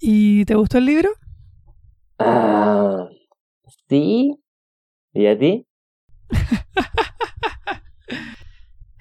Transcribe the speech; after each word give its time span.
¿Y 0.00 0.44
te 0.44 0.54
gustó 0.54 0.78
el 0.78 0.86
libro? 0.86 1.10
Ah, 2.18 3.08
sí. 3.88 4.36
¿Y 5.12 5.26
a 5.26 5.38
ti? 5.38 5.66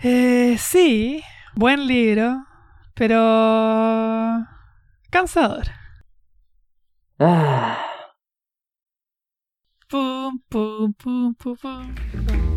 Eh, 0.04 0.58
sí, 0.60 1.24
buen 1.56 1.88
libro, 1.88 2.46
pero 2.94 4.46
cansador. 5.10 5.66
Ah, 7.20 7.84
Pum, 9.90 10.40
pum, 10.50 10.94
pum, 10.94 11.34
pum, 11.34 11.56
pum. 11.56 12.57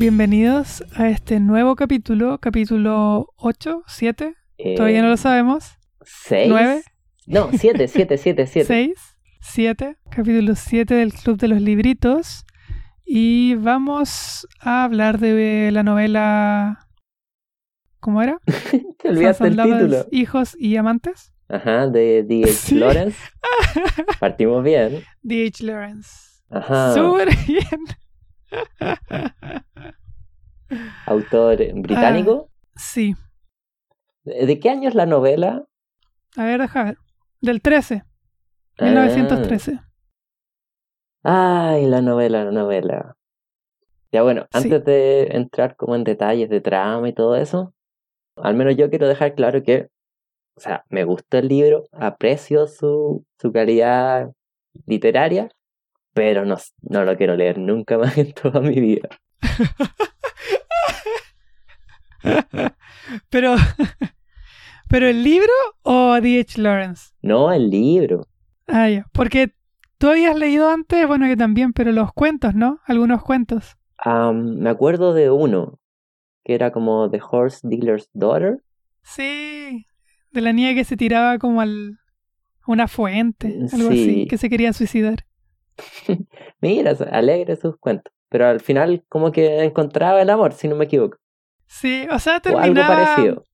Bienvenidos 0.00 0.82
a 0.94 1.10
este 1.10 1.40
nuevo 1.40 1.76
capítulo, 1.76 2.38
capítulo 2.38 3.34
8, 3.36 3.82
7, 3.86 4.34
eh, 4.56 4.74
todavía 4.74 5.02
no 5.02 5.10
lo 5.10 5.18
sabemos, 5.18 5.76
¿Seis? 6.00 6.48
9, 6.48 6.82
No, 7.26 7.50
siete, 7.52 7.86
siete, 7.86 8.16
siete, 8.16 8.46
siete. 8.46 8.66
6, 8.66 8.94
7, 9.42 9.96
capítulo 10.10 10.54
7 10.54 10.94
del 10.94 11.12
Club 11.12 11.36
de 11.36 11.48
los 11.48 11.60
Libritos. 11.60 12.46
Y 13.04 13.56
vamos 13.56 14.48
a 14.58 14.84
hablar 14.84 15.18
de 15.18 15.68
la 15.70 15.82
novela. 15.82 16.88
¿Cómo 17.98 18.22
era? 18.22 18.38
Te 19.02 19.08
olvidaste 19.10 19.48
el 19.48 19.56
Lovers, 19.56 19.80
título. 19.80 20.06
Hijos 20.12 20.56
y 20.58 20.76
amantes. 20.76 21.34
Ajá, 21.46 21.88
de 21.88 22.22
D.H. 22.22 22.52
Sí. 22.54 22.74
Lawrence. 22.76 23.18
Partimos 24.18 24.64
bien. 24.64 25.02
D.H. 25.20 25.62
Lawrence. 25.62 26.08
Ajá. 26.48 26.94
Súper 26.94 27.36
bien. 27.46 27.80
Autor 31.06 31.58
británico. 31.74 32.48
Sí. 32.76 33.14
¿De 34.24 34.60
qué 34.60 34.70
año 34.70 34.88
es 34.88 34.94
la 34.94 35.06
novela? 35.06 35.64
A 36.36 36.44
ver, 36.44 36.60
deja 36.60 36.84
ver. 36.84 36.98
Del 37.40 37.60
13. 37.60 38.04
Ah. 38.78 38.84
1913. 38.84 39.80
Ay, 41.22 41.86
la 41.86 42.00
novela, 42.00 42.44
la 42.44 42.52
novela. 42.52 43.16
Ya 44.12 44.22
bueno, 44.22 44.42
Sí. 44.52 44.58
antes 44.64 44.84
de 44.84 45.22
entrar 45.32 45.76
como 45.76 45.94
en 45.96 46.04
detalles 46.04 46.48
de 46.48 46.60
trama 46.60 47.08
y 47.08 47.12
todo 47.12 47.36
eso, 47.36 47.74
al 48.36 48.54
menos 48.54 48.76
yo 48.76 48.90
quiero 48.90 49.06
dejar 49.08 49.34
claro 49.34 49.62
que, 49.62 49.88
o 50.56 50.60
sea, 50.60 50.84
me 50.88 51.04
gustó 51.04 51.38
el 51.38 51.48
libro, 51.48 51.84
aprecio 51.92 52.66
su, 52.66 53.24
su 53.38 53.52
calidad 53.52 54.30
literaria, 54.86 55.48
pero 56.12 56.44
no, 56.44 56.56
no 56.82 57.04
lo 57.04 57.16
quiero 57.16 57.36
leer 57.36 57.58
nunca 57.58 57.96
más 57.98 58.16
en 58.18 58.32
toda 58.32 58.60
mi 58.60 58.80
vida. 58.80 59.08
Pero. 63.30 63.54
¿Pero 64.88 65.06
el 65.06 65.22
libro 65.22 65.52
o 65.82 66.20
D.H. 66.20 66.60
Lawrence? 66.60 67.12
No, 67.22 67.52
el 67.52 67.70
libro. 67.70 68.26
Ah, 68.66 68.88
ya. 68.88 69.06
Porque 69.12 69.54
tú 69.98 70.08
habías 70.10 70.36
leído 70.36 70.68
antes, 70.68 71.06
bueno, 71.06 71.26
yo 71.28 71.36
también, 71.36 71.72
pero 71.72 71.92
los 71.92 72.12
cuentos, 72.12 72.54
¿no? 72.54 72.80
Algunos 72.86 73.22
cuentos. 73.22 73.76
Am, 73.98 74.56
me 74.58 74.70
acuerdo 74.70 75.14
de 75.14 75.30
uno, 75.30 75.78
que 76.44 76.54
era 76.54 76.72
como 76.72 77.08
The 77.10 77.20
Horse 77.30 77.60
Dealer's 77.62 78.08
Daughter. 78.12 78.62
Sí, 79.02 79.86
de 80.32 80.40
la 80.40 80.52
niña 80.52 80.74
que 80.74 80.84
se 80.84 80.96
tiraba 80.96 81.38
como 81.38 81.60
al 81.60 81.98
a 82.62 82.72
una 82.72 82.88
fuente, 82.88 83.46
algo 83.72 83.90
Sí. 83.90 84.02
así, 84.02 84.26
que 84.28 84.38
se 84.38 84.50
quería 84.50 84.72
suicidar. 84.72 85.24
Mira, 86.60 86.92
alegre 87.10 87.56
sus 87.56 87.76
cuentos. 87.78 88.12
Pero 88.28 88.46
al 88.46 88.60
final 88.60 89.04
como 89.08 89.32
que 89.32 89.64
encontraba 89.64 90.22
el 90.22 90.30
amor, 90.30 90.52
si 90.52 90.68
no 90.68 90.76
me 90.76 90.84
equivoco. 90.84 91.16
Sí, 91.66 92.06
o 92.10 92.18
sea, 92.18 92.34
O 92.36 92.38
algo 92.38 92.74
terminaba 92.74 92.88
parecido. 92.88 93.44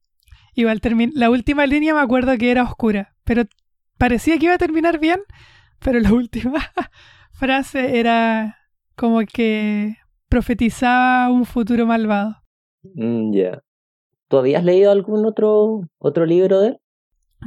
igual 0.54 0.80
termin- 0.80 1.12
la 1.14 1.30
última 1.30 1.66
línea 1.66 1.94
me 1.94 2.00
acuerdo 2.00 2.36
que 2.38 2.50
era 2.50 2.62
oscura, 2.62 3.14
pero 3.24 3.44
parecía 3.98 4.38
que 4.38 4.46
iba 4.46 4.54
a 4.54 4.58
terminar 4.58 4.98
bien, 4.98 5.20
pero 5.80 6.00
la 6.00 6.12
última 6.12 6.62
frase 7.32 7.98
era 7.98 8.56
como 8.96 9.20
que 9.20 9.96
profetizaba 10.28 11.30
un 11.30 11.44
futuro 11.44 11.86
malvado. 11.86 12.36
Mm, 12.82 13.32
ya. 13.34 13.62
¿Tú 14.28 14.38
habías 14.38 14.64
leído 14.64 14.90
algún 14.90 15.24
otro, 15.26 15.82
otro 15.98 16.26
libro 16.26 16.60
de 16.60 16.68
él? 16.68 16.78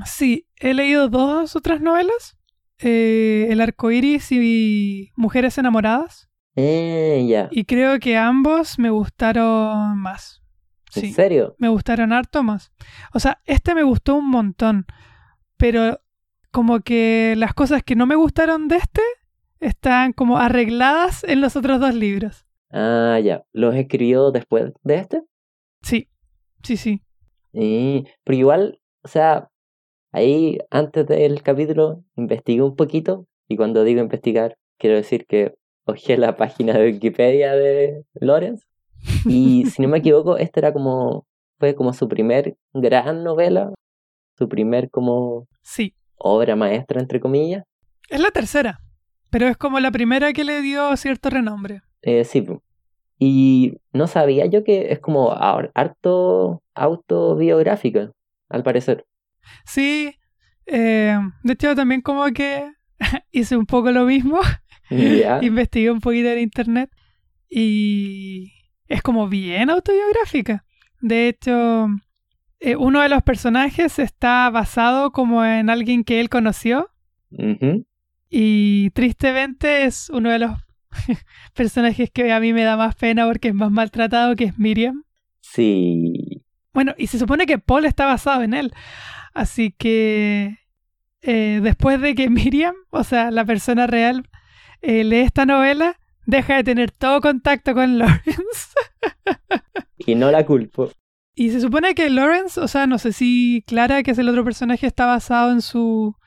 Sí, 0.06 0.48
he 0.58 0.74
leído 0.74 1.10
dos 1.10 1.56
otras 1.56 1.82
novelas, 1.82 2.38
eh, 2.80 3.48
El 3.50 3.62
arco 3.62 3.92
iris 3.92 4.32
y 4.32 5.12
Mujeres 5.16 5.58
enamoradas. 5.58 6.30
Eh, 6.56 7.26
ya. 7.28 7.48
Y 7.52 7.66
creo 7.66 8.00
que 8.00 8.18
ambos 8.18 8.80
me 8.80 8.90
gustaron 8.90 9.98
más. 9.98 10.42
¿En 10.96 11.14
serio? 11.14 11.56
me 11.60 11.70
gustaron 11.70 12.12
harto 12.12 12.42
más. 12.42 12.72
O 13.14 13.20
sea, 13.20 13.40
este 13.46 13.76
me 13.76 13.84
gustó 13.84 14.16
un 14.16 14.30
montón, 14.30 14.86
pero 15.56 16.02
como 16.52 16.80
que 16.80 17.36
las 17.38 17.54
cosas 17.54 17.84
que 17.84 17.96
no 17.96 18.08
me 18.08 18.16
gustaron 18.16 18.68
de 18.68 18.78
este 18.78 19.02
están 19.60 20.14
como 20.14 20.38
arregladas 20.38 21.24
en 21.24 21.42
los 21.42 21.56
otros 21.56 21.80
dos 21.80 21.94
libros. 21.94 22.46
Ah, 22.72 23.20
ya. 23.24 23.44
¿Los 23.52 23.76
escribió 23.76 24.32
después 24.32 24.72
de 24.84 24.96
este? 24.96 25.22
Sí, 25.82 26.10
sí, 26.64 26.78
sí. 26.78 27.04
Eh, 27.54 28.04
pero 28.24 28.38
igual, 28.38 28.82
o 29.04 29.08
sea, 29.08 29.49
ahí 30.12 30.58
antes 30.72 31.06
del 31.08 31.42
capítulo 31.44 32.04
investigué 32.16 32.62
un 32.62 32.76
poquito 32.76 33.26
y 33.48 33.58
cuando 33.58 33.84
digo 33.84 34.02
investigar, 34.02 34.56
quiero 34.78 34.96
decir 34.96 35.26
que 35.28 35.54
hojeé 35.86 36.18
la 36.18 36.36
página 36.38 36.74
de 36.78 36.86
Wikipedia 36.92 37.54
de 37.56 38.04
Lawrence 38.14 38.66
y 39.26 39.66
si 39.68 39.82
no 39.82 39.88
me 39.88 39.98
equivoco, 40.00 40.38
esta 40.38 40.60
era 40.60 40.74
como, 40.74 41.26
fue 41.60 41.76
como 41.76 41.94
su 41.94 42.08
primer 42.08 42.56
gran 42.74 43.24
novela, 43.24 43.74
su 44.38 44.48
primer 44.50 44.90
como 44.90 45.48
Sí. 45.62 45.94
obra 46.16 46.56
maestra, 46.56 47.00
entre 47.02 47.20
comillas. 47.20 47.64
Es 48.10 48.20
la 48.20 48.32
tercera, 48.32 48.80
pero 49.30 49.48
es 49.48 49.58
como 49.58 49.80
la 49.80 49.92
primera 49.92 50.34
que 50.34 50.44
le 50.44 50.62
dio 50.62 50.96
cierto 50.98 51.30
renombre. 51.30 51.82
Eh, 52.02 52.24
sí, 52.24 52.46
y 53.20 53.78
no 53.94 54.08
sabía 54.08 54.46
yo 54.46 54.64
que 54.64 54.92
es 54.94 55.00
como 55.00 55.32
har- 55.32 55.72
harto 55.76 56.62
autobiográfica, 56.74 58.12
al 58.50 58.64
parecer. 58.64 59.06
Sí, 59.66 60.16
eh, 60.66 61.18
de 61.44 61.54
hecho 61.54 61.76
también 61.76 62.02
como 62.02 62.26
que 62.28 62.72
hice 63.32 63.58
un 63.58 63.66
poco 63.66 63.92
lo 63.92 64.06
mismo, 64.06 64.40
investigué 65.42 65.92
un 65.92 66.02
poquito 66.02 66.30
en 66.30 66.40
internet 66.40 66.90
y 67.50 68.52
es 68.88 69.02
como 69.02 69.28
bien 69.28 69.70
autobiográfica. 69.70 70.66
De 71.02 71.30
hecho, 71.30 71.88
eh, 72.60 72.76
uno 72.76 73.02
de 73.02 73.10
los 73.10 73.24
personajes 73.24 74.00
está 74.00 74.50
basado 74.50 75.12
como 75.12 75.46
en 75.46 75.70
alguien 75.70 76.04
que 76.04 76.20
él 76.20 76.30
conoció 76.30 76.90
y 78.30 78.90
tristemente 78.92 79.86
es 79.86 80.10
uno 80.10 80.30
de 80.30 80.40
los 80.40 80.52
personajes 81.54 82.10
que 82.12 82.32
a 82.32 82.40
mí 82.40 82.54
me 82.54 82.64
da 82.64 82.78
más 82.78 82.96
pena 82.96 83.26
porque 83.28 83.50
es 83.50 83.54
más 83.54 83.72
maltratado, 83.72 84.36
que 84.36 84.46
es 84.46 84.58
Miriam. 84.58 85.04
Sí. 85.42 86.44
Bueno, 86.74 86.94
y 86.98 87.08
se 87.08 87.18
supone 87.18 87.46
que 87.46 87.58
Paul 87.58 87.86
está 87.86 88.06
basado 88.06 88.44
en 88.44 88.54
él. 88.54 88.74
Así 89.40 89.72
que 89.72 90.58
eh, 91.22 91.62
después 91.64 92.02
de 92.02 92.14
que 92.14 92.30
Miriam, 92.30 92.76
o 92.90 93.06
sea, 93.06 93.32
la 93.32 93.46
persona 93.46 93.88
real, 93.88 94.28
eh, 94.82 95.06
lee 95.06 95.22
esta 95.22 95.46
novela, 95.46 95.98
deja 96.26 96.58
de 96.58 96.66
tener 96.66 96.92
todo 96.92 97.22
contacto 97.22 97.74
con 97.74 97.98
Lawrence. 98.00 98.74
Y 99.98 100.16
no 100.16 100.30
la 100.30 100.46
culpo. 100.46 100.92
y 101.36 101.52
se 101.52 101.62
supone 101.62 101.96
que 101.96 102.10
Lawrence, 102.10 102.60
o 102.60 102.68
sea, 102.68 102.86
no 102.86 102.98
sé 102.98 103.14
si 103.14 103.64
Clara, 103.66 104.04
que 104.04 104.12
es 104.12 104.18
el 104.18 104.28
otro 104.28 104.44
personaje, 104.44 104.86
está 104.86 105.06
basado 105.06 105.54
en 105.54 105.62
su, 105.62 106.18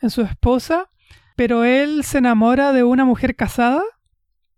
en 0.00 0.10
su 0.10 0.22
esposa, 0.22 0.88
pero 1.34 1.64
él 1.64 2.04
se 2.04 2.18
enamora 2.18 2.72
de 2.72 2.84
una 2.84 3.04
mujer 3.04 3.34
casada 3.34 3.82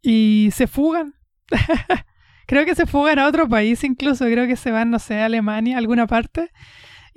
y 0.03 0.51
se 0.53 0.67
fugan. 0.67 1.15
creo 2.47 2.67
que 2.67 2.75
se 2.75 2.85
fugan 2.85 3.19
a 3.19 3.27
otro 3.27 3.49
país 3.49 3.83
incluso, 3.83 4.27
creo 4.27 4.47
que 4.47 4.57
se 4.57 4.73
van, 4.73 4.91
no 4.91 4.99
sé, 4.99 5.23
a 5.23 5.25
Alemania, 5.25 5.77
a 5.77 5.79
alguna 5.79 6.07
parte, 6.07 6.51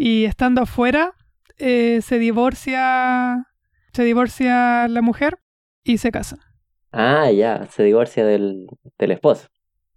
y 0.01 0.25
estando 0.25 0.61
afuera 0.61 1.13
eh, 1.57 2.01
se 2.01 2.17
divorcia, 2.19 3.45
se 3.93 4.03
divorcia 4.03 4.87
la 4.87 5.01
mujer 5.01 5.39
y 5.83 5.97
se 5.99 6.11
casan. 6.11 6.39
Ah, 6.91 7.31
ya, 7.31 7.67
se 7.67 7.83
divorcia 7.83 8.25
del, 8.25 8.67
del 8.97 9.11
esposo. 9.11 9.47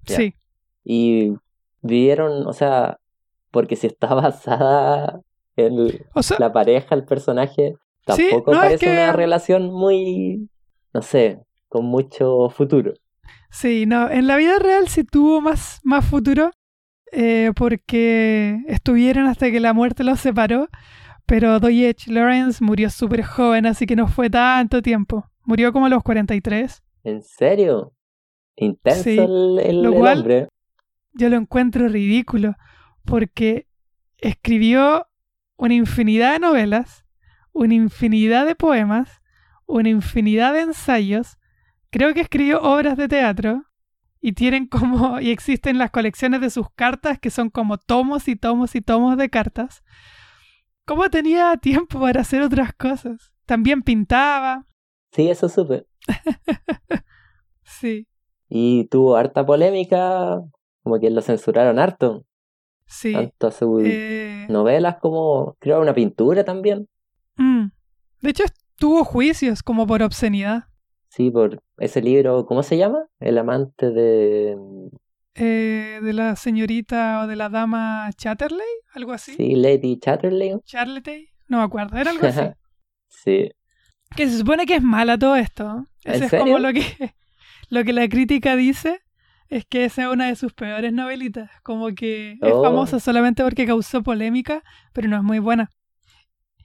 Ya. 0.06 0.16
Sí, 0.16 0.34
Y 0.84 1.32
vivieron, 1.82 2.46
o 2.46 2.52
sea, 2.52 2.98
porque 3.50 3.76
si 3.76 3.86
está 3.86 4.14
basada 4.14 5.20
en 5.56 6.06
o 6.14 6.22
sea, 6.22 6.38
la 6.38 6.52
pareja, 6.52 6.94
el 6.94 7.04
personaje, 7.04 7.74
Sí, 8.06 8.28
tampoco 8.30 8.52
es 8.52 8.58
parece 8.58 8.86
que- 8.86 8.92
una 8.92 9.12
relación 9.12 9.72
muy, 9.72 10.48
no 10.92 11.02
sé, 11.02 11.40
con 11.68 11.86
mucho 11.86 12.50
futuro. 12.50 12.92
Sí, 13.50 13.86
no, 13.86 14.10
en 14.10 14.26
la 14.26 14.36
vida 14.36 14.58
real 14.58 14.88
sí 14.88 15.04
tuvo 15.04 15.40
más, 15.40 15.80
más 15.84 16.04
futuro 16.04 16.50
eh, 17.14 17.52
porque 17.54 18.60
estuvieron 18.66 19.26
hasta 19.26 19.50
que 19.50 19.60
la 19.60 19.72
muerte 19.72 20.04
los 20.04 20.20
separó, 20.20 20.68
pero 21.26 21.54
H. 21.56 22.10
Lawrence 22.12 22.62
murió 22.62 22.90
súper 22.90 23.22
joven, 23.22 23.66
así 23.66 23.86
que 23.86 23.96
no 23.96 24.08
fue 24.08 24.28
tanto 24.30 24.82
tiempo. 24.82 25.30
Murió 25.44 25.72
como 25.72 25.86
a 25.86 25.88
los 25.88 26.02
43. 26.02 26.82
¿En 27.04 27.22
serio? 27.22 27.92
intenso 28.56 29.02
Sí, 29.02 29.18
el, 29.18 29.58
el- 29.62 29.82
lo 29.82 29.92
el 29.92 29.98
cual- 29.98 30.18
hombre. 30.18 30.48
Yo 31.12 31.28
lo 31.28 31.36
encuentro 31.36 31.88
ridículo 31.88 32.54
porque 33.04 33.66
escribió 34.18 35.06
una 35.56 35.74
infinidad 35.74 36.32
de 36.32 36.38
novelas, 36.40 37.04
una 37.52 37.74
infinidad 37.74 38.46
de 38.46 38.54
poemas, 38.56 39.20
una 39.66 39.88
infinidad 39.88 40.52
de 40.52 40.60
ensayos. 40.62 41.36
Creo 41.90 42.12
que 42.14 42.20
escribió 42.20 42.60
obras 42.62 42.96
de 42.96 43.06
teatro 43.08 43.64
y 44.26 44.32
tienen 44.32 44.66
como 44.66 45.20
y 45.20 45.30
existen 45.30 45.76
las 45.76 45.90
colecciones 45.90 46.40
de 46.40 46.48
sus 46.48 46.70
cartas 46.70 47.18
que 47.18 47.28
son 47.30 47.50
como 47.50 47.76
tomos 47.76 48.26
y 48.28 48.36
tomos 48.36 48.74
y 48.74 48.80
tomos 48.80 49.18
de 49.18 49.28
cartas. 49.28 49.82
¿Cómo 50.86 51.10
tenía 51.10 51.56
tiempo 51.58 52.00
para 52.00 52.22
hacer 52.22 52.40
otras 52.42 52.72
cosas? 52.74 53.32
También 53.46 53.82
pintaba. 53.82 54.66
Sí, 55.12 55.28
eso 55.28 55.48
supe. 55.48 55.86
Sí, 57.62 58.06
Y 58.48 58.84
tuvo 58.88 59.16
harta 59.16 59.44
polémica, 59.44 60.40
como 60.82 61.00
que 61.00 61.10
lo 61.10 61.20
censuraron 61.22 61.78
harto. 61.78 62.24
sí. 62.86 63.12
Tanto 63.12 63.50
sus 63.50 63.82
Eh, 63.84 64.46
novelas 64.48 64.96
como, 65.00 65.56
creo, 65.58 65.80
una 65.80 65.94
pintura 65.94 66.44
también. 66.44 66.86
mm. 67.36 67.66
De 68.20 68.30
hecho, 68.30 68.44
tuvo 68.76 69.04
juicios 69.04 69.62
como 69.62 69.86
por 69.86 70.02
obscenidad. 70.02 70.64
Sí, 71.14 71.30
por 71.30 71.62
ese 71.78 72.00
libro, 72.02 72.44
¿cómo 72.46 72.62
se 72.62 72.76
llama? 72.76 73.06
El 73.20 73.38
amante 73.38 73.90
de... 73.90 74.56
eh, 75.34 76.00
de 76.02 76.12
la 76.12 76.34
señorita 76.36 77.22
o 77.22 77.26
de 77.26 77.36
la 77.36 77.48
dama 77.48 78.10
Chatterley, 78.16 78.66
algo 78.94 79.12
así. 79.12 79.34
Sí, 79.34 79.54
Lady 79.54 79.98
Chatterley. 79.98 80.56
Charlotte, 80.64 81.28
no 81.48 81.58
me 81.58 81.64
acuerdo, 81.64 81.96
era 81.98 82.10
algo 82.10 82.26
así. 82.26 82.40
sí. 83.08 83.50
que 84.16 84.28
se 84.28 84.38
supone 84.38 84.66
que 84.66 84.76
es 84.76 84.82
mala 84.82 85.16
todo 85.18 85.36
esto. 85.36 85.64
¿no? 85.64 85.86
¿En 86.04 86.22
es 86.22 86.30
serio? 86.30 86.46
como 86.46 86.58
lo 86.58 86.72
que, 86.72 86.82
lo 87.68 87.84
que 87.84 87.92
la 87.92 88.08
crítica 88.08 88.56
dice, 88.56 89.00
es 89.48 89.64
que 89.66 89.84
esa 89.84 90.02
es 90.02 90.08
una 90.08 90.26
de 90.28 90.36
sus 90.36 90.52
peores 90.52 90.92
novelitas. 90.92 91.48
Como 91.62 91.94
que 91.94 92.32
es 92.32 92.52
Oh. 92.52 92.62
famosa 92.62 92.98
solamente 92.98 93.44
porque 93.44 93.66
causó 93.66 94.02
polémica, 94.02 94.64
pero 94.92 95.06
no 95.08 95.16
es 95.16 95.22
muy 95.22 95.38
buena. 95.38 95.72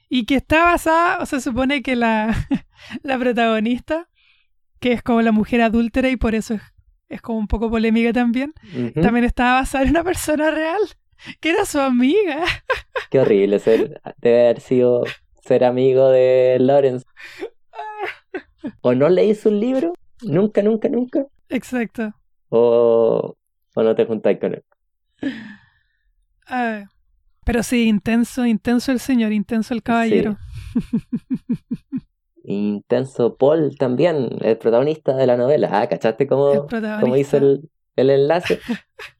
Y 0.10 0.26
que 0.26 0.36
está 0.36 0.64
basada, 0.66 1.20
o 1.22 1.26
sea, 1.28 1.40
se 1.40 1.50
supone 1.52 1.84
que 1.84 1.96
la, 1.96 2.34
la 3.04 3.20
protagonista, 3.20 4.09
que 4.80 4.94
es 4.94 5.02
como 5.04 5.22
la 5.22 5.32
mujer 5.32 5.62
adúltera 5.62 6.10
y 6.10 6.16
por 6.16 6.36
eso 6.36 6.56
es, 6.56 6.62
es 7.10 7.22
como 7.22 7.40
un 7.40 7.48
poco 7.48 7.70
polémica 7.70 8.14
también, 8.14 8.54
también 9.02 9.26
estaba 9.26 9.62
basada 9.62 9.84
en 9.84 9.92
una 9.92 10.04
persona 10.04 10.52
real, 10.52 10.80
que 11.40 11.50
era 11.50 11.66
su 11.66 11.80
amiga. 11.80 12.44
Qué 13.10 13.20
horrible 13.20 13.60
ser, 13.60 14.02
debe 14.18 14.42
haber 14.42 14.62
sido 14.62 15.04
ser 15.42 15.64
amigo 15.64 16.10
de 16.10 16.58
Lawrence. 16.60 17.06
¿O 18.82 18.94
no 18.94 19.10
leí 19.10 19.34
su 19.36 19.52
libro? 19.52 19.94
Nunca, 20.22 20.62
nunca, 20.62 20.90
nunca. 20.90 21.26
Exacto. 21.50 22.14
¿O, 22.50 23.36
o 23.74 23.84
no 23.84 23.96
te 23.96 24.06
juntáis 24.06 24.40
con 24.40 24.54
él? 24.54 24.64
Ah, 26.48 26.86
pero 27.46 27.64
sí, 27.64 27.88
intenso, 27.88 28.46
intenso 28.46 28.92
el 28.92 29.00
señor, 29.00 29.32
intenso 29.32 29.74
el 29.74 29.82
caballero. 29.82 30.38
Intenso 32.44 33.36
Paul 33.36 33.76
también, 33.78 34.38
el 34.42 34.58
protagonista 34.58 35.16
de 35.16 35.28
la 35.28 35.38
novela. 35.38 35.70
Ah, 35.72 35.88
¿cachaste 35.88 36.28
cómo, 36.28 36.68
cómo 37.00 37.16
hizo 37.16 37.38
el, 37.38 37.70
el 37.96 38.10
enlace? 38.10 38.60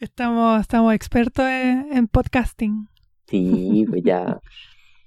Estamos, 0.00 0.60
estamos 0.60 0.94
expertos 0.94 1.44
en, 1.44 1.86
en 1.92 2.08
podcasting. 2.08 2.88
Sí, 3.28 3.86
pues 3.88 4.02
ya. 4.02 4.40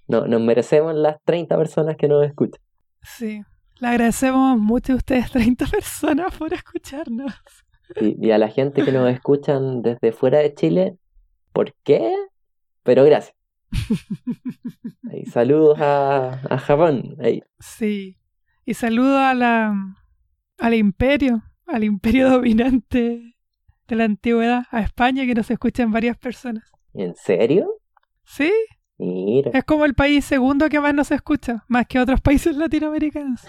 No, 0.07 0.25
nos 0.25 0.39
merecemos 0.39 0.95
las 0.95 1.21
30 1.25 1.57
personas 1.57 1.97
que 1.97 2.07
nos 2.07 2.25
escuchan. 2.25 2.61
Sí. 3.03 3.43
Le 3.79 3.87
agradecemos 3.89 4.57
mucho 4.57 4.93
a 4.93 4.95
ustedes, 4.95 5.31
30 5.31 5.65
personas, 5.71 6.33
por 6.37 6.53
escucharnos. 6.53 7.33
Y, 7.99 8.25
y 8.25 8.31
a 8.31 8.37
la 8.37 8.47
gente 8.47 8.85
que 8.85 8.93
nos 8.93 9.11
escuchan 9.11 9.81
desde 9.81 10.13
fuera 10.13 10.39
de 10.39 10.53
Chile, 10.53 10.97
¿por 11.51 11.73
qué? 11.83 12.15
Pero 12.83 13.03
gracias. 13.03 13.35
Ahí, 15.11 15.25
saludos 15.25 15.79
a, 15.79 16.39
a 16.49 16.57
Japón. 16.57 17.15
Ahí. 17.19 17.43
Sí. 17.59 18.17
Y 18.65 18.73
saludo 18.73 19.19
a 19.19 19.33
la, 19.33 19.73
al 20.57 20.73
imperio, 20.73 21.43
al 21.67 21.83
imperio 21.83 22.29
dominante 22.31 23.35
de 23.87 23.95
la 23.95 24.05
antigüedad, 24.05 24.63
a 24.71 24.81
España, 24.81 25.25
que 25.25 25.35
nos 25.35 25.49
escuchan 25.51 25.91
varias 25.91 26.17
personas. 26.17 26.71
¿En 26.93 27.15
serio? 27.15 27.69
Sí, 28.23 28.51
Mira. 28.97 29.51
es 29.53 29.63
como 29.63 29.85
el 29.85 29.93
país 29.93 30.25
segundo 30.25 30.69
que 30.69 30.79
más 30.79 30.93
nos 30.95 31.11
escucha, 31.11 31.63
más 31.67 31.85
que 31.87 31.99
otros 31.99 32.21
países 32.21 32.55
latinoamericanos. 32.55 33.41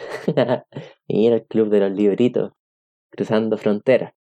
Mira 1.09 1.37
el 1.37 1.47
club 1.47 1.71
de 1.71 1.81
los 1.81 1.93
libritos, 1.93 2.53
cruzando 3.11 3.57
fronteras. 3.57 4.13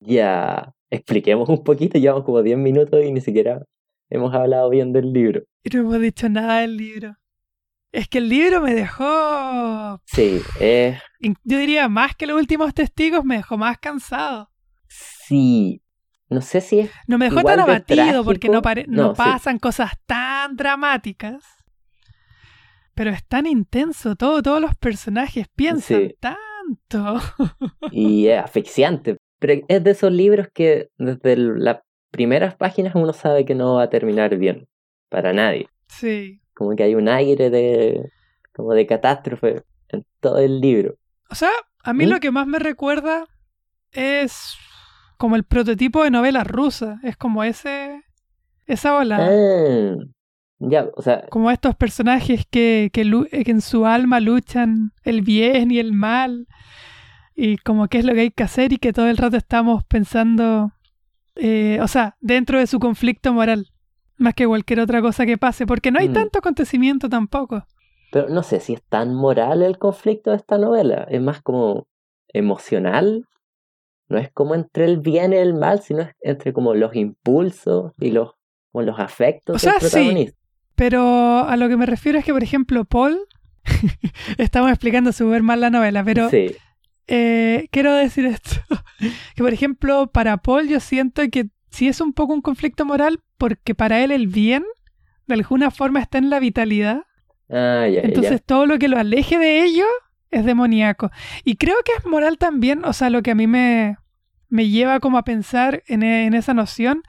Ya, 0.00 0.74
expliquemos 0.90 1.48
un 1.48 1.64
poquito, 1.64 1.98
llevamos 1.98 2.24
como 2.24 2.42
10 2.42 2.58
minutos 2.58 3.02
y 3.02 3.10
ni 3.10 3.20
siquiera 3.20 3.64
hemos 4.10 4.34
hablado 4.34 4.70
bien 4.70 4.92
del 4.92 5.12
libro. 5.12 5.42
Y 5.64 5.70
no 5.70 5.80
hemos 5.80 6.00
dicho 6.00 6.28
nada 6.28 6.60
del 6.60 6.76
libro. 6.76 7.16
Es 7.92 8.06
que 8.08 8.18
el 8.18 8.28
libro 8.28 8.60
me 8.60 8.74
dejó, 8.74 10.00
Sí, 10.04 10.40
es... 10.60 11.00
yo 11.20 11.58
diría 11.58 11.88
más 11.88 12.14
que 12.14 12.26
los 12.26 12.38
últimos 12.38 12.74
testigos, 12.74 13.24
me 13.24 13.36
dejó 13.38 13.56
más 13.56 13.78
cansado. 13.78 14.50
Sí, 14.88 15.82
no 16.28 16.42
sé 16.42 16.60
si 16.60 16.80
es... 16.80 16.90
No 17.06 17.16
me 17.16 17.26
dejó 17.26 17.40
Igual 17.40 17.56
tan 17.56 17.66
de 17.66 17.72
abatido 17.72 18.24
porque 18.24 18.48
no, 18.48 18.60
sí. 18.60 19.16
pasan 19.16 19.58
cosas 19.58 19.92
tan 20.06 20.56
dramáticas. 20.56 21.42
Pero 22.94 23.10
es 23.10 23.24
tan 23.26 23.46
intenso 23.46 24.16
todo, 24.16 24.42
todos 24.42 24.60
los 24.60 24.74
personajes 24.76 25.46
piensan 25.54 26.08
Sí. 26.08 26.14
tanto. 26.20 27.20
y 27.92 28.26
es 28.26 28.42
asfixiante. 28.42 29.16
Pero 29.38 29.62
es 29.68 29.84
de 29.84 29.90
esos 29.92 30.12
libros 30.12 30.48
que 30.52 30.88
desde 30.98 31.36
las 31.36 31.78
primeras 32.10 32.54
páginas 32.54 32.94
uno 32.94 33.12
sabe 33.12 33.44
que 33.44 33.54
no 33.54 33.76
va 33.76 33.84
a 33.84 33.90
terminar 33.90 34.36
bien. 34.36 34.68
Para 35.08 35.32
nadie. 35.32 35.68
Sí. 35.88 36.40
Como 36.54 36.76
que 36.76 36.82
hay 36.82 36.94
un 36.94 37.08
aire 37.08 37.50
de... 37.50 38.10
como 38.52 38.74
de 38.74 38.86
catástrofe 38.86 39.62
en 39.88 40.04
todo 40.20 40.38
el 40.38 40.60
libro. 40.60 40.96
O 41.30 41.34
sea, 41.34 41.50
a 41.82 41.92
mí 41.92 42.06
¿Mm? 42.06 42.10
lo 42.10 42.20
que 42.20 42.30
más 42.30 42.46
me 42.46 42.58
recuerda 42.58 43.26
es 43.92 44.56
como 45.16 45.36
el 45.36 45.44
prototipo 45.44 46.04
de 46.04 46.10
novela 46.10 46.44
rusa. 46.44 47.00
Es 47.02 47.16
como 47.16 47.44
ese. 47.44 48.02
Esa 48.66 48.96
ola. 48.96 49.18
Ah, 49.20 49.96
ya, 50.58 50.88
o 50.94 51.02
sea, 51.02 51.24
Como 51.30 51.50
estos 51.50 51.76
personajes 51.76 52.44
que, 52.50 52.90
que, 52.92 53.02
eh, 53.02 53.44
que 53.44 53.50
en 53.50 53.60
su 53.60 53.86
alma 53.86 54.20
luchan 54.20 54.92
el 55.04 55.22
bien 55.22 55.70
y 55.70 55.78
el 55.78 55.92
mal. 55.92 56.46
Y 57.34 57.58
como 57.58 57.88
qué 57.88 57.98
es 57.98 58.04
lo 58.04 58.12
que 58.14 58.20
hay 58.20 58.30
que 58.30 58.42
hacer 58.42 58.72
y 58.72 58.78
que 58.78 58.92
todo 58.92 59.08
el 59.08 59.16
rato 59.16 59.36
estamos 59.36 59.84
pensando. 59.84 60.72
Eh, 61.38 61.78
o 61.80 61.88
sea, 61.88 62.16
dentro 62.20 62.58
de 62.58 62.66
su 62.66 62.78
conflicto 62.78 63.32
moral. 63.32 63.68
Más 64.16 64.34
que 64.34 64.46
cualquier 64.46 64.80
otra 64.80 65.00
cosa 65.00 65.24
que 65.26 65.38
pase. 65.38 65.66
Porque 65.66 65.90
no 65.92 65.98
hay 66.00 66.08
Mm. 66.08 66.12
tanto 66.12 66.38
acontecimiento 66.40 67.08
tampoco. 67.08 67.64
pero 68.10 68.28
no 68.30 68.42
sé 68.42 68.58
si 68.60 68.72
es 68.72 68.82
tan 68.88 69.14
moral 69.14 69.62
el 69.62 69.76
conflicto 69.78 70.30
de 70.30 70.36
esta 70.38 70.56
novela. 70.58 71.06
Es 71.10 71.20
más 71.22 71.40
como 71.42 71.86
emocional. 72.32 73.26
No 74.08 74.16
es 74.18 74.30
como 74.32 74.54
entre 74.54 74.86
el 74.86 74.98
bien 74.98 75.32
y 75.34 75.36
el 75.36 75.52
mal, 75.54 75.82
sino 75.82 76.00
es 76.02 76.08
entre 76.22 76.52
como 76.54 76.74
los 76.74 76.96
impulsos 76.96 77.92
y 78.00 78.10
los, 78.10 78.32
como 78.72 78.82
los 78.86 78.98
afectos 78.98 79.56
O 79.56 79.58
sea, 79.58 79.74
del 79.78 79.90
sí. 79.90 80.30
Pero 80.74 81.40
a 81.40 81.56
lo 81.58 81.68
que 81.68 81.76
me 81.76 81.84
refiero 81.84 82.18
es 82.18 82.24
que, 82.24 82.32
por 82.32 82.42
ejemplo, 82.42 82.84
Paul. 82.86 83.18
estamos 84.38 84.70
explicando 84.70 85.12
súper 85.12 85.42
mal 85.42 85.60
la 85.60 85.68
novela, 85.70 86.02
pero 86.02 86.30
Sí, 86.30 86.54
eh, 87.08 87.68
quiero 87.70 87.92
decir 87.92 88.24
esto. 88.26 88.56
que, 89.34 89.42
por 89.42 89.52
ejemplo, 89.52 90.10
para 90.10 90.36
Paul 90.38 90.68
yo 90.68 90.80
siento 90.80 91.22
que 91.30 91.48
sí 91.70 91.88
es 91.88 92.00
un 92.00 92.12
poco 92.12 92.32
un 92.34 92.42
conflicto 92.42 92.84
moral 92.84 93.20
porque 93.36 93.74
para 93.74 94.02
él 94.02 94.10
el 94.10 94.26
bien, 94.26 94.64
de 95.26 95.34
alguna 95.34 95.70
forma, 95.70 96.00
está 96.00 96.18
en 96.18 96.30
la 96.30 96.40
vitalidad. 96.40 97.02
Ah, 97.50 97.86
ya, 97.86 98.00
ya, 98.00 98.00
Entonces 98.02 98.42
todo 98.44 98.66
lo 98.66 98.78
que 98.78 98.88
lo 98.88 98.98
aleje 98.98 99.38
de 99.38 99.62
ello 99.64 99.84
es 100.30 100.44
demoníaco. 100.44 101.10
Y 101.44 101.56
creo 101.56 101.76
que 101.84 101.92
es 101.98 102.04
moral 102.06 102.38
también, 102.38 102.84
o 102.84 102.92
sea, 102.92 103.10
lo 103.10 103.22
que 103.22 103.30
a 103.30 103.34
mí 103.34 103.46
me, 103.46 103.96
me 104.48 104.68
lleva 104.68 105.00
como 105.00 105.18
a 105.18 105.24
pensar 105.24 105.82
en, 105.86 106.02
e- 106.02 106.26
en 106.26 106.34
esa 106.34 106.52
noción 106.54 107.02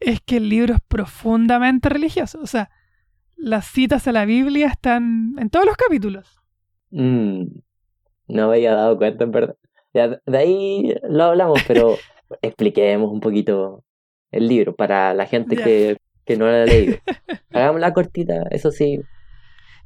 es 0.00 0.20
que 0.20 0.36
el 0.38 0.48
libro 0.48 0.74
es 0.74 0.80
profundamente 0.86 1.88
religioso. 1.88 2.40
O 2.40 2.46
sea, 2.46 2.70
las 3.36 3.66
citas 3.66 4.06
a 4.06 4.12
la 4.12 4.24
Biblia 4.24 4.68
están 4.68 5.34
en 5.38 5.50
todos 5.50 5.66
los 5.66 5.76
capítulos. 5.76 6.38
Mm, 6.90 7.44
no 8.28 8.48
me 8.48 8.54
había 8.56 8.74
dado 8.74 8.96
cuenta, 8.98 9.24
en 9.24 9.30
verdad. 9.32 9.56
Ya, 9.92 10.20
de 10.24 10.38
ahí 10.38 10.94
lo 11.08 11.24
hablamos, 11.24 11.60
pero 11.66 11.96
expliquemos 12.42 13.10
un 13.12 13.20
poquito 13.20 13.84
el 14.30 14.46
libro 14.48 14.74
para 14.76 15.12
la 15.14 15.26
gente 15.26 15.56
que, 15.56 15.96
que 16.24 16.36
no 16.36 16.46
lo 16.46 16.52
ha 16.52 16.64
leído. 16.64 16.98
Hagámosla 17.50 17.92
cortita, 17.92 18.42
eso 18.50 18.70
sí, 18.70 19.00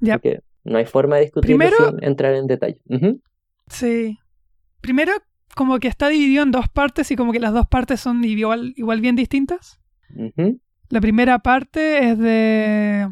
Ya. 0.00 0.14
porque 0.14 0.40
no 0.64 0.78
hay 0.78 0.84
forma 0.86 1.16
de 1.16 1.22
discutirlo 1.22 1.56
Primero- 1.58 1.90
sin 1.90 2.04
entrar 2.04 2.34
en 2.34 2.46
detalle. 2.46 2.78
Sí. 3.68 4.18
Primero, 4.80 5.12
como 5.56 5.78
que 5.78 5.88
está 5.88 6.08
dividido 6.08 6.42
en 6.42 6.50
dos 6.50 6.68
partes 6.68 7.10
y 7.10 7.16
como 7.16 7.32
que 7.32 7.40
las 7.40 7.54
dos 7.54 7.66
partes 7.66 8.00
son 8.00 8.22
igual, 8.24 8.74
igual 8.76 9.00
bien 9.00 9.16
distintas. 9.16 9.80
La 10.90 11.00
primera 11.00 11.38
parte 11.38 12.10
es 12.10 12.18
de 12.18 13.08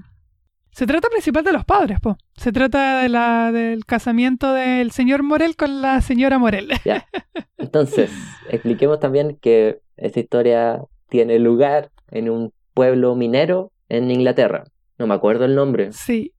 Se 0.73 0.87
trata 0.87 1.09
principal 1.11 1.45
de 1.45 1.52
los 1.52 1.67
padres, 1.67 2.00
po. 2.00 2.17
Se 2.35 2.50
trata 2.50 3.02
de 3.02 3.11
la, 3.11 3.52
del 3.52 3.85
casamiento 3.85 4.55
del 4.55 4.91
señor 4.91 5.23
Morel 5.23 5.55
con 5.55 5.83
la 5.83 6.00
señora 6.00 6.38
Morel. 6.38 6.71
Ya. 6.85 7.07
Entonces, 7.59 8.11
expliquemos 8.49 8.99
también 8.99 9.38
que 9.41 9.81
esta 9.99 10.21
historia 10.21 10.83
tiene 11.11 11.38
lugar 11.38 11.91
en 12.11 12.31
un 12.31 12.55
pueblo 12.73 13.14
minero 13.14 13.71
en 13.91 14.11
Inglaterra. 14.11 14.64
No 14.99 15.07
me 15.07 15.14
acuerdo 15.14 15.45
el 15.45 15.55
nombre. 15.55 15.93
Sí, 15.93 16.33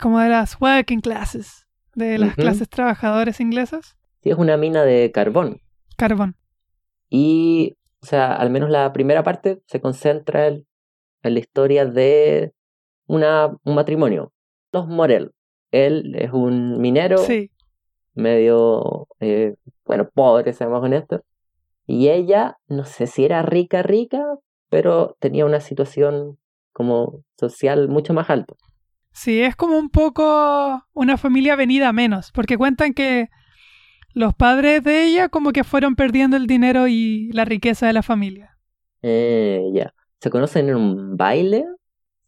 como 0.00 0.18
de 0.18 0.30
las 0.30 0.58
working 0.60 1.00
classes, 1.00 1.66
de 1.94 2.16
las 2.16 2.34
clases 2.34 2.68
trabajadoras 2.70 3.38
inglesas. 3.38 3.98
Sí, 4.22 4.30
es 4.30 4.38
una 4.38 4.56
mina 4.56 4.82
de 4.84 5.12
carbón. 5.12 5.60
Carbón. 5.98 6.36
Y, 7.10 7.76
o 8.00 8.06
sea, 8.06 8.34
al 8.34 8.48
menos 8.48 8.70
la 8.70 8.94
primera 8.94 9.22
parte 9.22 9.60
se 9.66 9.80
concentra 9.80 10.46
en, 10.46 10.66
en 11.22 11.34
la 11.34 11.40
historia 11.40 11.84
de 11.84 12.54
una, 13.06 13.54
un 13.64 13.74
matrimonio. 13.74 14.32
Los 14.72 14.86
Morel. 14.88 15.32
Él 15.70 16.14
es 16.16 16.32
un 16.32 16.80
minero 16.80 17.18
Sí, 17.18 17.50
medio, 18.14 19.06
eh, 19.20 19.54
bueno, 19.84 20.08
pobre, 20.12 20.52
seamos 20.52 20.82
honestos. 20.82 21.20
Y 21.86 22.08
ella, 22.08 22.56
no 22.68 22.84
sé 22.84 23.06
si 23.06 23.24
era 23.24 23.42
rica, 23.42 23.82
rica, 23.82 24.22
pero 24.68 25.16
tenía 25.20 25.44
una 25.46 25.60
situación 25.60 26.38
como 26.72 27.22
social 27.38 27.88
mucho 27.88 28.14
más 28.14 28.30
alta. 28.30 28.54
sí, 29.12 29.40
es 29.42 29.54
como 29.56 29.78
un 29.78 29.90
poco 29.90 30.82
una 30.92 31.16
familia 31.18 31.56
venida 31.56 31.88
a 31.88 31.92
menos, 31.92 32.32
porque 32.32 32.56
cuentan 32.56 32.94
que 32.94 33.28
los 34.12 34.34
padres 34.34 34.82
de 34.82 35.04
ella 35.04 35.28
como 35.28 35.52
que 35.52 35.64
fueron 35.64 35.94
perdiendo 35.96 36.36
el 36.36 36.46
dinero 36.46 36.88
y 36.88 37.30
la 37.32 37.44
riqueza 37.44 37.86
de 37.86 37.92
la 37.92 38.02
familia. 38.02 38.56
Eh, 39.02 39.70
ya. 39.74 39.92
Se 40.20 40.30
conocen 40.30 40.68
en 40.70 40.76
un 40.76 41.16
baile, 41.16 41.64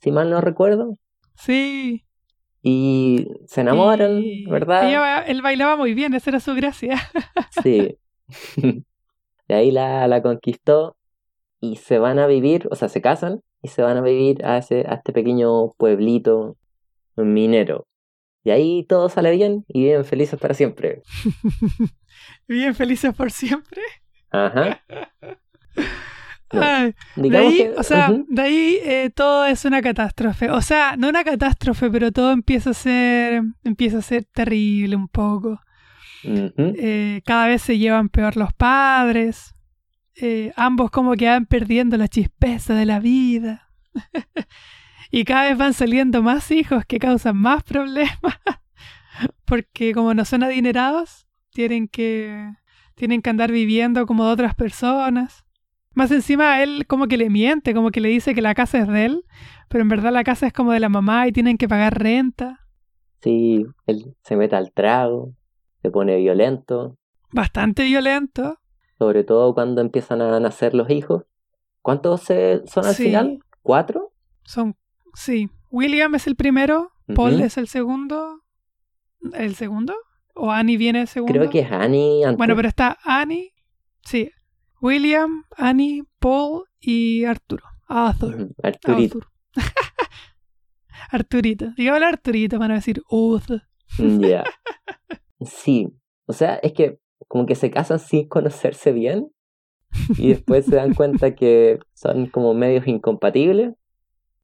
si 0.07 0.13
mal 0.13 0.31
no 0.31 0.41
recuerdo, 0.41 0.99
Sí. 1.35 2.05
y 2.63 3.27
se 3.49 3.63
enamoran, 3.63 4.23
¿verdad? 4.49 4.89
ella 4.89 5.23
él 5.23 5.43
bailaba 5.43 5.75
muy 5.77 5.95
bien, 5.95 6.15
esa 6.15 6.31
era 6.31 6.39
su 6.39 6.55
gracia. 6.55 6.95
Sí. 7.65 7.99
De 9.49 9.55
ahí 9.57 9.73
la, 9.73 10.07
la 10.07 10.23
conquistó 10.23 10.97
y 11.61 11.75
se 11.75 11.99
van 11.99 12.21
a 12.21 12.29
vivir, 12.29 12.69
o 12.71 12.77
sea, 12.77 12.89
se 12.89 13.01
casan 13.03 13.41
y 13.63 13.67
se 13.69 13.83
van 13.83 13.97
a 13.97 14.01
vivir 14.01 14.45
a, 14.45 14.59
ese, 14.59 14.85
a 14.89 14.95
este 14.95 15.13
pequeño 15.13 15.73
pueblito 15.77 16.57
minero. 17.17 17.89
Y 18.45 18.51
ahí 18.51 18.85
todo 18.85 19.09
sale 19.09 19.33
bien 19.33 19.65
y 19.67 19.83
viven 19.83 20.05
felices 20.05 20.39
para 20.39 20.55
siempre. 20.55 21.03
Bien 22.47 22.77
felices 22.77 23.13
por 23.13 23.33
siempre. 23.33 23.83
Ajá. 24.31 24.81
De 26.51 27.39
ahí, 27.39 27.57
que. 27.57 27.75
o 27.77 27.83
sea, 27.83 28.11
de 28.29 28.43
ahí 28.43 28.79
eh, 28.85 29.11
todo 29.15 29.45
es 29.47 29.65
una 29.65 29.83
catástrofe. 29.83 30.51
O 30.51 30.61
sea, 30.61 30.97
no 30.97 31.09
una 31.09 31.25
catástrofe, 31.25 31.91
pero 31.91 32.13
todo 32.13 32.33
empieza 32.33 32.71
a 32.71 32.75
ser, 32.75 33.43
empieza 33.65 33.99
a 33.99 34.03
ser 34.03 34.25
terrible 34.25 34.97
un 34.97 35.09
poco. 35.09 35.61
Eh, 36.23 37.23
cada 37.25 37.47
vez 37.47 37.63
se 37.63 37.79
llevan 37.79 38.09
peor 38.09 38.37
los 38.37 38.53
padres. 38.53 39.55
Eh, 40.15 40.53
ambos 40.57 40.91
como 40.91 41.15
que 41.15 41.27
van 41.27 41.47
perdiendo 41.47 41.97
la 41.97 42.09
chispeza 42.09 42.75
de 42.75 42.87
la 42.87 43.01
vida. 43.01 43.71
y 45.11 45.25
cada 45.25 45.49
vez 45.49 45.59
van 45.59 45.75
saliendo 45.75 46.23
más 46.23 46.51
hijos 46.51 46.85
que 46.87 46.99
causan 46.99 47.37
más 47.37 47.63
problemas. 47.63 48.19
Porque 49.45 49.93
como 49.93 50.15
no 50.15 50.25
son 50.25 50.43
adinerados, 50.43 51.27
tienen 51.51 51.89
que, 51.89 52.53
tienen 52.95 53.23
que 53.23 53.31
andar 53.31 53.53
viviendo 53.53 54.07
como 54.07 54.27
de 54.27 54.33
otras 54.33 54.55
personas. 54.55 55.46
Más 55.97 56.11
encima 56.13 56.63
él 56.63 56.87
como 56.87 57.09
que 57.09 57.17
le 57.17 57.31
miente, 57.31 57.73
como 57.75 57.91
que 57.91 58.01
le 58.03 58.11
dice 58.11 58.35
que 58.35 58.43
la 58.43 58.55
casa 58.55 58.79
es 58.79 58.87
de 58.87 59.07
él, 59.07 59.25
pero 59.71 59.81
en 59.83 59.89
verdad 59.89 60.13
la 60.13 60.25
casa 60.25 60.47
es 60.47 60.53
como 60.53 60.71
de 60.73 60.79
la 60.79 60.91
mamá 60.91 61.27
y 61.27 61.33
tienen 61.33 61.57
que 61.57 61.69
pagar 61.69 61.99
renta. 61.99 62.61
Sí, 63.23 63.65
él 63.87 64.15
se 64.23 64.37
mete 64.37 64.57
al 64.57 64.73
trago, 64.73 65.33
se 65.83 65.91
pone 65.91 66.17
violento, 66.19 66.99
Bastante 67.33 67.85
violento. 67.85 68.59
sobre 68.99 69.25
todo 69.25 69.55
cuando 69.55 69.81
empiezan 69.81 70.21
a 70.21 70.39
nacer 70.39 70.75
los 70.75 70.91
hijos. 70.91 71.25
¿Cuántos 71.81 72.21
son 72.23 72.85
al 72.87 72.95
Sí. 72.95 73.05
final? 73.05 73.39
¿Cuatro? 73.63 74.13
Son, 74.45 74.77
sí, 75.15 75.49
William 75.71 76.15
es 76.15 76.27
el 76.27 76.37
primero, 76.37 76.93
Paul 77.15 77.41
es 77.41 77.57
el 77.57 77.69
segundo. 77.69 78.43
¿El 79.33 79.55
segundo? 79.55 79.95
¿O 80.35 80.51
Annie 80.53 80.77
viene 80.77 81.07
segundo? 81.07 81.33
Creo 81.39 81.49
que 81.51 81.61
es 81.61 81.73
Annie 81.73 82.23
antes. 82.25 82.37
Bueno, 82.37 82.55
pero 82.55 82.69
está 82.69 82.99
Annie, 83.03 83.55
sí, 84.05 84.31
William, 84.81 85.45
Annie, 85.57 86.05
Paul 86.19 86.65
y 86.81 87.25
Arturo. 87.25 87.65
Arthur. 87.89 88.35
Ujú, 88.35 88.55
Arturito. 88.63 89.19
Arthur. 89.19 89.27
Arturito. 91.11 91.67
Dígame 91.77 92.05
Arturito 92.05 92.59
para 92.59 92.75
decir 92.75 93.03
Uth. 93.11 93.63
Ya. 93.99 94.45
Sí. 95.45 95.89
O 96.25 96.33
sea, 96.33 96.55
es 96.57 96.73
que 96.73 96.99
como 97.29 97.45
que 97.45 97.55
se 97.55 97.71
casan 97.71 97.99
sin 97.99 98.27
conocerse 98.27 98.93
bien 98.93 99.31
y 100.17 100.31
después 100.31 100.65
se 100.65 100.77
dan 100.77 100.95
cuenta 100.95 101.35
que 101.35 101.79
son 101.93 102.27
como 102.27 102.55
medios 102.55 102.87
incompatibles 102.87 103.75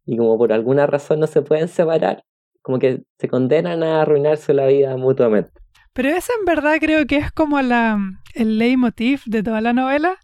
y 0.05 0.19
como 0.19 0.37
por 0.37 0.53
alguna 0.53 0.87
razón 0.87 1.21
no 1.21 1.27
se 1.27 1.41
pueden 1.43 1.69
separar, 1.69 2.25
como 2.61 2.79
que 2.79 3.05
se 3.19 3.29
condenan 3.29 3.83
a 3.83 4.03
arruinarse 4.03 4.53
la 4.53 4.67
vida 4.67 4.97
mutuamente. 4.99 5.62
Pero 5.93 6.09
ese 6.09 6.33
en 6.39 6.45
verdad 6.47 6.77
creo 6.81 7.07
que 7.07 7.17
es 7.17 7.33
como 7.33 7.61
la, 7.61 7.99
el 8.35 8.59
leitmotiv 8.59 9.23
de 9.27 9.43
toda 9.43 9.61
la 9.61 9.73
novela, 9.73 10.17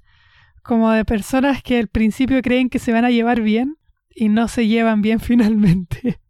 como 0.62 0.90
de 0.90 1.04
personas 1.04 1.62
que 1.62 1.78
al 1.78 1.88
principio 1.88 2.40
creen 2.42 2.68
que 2.70 2.78
se 2.78 2.92
van 2.92 3.04
a 3.04 3.10
llevar 3.10 3.40
bien 3.42 3.76
y 4.14 4.28
no 4.28 4.48
se 4.48 4.66
llevan 4.66 5.02
bien 5.02 5.20
finalmente. 5.20 6.20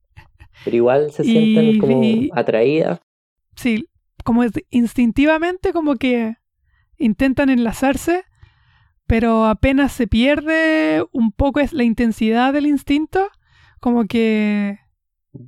Pero 0.64 0.76
igual 0.76 1.12
se 1.12 1.22
Y- 1.24 1.30
sienten 1.30 1.80
como 1.80 2.04
y- 2.04 2.30
atraídas. 2.34 3.00
Sí, 3.56 3.88
como 4.24 4.44
instintivamente 4.70 5.72
como 5.72 5.96
que 5.96 6.36
intentan 6.96 7.48
enlazarse, 7.50 8.24
pero 9.06 9.46
apenas 9.46 9.92
se 9.92 10.06
pierde 10.06 11.04
un 11.12 11.32
poco 11.32 11.60
es 11.60 11.72
la 11.72 11.84
intensidad 11.84 12.52
del 12.52 12.66
instinto, 12.66 13.28
como 13.80 14.04
que 14.06 14.78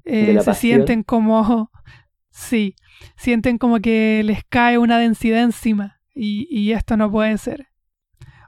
eh, 0.04 0.26
De 0.34 0.40
se 0.40 0.44
pasión. 0.46 0.54
sienten 0.78 1.02
como, 1.02 1.70
sí, 2.30 2.74
sienten 3.16 3.58
como 3.58 3.80
que 3.80 4.22
les 4.24 4.44
cae 4.48 4.78
una 4.78 4.98
densidad 4.98 5.42
encima 5.42 6.00
y, 6.14 6.46
y 6.50 6.72
esto 6.72 6.96
no 6.96 7.10
puede 7.10 7.36
ser. 7.38 7.68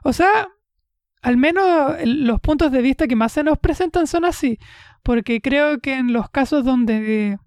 O 0.03 0.13
sea, 0.13 0.47
al 1.21 1.37
menos 1.37 1.65
los 2.05 2.39
puntos 2.41 2.71
de 2.71 2.81
vista 2.81 3.07
que 3.07 3.15
más 3.15 3.31
se 3.31 3.43
nos 3.43 3.57
presentan 3.59 4.07
son 4.07 4.25
así, 4.25 4.57
porque 5.03 5.39
creo 5.41 5.79
que 5.79 5.93
en 5.95 6.11
los 6.13 6.29
casos 6.29 6.65
donde 6.65 7.37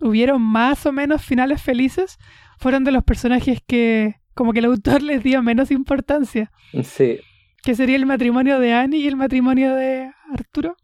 hubieron 0.00 0.40
más 0.40 0.86
o 0.86 0.92
menos 0.92 1.22
finales 1.24 1.60
felices, 1.62 2.16
fueron 2.58 2.84
de 2.84 2.92
los 2.92 3.04
personajes 3.04 3.60
que 3.66 4.16
como 4.34 4.52
que 4.54 4.60
el 4.60 4.64
autor 4.66 5.02
les 5.02 5.22
dio 5.22 5.42
menos 5.42 5.70
importancia, 5.70 6.50
Sí. 6.82 7.18
que 7.62 7.74
sería 7.74 7.96
el 7.96 8.06
matrimonio 8.06 8.58
de 8.58 8.72
Annie 8.72 9.00
y 9.00 9.06
el 9.08 9.16
matrimonio 9.16 9.74
de 9.74 10.10
Arturo. 10.32 10.76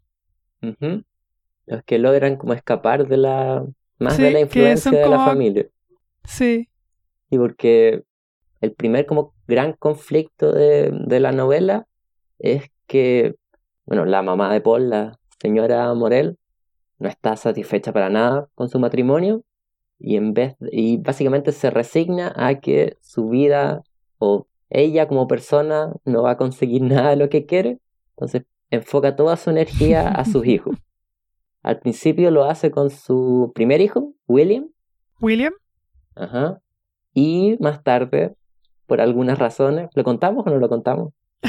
Los 0.61 1.83
que 1.85 1.97
logran 1.99 2.35
como 2.37 2.53
escapar 2.53 3.07
de 3.07 3.17
la 3.17 3.65
más 3.99 4.15
Sí, 4.15 4.23
de 4.23 4.31
la 4.31 4.39
influencia 4.41 4.91
de 4.91 5.07
la 5.09 5.25
familia. 5.25 5.67
Sí, 6.23 6.69
Y 7.29 7.37
porque 7.37 8.03
el 8.61 8.73
primer 8.73 9.05
como 9.05 9.33
gran 9.47 9.73
conflicto 9.73 10.51
de, 10.51 10.91
de 10.91 11.19
la 11.19 11.31
novela 11.31 11.87
es 12.39 12.69
que, 12.87 13.35
bueno, 13.85 14.05
la 14.05 14.21
mamá 14.21 14.51
de 14.53 14.61
Paul, 14.61 14.89
la 14.89 15.19
señora 15.39 15.93
Morel, 15.93 16.37
no 16.99 17.07
está 17.09 17.35
satisfecha 17.35 17.93
para 17.93 18.09
nada 18.09 18.49
con 18.55 18.69
su 18.69 18.79
matrimonio 18.79 19.43
y 19.99 20.15
en 20.15 20.33
vez 20.33 20.55
y 20.71 20.97
básicamente 20.97 21.51
se 21.51 21.69
resigna 21.69 22.33
a 22.35 22.59
que 22.59 22.97
su 23.01 23.29
vida 23.29 23.83
o 24.19 24.47
ella 24.69 25.07
como 25.07 25.27
persona 25.27 25.93
no 26.05 26.23
va 26.23 26.31
a 26.31 26.37
conseguir 26.37 26.81
nada 26.83 27.11
de 27.11 27.15
lo 27.17 27.29
que 27.29 27.45
quiere, 27.45 27.79
entonces 28.11 28.43
enfoca 28.69 29.15
toda 29.15 29.37
su 29.37 29.49
energía 29.49 30.07
a 30.09 30.25
sus 30.25 30.45
hijos. 30.45 30.75
Al 31.67 31.79
principio 31.79 32.31
lo 32.31 32.45
hace 32.45 32.71
con 32.71 32.89
su 32.89 33.51
primer 33.53 33.81
hijo, 33.81 34.13
William, 34.25 34.69
William. 35.19 35.51
Ajá. 36.15 36.61
Y 37.13 37.57
más 37.59 37.83
tarde, 37.83 38.35
por 38.85 39.01
algunas 39.01 39.37
razones, 39.37 39.89
¿lo 39.93 40.05
contamos 40.05 40.47
o 40.47 40.49
no 40.49 40.59
lo 40.59 40.69
contamos? 40.69 41.11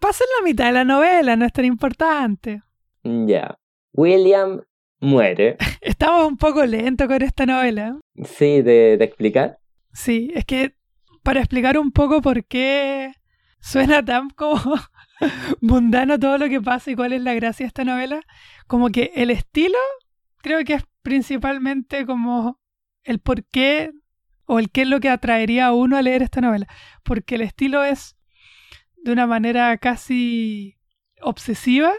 Pasa 0.00 0.24
en 0.24 0.44
la 0.44 0.44
mitad 0.50 0.66
de 0.66 0.72
la 0.72 0.84
novela, 0.84 1.36
no 1.36 1.44
es 1.44 1.52
tan 1.52 1.64
importante. 1.66 2.62
Mm, 3.04 3.26
Ya. 3.28 3.56
William 3.92 4.60
muere. 4.98 5.56
Estamos 5.80 6.26
un 6.26 6.36
poco 6.36 6.64
lentos 6.66 7.06
con 7.06 7.22
esta 7.22 7.46
novela. 7.46 7.96
Sí, 8.24 8.60
de, 8.62 8.96
de 8.96 9.04
explicar. 9.04 9.60
Sí, 9.92 10.32
es 10.34 10.44
que 10.44 10.74
para 11.22 11.38
explicar 11.38 11.78
un 11.78 11.92
poco 11.92 12.20
por 12.22 12.44
qué 12.44 13.12
suena 13.60 14.04
tan 14.04 14.30
como 14.30 14.60
mundano 15.60 16.18
todo 16.18 16.38
lo 16.38 16.48
que 16.48 16.60
pasa 16.60 16.90
y 16.90 16.94
cuál 16.94 17.12
es 17.12 17.22
la 17.22 17.34
gracia 17.34 17.64
de 17.64 17.68
esta 17.68 17.84
novela, 17.84 18.20
como 18.66 18.88
que 18.90 19.12
el 19.14 19.30
estilo 19.30 19.78
creo 20.38 20.64
que 20.64 20.74
es 20.74 20.84
principalmente 21.02 22.06
como 22.06 22.60
el 23.04 23.18
por 23.18 23.44
qué 23.44 23.92
o 24.44 24.58
el 24.58 24.70
qué 24.70 24.82
es 24.82 24.88
lo 24.88 25.00
que 25.00 25.08
atraería 25.08 25.66
a 25.66 25.72
uno 25.72 25.96
a 25.96 26.02
leer 26.02 26.22
esta 26.22 26.40
novela, 26.40 26.66
porque 27.02 27.34
el 27.34 27.42
estilo 27.42 27.84
es 27.84 28.16
de 28.96 29.12
una 29.12 29.26
manera 29.26 29.76
casi 29.78 30.76
obsesiva 31.20 31.92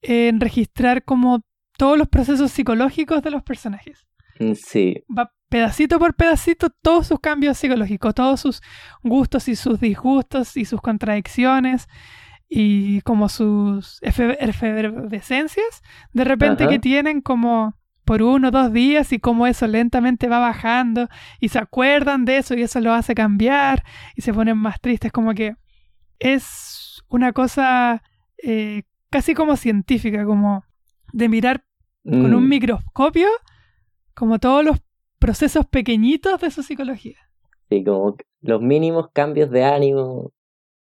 en 0.00 0.40
registrar 0.40 1.04
como 1.04 1.44
todos 1.76 1.98
los 1.98 2.08
procesos 2.08 2.50
psicológicos 2.52 3.22
de 3.22 3.30
los 3.30 3.42
personajes. 3.42 4.06
Mm, 4.38 4.52
Sí, 4.54 5.02
Va 5.16 5.30
pedacito 5.52 5.98
por 5.98 6.14
pedacito 6.14 6.70
todos 6.70 7.06
sus 7.06 7.20
cambios 7.20 7.58
psicológicos, 7.58 8.14
todos 8.14 8.40
sus 8.40 8.62
gustos 9.02 9.48
y 9.48 9.54
sus 9.56 9.78
disgustos 9.78 10.56
y 10.56 10.64
sus 10.64 10.80
contradicciones 10.80 11.88
y 12.48 13.00
como 13.02 13.28
sus 13.28 14.00
efe- 14.02 14.36
efervescencias 14.40 15.82
de 16.12 16.24
repente 16.24 16.64
Ajá. 16.64 16.70
que 16.72 16.78
tienen 16.78 17.20
como 17.20 17.74
por 18.04 18.22
uno 18.22 18.48
o 18.48 18.50
dos 18.50 18.72
días 18.72 19.12
y 19.12 19.18
cómo 19.20 19.46
eso 19.46 19.66
lentamente 19.66 20.26
va 20.28 20.38
bajando 20.38 21.08
y 21.40 21.48
se 21.50 21.58
acuerdan 21.58 22.24
de 22.24 22.38
eso 22.38 22.54
y 22.54 22.62
eso 22.62 22.80
lo 22.80 22.92
hace 22.92 23.14
cambiar 23.14 23.84
y 24.16 24.22
se 24.22 24.32
ponen 24.34 24.58
más 24.58 24.80
tristes 24.80 25.12
como 25.12 25.34
que 25.34 25.54
es 26.18 27.02
una 27.08 27.32
cosa 27.32 28.02
eh, 28.42 28.82
casi 29.10 29.34
como 29.34 29.56
científica 29.56 30.24
como 30.24 30.64
de 31.12 31.28
mirar 31.28 31.64
con 32.04 32.34
un 32.34 32.44
Mm, 32.44 32.48
microscopio 32.48 33.28
como 34.14 34.38
todos 34.38 34.64
los 34.64 34.78
procesos 35.22 35.66
pequeñitos 35.66 36.40
de 36.40 36.50
su 36.50 36.62
psicología. 36.62 37.16
sí, 37.70 37.82
como 37.84 38.16
los 38.42 38.60
mínimos 38.60 39.06
cambios 39.12 39.50
de 39.50 39.64
ánimo, 39.64 40.32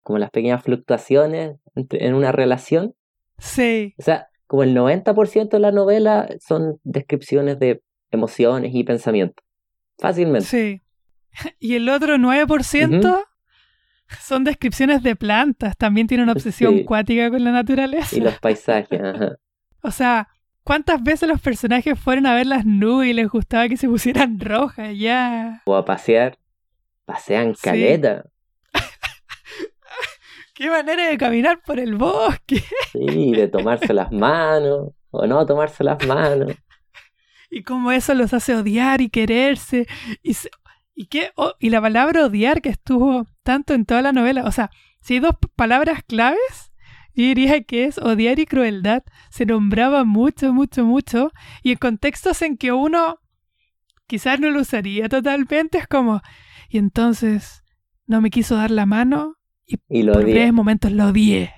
como 0.04 0.18
las 0.20 0.32
pequeñas 0.32 0.64
fluctuaciones 0.64 1.58
en 1.76 2.14
una 2.16 2.32
relación. 2.32 2.96
Sí, 3.38 3.94
O 4.00 4.04
sea, 4.04 4.28
como 4.48 4.64
el 4.64 4.76
90% 4.76 5.50
de 5.50 5.60
la 5.60 5.72
novela 5.72 6.28
son 6.40 6.80
descripciones 6.84 7.60
de 7.60 7.82
emociones 8.12 8.72
y 8.74 8.84
pensamientos. 8.84 9.46
Fácilmente. 10.00 10.48
sí. 10.48 10.82
Y 11.60 11.76
el 11.76 11.88
otro 11.90 12.18
9% 12.18 13.24
son 14.20 14.44
descripciones 14.44 15.02
de 15.04 15.16
plantas. 15.16 15.78
También 15.78 16.08
tiene 16.08 16.24
una 16.24 16.34
obsesión 16.34 16.78
Sí. 16.80 16.84
cuática 16.84 17.30
con 17.30 17.44
la 17.44 17.52
naturaleza. 17.52 18.16
Y 18.16 18.20
los 18.22 18.38
paisajes, 18.40 19.00
ajá. 19.02 19.36
O 19.84 19.92
sea, 19.92 20.28
¿cuántas 20.64 21.02
veces 21.04 21.28
los 21.30 21.42
personajes 21.42 22.00
fueron 22.00 22.26
a 22.26 22.34
ver 22.34 22.48
las 22.48 22.66
nubes 22.66 23.10
y 23.10 23.14
les 23.14 23.30
gustaba 23.30 23.68
que 23.70 23.78
se 23.78 23.88
pusieran 23.88 24.40
rojas? 24.40 24.98
Ya. 24.98 25.62
O 25.66 25.76
a 25.76 25.86
pasear. 25.86 26.38
Pasean 27.06 27.56
Sí. 27.56 27.62
caleta. 27.64 28.24
¡Qué 30.54 30.70
manera 30.70 31.08
de 31.08 31.18
caminar 31.18 31.62
por 31.66 31.80
el 31.80 31.96
bosque! 31.96 32.64
Sí, 32.92 33.32
de 33.32 33.48
tomarse 33.48 33.94
las 33.94 34.12
manos. 34.12 34.92
O 35.10 35.26
no 35.28 35.46
tomarse 35.46 35.84
las 35.84 36.06
manos. 36.08 36.54
Y 37.54 37.64
cómo 37.64 37.92
eso 37.92 38.14
los 38.14 38.34
hace 38.34 38.56
odiar 38.56 39.02
y 39.02 39.10
quererse. 39.10 39.86
Y, 40.24 40.36
se- 40.36 40.50
y, 40.96 41.08
qué, 41.08 41.32
oh, 41.36 41.52
y 41.60 41.70
la 41.70 41.82
palabra 41.82 42.26
odiar 42.26 42.62
que 42.62 42.70
estuvo 42.70 43.28
tanto 43.44 43.74
en 43.74 43.86
toda 43.86 44.02
la 44.02 44.14
novela. 44.14 44.46
O 44.46 44.54
sea, 44.54 44.70
si 45.02 45.16
hay 45.16 45.20
dos 45.20 45.36
palabras 45.58 46.02
claves, 46.08 46.71
yo 47.16 47.24
diría 47.26 47.62
que 47.64 47.86
es 47.86 47.98
odiar 47.98 48.40
y 48.40 48.46
crueldad. 48.46 49.04
Se 49.30 49.46
nombraba 49.46 50.04
mucho, 50.06 50.54
mucho, 50.54 50.86
mucho. 50.86 51.32
Y 51.64 51.72
en 51.72 51.78
contextos 51.78 52.42
en 52.42 52.58
que 52.58 52.72
uno 52.72 53.18
quizás 54.08 54.40
no 54.40 54.50
lo 54.50 54.62
usaría 54.62 55.08
totalmente, 55.10 55.78
es 55.78 55.88
como, 55.88 56.22
y 56.70 56.78
entonces 56.78 57.64
no 58.08 58.20
me 58.22 58.30
quiso 58.30 58.56
dar 58.56 58.70
la 58.72 58.86
mano 58.86 59.36
Y 59.90 60.04
lo 60.04 60.14
por 60.14 60.24
odié. 60.24 60.34
breves 60.34 60.54
momentos 60.54 60.92
lo 60.92 61.08
odié. 61.08 61.54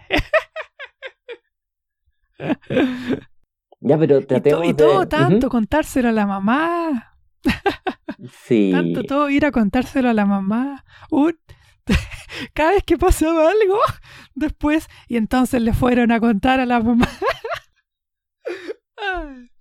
Ya, 3.80 3.98
pero 3.98 4.18
Y, 4.20 4.22
to- 4.22 4.28
tratemos 4.28 4.66
y 4.68 4.74
todo 4.74 5.00
de... 5.02 5.08
tanto, 5.08 5.50
contárselo 5.50 6.10
a 6.10 6.12
la 6.12 6.26
mamá. 6.26 7.16
Sí. 8.46 8.70
Tanto 8.72 9.04
todo 9.04 9.30
ir 9.30 9.46
a 9.46 9.52
contárselo 9.52 10.10
a 10.10 10.14
la 10.14 10.26
mamá. 10.26 10.86
Un- 11.12 11.38
Cada 12.54 12.72
vez 12.72 12.84
que 12.84 12.98
pasaba 12.98 13.50
algo, 13.50 13.78
después, 14.36 14.88
y 15.08 15.18
entonces 15.18 15.62
le 15.62 15.74
fueron 15.74 16.12
a 16.12 16.20
contar 16.20 16.60
a 16.60 16.66
la 16.66 16.80
mamá. 16.80 17.08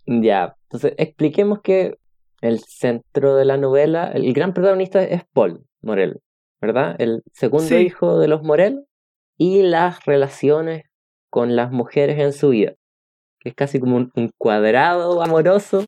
Ya, 0.07 0.57
entonces 0.65 0.95
expliquemos 0.99 1.61
que 1.63 1.97
el 2.41 2.59
centro 2.61 3.37
de 3.37 3.45
la 3.45 3.57
novela, 3.57 4.11
el 4.13 4.33
gran 4.33 4.53
protagonista 4.53 5.03
es 5.03 5.23
Paul 5.33 5.65
Morel, 5.81 6.21
¿verdad? 6.61 6.97
El 6.99 7.23
segundo 7.33 7.69
Sí. 7.69 7.77
hijo 7.77 8.19
de 8.19 8.29
los 8.29 8.43
Morel 8.43 8.85
y 9.39 9.63
las 9.63 10.05
relaciones 10.05 10.85
con 11.31 11.55
las 11.57 11.71
mujeres 11.71 12.19
en 12.19 12.33
su 12.33 12.51
vida, 12.51 12.75
que 13.41 13.51
es 13.51 13.55
casi 13.55 13.79
como 13.81 13.97
un, 13.97 14.11
un 14.17 14.31
cuadrado 14.39 15.23
amoroso 15.23 15.85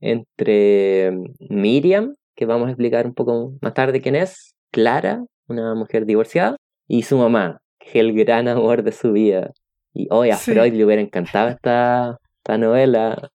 entre 0.00 1.12
Miriam, 1.48 2.14
que 2.36 2.46
vamos 2.46 2.66
a 2.66 2.70
explicar 2.70 3.06
un 3.06 3.14
poco 3.14 3.52
más 3.62 3.74
tarde 3.74 4.00
quién 4.00 4.16
es, 4.16 4.54
Clara, 4.72 5.24
una 5.48 5.74
mujer 5.74 6.06
divorciada, 6.06 6.56
y 6.88 7.02
su 7.02 7.16
mamá, 7.18 7.60
que 7.78 7.88
es 7.90 7.96
el 7.96 8.12
gran 8.14 8.48
amor 8.48 8.82
de 8.82 8.92
su 8.92 9.12
vida. 9.12 9.52
Y 9.94 10.08
hoy 10.10 10.30
a 10.30 10.36
Sí. 10.36 10.52
Freud 10.52 10.72
le 10.74 10.84
hubiera 10.84 11.02
encantado 11.02 11.48
esta, 11.50 12.16
esta 12.38 12.58
novela, 12.58 13.30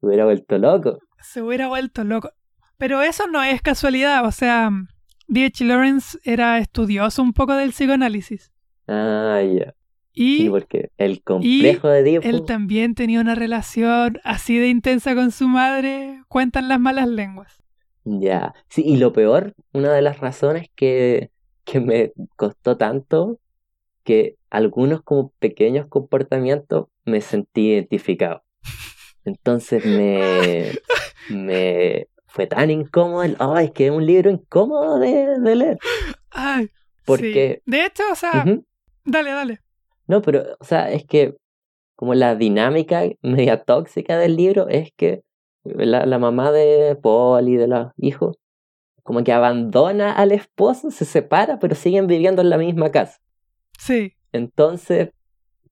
se 0.00 0.06
hubiera 0.06 0.24
vuelto 0.24 0.58
loco. 0.58 0.98
Se 1.20 1.40
hubiera 1.42 1.68
vuelto 1.68 2.04
loco. 2.04 2.30
Pero 2.78 3.02
eso 3.02 3.26
no 3.28 3.42
es 3.42 3.62
casualidad, 3.62 4.26
o 4.26 4.32
sea, 4.32 4.70
D.H. 5.28 5.64
Lawrence 5.64 6.18
era 6.24 6.58
estudioso 6.58 7.22
un 7.22 7.32
poco 7.32 7.54
del 7.54 7.70
psicoanálisis. 7.70 8.52
Ah, 8.88 9.40
ya. 9.42 9.74
Y 10.12 10.36
Sí, 10.38 10.48
porque 10.50 10.90
el 10.98 11.22
complejo 11.22 11.88
de 11.88 12.00
Edipo. 12.00 12.28
él 12.28 12.44
también 12.44 12.94
tenía 12.94 13.20
una 13.20 13.34
relación 13.34 14.20
así 14.22 14.58
de 14.58 14.68
intensa 14.68 15.14
con 15.14 15.30
su 15.32 15.48
madre, 15.48 16.22
cuentan 16.28 16.68
las 16.68 16.78
malas 16.78 17.08
lenguas. 17.08 17.56
Ya. 18.04 18.54
Sí, 18.68 18.82
y 18.84 18.96
lo 18.96 19.12
peor, 19.12 19.54
una 19.72 19.92
de 19.92 20.02
las 20.02 20.20
razones 20.20 20.68
que, 20.76 21.30
que 21.64 21.80
me 21.80 22.12
costó 22.36 22.76
tanto, 22.76 23.38
que 24.04 24.36
algunos 24.50 25.02
como 25.02 25.30
pequeños 25.38 25.86
comportamientos 25.88 26.86
me 27.04 27.20
sentí 27.20 27.70
identificado. 27.72 28.42
Entonces 29.24 29.84
me, 29.84 30.72
me 31.30 32.08
fue 32.26 32.46
tan 32.46 32.70
incómodo. 32.70 33.22
el- 33.22 33.36
Ay, 33.38 33.66
es 33.66 33.70
que 33.72 33.86
es 33.86 33.92
un 33.92 34.04
libro 34.06 34.30
incómodo 34.30 34.98
de, 34.98 35.38
de 35.40 35.56
leer. 35.56 35.78
Ay, 36.30 36.68
Porque- 37.04 37.62
sí. 37.64 37.70
De 37.70 37.86
hecho, 37.86 38.02
o 38.12 38.14
sea, 38.14 38.44
dale, 39.04 39.30
dale. 39.30 39.60
No, 40.06 40.20
pero, 40.20 40.42
o 40.60 40.64
sea, 40.64 40.92
es 40.92 41.04
que 41.06 41.34
como 41.96 42.14
la 42.14 42.34
dinámica 42.34 43.04
media 43.22 43.62
tóxica 43.62 44.18
del 44.18 44.36
libro 44.36 44.68
es 44.68 44.90
que 44.96 45.22
la, 45.64 46.04
la 46.04 46.18
mamá 46.18 46.52
de 46.52 46.94
Paul 47.00 47.48
y 47.48 47.56
de 47.56 47.68
los 47.68 47.92
hijos 47.96 48.36
como 49.04 49.22
que 49.22 49.32
abandona 49.32 50.12
al 50.12 50.32
esposo, 50.32 50.90
se 50.90 51.04
separa, 51.04 51.60
pero 51.60 51.76
siguen 51.76 52.08
viviendo 52.08 52.42
en 52.42 52.50
la 52.50 52.58
misma 52.58 52.90
casa. 52.90 53.18
Sí, 53.78 54.14
Entonces, 54.32 55.10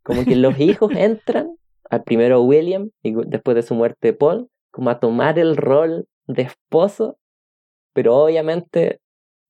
como 0.04 0.24
que 0.24 0.36
los 0.36 0.58
hijos 0.60 0.90
entran, 0.96 1.56
al 1.90 2.04
primero 2.04 2.40
William 2.42 2.90
y 3.02 3.12
después 3.26 3.54
de 3.56 3.62
su 3.62 3.74
muerte 3.74 4.12
Paul, 4.12 4.48
como 4.70 4.88
a 4.90 5.00
tomar 5.00 5.38
el 5.38 5.56
rol 5.56 6.06
de 6.26 6.42
esposo, 6.42 7.18
pero 7.92 8.16
obviamente 8.16 9.00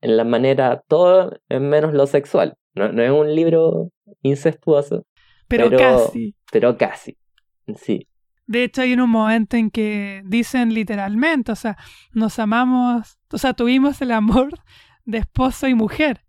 en 0.00 0.16
la 0.16 0.24
manera 0.24 0.82
todo 0.88 1.36
es 1.48 1.60
menos 1.60 1.92
lo 1.92 2.06
sexual. 2.06 2.54
No, 2.74 2.90
no 2.90 3.02
es 3.02 3.10
un 3.10 3.34
libro 3.34 3.90
incestuoso, 4.22 5.04
pero, 5.48 5.66
Pero- 5.68 5.78
casi. 5.78 6.34
pero 6.50 6.76
casi. 6.78 7.16
Sí, 7.76 8.08
De 8.46 8.64
hecho, 8.64 8.82
hay 8.82 8.94
un 8.94 9.08
momento 9.08 9.56
en 9.56 9.70
que 9.70 10.22
dicen 10.26 10.74
literalmente, 10.74 11.52
o 11.52 11.56
sea, 11.56 11.76
nos 12.12 12.38
amamos, 12.38 13.18
o 13.30 13.38
sea, 13.38 13.54
tuvimos 13.54 14.02
el 14.02 14.10
amor 14.12 14.50
de 15.04 15.18
esposo 15.18 15.68
y 15.68 15.74
mujer. 15.74 16.24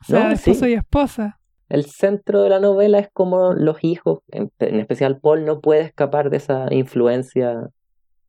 O 0.00 0.04
sea, 0.04 0.24
No, 0.24 0.28
de 0.30 0.36
sí. 0.36 0.50
esposo 0.50 0.68
y 0.68 0.72
esposa. 0.74 1.40
el 1.68 1.84
centro 1.84 2.42
de 2.42 2.50
la 2.50 2.60
novela 2.60 2.98
es 2.98 3.08
como 3.12 3.52
los 3.52 3.82
hijos, 3.84 4.20
en, 4.28 4.50
en 4.60 4.80
especial 4.80 5.18
Paul, 5.20 5.44
no 5.44 5.60
puede 5.60 5.82
escapar 5.82 6.30
de 6.30 6.38
esa 6.38 6.66
influencia 6.72 7.68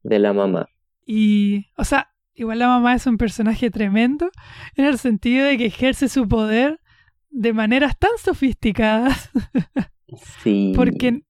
de 0.03 0.19
la 0.19 0.33
mamá. 0.33 0.67
Y, 1.05 1.67
o 1.77 1.83
sea, 1.85 2.11
igual 2.33 2.59
la 2.59 2.67
mamá 2.67 2.93
es 2.95 3.05
un 3.07 3.17
personaje 3.17 3.71
tremendo 3.71 4.29
en 4.75 4.85
el 4.85 4.97
sentido 4.97 5.45
de 5.45 5.57
que 5.57 5.65
ejerce 5.67 6.07
su 6.09 6.27
poder 6.27 6.79
de 7.31 7.53
maneras 7.53 7.97
tan 7.97 8.11
sofisticadas 8.17 9.29
Sí. 10.43 10.73
porque 10.75 11.21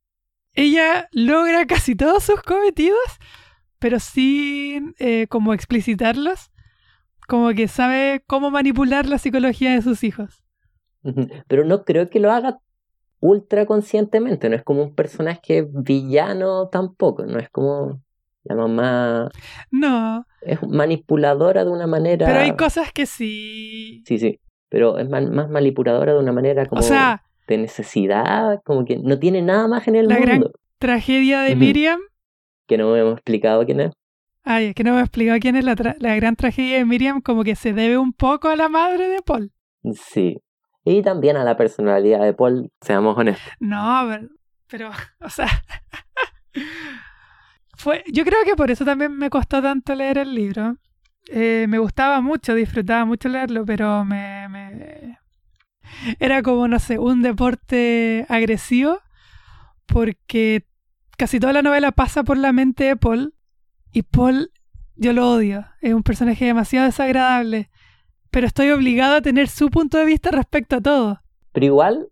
ella 0.60 1.08
logra 1.12 1.66
casi 1.66 1.96
todos 1.96 2.24
sus 2.24 2.42
cometidos, 2.42 3.00
pero 3.80 4.00
sin 4.00 4.94
eh, 5.00 5.28
como 5.28 5.54
explicitarlos, 5.54 6.52
como 7.28 7.50
que 7.54 7.68
sabe 7.68 8.24
cómo 8.28 8.52
manipular 8.52 9.06
la 9.06 9.20
psicología 9.20 9.72
de 9.72 9.82
sus 9.82 10.04
hijos. 10.04 10.44
Pero 11.48 11.64
no 11.64 11.86
creo 11.86 12.10
que 12.10 12.20
lo 12.20 12.32
haga 12.32 12.60
ultra 13.22 13.66
conscientemente, 13.66 14.50
no 14.50 14.56
es 14.56 14.64
como 14.64 14.84
un 14.84 14.96
personaje 14.96 15.66
villano 15.70 16.68
tampoco, 16.68 17.26
no 17.26 17.40
es 17.40 17.50
como 17.50 18.02
la 18.44 18.56
mamá 18.56 19.30
No, 19.72 20.26
es 20.42 20.62
manipuladora 20.68 21.64
de 21.64 21.72
una 21.72 21.88
manera 21.88 22.26
pero 22.26 22.40
hay 22.40 22.56
cosas 22.56 22.92
que 22.92 23.06
sí. 23.06 24.04
sí, 24.06 24.20
sí, 24.20 24.40
pero 24.70 24.98
es 24.98 25.10
más 25.10 25.50
manipuladora 25.50 26.14
de 26.14 26.20
una 26.20 26.32
manera 26.32 26.66
como 26.66 26.82
O 26.82 26.84
sea, 26.84 27.24
de 27.56 27.62
necesidad, 27.62 28.62
como 28.66 28.86
que 28.86 28.98
no 28.98 29.20
tiene 29.20 29.42
nada 29.42 29.68
más 29.68 29.88
en 29.88 29.96
el 29.96 30.08
La 30.08 30.18
gran- 30.20 30.44
tragedia 30.78 31.42
de. 31.42 31.56
Miriam. 31.56 32.00
que 32.68 32.78
no 32.78 32.96
hemos 32.96 33.14
explicado 33.14 33.66
quién 33.66 33.80
es. 33.82 33.92
Ay, 34.44 34.68
es 34.68 34.76
que 34.76 34.84
no 34.84 34.94
me 34.94 35.00
he 35.00 35.02
explicado 35.02 35.38
quién 35.40 35.56
es 35.56 35.66
la, 35.66 35.76
tra- 35.76 35.96
la 36.00 36.16
gran 36.16 36.36
tragedia 36.36 36.78
de 36.78 36.86
Miriam, 36.86 37.22
como 37.22 37.44
que 37.44 37.56
se 37.56 37.74
debe 37.74 37.98
un 37.98 38.14
poco 38.14 38.48
a 38.48 38.56
la 38.56 38.70
madre 38.70 39.08
de 39.10 39.22
Paul. 39.22 39.52
Sí. 39.94 40.38
Y 40.86 41.02
también 41.02 41.36
a 41.38 41.44
la 41.44 41.58
personalidad 41.58 42.22
de 42.24 42.34
Paul, 42.34 42.70
seamos 42.82 43.18
honestos. 43.18 43.52
No, 43.60 44.08
pero, 44.10 44.28
pero, 44.68 44.90
o 45.22 45.30
sea, 45.30 45.48
Fue, 47.78 48.04
yo 48.12 48.24
creo 48.26 48.40
que 48.46 48.56
por 48.56 48.72
eso 48.72 48.84
también 48.86 49.16
me 49.18 49.30
costó 49.30 49.62
tanto 49.62 49.96
leer 49.96 50.18
el 50.18 50.34
libro. 50.36 50.76
Eh, 51.32 51.66
me 51.70 51.78
gustaba 51.80 52.22
mucho, 52.22 52.56
disfrutaba 52.56 53.06
mucho 53.06 53.30
leerlo, 53.30 53.66
pero 53.66 54.04
me, 54.04 54.48
me, 54.50 55.19
Era 56.20 56.42
como, 56.42 56.68
no 56.68 56.80
sé, 56.80 57.00
un 57.00 57.22
deporte 57.22 58.26
agresivo, 58.30 59.00
porque 59.86 60.66
casi 61.18 61.40
toda 61.40 61.54
la 61.54 61.62
novela 61.62 61.92
pasa 61.92 62.24
por 62.24 62.38
la 62.38 62.54
mente 62.54 62.86
de 62.86 62.96
Paul, 62.96 63.34
y 63.92 64.04
Paul, 64.04 64.52
yo 64.96 65.14
lo 65.14 65.32
odio, 65.32 65.66
es 65.82 65.94
un 65.94 66.04
personaje 66.04 66.46
demasiado 66.46 66.86
desagradable, 66.86 67.70
pero 68.32 68.48
estoy 68.48 68.70
obligado 68.70 69.16
a 69.16 69.22
tener 69.22 69.48
su 69.48 69.70
punto 69.70 69.98
de 69.98 70.06
vista 70.06 70.32
respecto 70.32 70.78
a 70.78 70.82
todo. 70.82 71.20
Pero 71.52 71.66
igual, 71.66 72.10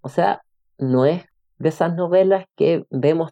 o 0.00 0.08
sea, 0.08 0.42
no 0.78 1.06
es 1.06 1.24
de 1.58 1.68
esas 1.68 1.94
novelas 1.94 2.46
que 2.56 2.84
vemos 2.90 3.30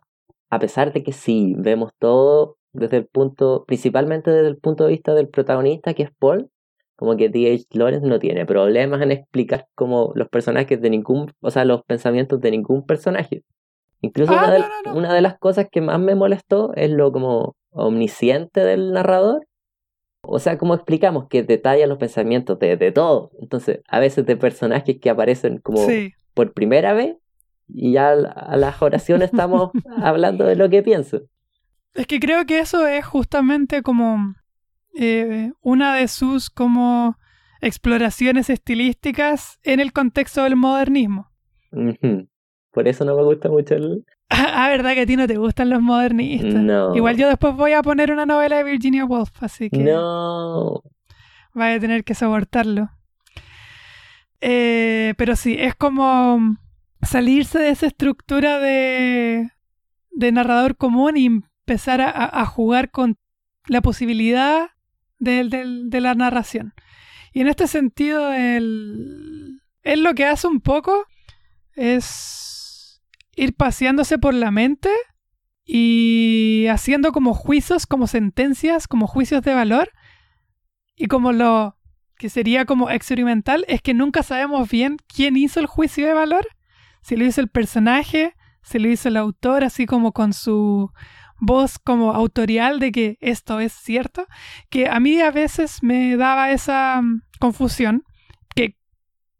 a 0.51 0.59
pesar 0.59 0.93
de 0.93 1.03
que 1.03 1.13
sí, 1.13 1.55
vemos 1.59 1.93
todo 1.99 2.57
desde 2.73 2.99
el 2.99 3.07
punto, 3.07 3.65
principalmente 3.67 4.31
desde 4.31 4.49
el 4.49 4.57
punto 4.57 4.85
de 4.85 4.91
vista 4.91 5.15
del 5.15 5.29
protagonista, 5.29 5.95
que 5.95 6.05
es 6.05 6.11
Paul, 6.19 6.51
como 6.99 7.17
que 7.17 7.29
D.H. 7.29 7.67
Lawrence 7.79 8.05
no 8.09 8.19
tiene 8.19 8.45
problemas 8.45 9.01
en 9.03 9.13
explicar 9.13 9.69
como 9.77 10.11
los 10.17 10.29
personajes 10.29 10.81
de 10.83 10.91
ningún, 10.91 11.33
o 11.41 11.51
sea, 11.53 11.65
los 11.65 11.85
pensamientos 11.85 12.41
de 12.41 12.51
ningún 12.51 12.85
personaje. 12.85 13.45
Incluso 14.01 14.33
Ah, 14.33 14.45
una, 14.45 14.51
de, 14.53 14.59
no, 14.59 14.67
no, 14.85 14.93
no. 14.93 14.99
una 14.99 15.15
de 15.15 15.21
las 15.21 15.39
cosas 15.39 15.69
que 15.71 15.81
más 15.81 16.01
me 16.01 16.17
molestó 16.17 16.73
es 16.75 16.91
lo 16.91 17.13
como 17.13 17.55
omnisciente 17.71 18.65
del 18.65 18.93
narrador. 18.93 19.47
O 20.23 20.41
sea, 20.41 20.59
como 20.59 20.75
explicamos 20.75 21.29
que 21.29 21.45
detalla 21.45 21.87
los 21.87 21.99
pensamientos 21.99 22.59
de, 22.59 22.77
de 22.77 22.91
todo. 22.91 23.31
Entonces, 23.41 23.81
a 23.89 24.01
veces 24.01 24.27
de 24.27 24.37
personajes 24.37 24.99
que 25.01 25.11
aparecen 25.11 25.59
como 25.59 25.79
Sí, 25.87 26.13
por 26.35 26.53
primera 26.53 26.93
vez 26.95 27.17
y 27.69 27.93
ya 27.93 28.11
a 28.11 28.15
a 28.15 28.57
las 28.57 28.83
oraciones 28.83 29.31
estamos 29.31 29.71
hablando 30.03 30.45
de 30.47 30.57
lo 30.57 30.69
que 30.69 30.83
pienso. 30.83 31.21
es 31.95 32.07
que 32.09 32.19
creo 32.19 32.45
que 32.47 32.59
eso 32.59 32.87
es 32.87 33.05
justamente 33.07 33.83
como 33.83 34.35
eh, 34.99 35.53
una 35.61 35.95
de 35.95 36.09
sus 36.09 36.51
como 36.51 37.17
exploraciones 37.61 38.51
estilísticas 38.51 39.59
en 39.63 39.81
el 39.81 39.93
contexto 39.93 40.43
del 40.45 40.57
modernismo. 40.57 41.31
Por 42.73 42.87
eso 42.89 43.05
no 43.05 43.17
me 43.17 43.23
gusta 43.25 43.49
mucho 43.49 43.75
el... 43.75 44.05
Ah, 44.31 44.69
¿verdad 44.69 44.95
que 44.95 45.01
a 45.03 45.07
ti 45.07 45.17
no 45.17 45.27
te 45.27 45.37
gustan 45.39 45.71
los 45.71 45.81
modernistas? 45.81 46.55
No. 46.63 46.95
Igual 46.95 47.17
yo 47.17 47.29
después 47.29 47.55
voy 47.55 47.73
a 47.73 47.83
poner 47.83 48.13
una 48.13 48.27
novela 48.27 48.59
de 48.59 48.65
Virginia 48.65 49.05
Woolf, 49.05 49.43
así 49.43 49.71
que 49.71 49.79
No. 49.79 50.83
vaya 51.55 51.77
a 51.77 51.81
tener 51.81 52.05
que 52.05 52.15
soportarlo. 52.15 52.91
Eh, 54.41 55.15
pero 55.17 55.35
sí, 55.35 55.57
es 55.59 55.75
como 55.75 56.39
salirse 57.03 57.59
de 57.59 57.71
esa 57.71 57.87
estructura 57.87 58.59
de, 58.59 59.51
de 60.11 60.33
narrador 60.33 60.77
común 60.77 61.17
y 61.17 61.27
empezar 61.27 62.01
a, 62.01 62.11
a 62.41 62.47
jugar 62.47 62.91
con 62.91 63.17
la 63.67 63.81
posibilidad 63.81 64.69
del- 65.18 65.50
del- 65.50 65.90
de 65.90 66.00
la 66.00 66.14
narración. 66.14 66.74
Y 67.33 67.40
en 67.40 67.48
este 67.48 67.66
sentido, 67.66 68.33
el, 68.33 69.61
él 69.83 70.02
lo 70.02 70.14
que 70.14 70.24
hace 70.26 70.46
un 70.46 70.61
poco 70.61 71.04
es 71.74 73.00
ir 73.37 73.54
paseándose 73.54 74.18
por 74.18 74.35
la 74.35 74.50
mente 74.50 74.90
y 75.64 76.66
haciendo 76.70 77.12
como 77.12 77.35
juicios, 77.35 77.87
como 77.87 78.07
sentencias, 78.07 78.88
como 78.88 79.07
juicios 79.07 79.42
de 79.42 79.54
valor. 79.54 79.90
Y 80.96 81.07
como 81.07 81.33
lo 81.33 81.76
que 82.16 82.28
sería 82.28 82.64
como 82.64 82.90
experimental 82.90 83.64
es 83.68 83.81
que 83.83 83.94
nunca 83.94 84.22
sabemos 84.22 84.68
bien 84.68 84.96
quién 85.07 85.37
hizo 85.37 85.61
el 85.61 85.66
juicio 85.66 86.07
de 86.07 86.14
valor. 86.14 86.48
Si 87.02 87.14
lo 87.16 87.24
hizo 87.24 87.40
el 87.40 87.48
personaje, 87.48 88.35
si 88.62 88.78
lo 88.81 88.88
hizo 88.88 89.09
el 89.09 89.16
autor, 89.16 89.62
así 89.62 89.87
como 89.87 90.12
con 90.12 90.33
su 90.33 90.90
voz 91.40 91.79
como 91.79 92.12
autorial 92.12 92.81
de 92.81 92.92
que 92.92 93.18
esto 93.20 93.61
es 93.61 93.72
cierto. 93.72 94.27
Que 94.70 94.88
a 94.88 95.01
mí 95.01 95.20
a 95.20 95.31
veces 95.31 95.83
me 95.83 96.16
daba 96.16 96.51
esa 96.51 97.01
mm, 97.03 97.22
confusión, 97.38 98.05
que 98.55 98.77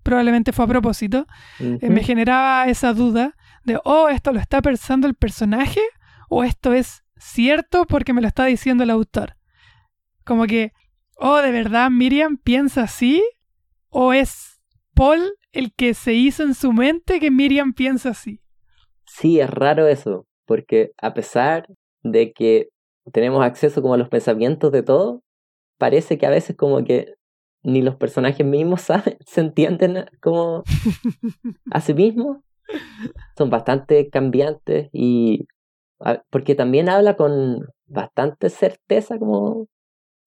probablemente 0.03 0.53
fue 0.53 0.65
a 0.65 0.69
propósito, 0.69 1.27
eh, 1.61 1.91
me 1.91 2.03
generaba 2.03 2.67
esa 2.67 2.93
duda 2.93 3.35
de, 3.65 3.79
oh, 3.85 4.09
esto 4.09 4.33
lo 4.33 4.41
está 4.41 4.63
pensando 4.63 5.07
el 5.07 5.15
personaje 5.15 5.83
o 6.29 6.45
esto 6.45 6.73
es 6.73 7.03
cierto 7.17 7.85
porque 7.87 8.13
me 8.13 8.21
lo 8.21 8.29
está 8.29 8.45
diciendo 8.45 8.85
el 8.85 8.91
autor. 8.91 9.37
Como 10.25 10.47
que, 10.47 10.73
oh, 11.17 11.39
de 11.39 11.51
verdad 11.51 11.91
Miriam 11.91 12.37
piensa 12.37 12.83
así 12.83 13.23
o 13.91 14.13
es 14.13 14.61
Paul 14.95 15.33
el 15.53 15.73
que 15.73 15.95
se 15.95 16.13
hizo 16.13 16.43
en 16.43 16.55
su 16.55 16.73
mente 16.73 17.21
que 17.21 17.31
Miriam 17.31 17.73
piensa 17.73 18.11
así. 18.11 18.41
Sí, 19.07 19.41
es 19.41 19.51
raro 19.51 19.87
eso, 19.89 20.27
porque 20.45 20.93
a 21.01 21.15
pesar 21.15 21.67
de 22.13 22.33
que 22.33 22.69
tenemos 23.13 23.45
acceso 23.45 23.83
como 23.83 23.95
a 23.95 23.99
los 23.99 24.09
pensamientos 24.09 24.73
de 24.73 24.83
todo, 24.83 25.23
parece 25.79 26.19
que 26.19 26.27
a 26.27 26.31
veces 26.31 26.57
como 26.57 26.85
que 26.85 27.15
ni 27.63 27.83
los 27.83 27.97
personajes 27.97 28.47
mismos 28.47 28.83
saben, 28.83 29.19
se 29.27 29.41
entienden 29.43 30.07
como 30.21 30.65
a 31.71 31.81
sí 31.81 31.95
mismos. 31.95 32.39
Son 33.37 33.51
bastante 33.51 34.11
cambiantes 34.11 34.89
y 34.93 35.47
a- 36.01 36.23
porque 36.31 36.55
también 36.55 36.89
habla 36.89 37.17
con 37.17 37.67
bastante 37.87 38.51
certeza 38.51 39.19
como 39.19 39.69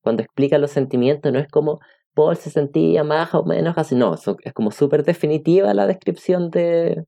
cuando 0.02 0.24
explica 0.24 0.58
los 0.58 0.72
sentimientos, 0.72 1.32
no 1.34 1.40
es 1.40 1.48
como 1.50 1.80
Paul 2.14 2.36
se 2.38 2.50
sentía 2.50 3.04
más 3.04 3.34
o 3.36 3.44
menos 3.46 3.76
así, 3.78 3.96
no, 3.96 4.16
es 4.16 4.54
como 4.54 4.72
súper 4.72 5.04
definitiva 5.04 5.74
la 5.74 5.88
descripción 5.88 6.50
de, 6.52 7.06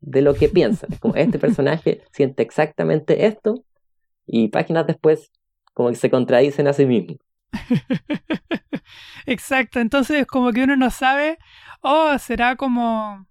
de 0.00 0.22
lo 0.22 0.34
que 0.34 0.48
piensa. 0.48 0.86
Es 0.90 1.00
como 1.00 1.14
este 1.16 1.38
personaje 1.40 2.02
siente 2.12 2.42
exactamente 2.42 3.26
esto 3.26 3.64
y 4.28 4.48
páginas 4.48 4.86
después 4.86 5.32
como 5.74 5.90
que 5.90 5.96
se 5.96 6.10
contradicen 6.10 6.68
a 6.68 6.72
sí 6.72 6.86
mismos. 6.86 7.18
Exacto, 9.26 9.80
entonces 9.80 10.26
como 10.26 10.52
que 10.52 10.62
uno 10.62 10.76
no 10.76 10.90
sabe, 10.90 11.38
oh, 11.80 12.16
será 12.18 12.56
como 12.56 13.26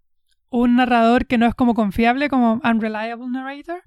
un 0.49 0.75
narrador 0.75 1.27
que 1.27 1.37
no 1.37 1.45
es 1.45 1.55
como 1.55 1.73
confiable, 1.73 2.29
como 2.29 2.61
unreliable 2.63 3.27
narrator, 3.27 3.83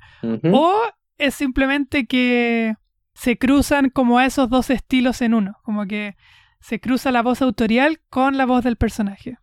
o 0.53 0.83
es 1.19 1.35
simplemente 1.35 2.07
que 2.07 2.75
se 3.15 3.39
cruzan 3.39 3.91
como 3.91 4.21
esos 4.21 4.49
dos 4.49 4.71
estilos 4.71 5.21
en 5.23 5.35
uno, 5.35 5.57
como 5.63 5.87
que 5.87 6.17
se 6.61 6.81
cruza 6.81 7.11
la 7.11 7.23
voz 7.23 7.43
autorial 7.43 8.01
con 8.09 8.37
la 8.37 8.47
voz 8.47 8.65
del 8.65 8.77
personaje. 8.77 9.39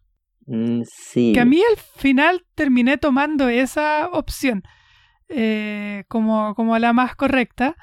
Mm, 0.45 0.83
sí. 0.85 1.33
Que 1.33 1.41
a 1.41 1.45
mí 1.45 1.59
al 1.59 1.77
final 1.77 2.45
terminé 2.55 2.97
tomando 2.97 3.49
esa 3.49 4.07
opción 4.09 4.63
eh, 5.29 6.05
como, 6.07 6.55
como 6.55 6.77
la 6.77 6.93
más 6.93 7.15
correcta, 7.15 7.75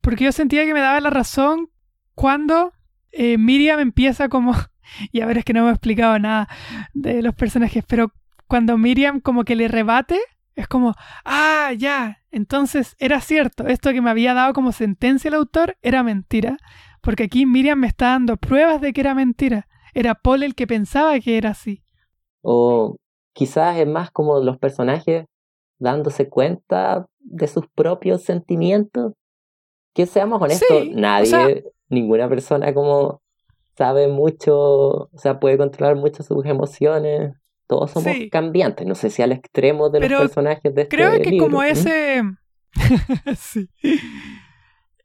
porque 0.00 0.24
yo 0.24 0.32
sentía 0.32 0.64
que 0.64 0.74
me 0.74 0.80
daba 0.80 1.00
la 1.00 1.10
razón 1.10 1.68
cuando 2.14 2.72
eh, 3.12 3.38
Miriam 3.38 3.80
empieza 3.80 4.28
como, 4.28 4.54
y 5.12 5.20
a 5.20 5.26
ver 5.26 5.38
es 5.38 5.44
que 5.44 5.52
no 5.52 5.62
me 5.64 5.70
he 5.70 5.72
explicado 5.72 6.18
nada 6.18 6.48
de 6.94 7.22
los 7.22 7.34
personajes, 7.34 7.84
pero 7.86 8.12
cuando 8.46 8.76
Miriam 8.78 9.20
como 9.20 9.44
que 9.44 9.56
le 9.56 9.68
rebate, 9.68 10.18
es 10.56 10.66
como, 10.68 10.94
ah, 11.24 11.72
ya, 11.76 12.22
entonces 12.30 12.96
era 12.98 13.20
cierto, 13.20 13.66
esto 13.66 13.92
que 13.92 14.02
me 14.02 14.10
había 14.10 14.34
dado 14.34 14.52
como 14.52 14.72
sentencia 14.72 15.28
el 15.28 15.34
autor 15.34 15.76
era 15.82 16.02
mentira, 16.02 16.58
porque 17.00 17.24
aquí 17.24 17.46
Miriam 17.46 17.78
me 17.78 17.86
está 17.86 18.08
dando 18.08 18.36
pruebas 18.36 18.80
de 18.80 18.92
que 18.92 19.00
era 19.00 19.14
mentira. 19.14 19.66
Era 19.94 20.14
Paul 20.14 20.42
el 20.42 20.54
que 20.54 20.66
pensaba 20.66 21.18
que 21.20 21.36
era 21.36 21.50
así. 21.50 21.82
O 22.42 22.96
quizás 23.32 23.76
es 23.78 23.86
más 23.86 24.10
como 24.10 24.40
los 24.40 24.58
personajes 24.58 25.26
dándose 25.80 26.28
cuenta 26.28 27.06
de 27.18 27.48
sus 27.48 27.66
propios 27.74 28.22
sentimientos. 28.22 29.14
Que 29.92 30.06
seamos 30.06 30.40
honestos, 30.40 30.68
Sí, 30.82 30.92
nadie, 30.94 31.22
o 31.24 31.26
sea- 31.26 31.48
ninguna 31.88 32.28
persona 32.28 32.72
como 32.72 33.20
sabe 33.76 34.06
mucho, 34.06 34.54
o 34.56 35.10
sea, 35.16 35.40
puede 35.40 35.58
controlar 35.58 35.96
mucho 35.96 36.22
sus 36.22 36.44
emociones. 36.46 37.32
Todos 37.66 37.90
somos 37.92 38.12
Sí. 38.12 38.30
cambiantes, 38.30 38.86
no 38.86 38.94
sé 38.94 39.10
si 39.10 39.22
al 39.22 39.32
extremo 39.32 39.90
de 39.90 40.00
Pero 40.00 40.18
los 40.18 40.28
personajes 40.28 40.72
de 40.74 40.82
este 40.82 40.96
Creo 40.96 41.12
que 41.20 41.30
libro. 41.30 41.46
como 41.46 41.58
¿Mm? 41.60 41.64
ese... 41.64 42.22
sí. 43.36 43.68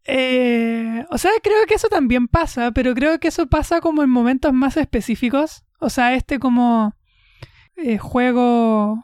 Eh, 0.07 1.03
o 1.09 1.17
sea, 1.17 1.31
creo 1.41 1.65
que 1.67 1.73
eso 1.75 1.87
también 1.89 2.27
pasa, 2.27 2.71
pero 2.71 2.93
creo 2.93 3.19
que 3.19 3.29
eso 3.29 3.47
pasa 3.47 3.81
como 3.81 4.03
en 4.03 4.09
momentos 4.09 4.53
más 4.53 4.77
específicos. 4.77 5.63
O 5.79 5.89
sea, 5.89 6.13
este 6.15 6.39
como 6.39 6.93
eh, 7.75 7.97
juego, 7.97 9.03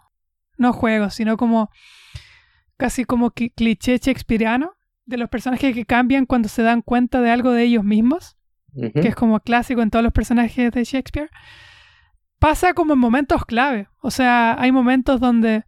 no 0.61 0.71
juego, 0.73 1.09
sino 1.09 1.35
como 1.35 1.69
casi 2.77 3.03
como 3.05 3.31
cli- 3.31 3.53
cliché 3.55 3.97
shakespeariano 3.97 4.73
de 5.05 5.17
los 5.17 5.29
personajes 5.29 5.73
que 5.75 5.85
cambian 5.85 6.25
cuando 6.25 6.47
se 6.47 6.61
dan 6.63 6.81
cuenta 6.81 7.19
de 7.21 7.29
algo 7.31 7.51
de 7.51 7.63
ellos 7.63 7.83
mismos 7.83 8.37
que 9.01 9.09
es 9.09 9.15
como 9.15 9.39
clásico 9.41 9.81
en 9.81 9.89
todos 9.89 10.01
los 10.01 10.13
personajes 10.13 10.71
de 10.71 10.83
Shakespeare, 10.85 11.29
pasa 12.39 12.73
como 12.73 12.93
en 12.93 12.99
momentos 12.99 13.43
clave. 13.45 13.89
O 14.01 14.11
sea, 14.11 14.55
hay 14.57 14.71
momentos 14.71 15.19
donde 15.19 15.65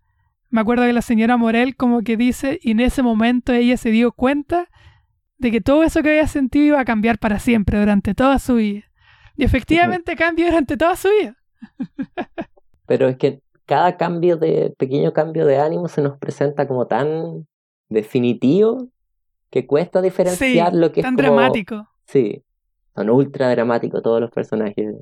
me 0.49 0.61
acuerdo 0.61 0.85
que 0.85 0.93
la 0.93 1.01
señora 1.01 1.35
Morel 1.35 1.75
como 1.75 2.01
que 2.01 2.15
dice, 2.15 2.59
y 2.61 2.71
en 2.71 2.79
ese 2.79 3.01
momento 3.03 3.51
ella 3.51 3.75
se 3.75 3.89
dio 3.91 4.13
cuenta 4.13 4.69
de 5.37 5.51
que 5.51 5.59
todo 5.59 5.83
eso 5.83 6.01
que 6.01 6.11
había 6.11 6.27
sentido 6.27 6.65
iba 6.65 6.79
a 6.79 6.85
cambiar 6.85 7.19
para 7.19 7.39
siempre, 7.39 7.77
durante 7.77 8.13
toda 8.15 8.39
su 8.39 8.55
vida. 8.55 8.83
Y 9.35 9.43
efectivamente 9.43 10.15
cambió 10.15 10.45
durante 10.45 10.77
toda 10.77 10.95
su 10.95 11.09
vida. 11.09 11.35
Pero 12.87 13.09
es 13.09 13.17
que 13.17 13.41
cada 13.65 13.97
cambio 13.97 14.37
de, 14.37 14.73
pequeño 14.77 15.13
cambio 15.13 15.45
de 15.45 15.59
ánimo 15.59 15.87
se 15.87 16.01
nos 16.01 16.17
presenta 16.17 16.67
como 16.67 16.87
tan 16.87 17.47
definitivo 17.89 18.89
que 19.49 19.67
cuesta 19.67 20.01
diferenciar 20.01 20.73
lo 20.73 20.91
que 20.91 21.01
tan 21.01 21.13
es 21.13 21.25
como... 21.25 21.37
dramático. 21.37 21.87
Sí, 22.05 22.43
son 22.95 23.09
ultra 23.09 23.49
dramáticos 23.49 24.01
todos 24.01 24.19
los 24.19 24.31
personajes. 24.31 24.95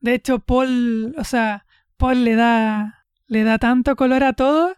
De 0.00 0.14
hecho, 0.14 0.38
Paul, 0.38 1.14
o 1.18 1.24
sea, 1.24 1.66
Paul 1.96 2.24
le 2.24 2.34
da, 2.34 3.04
le 3.26 3.44
da 3.44 3.58
tanto 3.58 3.96
color 3.96 4.24
a 4.24 4.32
todo 4.32 4.74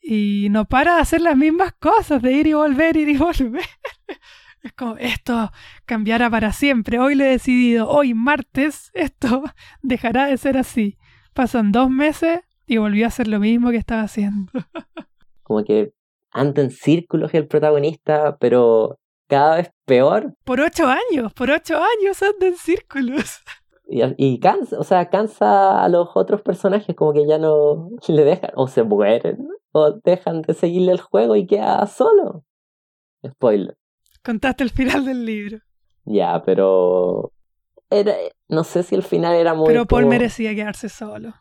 y 0.00 0.48
no 0.50 0.64
para 0.64 0.96
de 0.96 1.02
hacer 1.02 1.20
las 1.20 1.36
mismas 1.36 1.72
cosas, 1.74 2.20
de 2.22 2.32
ir 2.32 2.46
y 2.46 2.54
volver, 2.54 2.96
ir 2.96 3.08
y 3.08 3.16
volver. 3.16 3.64
Es 4.62 4.72
como, 4.74 4.96
esto 4.96 5.50
cambiará 5.86 6.30
para 6.30 6.52
siempre. 6.52 7.00
Hoy 7.00 7.16
lo 7.16 7.24
he 7.24 7.30
decidido, 7.30 7.88
hoy 7.88 8.14
martes, 8.14 8.92
esto 8.94 9.42
dejará 9.82 10.26
de 10.26 10.36
ser 10.36 10.56
así. 10.56 10.98
Pasan 11.34 11.72
dos 11.72 11.90
meses 11.90 12.42
y 12.72 12.78
volvió 12.78 13.04
a 13.04 13.08
hacer 13.08 13.28
lo 13.28 13.38
mismo 13.38 13.70
que 13.70 13.76
estaba 13.76 14.02
haciendo. 14.02 14.50
Como 15.42 15.62
que 15.64 15.92
anda 16.30 16.62
en 16.62 16.70
círculos 16.70 17.34
el 17.34 17.46
protagonista, 17.46 18.36
pero 18.38 18.98
cada 19.28 19.56
vez 19.56 19.70
peor. 19.84 20.34
Por 20.44 20.60
ocho 20.60 20.86
años, 20.88 21.32
por 21.34 21.50
ocho 21.50 21.76
años 21.76 22.22
anda 22.22 22.46
en 22.46 22.56
círculos. 22.56 23.40
Y, 23.84 24.00
y 24.16 24.38
cansa, 24.40 24.78
o 24.78 24.84
sea, 24.84 25.10
cansa 25.10 25.84
a 25.84 25.88
los 25.90 26.08
otros 26.14 26.40
personajes, 26.40 26.96
como 26.96 27.12
que 27.12 27.26
ya 27.26 27.36
no 27.36 27.90
le 28.08 28.24
dejan, 28.24 28.50
o 28.54 28.66
se 28.66 28.84
mueren, 28.84 29.48
o 29.72 29.90
dejan 30.04 30.40
de 30.40 30.54
seguirle 30.54 30.92
el 30.92 31.00
juego 31.00 31.36
y 31.36 31.46
queda 31.46 31.84
solo. 31.86 32.42
Spoiler. 33.26 33.76
Contaste 34.24 34.64
el 34.64 34.70
final 34.70 35.04
del 35.04 35.26
libro. 35.26 35.58
Ya, 36.06 36.40
pero. 36.42 37.32
Era, 37.90 38.14
no 38.48 38.64
sé 38.64 38.82
si 38.82 38.94
el 38.94 39.02
final 39.02 39.34
era 39.34 39.52
muy. 39.52 39.66
Pero 39.66 39.84
Paul 39.84 40.02
como- 40.04 40.10
merecía 40.10 40.54
quedarse 40.54 40.88
solo. 40.88 41.34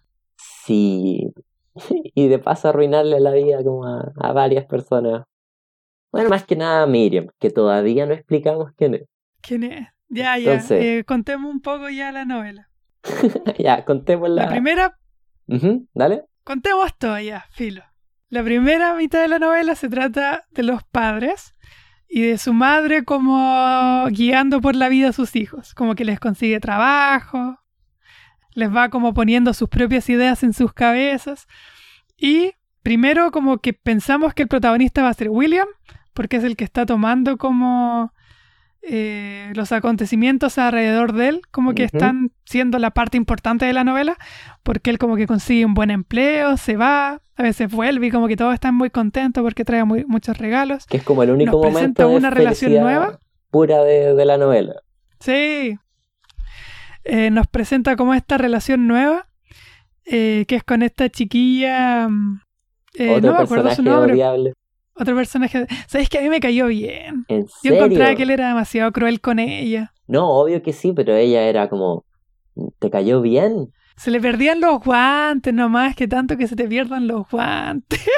Sí. 0.66 1.34
Y 2.16 2.28
de 2.28 2.38
paso 2.40 2.68
arruinarle 2.70 3.20
la 3.22 3.32
vida 3.32 3.64
como 3.64 3.86
a, 3.88 4.12
a 4.20 4.34
varias 4.34 4.66
personas. 4.66 5.24
Bueno, 6.12 6.30
más 6.30 6.44
que 6.44 6.58
nada 6.58 6.84
a 6.84 6.88
Miriam, 6.88 7.28
que 7.40 7.50
todavía 7.50 8.06
no 8.06 8.14
explicamos 8.14 8.72
quién 8.76 8.96
es. 8.96 9.04
¿Quién 9.42 9.64
es? 9.64 9.88
Ya, 10.10 10.38
ya. 10.38 10.52
Entonces- 10.54 10.84
eh, 10.84 11.04
contemos 11.06 11.50
un 11.50 11.62
poco 11.62 11.88
ya 11.90 12.12
la 12.12 12.26
novela. 12.26 12.68
ya, 13.58 13.86
contemos 13.86 14.30
la. 14.30 14.44
La 14.44 14.50
primera, 14.50 14.98
dale. 15.94 16.26
contemos 16.44 16.96
todo 16.98 17.18
ya, 17.20 17.46
filo. 17.52 17.84
La 18.28 18.44
primera 18.44 18.94
mitad 18.96 19.22
de 19.22 19.30
la 19.30 19.40
novela 19.40 19.76
se 19.76 19.88
trata 19.90 20.46
de 20.52 20.64
los 20.64 20.84
padres 20.84 21.56
y 22.10 22.22
de 22.22 22.38
su 22.38 22.52
madre 22.54 23.06
como 23.06 24.06
guiando 24.10 24.60
por 24.60 24.76
la 24.76 24.90
vida 24.90 25.10
a 25.10 25.14
sus 25.14 25.36
hijos, 25.38 25.74
como 25.74 25.96
que 25.96 26.04
les 26.06 26.20
consigue 26.20 26.60
trabajo, 26.60 27.58
les 28.54 28.74
va 28.74 28.90
como 28.90 29.14
poniendo 29.14 29.54
sus 29.54 29.70
propias 29.70 30.10
ideas 30.10 30.44
en 30.44 30.54
sus 30.54 30.74
cabezas 30.74 31.48
y 32.18 32.52
primero 32.84 33.32
como 33.32 33.58
que 33.60 33.74
pensamos 33.74 34.34
que 34.34 34.44
el 34.44 34.48
protagonista 34.50 35.02
va 35.04 35.10
a 35.10 35.14
ser 35.14 35.30
William, 35.30 35.68
porque 36.14 36.38
es 36.38 36.44
el 36.44 36.56
que 36.56 36.64
está 36.64 36.86
tomando 36.86 37.38
como 37.38 38.14
eh, 38.84 39.52
los 39.56 39.72
acontecimientos 39.72 40.58
alrededor 40.58 41.14
de 41.14 41.28
él, 41.30 41.42
como 41.52 41.74
que 41.74 41.84
están 41.84 42.32
siendo 42.46 42.80
la 42.80 42.90
parte 42.92 43.16
importante 43.18 43.66
de 43.66 43.74
la 43.74 43.84
novela, 43.84 44.18
porque 44.64 44.90
él 44.90 44.98
como 44.98 45.16
que 45.16 45.28
consigue 45.28 45.66
un 45.66 45.76
buen 45.76 45.92
empleo, 45.92 46.58
se 46.58 46.76
va, 46.78 47.22
a 47.36 47.44
veces 47.44 47.72
vuelve 47.72 48.08
y 48.08 48.12
como 48.12 48.28
que 48.28 48.36
todos 48.36 48.54
están 48.56 48.74
muy 48.76 48.90
contentos 48.90 49.44
porque 49.44 49.64
trae 49.64 49.84
muy- 49.84 50.04
muchos 50.06 50.38
regalos. 50.40 50.86
Que 50.88 50.98
es 50.98 51.04
como 51.04 51.22
el 51.24 51.30
único 51.30 51.52
Nos 51.52 51.60
momento 51.62 51.74
presenta 51.78 52.08
de 52.08 52.16
una 52.16 52.30
relación 52.32 52.74
nueva. 52.74 53.20
pura 53.52 53.84
de, 53.84 54.16
de 54.16 54.26
la 54.26 54.38
novela. 54.38 54.74
Sí. 55.20 55.78
Eh, 57.04 57.32
nos 57.32 57.48
presenta 57.48 57.96
como 57.96 58.14
esta 58.14 58.38
relación 58.38 58.88
nueva, 58.88 59.28
eh, 60.06 60.46
que 60.48 60.56
es 60.56 60.64
con 60.64 60.82
esta 60.84 61.10
chiquilla... 61.10 62.08
mm, 62.10 62.42
eh, 62.96 63.10
Otro 63.10 63.32
no 63.32 63.38
me 63.38 63.44
acuerdo 63.44 63.74
su 63.76 63.84
nombre. 63.84 64.14
odiable. 64.14 64.54
Otro 64.94 65.16
personaje. 65.16 65.66
¿Sabes 65.88 66.10
que 66.10 66.20
a 66.20 66.22
mí 66.22 66.30
me 66.30 66.40
cayó 66.40 66.68
bien? 66.68 67.26
¿En 67.28 67.48
Yo 67.64 67.74
encontraba 67.74 68.14
que 68.16 68.24
él 68.24 68.30
era 68.30 68.50
demasiado 68.50 68.92
cruel 68.92 69.22
con 69.22 69.40
ella. 69.40 69.94
No, 70.08 70.30
obvio 70.30 70.62
que 70.62 70.74
sí, 70.74 70.92
pero 70.94 71.16
ella 71.16 71.44
era 71.44 71.70
como. 71.70 72.06
¿Te 72.80 72.90
cayó 72.92 73.22
bien? 73.22 73.72
Se 73.96 74.12
le 74.12 74.20
perdían 74.20 74.60
los 74.60 74.84
guantes 74.84 75.54
nomás, 75.54 75.96
que 75.96 76.08
tanto 76.08 76.36
que 76.38 76.48
se 76.48 76.56
te 76.56 76.68
pierdan 76.68 77.08
los 77.08 77.30
guantes. 77.30 78.00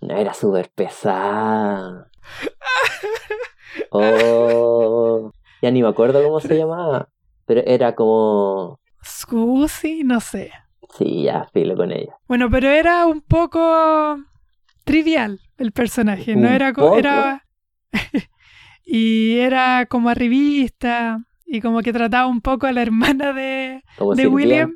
No, 0.00 0.16
era 0.16 0.32
súper 0.32 0.70
pesada. 0.70 2.08
Oh, 3.90 5.32
ya 5.62 5.70
ni 5.70 5.82
me 5.82 5.88
acuerdo 5.88 6.22
cómo 6.22 6.40
se 6.40 6.56
llamaba. 6.56 7.08
Pero 7.48 7.62
era 7.66 7.94
como. 7.96 8.78
Scusi, 9.04 10.04
no 10.04 10.20
sé. 10.20 10.52
Sí, 10.96 11.24
ya, 11.24 11.48
filo 11.52 11.74
con 11.76 11.90
ella. 11.90 12.14
Bueno, 12.28 12.48
pero 12.50 12.68
era 12.68 13.06
un 13.06 13.20
poco 13.22 14.18
trivial 14.84 15.40
el 15.58 15.72
personaje, 15.72 16.36
no 16.36 16.46
¿Un 16.48 16.54
era 16.54 16.72
co- 16.72 16.82
poco? 16.82 16.98
era 16.98 17.44
y 18.84 19.38
era 19.38 19.86
como 19.86 20.08
arribista 20.08 21.24
y 21.46 21.60
como 21.60 21.80
que 21.82 21.92
trataba 21.92 22.26
un 22.26 22.40
poco 22.40 22.66
a 22.66 22.72
la 22.72 22.82
hermana 22.82 23.32
de 23.32 23.82
Como 23.96 24.14
¿De 24.14 24.26
William? 24.26 24.74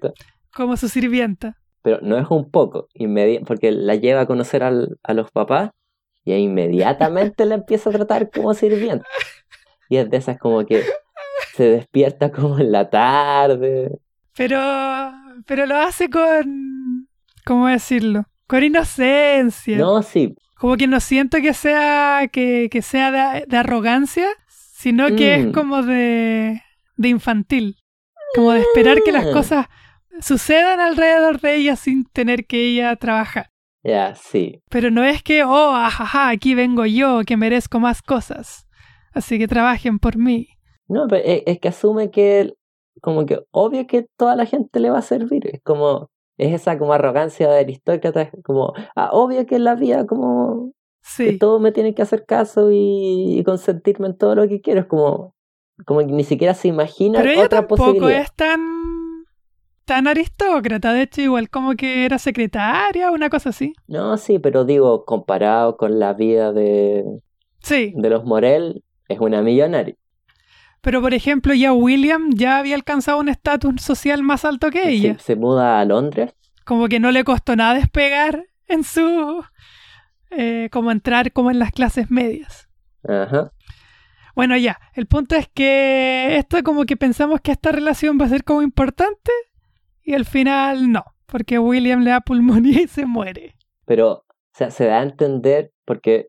como 0.54 0.76
su 0.76 0.88
sirvienta. 0.88 1.58
Pero 1.82 1.98
no 2.02 2.16
es 2.18 2.26
un 2.30 2.50
poco, 2.50 2.88
inmedi- 2.94 3.44
porque 3.44 3.70
la 3.72 3.96
lleva 3.96 4.22
a 4.22 4.26
conocer 4.26 4.62
al- 4.62 4.98
a 5.02 5.14
los 5.14 5.30
papás 5.30 5.70
y 6.24 6.32
inmediatamente 6.34 7.44
la 7.44 7.56
empieza 7.56 7.90
a 7.90 7.92
tratar 7.92 8.30
como 8.30 8.54
sirvienta. 8.54 9.04
Y 9.88 9.96
es 9.98 10.08
de 10.08 10.16
esas 10.16 10.38
como 10.38 10.64
que 10.64 10.82
se 11.54 11.64
despierta 11.64 12.30
como 12.32 12.58
en 12.58 12.72
la 12.72 12.88
tarde. 12.90 13.90
Pero 14.36 14.60
pero 15.46 15.66
lo 15.66 15.76
hace 15.76 16.08
con 16.10 17.08
¿cómo 17.44 17.66
decirlo? 17.68 18.24
Con 18.46 18.62
inocencia. 18.64 19.78
No, 19.78 20.02
sí, 20.02 20.34
Como 20.56 20.76
que 20.76 20.86
no 20.86 21.00
siento 21.00 21.38
que 21.40 21.54
sea 21.54 22.28
que, 22.32 22.68
que 22.70 22.82
sea 22.82 23.10
de, 23.10 23.46
de 23.46 23.56
arrogancia, 23.56 24.26
sino 24.48 25.06
que 25.16 25.38
Mm. 25.38 25.48
es 25.48 25.54
como 25.54 25.82
de, 25.82 26.62
de 26.96 27.08
infantil. 27.08 27.76
Como 28.34 28.52
de 28.52 28.60
esperar 28.60 28.98
que 29.04 29.12
las 29.12 29.26
Ah. 29.26 29.32
cosas 29.32 29.66
sucedan 30.20 30.80
alrededor 30.80 31.40
de 31.40 31.56
ella 31.56 31.76
sin 31.76 32.04
tener 32.04 32.46
que 32.46 32.58
ella 32.68 32.94
trabajar. 32.96 33.48
ya, 33.84 34.14
sí. 34.14 34.60
Pero 34.70 34.90
no 34.90 35.02
es 35.02 35.22
que, 35.22 35.42
oh, 35.44 35.74
ajaja, 35.74 36.28
aquí 36.28 36.54
vengo 36.54 36.86
yo, 36.86 37.22
que 37.26 37.36
merezco 37.36 37.80
más 37.80 38.00
cosas. 38.02 38.68
Así 39.12 39.38
que 39.38 39.48
trabajen 39.48 39.98
por 39.98 40.16
mí. 40.16 40.48
No, 40.92 41.08
pero 41.08 41.22
es, 41.24 41.42
es 41.46 41.58
que 41.60 41.68
asume 41.68 42.10
que 42.10 42.54
como 43.00 43.24
que 43.26 43.40
obvio 43.50 43.86
que 43.86 44.06
toda 44.16 44.36
la 44.36 44.46
gente 44.46 44.78
le 44.80 44.90
va 44.90 44.98
a 44.98 45.02
servir. 45.02 45.48
Es 45.52 45.60
como, 45.62 46.10
es 46.38 46.52
esa 46.54 46.78
como 46.78 46.92
arrogancia 46.92 47.48
de 47.50 47.60
aristócrata, 47.60 48.30
como, 48.44 48.74
ah, 48.94 49.10
obvio 49.12 49.46
que 49.46 49.56
en 49.56 49.64
la 49.64 49.74
vida 49.74 50.06
como 50.06 50.72
que 50.72 51.32
Sí. 51.32 51.38
todos 51.38 51.60
me 51.60 51.72
tienen 51.72 51.94
que 51.94 52.02
hacer 52.02 52.24
caso 52.26 52.70
y, 52.70 53.38
y 53.38 53.44
consentirme 53.44 54.06
en 54.08 54.16
todo 54.16 54.34
lo 54.36 54.46
que 54.48 54.60
quiero. 54.60 54.80
Es 54.80 54.86
como, 54.86 55.34
como 55.86 56.00
que 56.00 56.06
ni 56.06 56.22
siquiera 56.24 56.54
se 56.54 56.68
imagina 56.68 57.18
Pero 57.20 57.32
ella 57.32 57.44
otra 57.46 57.58
tampoco 57.60 57.84
posibilidad. 57.86 58.20
es 58.20 58.32
tan, 58.34 58.60
tan 59.84 60.06
aristócrata. 60.06 60.92
De 60.92 61.02
hecho, 61.02 61.20
igual 61.22 61.50
como 61.50 61.74
que 61.74 62.04
era 62.04 62.18
secretaria, 62.18 63.10
una 63.10 63.30
cosa 63.30 63.48
así. 63.50 63.72
No, 63.88 64.16
sí, 64.16 64.38
pero 64.38 64.64
digo, 64.64 65.04
comparado 65.04 65.76
con 65.76 65.98
la 65.98 66.12
vida 66.12 66.52
de, 66.52 67.04
Sí. 67.62 67.92
de 67.96 68.10
los 68.10 68.24
Morel, 68.24 68.84
es 69.08 69.18
una 69.20 69.42
millonaria. 69.42 69.96
Pero 70.82 71.00
por 71.00 71.14
ejemplo, 71.14 71.54
ya 71.54 71.72
William 71.72 72.30
ya 72.34 72.58
había 72.58 72.74
alcanzado 72.74 73.18
un 73.18 73.28
estatus 73.28 73.80
social 73.80 74.22
más 74.22 74.44
alto 74.44 74.70
que 74.70 74.82
Se, 74.82 74.88
ella. 74.90 75.18
se 75.18 75.36
muda 75.36 75.80
a 75.80 75.84
Londres. 75.84 76.34
Como 76.64 76.88
que 76.88 77.00
no 77.00 77.10
le 77.10 77.24
costó 77.24 77.56
nada 77.56 77.74
despegar 77.74 78.44
en 78.66 78.84
su... 78.84 79.44
eh, 80.30 80.68
como 80.72 80.90
entrar 80.90 81.32
como 81.32 81.50
en 81.50 81.58
las 81.58 81.70
clases 81.72 82.10
medias. 82.10 82.68
Ajá. 83.08 83.52
Bueno, 84.34 84.56
ya, 84.56 84.80
el 84.94 85.06
punto 85.06 85.36
es 85.36 85.46
que 85.48 86.36
esto 86.38 86.62
como 86.62 86.84
que 86.84 86.96
pensamos 86.96 87.40
que 87.42 87.52
esta 87.52 87.70
relación 87.70 88.18
va 88.20 88.24
a 88.24 88.28
ser 88.30 88.44
como 88.44 88.62
importante 88.62 89.30
y 90.02 90.14
al 90.14 90.24
final 90.24 90.90
no, 90.90 91.04
porque 91.26 91.58
William 91.58 92.00
le 92.00 92.10
da 92.10 92.20
pulmonía 92.22 92.82
y 92.82 92.88
se 92.88 93.04
muere. 93.06 93.56
Pero, 93.84 94.10
o 94.10 94.24
sea, 94.54 94.70
se 94.70 94.86
da 94.86 95.00
a 95.00 95.02
entender 95.02 95.72
porque 95.84 96.28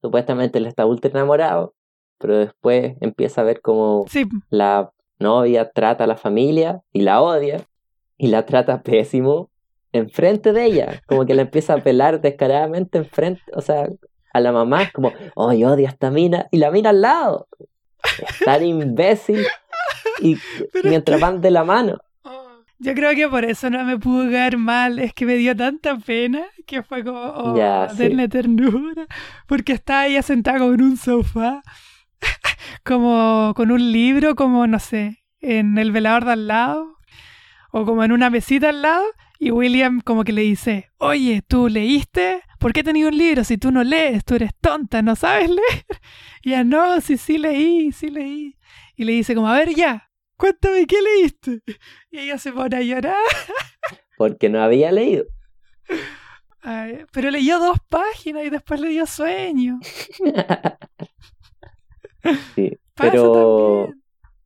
supuestamente 0.00 0.58
él 0.58 0.66
está 0.66 0.86
ultra 0.86 1.10
enamorado, 1.10 1.74
pero 2.18 2.38
después 2.38 2.94
empieza 3.00 3.40
a 3.40 3.44
ver 3.44 3.60
como 3.60 4.04
Sí, 4.08 4.24
la 4.50 4.90
novia 5.18 5.70
trata 5.70 6.04
a 6.04 6.06
la 6.06 6.16
familia 6.16 6.82
y 6.92 7.02
la 7.02 7.20
odia 7.22 7.60
y 8.16 8.28
la 8.28 8.44
trata 8.46 8.82
pésimo 8.82 9.50
enfrente 9.92 10.52
de 10.52 10.64
ella, 10.64 11.02
como 11.06 11.24
que 11.24 11.34
la 11.34 11.42
empieza 11.42 11.74
a 11.74 11.78
pelar 11.82 12.20
descaradamente 12.20 12.98
enfrente, 12.98 13.42
o 13.54 13.60
sea, 13.60 13.88
a 14.32 14.40
la 14.40 14.50
mamá 14.50 14.82
es 14.82 14.92
como, 14.92 15.12
oh, 15.36 15.52
yo 15.52 15.72
odio 15.72 15.86
a 15.86 15.90
esta 15.90 16.10
mina 16.10 16.48
y 16.50 16.58
la 16.58 16.72
mina 16.72 16.90
al 16.90 17.00
lado. 17.00 17.46
Es 18.02 18.40
tan 18.44 18.64
imbécil 18.66 19.46
y 20.20 20.36
Pero 20.72 20.88
mientras 20.88 21.20
van 21.20 21.40
de 21.40 21.52
la 21.52 21.62
mano. 21.62 21.98
yo 22.80 22.92
creo 22.94 23.14
que 23.14 23.28
por 23.28 23.44
eso 23.44 23.70
no 23.70 23.84
me 23.84 23.96
pudo 23.96 24.28
caer 24.30 24.58
mal, 24.58 24.98
es 24.98 25.14
que 25.14 25.24
me 25.26 25.36
dio 25.36 25.54
tanta 25.54 25.96
pena 25.96 26.42
que 26.66 26.82
fue 26.82 27.04
como, 27.04 27.20
oh, 27.20 27.56
Ya, 27.56 27.88
sí. 27.88 28.10
ternura, 28.28 29.06
porque 29.46 29.72
está 29.74 30.08
ella 30.08 30.22
sentada 30.22 30.58
como 30.58 30.72
en 30.74 30.82
un 30.82 30.96
sofá, 30.96 31.62
como 32.84 33.52
con 33.56 33.70
un 33.70 33.92
libro, 33.92 34.34
como 34.34 34.66
no 34.66 34.78
sé, 34.78 35.24
en 35.40 35.78
el 35.78 35.92
velador 35.92 36.24
de 36.24 36.32
al 36.32 36.46
lado, 36.46 36.98
o 37.72 37.84
como 37.84 38.04
en 38.04 38.12
una 38.12 38.30
mesita 38.30 38.68
al 38.70 38.82
lado, 38.82 39.04
Y 39.38 39.50
William 39.50 40.00
como 40.00 40.24
que 40.24 40.32
le 40.32 40.42
dice, 40.42 40.90
oye, 40.98 41.42
¿tú 41.46 41.68
leíste? 41.68 42.42
¿Por 42.58 42.72
qué 42.72 42.82
tenías 42.84 43.08
un 43.10 43.18
libro 43.18 43.44
si 43.44 43.58
tú 43.58 43.70
no 43.72 43.82
lees? 43.84 44.24
Tú 44.24 44.36
eres 44.36 44.52
tonta, 44.60 45.02
¿no 45.02 45.16
sabes 45.16 45.50
leer? 45.58 45.84
Y 46.42 46.50
ya 46.50 46.64
no, 46.64 47.00
sí, 47.00 47.16
sí 47.18 47.36
leí, 47.38 47.92
sí 47.92 48.08
leí. 48.08 48.56
Y 48.96 49.04
le 49.04 49.12
dice 49.12 49.34
como, 49.34 49.48
a 49.48 49.58
ver 49.58 49.74
ya, 49.74 50.10
cuéntame 50.36 50.86
qué 50.86 50.96
leíste. 51.02 51.60
Y 52.10 52.18
ella 52.20 52.38
se 52.38 52.52
pone 52.52 52.76
a 52.76 52.80
llorar. 52.80 53.16
Porque 54.16 54.48
no 54.48 54.62
había 54.62 54.92
leído. 54.92 55.24
Ay, 56.62 57.04
pero 57.12 57.30
leyó 57.30 57.58
dos 57.58 57.76
páginas 57.90 58.44
y 58.46 58.50
después 58.50 58.80
le 58.80 58.88
dio 58.88 59.04
sueño. 59.06 59.78
Sí, 62.54 62.78
pero, 62.94 63.88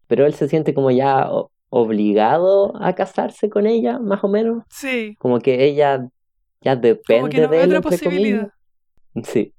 pero 0.07 0.27
él 0.27 0.35
se 0.35 0.49
siente 0.49 0.75
como 0.75 0.91
ya 0.91 1.29
obligado 1.71 2.73
a 2.83 2.95
casarse 2.95 3.49
con 3.51 3.67
ella, 3.67 3.99
más 3.99 4.25
o 4.25 4.29
menos. 4.29 4.65
Sí, 4.71 5.17
Como 5.19 5.39
que 5.41 5.65
ella 5.65 6.09
ya 6.61 6.75
como 6.75 6.81
que 6.81 6.89
depende 6.89 7.41
no 7.43 7.49
de 7.49 7.57
hay 7.59 7.65
él, 7.65 7.69
otra 7.77 7.83
posibilidad. 7.83 8.53
comillas. 9.13 9.29
Sí. 9.29 9.55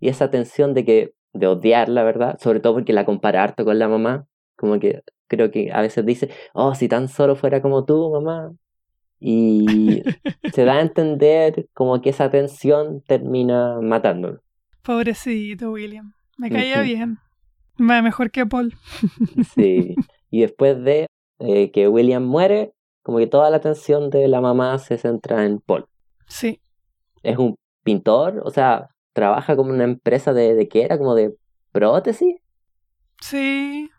Y 0.00 0.08
esa 0.08 0.30
tensión 0.30 0.74
de 0.74 0.84
que, 0.84 1.12
de 1.32 1.46
odiar, 1.46 1.88
la 1.88 2.02
verdad, 2.02 2.38
sobre 2.40 2.60
todo 2.60 2.74
porque 2.74 2.92
la 2.92 3.04
compara 3.04 3.42
harto 3.42 3.64
con 3.64 3.78
la 3.78 3.88
mamá, 3.88 4.26
como 4.56 4.78
que 4.80 5.02
creo 5.28 5.50
que 5.50 5.70
a 5.72 5.80
veces 5.80 6.04
dice, 6.04 6.30
oh, 6.52 6.74
si 6.74 6.88
tan 6.88 7.08
solo 7.08 7.36
fuera 7.36 7.62
como 7.62 7.84
tú, 7.84 8.10
mamá. 8.10 8.52
Y 9.20 10.02
se 10.52 10.64
da 10.64 10.74
a 10.74 10.80
entender 10.82 11.68
como 11.74 12.02
que 12.02 12.10
esa 12.10 12.30
tensión 12.30 13.02
termina 13.06 13.80
matándolo. 13.80 14.40
Pobrecito 14.82 15.70
William. 15.70 16.12
Me 16.36 16.50
caía 16.50 16.82
bien. 16.82 17.18
Me- 17.82 18.02
Mejor 18.02 18.30
que 18.30 18.46
Paul. 18.46 18.74
Sí. 19.54 19.94
Y 20.30 20.40
después 20.42 20.82
de 20.82 21.06
eh, 21.40 21.70
que 21.72 21.88
William 21.88 22.24
muere, 22.24 22.72
como 23.02 23.18
que 23.18 23.26
toda 23.26 23.50
la 23.50 23.56
atención 23.58 24.08
de 24.10 24.28
la 24.28 24.40
mamá 24.40 24.78
se 24.78 24.96
centra 24.98 25.44
en 25.44 25.58
Paul. 25.60 25.84
Sí. 26.28 26.60
Es 27.22 27.36
un 27.38 27.56
pintor, 27.84 28.40
o 28.44 28.50
sea, 28.50 28.88
trabaja 29.12 29.56
como 29.56 29.70
una 29.70 29.84
empresa 29.84 30.32
de, 30.32 30.54
de 30.54 30.68
qué 30.68 30.82
era, 30.84 30.96
como 30.98 31.14
de 31.14 31.34
prótesis. 31.72 32.36
Sí. 33.20 33.90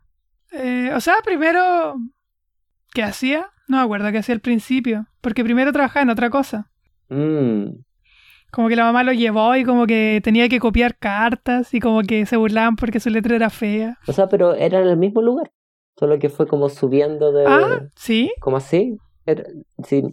Eh, 0.52 0.92
o 0.96 1.00
sea, 1.02 1.16
primero, 1.24 1.96
¿qué 2.94 3.04
hacía? 3.04 3.50
No 3.68 3.78
me 3.78 3.84
acuerdo 3.84 4.12
qué 4.12 4.20
hacía 4.20 4.36
al 4.36 4.42
principio. 4.42 5.08
Porque 5.22 5.44
primero 5.44 5.72
trabajaba 5.72 6.04
en 6.04 6.10
otra 6.10 6.30
cosa. 6.30 6.70
Mm, 7.10 7.68
Como 8.54 8.70
que 8.70 8.76
la 8.76 8.84
mamá 8.86 9.04
lo 9.04 9.12
llevó 9.14 9.56
y 9.56 9.64
como 9.66 9.88
que 9.88 10.22
tenía 10.24 10.48
que 10.48 10.60
copiar 10.60 10.96
cartas 10.98 11.74
y 11.74 11.80
como 11.80 12.02
que 12.04 12.26
se 12.26 12.38
burlaban 12.38 12.76
porque 12.76 13.00
su 13.00 13.10
letra 13.10 13.36
era 13.36 13.50
fea. 13.50 13.98
O 14.08 14.14
sea, 14.14 14.28
pero 14.30 14.54
era 14.54 14.80
en 14.80 14.88
el 14.88 14.98
mismo 14.98 15.22
lugar, 15.22 15.52
solo 15.98 16.20
que 16.20 16.30
fue 16.30 16.48
como 16.48 16.70
subiendo 16.70 17.32
de... 17.32 17.46
Ah, 17.48 17.88
sí. 17.96 18.32
como 18.40 18.58
así. 18.58 18.98
Era- 19.26 19.44
sí, 19.86 20.04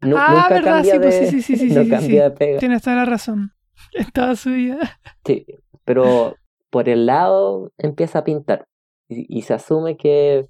Ah, 0.00 0.06
nunca 0.08 0.48
verdad, 0.48 0.84
cambia 0.84 0.92
sí, 0.92 0.98
de... 0.98 1.04
pues 1.04 1.28
sí, 1.30 1.42
sí, 1.42 1.56
sí, 1.56 1.68
no 1.74 1.82
sí, 1.84 1.90
cambia 1.90 2.00
sí. 2.00 2.14
de 2.16 2.30
pega. 2.30 2.58
Tienes 2.60 2.82
toda 2.82 2.96
la 2.96 3.04
razón. 3.04 3.52
En 3.94 4.10
toda 4.10 4.36
su 4.36 4.50
vida. 4.50 4.78
Sí, 5.24 5.46
pero 5.84 6.36
por 6.70 6.88
el 6.88 7.06
lado 7.06 7.72
empieza 7.78 8.20
a 8.20 8.24
pintar 8.24 8.66
y, 9.08 9.26
y 9.38 9.42
se 9.42 9.54
asume 9.54 9.96
que, 9.96 10.46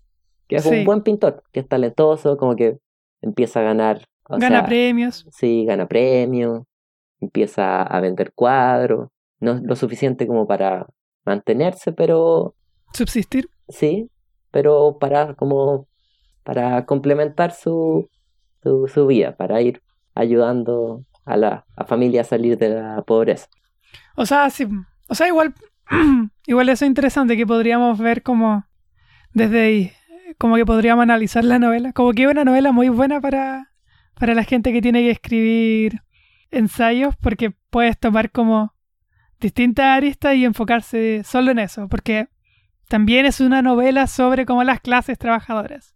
que 0.48 0.56
es 0.56 0.66
un 0.66 0.84
buen 0.84 1.02
pintor, 1.02 1.42
que 1.52 1.60
es 1.60 1.68
talentoso, 1.68 2.36
como 2.36 2.56
que 2.56 2.78
empieza 3.22 3.60
a 3.60 3.62
ganar, 3.64 4.04
o 4.28 4.36
Gana 4.38 4.58
sea, 4.60 4.66
premios. 4.66 5.26
sí, 5.30 5.64
gana 5.66 5.86
premios, 5.86 6.62
empieza 7.20 7.82
a 7.82 8.00
vender 8.00 8.32
cuadros, 8.32 9.10
no 9.40 9.54
lo 9.54 9.76
suficiente 9.76 10.26
como 10.26 10.46
para 10.46 10.86
mantenerse, 11.24 11.92
pero 11.92 12.54
Subsistir. 12.92 13.48
sí, 13.68 14.10
pero 14.50 14.98
para 14.98 15.34
como 15.34 15.86
para 16.42 16.86
complementar 16.86 17.52
su, 17.52 18.08
su, 18.62 18.88
su 18.88 19.06
vida, 19.06 19.36
para 19.36 19.60
ir 19.60 19.82
ayudando 20.14 21.04
a 21.24 21.36
la 21.36 21.66
a 21.76 21.84
familia 21.84 22.22
a 22.22 22.24
salir 22.24 22.56
de 22.56 22.70
la 22.70 23.02
pobreza. 23.02 23.48
O 24.16 24.26
sea, 24.26 24.48
sí. 24.50 24.66
O 25.08 25.14
sea, 25.14 25.28
igual. 25.28 25.54
igual 26.46 26.68
eso 26.68 26.84
es 26.84 26.88
interesante 26.88 27.36
que 27.36 27.46
podríamos 27.46 27.98
ver 27.98 28.22
como. 28.22 28.64
Desde 29.32 29.60
ahí. 29.60 29.92
Como 30.38 30.56
que 30.56 30.66
podríamos 30.66 31.02
analizar 31.02 31.44
la 31.44 31.58
novela. 31.58 31.92
Como 31.92 32.12
que 32.12 32.24
es 32.24 32.30
una 32.30 32.44
novela 32.44 32.72
muy 32.72 32.88
buena 32.88 33.20
para. 33.20 33.72
Para 34.18 34.34
la 34.34 34.42
gente 34.42 34.72
que 34.72 34.82
tiene 34.82 35.02
que 35.02 35.10
escribir 35.12 36.00
ensayos. 36.50 37.14
Porque 37.20 37.52
puedes 37.70 37.98
tomar 37.98 38.30
como. 38.30 38.74
Distintas 39.40 39.86
aristas 39.86 40.34
y 40.34 40.44
enfocarse 40.44 41.22
solo 41.22 41.52
en 41.52 41.60
eso. 41.60 41.86
Porque 41.88 42.26
también 42.88 43.24
es 43.24 43.40
una 43.40 43.62
novela 43.62 44.08
sobre 44.08 44.44
como 44.46 44.64
las 44.64 44.80
clases 44.80 45.16
trabajadoras. 45.16 45.94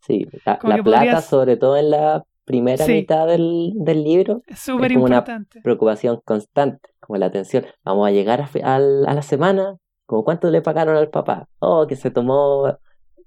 Sí, 0.00 0.26
la, 0.44 0.58
plata, 0.58 0.82
podrías- 0.82 1.24
sobre 1.24 1.56
todo 1.56 1.78
en 1.78 1.88
la 1.90 2.24
primera 2.44 2.84
Sí. 2.84 2.92
mitad 2.92 3.26
del, 3.26 3.72
del 3.76 4.04
libro, 4.04 4.42
Es 4.46 4.58
súper 4.58 4.92
como 4.92 5.06
una 5.06 5.16
importante. 5.16 5.62
preocupación 5.62 6.20
constante, 6.26 6.90
como 7.00 7.16
la 7.18 7.24
atención. 7.26 7.64
Vamos 7.84 8.06
a 8.06 8.10
llegar 8.10 8.42
a, 8.42 8.74
a 8.76 8.78
la 8.78 9.22
semana, 9.22 9.76
como 10.04 10.22
cuánto 10.24 10.50
le 10.50 10.60
pagaron 10.60 10.94
al 10.98 11.08
papá. 11.08 11.48
Oh, 11.60 11.86
que 11.86 11.96
se 11.96 12.10
tomó, 12.10 12.76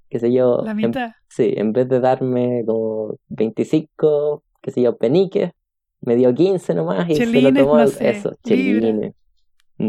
qué 0.08 0.20
sé 0.20 0.32
yo, 0.32 0.62
La 0.64 0.72
en- 0.72 0.78
mitad. 0.78 1.12
sí, 1.30 1.52
en 1.58 1.74
vez 1.74 1.90
de 1.90 2.00
darme 2.00 2.62
como 2.64 3.16
25, 3.30 4.44
qué 4.62 4.70
sé 4.70 4.84
yo, 4.84 4.98
peniques, 4.98 5.52
me 6.02 6.16
dio 6.16 6.34
15 6.34 6.74
nomás 6.76 7.10
y 7.10 7.16
se 7.16 7.26
lo 7.26 7.54
tomó 7.54 7.78
no 7.78 7.88
sé, 7.88 8.10
eso, 8.10 8.32
chelines. 8.44 9.14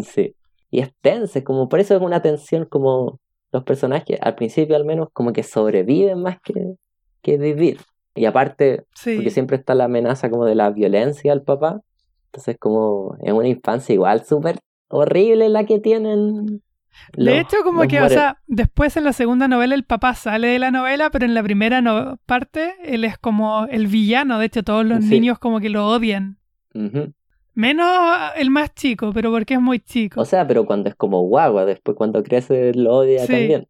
Sí. 0.02 0.34
Y 0.70 0.80
es 0.80 0.90
tensa, 1.00 1.42
como 1.44 1.68
por 1.68 1.80
eso 1.80 1.94
es 1.96 2.02
una 2.02 2.20
tensión 2.20 2.66
como 2.66 3.20
los 3.52 3.64
personajes, 3.64 4.18
al 4.20 4.34
principio 4.34 4.76
al 4.76 4.84
menos, 4.84 5.08
como 5.12 5.32
que 5.32 5.42
sobreviven 5.42 6.20
más 6.20 6.38
que, 6.42 6.74
que 7.22 7.38
vivir. 7.38 7.80
Y 8.14 8.24
aparte, 8.26 8.84
Sí. 8.94 9.14
porque 9.16 9.30
siempre 9.30 9.56
está 9.56 9.74
la 9.74 9.84
amenaza 9.84 10.28
como 10.28 10.44
de 10.44 10.54
la 10.54 10.70
violencia 10.70 11.32
al 11.32 11.42
papá. 11.42 11.80
Entonces 12.26 12.56
como 12.58 13.16
es 13.22 13.32
una 13.32 13.48
infancia 13.48 13.94
igual 13.94 14.24
súper 14.24 14.58
horrible 14.88 15.48
la 15.48 15.64
que 15.64 15.78
tienen. 15.78 16.62
De 17.16 17.24
los- 17.24 17.34
hecho, 17.34 17.56
como 17.64 17.82
que, 17.88 18.00
o 18.02 18.08
sea, 18.08 18.38
después 18.46 18.96
en 18.96 19.04
la 19.04 19.12
segunda 19.12 19.48
novela 19.48 19.74
el 19.74 19.84
papá 19.84 20.14
sale 20.14 20.48
de 20.48 20.58
la 20.58 20.70
novela, 20.70 21.10
pero 21.10 21.24
en 21.24 21.34
la 21.34 21.42
primera 21.42 21.80
no- 21.80 22.18
parte 22.26 22.74
él 22.84 23.04
es 23.04 23.16
como 23.18 23.66
el 23.66 23.86
villano. 23.86 24.38
De 24.38 24.46
hecho, 24.46 24.62
todos 24.62 24.84
los 24.84 25.04
Sí. 25.04 25.10
niños 25.10 25.38
como 25.38 25.60
que 25.60 25.68
lo 25.70 25.86
odian. 25.88 26.36
Menos 27.54 27.88
el 28.36 28.50
más 28.50 28.72
chico, 28.74 29.12
pero 29.12 29.30
porque 29.32 29.54
es 29.54 29.60
muy 29.60 29.80
chico. 29.80 30.20
O 30.20 30.24
sea, 30.24 30.46
pero 30.46 30.64
cuando 30.64 30.88
es 30.88 30.94
como 30.94 31.22
guagua, 31.22 31.64
después 31.64 31.96
cuando 31.96 32.22
crece 32.22 32.72
lo 32.74 32.96
odia 32.98 33.20
Sí. 33.26 33.32
también. 33.32 33.68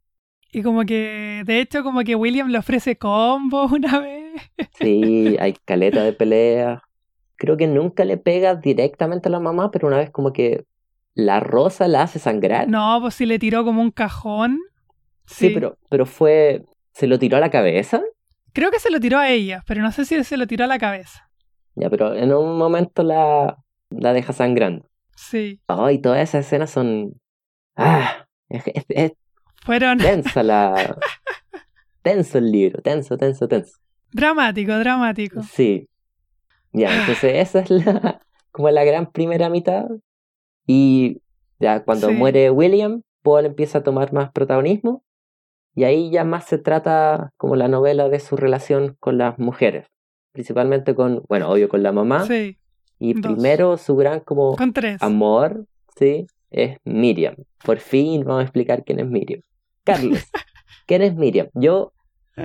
y 0.50 0.62
como 0.62 0.84
que, 0.86 1.42
de 1.44 1.60
hecho, 1.60 1.82
como 1.82 2.00
que 2.00 2.14
William 2.14 2.48
le 2.48 2.56
ofrece 2.56 2.96
combo 2.96 3.64
una 3.72 4.00
vez. 4.00 4.32
Sí, 4.80 5.36
hay 5.38 5.52
caleta 5.66 6.02
de 6.02 6.14
pelea. 6.14 6.82
Creo 7.36 7.58
que 7.58 7.66
nunca 7.66 8.06
le 8.06 8.16
pega 8.16 8.54
directamente 8.54 9.28
a 9.28 9.32
la 9.32 9.40
mamá, 9.40 9.70
pero 9.70 9.86
una 9.88 9.98
vez 9.98 10.10
como 10.10 10.32
que 10.32 10.64
la 11.18 11.40
rosa 11.40 11.88
la 11.88 12.02
hace 12.02 12.20
sangrar. 12.20 12.68
No, 12.68 12.98
pues 13.00 13.14
si 13.16 13.26
le 13.26 13.40
tiró 13.40 13.64
como 13.64 13.82
un 13.82 13.90
cajón. 13.90 14.60
sí, 15.26 15.50
pero, 15.50 15.76
pero 15.90 16.06
fue. 16.06 16.64
¿Se 16.92 17.06
lo 17.08 17.18
tiró 17.18 17.36
a 17.36 17.40
la 17.40 17.50
cabeza? 17.50 18.00
Creo 18.52 18.70
que 18.70 18.78
se 18.78 18.90
lo 18.90 19.00
tiró 19.00 19.18
a 19.18 19.28
ella, 19.28 19.64
pero 19.66 19.82
no 19.82 19.90
sé 19.92 20.04
si 20.04 20.22
se 20.22 20.36
lo 20.36 20.46
tiró 20.46 20.64
a 20.64 20.68
la 20.68 20.78
cabeza. 20.78 21.28
Ya, 21.74 21.90
pero 21.90 22.14
en 22.14 22.32
un 22.32 22.56
momento 22.56 23.02
la, 23.02 23.56
la 23.90 24.12
deja 24.12 24.32
sangrando. 24.32 24.88
Sí. 25.16 25.60
Ay, 25.66 25.98
todas 26.00 26.20
esas 26.20 26.46
escenas 26.46 26.70
son. 26.70 27.20
Ah, 27.76 28.24
es, 28.48 28.62
es- 28.68 28.84
es 28.88 29.12
Fueron 29.64 29.98
tensa 29.98 30.42
la. 30.44 30.96
tenso 32.02 32.38
el 32.38 32.50
libro, 32.52 32.80
tenso, 32.80 33.16
tenso, 33.16 33.48
tenso. 33.48 33.76
dramático, 34.12 34.78
dramático. 34.78 35.42
Sí. 35.42 35.88
Ya, 36.72 37.00
entonces 37.00 37.32
esa 37.48 37.60
es 37.60 37.70
la. 37.70 38.20
como 38.52 38.70
la 38.70 38.84
gran 38.84 39.10
primera 39.10 39.48
mitad. 39.50 39.86
Y 40.70 41.22
ya 41.58 41.82
cuando 41.82 42.08
Sí. 42.10 42.14
muere 42.14 42.50
William, 42.50 43.00
Paul 43.22 43.46
empieza 43.46 43.78
a 43.78 43.82
tomar 43.82 44.12
más 44.12 44.30
protagonismo. 44.30 45.02
Y 45.74 45.84
ahí 45.84 46.10
ya 46.10 46.24
más 46.24 46.44
se 46.44 46.58
trata 46.58 47.30
como 47.38 47.56
la 47.56 47.68
novela 47.68 48.08
de 48.08 48.20
su 48.20 48.36
relación 48.36 48.96
con 49.00 49.16
las 49.16 49.38
mujeres. 49.38 49.86
Principalmente 50.32 50.94
con, 50.94 51.22
bueno, 51.28 51.48
obvio 51.50 51.68
con 51.68 51.82
la 51.82 51.90
mamá. 51.92 52.26
Sí, 52.26 52.58
y 52.98 53.14
dos. 53.14 53.22
primero 53.32 53.76
su 53.78 53.96
gran 53.96 54.20
como 54.20 54.56
con 54.56 54.72
tres. 54.72 55.00
amor, 55.02 55.64
¿sí? 55.96 56.26
Es 56.50 56.78
Miriam. 56.84 57.34
Por 57.64 57.78
fin 57.78 58.24
vamos 58.24 58.40
a 58.40 58.42
explicar 58.44 58.84
quién 58.84 58.98
es 59.00 59.06
Miriam. 59.06 59.40
Carlos, 59.84 60.18
¿quién 60.86 61.02
es 61.02 61.14
Miriam? 61.14 61.48
Yo 61.54 61.92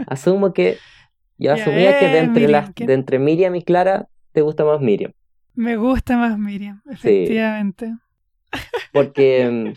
asumo 0.07 0.53
que, 0.53 0.77
yo 1.37 1.53
asumía 1.53 1.99
que 1.99 2.05
de 2.07 2.19
entre, 2.19 2.41
Miriam, 2.47 2.51
las, 2.51 2.71
¿quién? 2.71 2.87
de 2.87 2.93
entre 2.93 3.19
Miriam 3.19 3.55
y 3.55 3.63
Clara 3.63 4.07
te 4.31 4.41
gusta 4.41 4.63
más 4.63 4.79
Miriam. 4.79 5.11
Me 5.55 5.75
gusta 5.77 6.17
más 6.17 6.37
Miriam, 6.37 6.81
efectivamente. 6.89 7.93
Porque 8.91 9.49
mm, 9.49 9.73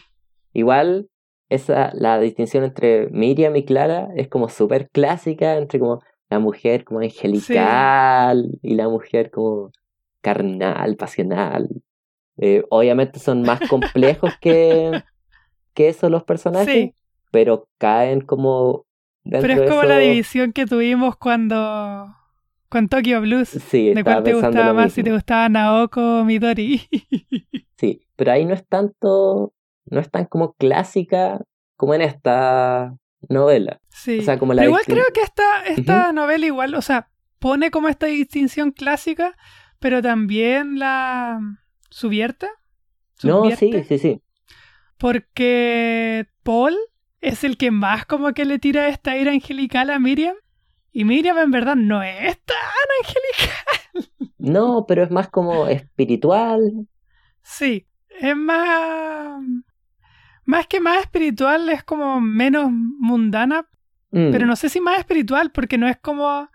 igual 0.53 1.09
esa, 1.49 1.91
la 1.95 2.19
distinción 2.21 2.65
entre 2.65 3.09
Miriam 3.11 3.55
y 3.57 3.65
Clara 3.65 4.09
es 4.17 4.29
como 4.29 4.49
súper 4.49 4.89
clásica 4.91 5.57
entre 5.57 5.79
como 5.79 6.03
la 6.29 6.39
mujer 6.41 6.85
como 6.85 7.01
angelical 7.01 8.59
y 8.63 8.75
la 8.75 8.89
mujer 8.89 9.31
como 9.31 9.71
carnal, 10.21 10.97
pasional. 10.97 11.69
Eh, 12.39 12.65
obviamente 12.71 13.19
son 13.21 13.43
más 13.43 13.61
complejos 13.69 14.33
que, 14.41 15.03
que 15.73 15.89
eso 15.89 16.11
los 16.11 16.25
personajes, 16.25 16.69
Sí. 16.75 16.95
pero 17.31 17.69
caen 17.79 18.21
como 18.21 18.85
dentro 19.25 19.49
Pero 19.49 19.55
es 19.55 19.61
de 19.61 19.69
como 19.69 19.83
la 19.85 19.99
división 19.99 20.53
que 20.53 20.67
tuvimos 20.67 21.17
cuando, 21.17 22.15
con 22.77 22.89
Tokyo 22.89 23.23
Blues. 23.23 23.49
Sí, 23.49 23.95
¿De 23.95 24.05
cuál 24.05 24.23
te 24.23 24.35
gustaba 24.35 24.75
más? 24.75 24.93
Si 24.93 25.03
te 25.03 25.11
gustaba 25.11 25.49
Naoko 25.49 26.21
o 26.21 26.25
Midori. 26.25 26.83
Sí, 27.79 28.07
pero 28.17 28.33
ahí 28.33 28.47
no 28.47 28.55
es 28.55 28.67
tanto, 28.67 29.53
no 29.85 30.01
es 30.01 30.11
tan 30.11 30.25
como 30.25 30.55
clásica 30.55 31.43
como 31.77 31.93
en 31.93 32.01
esta 32.01 32.97
novela. 33.29 33.83
sí. 33.91 34.21
O 34.21 34.23
sea, 34.23 34.39
como 34.39 34.55
la 34.55 34.63
Pero 34.63 34.71
igual 34.71 34.85
creo 34.87 35.05
que 35.13 35.21
esta, 35.21 35.63
esta 35.67 36.11
novela 36.13 36.47
igual, 36.47 36.75
o 36.75 36.81
sea, 36.81 37.11
pone 37.39 37.71
como 37.71 37.89
esta 37.89 38.07
distinción 38.07 38.71
clásica, 38.71 39.37
pero 39.79 40.01
también 40.01 40.79
la 40.79 41.39
subvierte. 41.91 42.49
No, 43.23 43.51
sí, 43.51 43.71
sí, 43.87 43.99
sí. 43.99 44.23
Porque 44.97 46.29
Paul 46.43 46.77
es 47.21 47.45
el 47.45 47.59
que 47.59 47.71
más 47.71 48.07
como 48.07 48.33
que 48.33 48.47
le 48.47 48.59
tira 48.59 48.89
esta 48.89 49.19
ira 49.19 49.33
angelical 49.33 49.91
a 49.91 49.99
Miriam. 49.99 50.37
Y 50.99 51.05
Miriam 51.05 51.37
en 51.37 51.51
verdad 51.51 51.77
no 51.77 52.03
es 52.03 52.39
tan 52.43 52.57
angelical. 53.03 54.31
No, 54.39 54.87
pero 54.89 55.03
es 55.03 55.11
más 55.11 55.29
como 55.29 55.67
espiritual. 55.69 56.87
Sí, 57.43 57.87
es 58.19 58.35
más... 58.35 59.43
Más 60.47 60.67
que 60.69 60.81
más 60.81 61.01
espiritual, 61.01 61.69
es 61.69 61.85
como 61.85 62.19
menos 62.21 62.71
mundana, 62.73 63.67
Mm, 64.11 64.31
pero 64.31 64.47
no 64.47 64.55
sé 64.57 64.69
si 64.71 64.81
más 64.81 64.99
espiritual, 64.99 65.51
porque 65.51 65.77
no 65.77 65.87
es 65.87 65.99
como... 65.99 66.49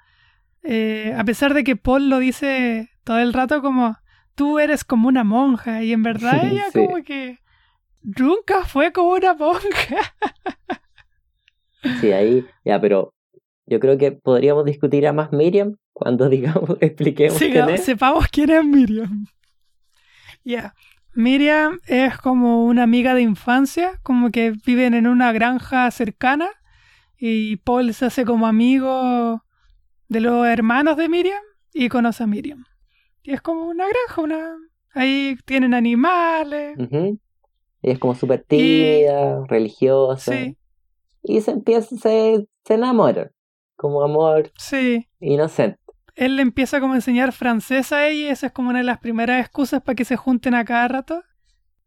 eh, 0.64 1.14
a 1.16 1.24
pesar 1.24 1.54
de 1.54 1.64
que 1.64 1.76
Paul 1.76 2.10
lo 2.10 2.18
dice 2.18 2.90
todo 3.04 3.20
el 3.20 3.34
rato 3.34 3.62
como, 3.62 3.98
tú 4.34 4.58
eres 4.58 4.84
como 4.84 5.08
una 5.08 5.24
monja, 5.24 5.84
y 5.84 5.92
en 5.94 6.02
verdad 6.02 6.40
ella 6.52 6.64
Sí. 6.74 6.80
como 6.80 7.04
que 7.04 7.40
nunca 8.02 8.66
fue 8.66 8.92
como 8.92 9.10
una 9.12 9.36
monja. 9.36 9.98
Sí, 12.00 12.12
ahí, 12.12 12.46
ya, 12.66 12.80
pero 12.82 13.14
yo 13.72 13.80
creo 13.80 13.98
que 13.98 14.12
podríamos 14.12 14.66
discutir 14.66 15.08
a 15.08 15.14
más 15.14 15.32
Miriam 15.32 15.78
cuando 15.94 16.28
digamos, 16.36 16.78
expliquemos 16.82 17.40
Siga- 17.40 17.66
quién 17.66 17.76
es. 17.76 17.86
sepamos 17.86 18.28
quién 18.28 18.50
es 18.50 18.66
Miriam. 18.66 19.26
Ya. 20.44 20.74
Miriam 21.14 21.80
es 21.88 22.18
como 22.18 22.66
una 22.66 22.84
amiga 22.84 23.14
de 23.14 23.22
infancia, 23.22 24.00
como 24.04 24.30
que 24.32 24.52
viven 24.66 24.94
en 24.94 25.08
una 25.08 25.32
granja 25.32 25.90
cercana 25.92 26.50
y 27.18 27.58
Paul 27.58 27.94
se 27.94 28.06
hace 28.06 28.26
como 28.26 28.48
amigo 28.48 29.44
de 30.08 30.20
los 30.22 30.46
hermanos 30.48 30.98
de 30.98 31.10
Miriam 31.10 31.42
y 31.74 31.90
conoce 31.90 32.24
a 32.24 32.28
Miriam. 32.28 32.66
Y 33.24 33.32
es 33.34 33.42
como 33.42 33.64
una 33.68 33.86
granja, 33.88 34.22
una... 34.22 34.56
Ahí 34.94 35.38
tienen 35.46 35.74
animales. 35.74 36.78
Ella 36.92 37.14
es 37.84 38.00
como 38.00 38.14
súper 38.16 38.44
tímida, 38.46 39.46
religiosa. 39.48 40.34
Sí, 40.34 40.58
Y 41.24 41.40
se 41.42 41.52
empieza, 41.52 41.96
se, 41.98 42.48
se 42.66 42.74
enamora. 42.74 43.32
Como 43.82 44.04
amor 44.04 44.52
sí. 44.58 45.08
inocente. 45.20 45.80
Él 46.14 46.36
le 46.36 46.44
empieza 46.44 46.80
como 46.80 46.94
a 46.94 46.98
enseñar 46.98 47.32
francés 47.32 47.92
a 47.92 48.08
ella 48.08 48.28
y 48.28 48.30
esa 48.30 48.46
es 48.46 48.54
como 48.54 48.70
una 48.70 48.78
de 48.78 48.86
las 48.86 49.00
primeras 49.00 49.40
excusas 49.42 49.82
para 49.82 49.96
que 49.96 50.06
se 50.06 50.18
junten 50.18 50.54
a 50.54 50.64
cada 50.66 50.88
rato. 50.88 51.24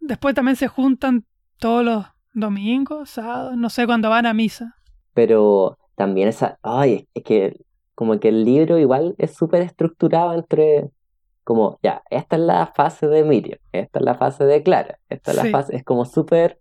Después 0.01 0.35
también 0.35 0.57
se 0.57 0.67
juntan 0.67 1.25
todos 1.61 1.85
los 1.85 2.05
domingos, 2.33 3.11
sábados, 3.11 3.57
no 3.57 3.71
sé, 3.71 3.87
cuando 3.87 4.11
van 4.11 4.27
a 4.27 4.35
misa. 4.35 4.75
Pero 5.13 5.79
también 5.95 6.27
esa. 6.27 6.59
Ay, 6.63 7.07
es 7.15 7.23
que 7.23 7.61
como 7.95 8.19
que 8.19 8.31
el 8.31 8.45
libro 8.45 8.77
igual 8.81 9.15
es 9.19 9.37
súper 9.37 9.63
estructurado 9.63 10.35
entre. 10.35 10.91
Como, 11.45 11.79
ya, 11.81 12.03
esta 12.11 12.35
es 12.35 12.43
la 12.43 12.67
fase 12.75 13.07
de 13.07 13.23
Miriam, 13.23 13.61
esta 13.71 14.01
es 14.01 14.05
la 14.05 14.15
fase 14.17 14.45
de 14.47 14.65
Clara, 14.65 14.99
esta 15.11 15.31
es 15.31 15.39
Sí. 15.39 15.45
la 15.45 15.51
fase. 15.59 15.77
Es 15.77 15.85
como 15.85 16.07
súper. 16.07 16.59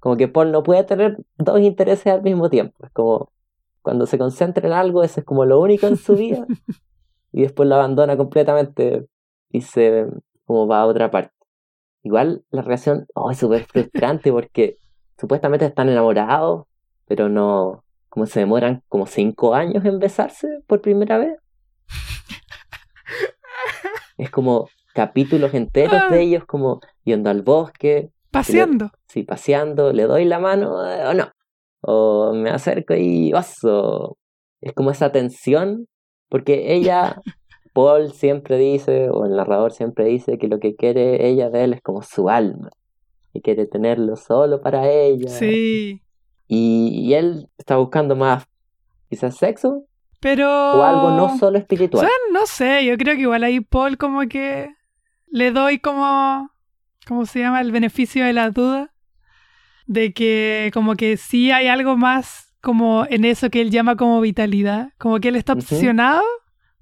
Como 0.00 0.16
que 0.16 0.26
Paul 0.26 0.50
no 0.50 0.64
puede 0.64 0.82
tener 0.82 1.18
dos 1.38 1.60
intereses 1.60 2.08
al 2.12 2.22
mismo 2.22 2.50
tiempo. 2.50 2.84
Es 2.84 2.90
como. 2.92 3.30
Cuando 3.84 4.06
se 4.06 4.16
concentra 4.18 4.66
en 4.66 4.72
algo, 4.72 5.04
eso 5.04 5.20
es 5.20 5.26
como 5.26 5.44
lo 5.44 5.60
único 5.60 5.86
en 5.86 5.96
su 5.98 6.16
vida. 6.16 6.46
y 7.32 7.42
después 7.42 7.68
lo 7.68 7.74
abandona 7.76 8.16
completamente 8.16 9.06
y 9.50 9.60
se. 9.60 10.06
como 10.46 10.66
va 10.66 10.80
a 10.80 10.86
otra 10.86 11.10
parte. 11.10 11.34
Igual 12.02 12.44
la 12.50 12.62
relación. 12.62 13.06
Oh, 13.14 13.30
es 13.30 13.38
súper 13.38 13.64
frustrante 13.66 14.32
porque 14.32 14.78
supuestamente 15.20 15.66
están 15.66 15.88
enamorados, 15.90 16.64
pero 17.06 17.28
no. 17.28 17.84
Como 18.08 18.26
se 18.26 18.40
demoran 18.40 18.82
como 18.88 19.06
cinco 19.06 19.54
años 19.54 19.84
en 19.84 19.98
besarse 19.98 20.62
por 20.66 20.80
primera 20.80 21.18
vez. 21.18 21.36
Es 24.16 24.30
como 24.30 24.68
capítulos 24.94 25.52
enteros 25.54 25.94
Ah. 25.94 26.08
de 26.10 26.22
ellos, 26.22 26.44
como 26.46 26.80
yendo 27.04 27.28
al 27.30 27.42
bosque, 27.42 28.10
Paseando. 28.30 28.90
sí, 29.08 29.24
paseando, 29.24 29.92
le 29.92 30.04
doy 30.04 30.24
la 30.24 30.38
mano 30.38 30.88
eh, 30.88 31.06
o 31.06 31.14
no. 31.14 31.30
O 31.86 32.32
me 32.34 32.50
acerco 32.50 32.94
y 32.94 33.32
oso. 33.34 34.16
Es 34.60 34.72
como 34.72 34.90
esa 34.90 35.12
tensión, 35.12 35.86
porque 36.30 36.74
ella, 36.74 37.20
Paul 37.74 38.12
siempre 38.12 38.56
dice, 38.56 39.10
o 39.10 39.26
el 39.26 39.36
narrador 39.36 39.72
siempre 39.72 40.06
dice, 40.06 40.38
que 40.38 40.48
lo 40.48 40.58
que 40.58 40.74
quiere 40.76 41.28
ella 41.28 41.50
de 41.50 41.64
él 41.64 41.72
es 41.74 41.82
como 41.82 42.02
su 42.02 42.28
alma. 42.30 42.70
Y 43.32 43.40
quiere 43.42 43.66
tenerlo 43.66 44.16
solo 44.16 44.60
para 44.62 44.88
ella. 44.90 45.28
Sí. 45.28 46.00
Y, 46.46 47.02
y 47.04 47.14
él 47.14 47.48
está 47.58 47.76
buscando 47.76 48.14
más, 48.16 48.46
quizás 49.10 49.36
sexo, 49.36 49.84
Pero... 50.20 50.48
o 50.48 50.82
algo 50.82 51.10
no 51.10 51.36
solo 51.38 51.58
O 51.58 51.60
espiritual. 51.60 52.06
sea, 52.06 52.14
no 52.32 52.46
sé, 52.46 52.84
yo 52.86 52.96
creo 52.96 53.14
que 53.14 53.22
igual 53.22 53.42
ahí 53.42 53.60
Paul 53.60 53.98
como 53.98 54.20
que 54.28 54.68
le 55.26 55.50
doy 55.50 55.80
como, 55.80 56.50
¿cómo 57.08 57.26
se 57.26 57.40
llama? 57.40 57.60
El 57.60 57.72
beneficio 57.72 58.24
de 58.24 58.32
la 58.32 58.50
duda. 58.50 58.93
De 59.86 60.12
que 60.12 60.70
como 60.72 60.94
que 60.94 61.16
sí 61.16 61.50
hay 61.50 61.68
algo 61.68 61.96
más 61.96 62.54
como 62.60 63.06
en 63.08 63.24
eso 63.26 63.50
que 63.50 63.60
él 63.60 63.70
llama 63.70 63.96
como 63.96 64.20
vitalidad. 64.20 64.92
Como 64.98 65.20
que 65.20 65.28
él 65.28 65.36
está 65.36 65.52
obsesionado 65.52 66.22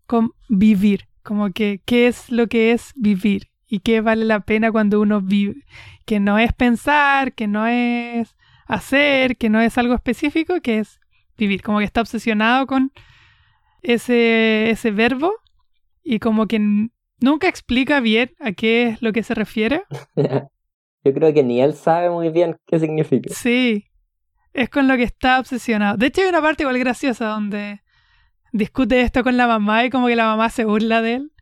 con 0.07 0.32
vivir. 0.48 1.09
Como 1.22 1.50
que 1.50 1.80
qué 1.84 2.07
es 2.07 2.30
lo 2.30 2.46
que 2.46 2.72
es 2.72 2.92
vivir 2.94 3.48
y 3.66 3.80
qué 3.80 4.00
vale 4.00 4.24
la 4.24 4.40
pena 4.40 4.70
cuando 4.70 5.00
uno 5.00 5.20
vive. 5.20 5.64
Que 6.05 6.20
no 6.20 6.38
es 6.38 6.53
pensar, 6.53 7.34
que 7.34 7.48
no 7.48 7.66
es 7.66 8.36
hacer, 8.66 9.36
que 9.36 9.50
no 9.50 9.61
es 9.61 9.76
algo 9.76 9.94
específico, 9.94 10.61
que 10.61 10.78
es 10.78 11.00
vivir. 11.36 11.62
Como 11.62 11.78
que 11.78 11.84
está 11.84 12.00
obsesionado 12.00 12.66
con 12.66 12.92
ese, 13.82 14.70
ese 14.70 14.90
verbo 14.92 15.32
y 16.05 16.18
como 16.18 16.46
que 16.46 16.88
nunca 17.20 17.48
explica 17.48 18.00
bien 18.00 18.32
a 18.40 18.53
qué 18.53 18.88
es 18.88 19.03
lo 19.03 19.12
que 19.12 19.22
se 19.22 19.34
refiere. 19.34 19.82
Yo 21.05 21.12
creo 21.12 21.32
que 21.34 21.42
ni 21.42 21.61
él 21.61 21.74
sabe 21.74 22.11
muy 22.11 22.28
bien 22.30 22.57
qué 22.66 22.78
significa. 22.78 23.34
Sí, 23.34 23.86
es 24.53 24.68
con 24.70 24.86
lo 24.88 24.96
que 24.96 25.03
está 25.05 25.40
obsesionado. 25.40 25.96
De 25.96 26.07
hecho 26.07 26.20
hay 26.22 26.28
una 26.28 26.40
parte 26.42 26.62
igual 26.62 26.78
graciosa 26.78 27.26
donde 27.26 27.82
discute 28.53 29.00
esto 29.00 29.22
con 29.24 29.36
la 29.36 29.46
mamá 29.46 29.84
y 29.84 29.90
como 29.90 30.07
que 30.09 30.16
la 30.16 30.26
mamá 30.26 30.48
se 30.50 30.64
burla 30.64 31.03
de 31.03 31.14
él. 31.14 31.32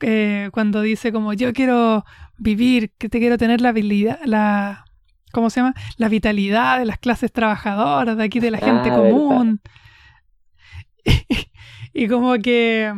eh, 0.00 0.50
cuando 0.52 0.80
dice 0.82 1.12
como 1.12 1.32
yo 1.34 1.52
quiero 1.52 2.04
vivir, 2.38 2.92
que 2.98 3.08
te 3.08 3.18
quiero 3.20 3.38
tener 3.38 3.60
la 3.60 3.70
habilidad, 3.70 4.18
la... 4.24 4.84
¿Cómo 5.32 5.50
se 5.50 5.60
llama? 5.60 5.74
La 5.96 6.08
vitalidad 6.08 6.78
de 6.78 6.84
las 6.84 6.98
clases 6.98 7.32
trabajadoras, 7.32 8.16
de 8.16 8.22
aquí 8.24 8.38
de 8.38 8.50
la 8.52 8.58
gente 8.58 8.90
Ah, 8.90 8.96
verdad. 8.98 9.10
común. 9.10 9.60
y 11.92 12.08
como 12.08 12.34
que 12.38 12.92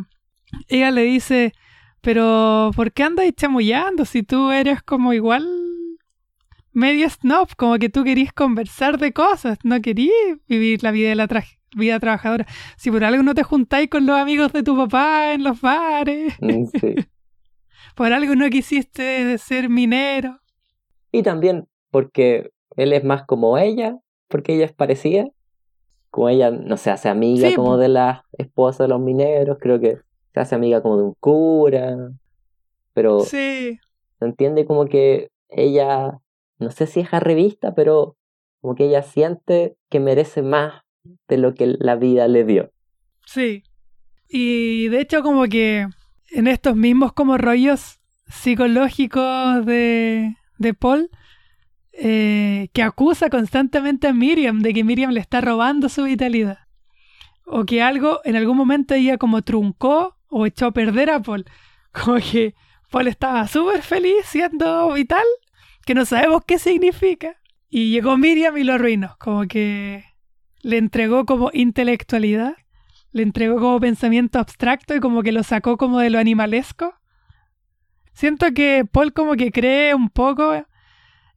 ella 0.68 0.90
le 0.90 1.02
dice, 1.02 1.52
pero 2.00 2.70
¿por 2.76 2.92
qué 2.92 3.02
andas 3.04 3.26
chamullando 3.36 4.04
si 4.04 4.22
tú 4.22 4.50
eres 4.50 4.82
como 4.82 5.12
igual 5.12 5.46
medio 6.76 7.08
snob? 7.10 7.48
Como 7.56 7.78
que 7.78 7.88
tú 7.88 8.04
querías 8.04 8.32
conversar 8.32 8.98
de 8.98 9.12
cosas, 9.12 9.58
no 9.64 9.80
querías 9.80 10.12
vivir 10.46 10.82
la 10.82 10.90
vida 10.90 11.08
de 11.08 11.14
la 11.16 11.26
vida 11.74 11.98
trabajadora. 11.98 12.46
Si 12.76 12.90
por 12.90 13.02
algo 13.04 13.22
no 13.22 13.34
te 13.34 13.42
juntáis 13.42 13.88
con 13.88 14.06
los 14.06 14.16
amigos 14.16 14.52
de 14.52 14.62
tu 14.62 14.76
papá 14.76 15.32
en 15.32 15.42
los 15.42 15.60
bares, 15.60 16.34
Mm, 16.40 16.64
Sí. 16.80 16.94
por 17.96 18.12
algo 18.12 18.34
no 18.34 18.48
quisiste 18.50 19.36
ser 19.38 19.68
minero. 19.68 20.38
Y 21.12 21.22
también 21.22 21.66
porque 21.90 22.50
él 22.76 22.92
es 22.92 23.02
más 23.04 23.24
como 23.24 23.56
ella, 23.58 23.96
porque 24.28 24.54
ella 24.54 24.66
es 24.66 24.72
parecida. 24.72 25.26
Como 26.10 26.28
ella 26.28 26.50
no 26.50 26.76
se 26.76 26.90
hace 26.90 27.08
amiga 27.08 27.48
Sí, 27.48 27.54
como 27.54 27.76
de 27.78 27.88
la 27.88 28.24
esposa 28.38 28.84
de 28.84 28.88
los 28.88 29.00
mineros, 29.00 29.58
creo 29.60 29.80
que 29.80 29.98
se 30.34 30.40
hace 30.40 30.54
amiga 30.54 30.82
como 30.82 30.96
de 30.98 31.02
un 31.04 31.14
cura. 31.20 31.96
Pero 32.92 33.20
Sí, 33.20 33.78
se 34.18 34.24
entiende 34.24 34.64
como 34.66 34.86
que 34.86 35.30
ella, 35.48 36.18
no 36.58 36.70
sé 36.70 36.86
si 36.86 37.00
es 37.00 37.12
a 37.12 37.20
revista, 37.20 37.74
pero 37.74 38.16
como 38.60 38.74
que 38.74 38.86
ella 38.86 39.02
siente 39.02 39.76
que 39.90 40.00
merece 40.00 40.42
más 40.42 40.82
de 41.28 41.38
lo 41.38 41.54
que 41.54 41.76
la 41.78 41.96
vida 41.96 42.28
le 42.28 42.44
dio. 42.44 42.72
sí. 43.26 43.62
Y 44.28 44.88
de 44.88 45.00
hecho 45.00 45.22
como 45.22 45.44
que 45.44 45.86
en 46.30 46.46
estos 46.48 46.74
mismos 46.74 47.12
como 47.12 47.38
rollos 47.38 48.00
psicológicos 48.26 49.64
de, 49.64 50.34
de 50.58 50.74
Paul, 50.74 51.10
eh, 51.92 52.68
que 52.72 52.82
acusa 52.82 53.30
constantemente 53.30 54.06
a 54.08 54.12
Miriam 54.12 54.60
de 54.60 54.74
que 54.74 54.84
Miriam 54.84 55.12
le 55.12 55.20
está 55.20 55.40
robando 55.40 55.88
su 55.88 56.04
vitalidad. 56.04 56.58
O 57.46 57.64
que 57.64 57.80
algo 57.80 58.20
en 58.24 58.36
algún 58.36 58.56
momento 58.56 58.94
ella 58.94 59.16
como 59.16 59.42
truncó 59.42 60.16
o 60.28 60.46
echó 60.46 60.66
a 60.66 60.72
perder 60.72 61.10
a 61.10 61.20
Paul. 61.20 61.46
Como 61.92 62.18
que 62.18 62.54
Paul 62.90 63.08
estaba 63.08 63.46
súper 63.48 63.80
feliz 63.80 64.26
siendo 64.26 64.92
vital, 64.92 65.24
que 65.86 65.94
no 65.94 66.04
sabemos 66.04 66.42
qué 66.46 66.58
significa. 66.58 67.36
Y 67.70 67.90
llegó 67.90 68.18
Miriam 68.18 68.58
y 68.58 68.64
lo 68.64 68.74
arruinó. 68.74 69.16
Como 69.18 69.46
que 69.46 70.04
le 70.60 70.76
entregó 70.76 71.24
como 71.24 71.50
intelectualidad 71.54 72.56
le 73.16 73.22
entregó 73.22 73.58
como 73.58 73.80
pensamiento 73.80 74.38
abstracto 74.38 74.94
y 74.94 75.00
como 75.00 75.22
que 75.22 75.32
lo 75.32 75.42
sacó 75.42 75.78
como 75.78 76.00
de 76.00 76.10
lo 76.10 76.18
animalesco. 76.18 76.92
Siento 78.12 78.52
que 78.52 78.84
Paul 78.84 79.14
como 79.14 79.36
que 79.36 79.50
cree 79.50 79.94
un 79.94 80.10
poco 80.10 80.52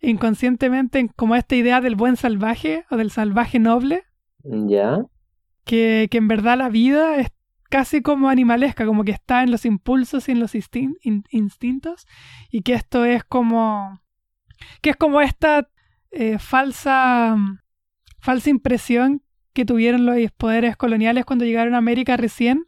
inconscientemente 0.02 1.00
en 1.00 1.08
como 1.08 1.36
esta 1.36 1.56
idea 1.56 1.80
del 1.80 1.96
buen 1.96 2.18
salvaje 2.18 2.86
o 2.92 2.98
del 2.98 3.12
salvaje 3.12 3.60
noble. 3.60 4.04
Ya. 4.44 5.06
Que, 5.64 6.10
que 6.12 6.18
en 6.18 6.28
verdad 6.28 6.58
la 6.58 6.68
vida 6.68 7.16
es 7.16 7.30
casi 7.70 8.02
como 8.02 8.28
animalesca, 8.28 8.86
como 8.86 9.06
que 9.06 9.12
está 9.12 9.42
en 9.44 9.52
los 9.52 9.64
impulsos 9.64 10.28
y 10.28 10.34
en 10.34 10.42
los 10.42 10.56
instintos, 10.56 12.08
y 12.52 12.62
que 12.62 12.74
esto 12.74 13.06
es 13.06 13.24
como. 13.24 14.02
Que 14.82 14.92
es 14.92 14.96
como 14.96 15.22
esta 15.22 15.68
eh, 16.12 16.40
falsa. 16.40 17.36
falsa 18.20 18.50
impresión 18.50 19.22
que 19.54 19.66
tuvieron 19.66 20.06
los 20.06 20.18
poderes 20.38 20.78
coloniales 20.78 21.26
cuando 21.26 21.46
llegaron 21.46 21.74
a 21.76 21.80
América 21.80 22.18
recién 22.18 22.66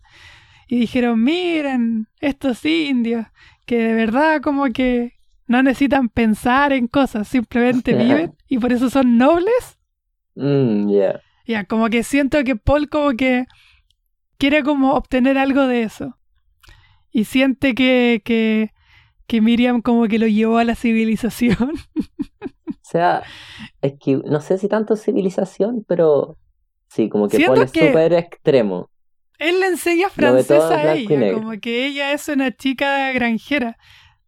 y 0.67 0.79
dijeron, 0.79 1.21
miren, 1.23 2.07
estos 2.19 2.63
indios, 2.65 3.25
que 3.65 3.77
de 3.77 3.93
verdad 3.93 4.41
como 4.41 4.65
que 4.71 5.13
no 5.45 5.61
necesitan 5.61 6.07
pensar 6.07 6.71
en 6.71 6.87
cosas, 6.87 7.27
simplemente 7.27 7.93
viven 8.03 8.33
y 8.47 8.57
por 8.57 8.71
eso 8.71 8.89
son 8.89 9.17
nobles. 9.17 9.77
Mm, 10.35 10.89
Ya, 11.45 11.65
como 11.65 11.89
que 11.89 12.03
siento 12.03 12.41
que 12.45 12.55
Paul 12.55 12.87
como 12.87 13.11
que 13.11 13.45
quiere 14.37 14.63
como 14.63 14.93
obtener 14.93 15.37
algo 15.37 15.67
de 15.67 15.83
eso. 15.83 16.17
Y 17.11 17.25
siente 17.25 17.75
que, 17.75 18.21
que, 18.23 18.71
que 19.31 19.39
Miriam 19.39 19.81
como 19.81 20.09
que 20.09 20.19
lo 20.19 20.27
llevó 20.27 20.57
a 20.57 20.65
la 20.65 20.75
civilización. 20.75 21.55
o 21.61 22.73
sea, 22.83 23.23
es 23.81 23.93
que 23.97 24.17
no 24.17 24.41
sé 24.41 24.57
si 24.57 24.67
tanto 24.67 24.97
civilización, 24.97 25.85
pero 25.87 26.37
sí, 26.89 27.07
como 27.07 27.29
que 27.29 27.37
es 27.37 27.45
súper 27.45 28.11
extremo. 28.11 28.89
Él 29.39 29.61
le 29.61 29.67
enseña 29.67 30.09
francés 30.09 30.61
a 30.61 30.95
ella, 30.95 31.33
como 31.33 31.51
que 31.61 31.87
ella 31.87 32.11
es 32.11 32.27
una 32.27 32.53
chica 32.53 33.09
granjera, 33.13 33.77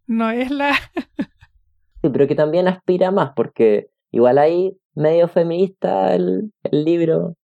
no 0.08 0.32
es 0.32 0.50
la... 0.50 0.72
sí, 2.02 2.10
pero 2.10 2.26
que 2.26 2.36
también 2.36 2.70
aspira 2.70 3.12
más, 3.12 3.34
porque 3.36 3.88
igual 4.10 4.38
ahí 4.38 4.78
medio 4.96 5.28
feminista 5.28 6.16
el, 6.16 6.54
el 6.64 6.86
libro, 6.86 7.36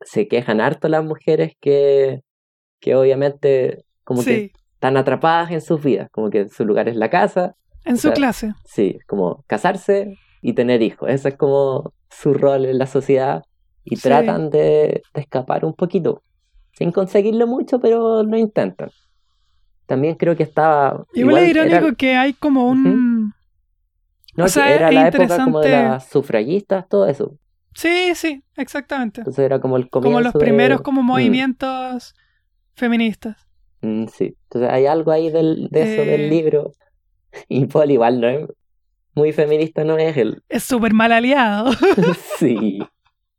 se 0.00 0.28
quejan 0.28 0.60
harto 0.60 0.88
las 0.88 1.04
mujeres 1.04 1.54
que, 1.60 2.22
que 2.78 2.94
obviamente 2.94 3.82
como 4.04 4.22
que 4.22 4.52
están 4.80 4.96
atrapadas 4.96 5.50
en 5.50 5.60
sus 5.60 5.84
vidas, 5.84 6.08
como 6.10 6.30
que 6.30 6.48
su 6.48 6.64
lugar 6.64 6.88
es 6.88 6.96
la 6.96 7.10
casa. 7.10 7.54
En 7.84 7.98
su 7.98 8.12
clase. 8.12 8.54
Sí, 8.64 8.98
como 9.06 9.44
casarse 9.46 10.16
y 10.40 10.54
tener 10.54 10.80
hijos. 10.80 11.10
Ese 11.10 11.28
es 11.28 11.36
como 11.36 11.92
su 12.08 12.32
rol 12.32 12.64
en 12.64 12.78
la 12.78 12.86
sociedad 12.86 13.42
y 13.84 13.96
tratan 13.96 14.48
de, 14.48 15.02
escapar 15.12 15.66
un 15.66 15.74
poquito. 15.74 16.22
Sin 16.72 16.92
conseguirlo 16.92 17.46
mucho, 17.46 17.78
pero 17.78 18.22
lo 18.22 18.38
intentan. 18.38 18.88
También 19.84 20.14
creo 20.14 20.34
que 20.34 20.44
estaba... 20.44 21.04
Igual, 21.12 21.42
es 21.42 21.50
irónico 21.50 21.94
que 21.94 22.14
hay 22.14 22.32
como 22.32 22.66
un... 22.66 23.34
No, 24.34 24.46
era 24.46 24.90
la 24.90 25.08
época 25.08 25.44
como 25.44 25.60
de 25.60 25.72
las 25.72 26.08
sufragistas, 26.08 26.88
todo 26.88 27.06
eso. 27.06 27.34
Sí, 27.74 28.14
sí, 28.14 28.42
exactamente. 28.56 29.20
Entonces 29.20 29.44
era 29.44 29.60
como 29.60 29.76
el 29.76 29.90
comienzo 29.90 30.16
Como 30.16 30.20
los 30.22 30.32
primeros 30.32 30.80
como 30.80 31.02
mm. 31.02 31.06
movimientos 31.06 32.14
feministas. 32.72 33.49
Mm, 33.82 34.06
sí, 34.06 34.36
entonces 34.44 34.70
hay 34.70 34.86
algo 34.86 35.10
ahí 35.10 35.30
del, 35.30 35.68
de 35.70 35.82
eso 35.82 36.02
del 36.02 36.22
eh. 36.22 36.28
libro. 36.28 36.72
Y 37.48 37.66
Paul 37.66 37.92
igual 37.92 38.20
no 38.20 38.28
es 38.28 38.48
muy 39.14 39.32
feminista, 39.32 39.84
no 39.84 39.96
es 39.98 40.16
él. 40.16 40.42
Es 40.48 40.64
súper 40.64 40.92
mal 40.92 41.12
aliado. 41.12 41.72
sí. 42.38 42.80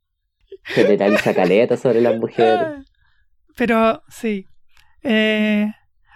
Generaliza 0.64 1.34
caleta 1.34 1.76
sobre 1.76 2.00
las 2.00 2.18
mujeres. 2.18 2.86
Pero 3.54 4.02
sí. 4.08 4.46
Eh, 5.02 5.70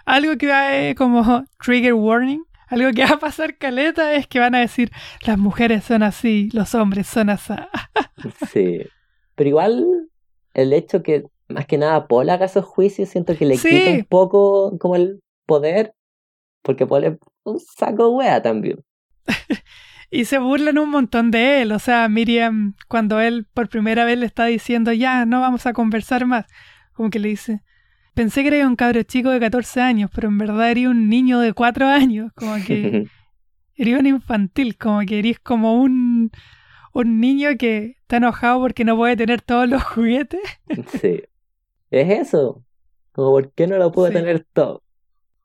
algo 0.05 0.37
que 0.37 0.47
va 0.47 0.75
eh, 0.75 0.95
como 0.95 1.43
trigger 1.63 1.93
warning 1.93 2.41
algo 2.67 2.91
que 2.91 3.03
va 3.03 3.11
a 3.11 3.19
pasar 3.19 3.57
caleta 3.57 4.13
es 4.13 4.27
que 4.27 4.39
van 4.39 4.53
a 4.53 4.59
decir, 4.59 4.91
las 5.25 5.37
mujeres 5.37 5.85
son 5.85 6.03
así, 6.03 6.49
los 6.51 6.75
hombres 6.75 7.07
son 7.07 7.29
así. 7.29 7.53
sí. 8.51 8.81
Pero 9.35 9.49
igual, 9.49 10.09
el 10.53 10.73
hecho 10.73 11.01
que 11.01 11.23
más 11.49 11.65
que 11.65 11.77
nada 11.77 12.07
Paul 12.07 12.29
haga 12.29 12.45
esos 12.45 12.65
juicios, 12.65 13.09
siento 13.09 13.35
que 13.37 13.45
le 13.45 13.57
quita 13.57 13.91
un 13.91 14.05
poco 14.05 14.77
como 14.79 14.95
el 14.95 15.21
poder, 15.45 15.93
porque 16.61 16.85
Paul 16.85 17.03
es 17.05 17.17
un 17.43 17.59
saco 17.59 18.09
wea 18.09 18.41
también. 18.41 18.83
y 20.09 20.25
se 20.25 20.39
burlan 20.39 20.77
un 20.77 20.89
montón 20.89 21.31
de 21.31 21.61
él. 21.61 21.71
O 21.71 21.79
sea, 21.79 22.07
Miriam, 22.09 22.75
cuando 22.87 23.19
él 23.19 23.47
por 23.53 23.69
primera 23.69 24.05
vez 24.05 24.17
le 24.17 24.25
está 24.25 24.45
diciendo, 24.45 24.91
ya, 24.93 25.25
no 25.25 25.41
vamos 25.41 25.65
a 25.65 25.73
conversar 25.73 26.25
más, 26.25 26.45
como 26.93 27.09
que 27.09 27.19
le 27.19 27.29
dice, 27.29 27.61
pensé 28.13 28.41
que 28.43 28.49
era 28.49 28.67
un 28.67 28.75
cabro 28.75 29.01
chico 29.03 29.29
de 29.29 29.39
14 29.39 29.81
años, 29.81 30.09
pero 30.13 30.27
en 30.27 30.37
verdad 30.37 30.71
era 30.71 30.89
un 30.89 31.09
niño 31.09 31.39
de 31.39 31.53
4 31.53 31.87
años, 31.87 32.31
como 32.35 32.55
que 32.65 33.07
era 33.75 33.99
un 33.99 34.05
infantil, 34.05 34.77
como 34.77 34.99
que 35.01 35.19
eres 35.19 35.39
como 35.39 35.81
un, 35.81 36.31
un 36.93 37.19
niño 37.19 37.49
que 37.57 37.97
está 38.01 38.17
enojado 38.17 38.59
porque 38.59 38.83
no 38.83 38.97
puede 38.97 39.15
tener 39.15 39.41
todos 39.41 39.69
los 39.69 39.83
juguetes. 39.83 40.41
sí, 40.99 41.23
es 41.91 42.27
eso, 42.27 42.63
como 43.11 43.31
por 43.31 43.51
qué 43.51 43.67
no 43.67 43.77
lo 43.77 43.91
puedo 43.91 44.11
tener 44.11 44.45
todo, 44.53 44.83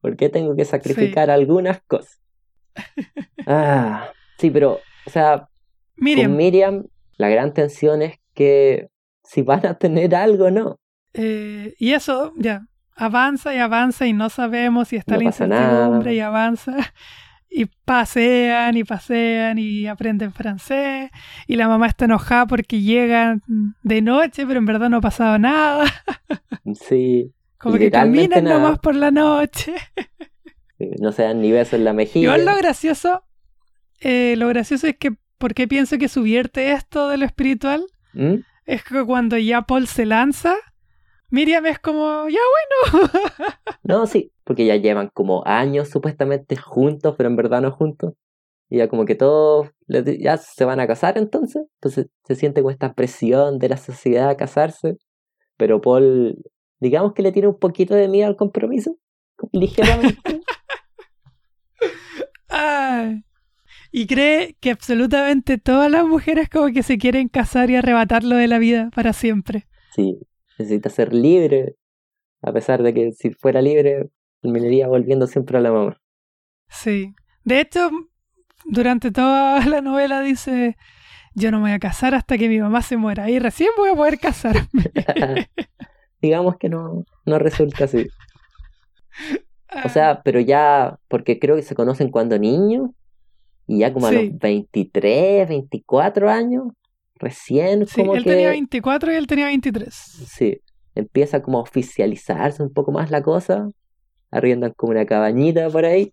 por 0.00 0.16
qué 0.16 0.28
tengo 0.28 0.54
que 0.56 0.64
sacrificar 0.64 1.30
algunas 1.30 1.80
cosas. 1.82 2.20
Ah, 3.44 4.12
sí, 4.38 4.50
pero, 4.50 4.78
o 5.04 5.10
sea, 5.10 5.48
Miriam. 5.96 6.30
con 6.30 6.36
Miriam 6.36 6.84
la 7.16 7.28
gran 7.28 7.52
tensión 7.52 8.00
es 8.00 8.20
que 8.34 8.88
si 9.24 9.42
van 9.42 9.66
a 9.66 9.74
tener 9.74 10.14
algo 10.14 10.46
o 10.46 10.50
no. 10.50 10.78
Eh, 11.12 11.74
y 11.78 11.92
eso 11.92 12.32
ya 12.36 12.66
avanza 12.96 13.54
y 13.54 13.58
avanza 13.58 14.06
y 14.06 14.12
no 14.12 14.30
sabemos 14.30 14.88
si 14.88 14.96
está 14.96 15.16
la 15.16 15.24
incertidumbre 15.24 16.14
y 16.14 16.20
avanza. 16.20 16.76
Y 17.54 17.66
pasean 17.84 18.76
y 18.78 18.84
pasean 18.84 19.58
y 19.58 19.86
aprenden 19.86 20.32
francés. 20.32 21.10
Y 21.46 21.56
la 21.56 21.68
mamá 21.68 21.86
está 21.86 22.06
enojada 22.06 22.46
porque 22.46 22.80
llegan 22.80 23.42
de 23.82 24.00
noche, 24.00 24.46
pero 24.46 24.58
en 24.58 24.64
verdad 24.64 24.88
no 24.88 24.98
ha 24.98 25.02
pasado 25.02 25.38
nada. 25.38 25.84
Sí. 26.74 27.32
Como 27.58 27.76
que 27.76 27.90
caminan 27.90 28.44
nomás 28.44 28.78
por 28.78 28.94
la 28.94 29.10
noche. 29.10 29.74
no 31.00 31.10
se 31.12 31.22
dan 31.22 31.40
ni 31.40 31.50
besos 31.50 31.74
en 31.74 31.84
la 31.84 31.92
mejilla. 31.92 32.24
Igual 32.24 32.44
lo 32.44 32.56
gracioso, 32.56 33.24
eh, 34.00 34.34
lo 34.36 34.48
gracioso 34.48 34.86
es 34.86 34.96
que, 34.96 35.12
¿por 35.38 35.54
qué 35.54 35.68
pienso 35.68 35.98
que 35.98 36.08
subierte 36.08 36.72
esto 36.72 37.08
de 37.08 37.18
lo 37.18 37.24
espiritual? 37.24 37.84
¿Mm? 38.12 38.36
Es 38.66 38.84
que 38.84 39.04
cuando 39.04 39.36
ya 39.38 39.62
Paul 39.62 39.86
se 39.86 40.06
lanza, 40.06 40.56
Miriam 41.32 41.64
es 41.64 41.78
como, 41.78 42.28
ya 42.28 42.40
bueno. 42.92 43.08
no, 43.84 44.06
sí, 44.06 44.30
porque 44.44 44.66
ya 44.66 44.76
llevan 44.76 45.08
como 45.14 45.42
años 45.46 45.88
supuestamente 45.88 46.56
juntos, 46.56 47.14
pero 47.16 47.30
en 47.30 47.36
verdad 47.36 47.62
no 47.62 47.72
juntos. 47.72 48.12
Y 48.68 48.76
ya 48.76 48.88
como 48.88 49.06
que 49.06 49.14
todos 49.14 49.70
ya 49.88 50.36
se 50.36 50.64
van 50.66 50.78
a 50.78 50.86
casar 50.86 51.16
entonces. 51.16 51.62
Entonces 51.76 52.08
se 52.24 52.34
siente 52.34 52.62
con 52.62 52.70
esta 52.70 52.92
presión 52.92 53.58
de 53.58 53.70
la 53.70 53.78
sociedad 53.78 54.28
a 54.28 54.36
casarse. 54.36 54.98
Pero 55.56 55.80
Paul, 55.80 56.36
digamos 56.80 57.14
que 57.14 57.22
le 57.22 57.32
tiene 57.32 57.48
un 57.48 57.58
poquito 57.58 57.94
de 57.94 58.08
miedo 58.08 58.28
al 58.28 58.36
compromiso. 58.36 58.98
Ligeramente. 59.52 60.42
y 63.90 64.06
cree 64.06 64.54
que 64.60 64.70
absolutamente 64.70 65.56
todas 65.56 65.90
las 65.90 66.04
mujeres 66.04 66.50
como 66.50 66.66
que 66.74 66.82
se 66.82 66.98
quieren 66.98 67.28
casar 67.28 67.70
y 67.70 67.76
arrebatarlo 67.76 68.36
de 68.36 68.48
la 68.48 68.58
vida 68.58 68.90
para 68.94 69.14
siempre. 69.14 69.66
Sí, 69.94 70.18
necesita 70.58 70.90
ser 70.90 71.12
libre, 71.12 71.76
a 72.42 72.52
pesar 72.52 72.82
de 72.82 72.94
que 72.94 73.12
si 73.12 73.30
fuera 73.30 73.62
libre 73.62 74.10
terminaría 74.40 74.88
volviendo 74.88 75.26
siempre 75.26 75.58
a 75.58 75.60
la 75.60 75.72
mamá. 75.72 76.00
Sí, 76.68 77.14
de 77.44 77.60
hecho, 77.60 77.90
durante 78.64 79.10
toda 79.10 79.64
la 79.66 79.80
novela 79.80 80.20
dice, 80.20 80.76
yo 81.34 81.50
no 81.50 81.58
me 81.58 81.64
voy 81.64 81.72
a 81.72 81.78
casar 81.78 82.14
hasta 82.14 82.38
que 82.38 82.48
mi 82.48 82.58
mamá 82.58 82.82
se 82.82 82.96
muera 82.96 83.30
y 83.30 83.38
recién 83.38 83.70
voy 83.76 83.90
a 83.90 83.94
poder 83.94 84.18
casarme. 84.18 84.68
Digamos 86.20 86.56
que 86.56 86.68
no, 86.68 87.04
no 87.26 87.38
resulta 87.38 87.84
así. 87.84 88.06
O 89.84 89.88
sea, 89.88 90.10
ah. 90.10 90.22
pero 90.22 90.40
ya, 90.40 90.98
porque 91.08 91.38
creo 91.38 91.56
que 91.56 91.62
se 91.62 91.74
conocen 91.74 92.10
cuando 92.10 92.38
niños, 92.38 92.90
y 93.66 93.78
ya 93.78 93.92
como 93.92 94.06
a 94.06 94.12
los 94.12 94.38
23, 94.38 95.48
24 95.48 96.30
años, 96.30 96.64
recién 97.22 97.86
sí, 97.86 98.02
como 98.02 98.16
él 98.16 98.24
tenía 98.24 98.50
24 98.50 99.12
y 99.12 99.14
él 99.14 99.26
tenía 99.26 99.46
23. 99.46 99.94
Sí, 99.94 100.60
empieza 100.94 101.40
como 101.40 101.58
a 101.58 101.62
oficializarse 101.62 102.62
un 102.62 102.72
poco 102.72 102.92
más 102.92 103.10
la 103.10 103.22
cosa. 103.22 103.68
Arriendan 104.30 104.72
como 104.76 104.92
una 104.92 105.06
cabañita 105.06 105.70
por 105.70 105.84
ahí. 105.84 106.12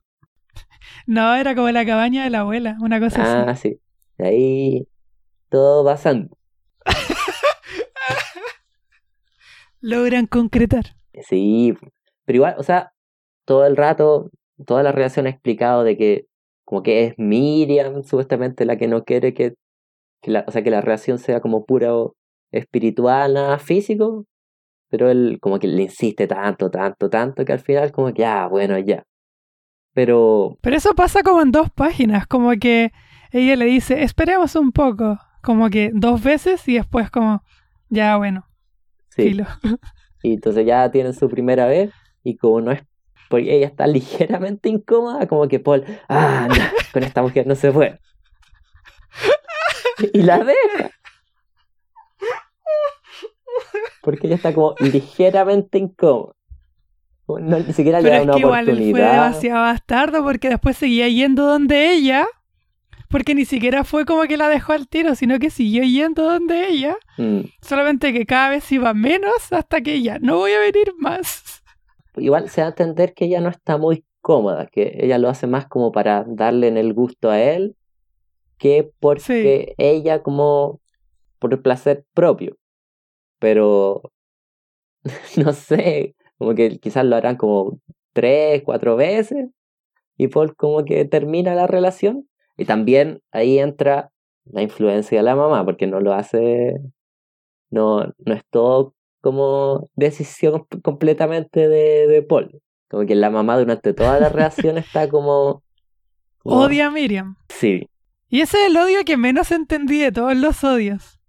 No, 1.06 1.36
era 1.36 1.56
como 1.56 1.70
la 1.72 1.86
cabaña 1.86 2.24
de 2.24 2.30
la 2.30 2.42
abuela, 2.42 2.78
una 2.82 3.00
cosa 3.00 3.22
así. 3.22 3.50
Ah, 3.50 3.56
sí. 3.56 3.80
De 4.18 4.28
ahí 4.28 4.88
todo 5.50 5.84
pasando. 5.84 6.38
Logran 9.82 10.28
concretar. 10.28 10.96
Sí, 11.28 11.76
pero 12.26 12.38
igual, 12.38 12.56
o 12.58 12.64
sea, 12.64 12.94
todo 13.46 13.66
el 13.66 13.76
rato, 13.76 14.30
toda 14.66 14.84
la 14.84 14.92
relación 14.92 15.26
ha 15.26 15.30
explicado 15.30 15.84
de 15.84 15.98
que 15.98 16.26
como 16.64 16.84
que 16.84 17.06
es 17.06 17.14
Miriam 17.18 18.04
supuestamente 18.04 18.66
la 18.66 18.78
que 18.78 18.88
no 18.88 19.04
quiere 19.04 19.34
que 19.34 19.56
que 20.22 20.32
la, 20.32 20.44
o 20.48 20.52
sea, 20.52 20.64
que 20.64 20.72
la 20.72 20.82
relación 20.82 21.18
sea 21.20 21.40
como 21.42 21.66
pura 21.66 21.92
espiritual, 22.52 23.34
nada 23.34 23.60
físico, 23.60 24.26
pero 24.90 25.10
él 25.10 25.38
como 25.42 25.60
que 25.60 25.68
le 25.68 25.84
insiste 25.84 26.28
tanto, 26.28 26.70
tanto, 26.70 27.10
tanto, 27.10 27.46
que 27.46 27.54
al 27.54 27.60
final 27.60 27.92
como 27.92 28.14
que, 28.14 28.26
ah, 28.26 28.48
bueno, 28.48 28.78
ya. 28.80 29.04
Pero... 29.94 30.58
Pero 30.62 30.76
eso 30.76 30.94
pasa 30.96 31.24
como 31.24 31.42
en 31.42 31.52
dos 31.52 31.70
páginas, 31.72 32.28
como 32.28 32.52
que 32.52 32.92
ella 33.32 33.56
le 33.56 33.66
dice, 33.66 34.04
esperemos 34.04 34.56
un 34.56 34.72
poco, 34.72 35.20
como 35.42 35.70
que 35.70 35.92
dos 35.94 36.24
veces 36.24 36.68
y 36.68 36.76
después 36.76 37.10
como, 37.12 37.44
ya, 37.90 38.18
bueno, 38.18 38.46
Sí. 39.10 39.24
filo. 39.30 39.46
Y 40.22 40.34
entonces 40.34 40.66
ya 40.66 40.92
tienen 40.92 41.14
su 41.14 41.30
primera 41.30 41.66
vez 41.66 41.92
y 42.26 42.36
como 42.36 42.60
no 42.60 42.74
es 42.74 42.84
porque 43.30 43.56
ella 43.56 43.68
está 43.68 43.88
ligeramente 43.88 44.68
incómoda, 44.68 45.28
como 45.28 45.48
que 45.48 45.60
Paul, 45.60 45.86
ah, 46.10 46.48
no, 46.50 46.56
con 46.92 47.04
esta 47.04 47.22
mujer 47.22 47.48
no 47.48 47.56
se 47.56 47.72
puede. 47.72 48.00
Y 50.14 50.22
la 50.22 50.40
deja. 50.44 50.92
Porque 54.02 54.28
ella 54.28 54.36
está 54.36 54.54
como 54.54 54.76
ligeramente 54.80 55.78
incómoda. 55.78 56.34
No, 57.28 57.60
ni 57.60 57.74
siquiera 57.74 58.02
le 58.02 58.10
Pero 58.10 58.16
da 58.16 58.22
es 58.22 58.24
una 58.26 58.34
que 58.34 58.40
igual 58.40 58.70
él 58.70 58.76
fue 58.78 58.86
oportunidad. 58.88 59.12
demasiado 59.14 59.62
bastardo 59.62 60.24
porque 60.24 60.50
después 60.50 60.78
seguía 60.78 61.08
yendo 61.10 61.46
donde 61.46 61.92
ella, 61.92 62.26
porque 63.08 63.36
ni 63.36 63.46
siquiera 63.46 63.84
fue 63.84 64.06
como 64.06 64.24
que 64.24 64.36
la 64.38 64.48
dejó 64.48 64.74
al 64.74 64.88
tiro, 64.88 65.14
sino 65.14 65.38
que 65.38 65.52
siguió 65.52 65.84
yendo 65.84 66.24
donde 66.24 66.68
ella, 66.70 66.98
Mm. 67.18 67.42
solamente 67.62 68.14
que 68.14 68.26
cada 68.26 68.50
vez 68.50 68.72
iba 68.72 68.94
menos 68.96 69.52
hasta 69.52 69.82
que 69.82 70.02
ya 70.02 70.18
no 70.20 70.38
voy 70.38 70.54
a 70.54 70.60
venir 70.60 70.94
más. 70.98 71.62
Igual 72.16 72.50
se 72.50 72.62
da 72.62 72.68
a 72.68 72.70
entender 72.72 73.14
que 73.14 73.26
ella 73.26 73.42
no 73.42 73.50
está 73.50 73.78
muy 73.78 74.04
cómoda, 74.22 74.66
que 74.66 74.98
ella 75.02 75.20
lo 75.20 75.30
hace 75.30 75.46
más 75.46 75.68
como 75.68 75.92
para 75.92 76.24
darle 76.28 76.68
en 76.68 76.78
el 76.78 76.94
gusto 76.96 77.30
a 77.30 77.40
él, 77.40 77.76
que 78.60 78.92
porque 79.00 79.74
ella 79.78 80.22
como 80.22 80.80
por 81.40 81.54
el 81.54 81.62
placer 81.62 82.06
propio. 82.14 82.58
Pero 83.40 84.02
no 85.38 85.54
sé, 85.54 86.16
como 86.38 86.54
que 86.56 86.78
quizás 86.80 87.06
lo 87.06 87.16
harán 87.16 87.38
como 87.38 87.80
tres, 88.14 88.62
cuatro 88.64 88.96
veces 88.96 89.48
y 90.18 90.28
Paul 90.28 90.56
como 90.56 90.84
que 90.86 91.06
termina 91.06 91.56
la 91.56 91.68
relación. 91.68 92.28
Y 92.58 92.66
también 92.66 93.22
ahí 93.32 93.58
entra 93.58 94.12
la 94.44 94.62
influencia 94.62 95.18
de 95.20 95.24
la 95.24 95.36
mamá, 95.36 95.64
porque 95.64 95.88
no 95.88 96.02
lo 96.02 96.14
hace, 96.14 96.78
no, 97.70 98.04
no 98.18 98.34
es 98.34 98.44
todo 98.50 98.94
como 99.22 99.90
decisión 99.96 100.66
completamente 100.84 101.70
de, 101.70 102.08
de 102.08 102.22
Paul. 102.22 102.62
Como 102.90 103.06
que 103.06 103.16
la 103.16 103.30
mamá 103.30 103.58
durante 103.58 103.94
toda 103.94 104.20
la 104.20 104.28
relación 104.30 104.78
está 104.78 105.08
como... 105.08 105.64
como- 106.40 106.62
Odia 106.64 106.88
a 106.88 106.92
Miriam. 106.92 107.38
Sí. 107.48 107.88
Y 108.30 108.42
ese 108.42 108.58
es 108.62 108.68
el 108.68 108.78
odio 108.78 109.04
que 109.06 109.18
menos 109.18 109.52
entendí 109.52 110.00
de 110.00 110.12
todos 110.12 110.36
los 110.36 110.64
odios. 110.64 111.20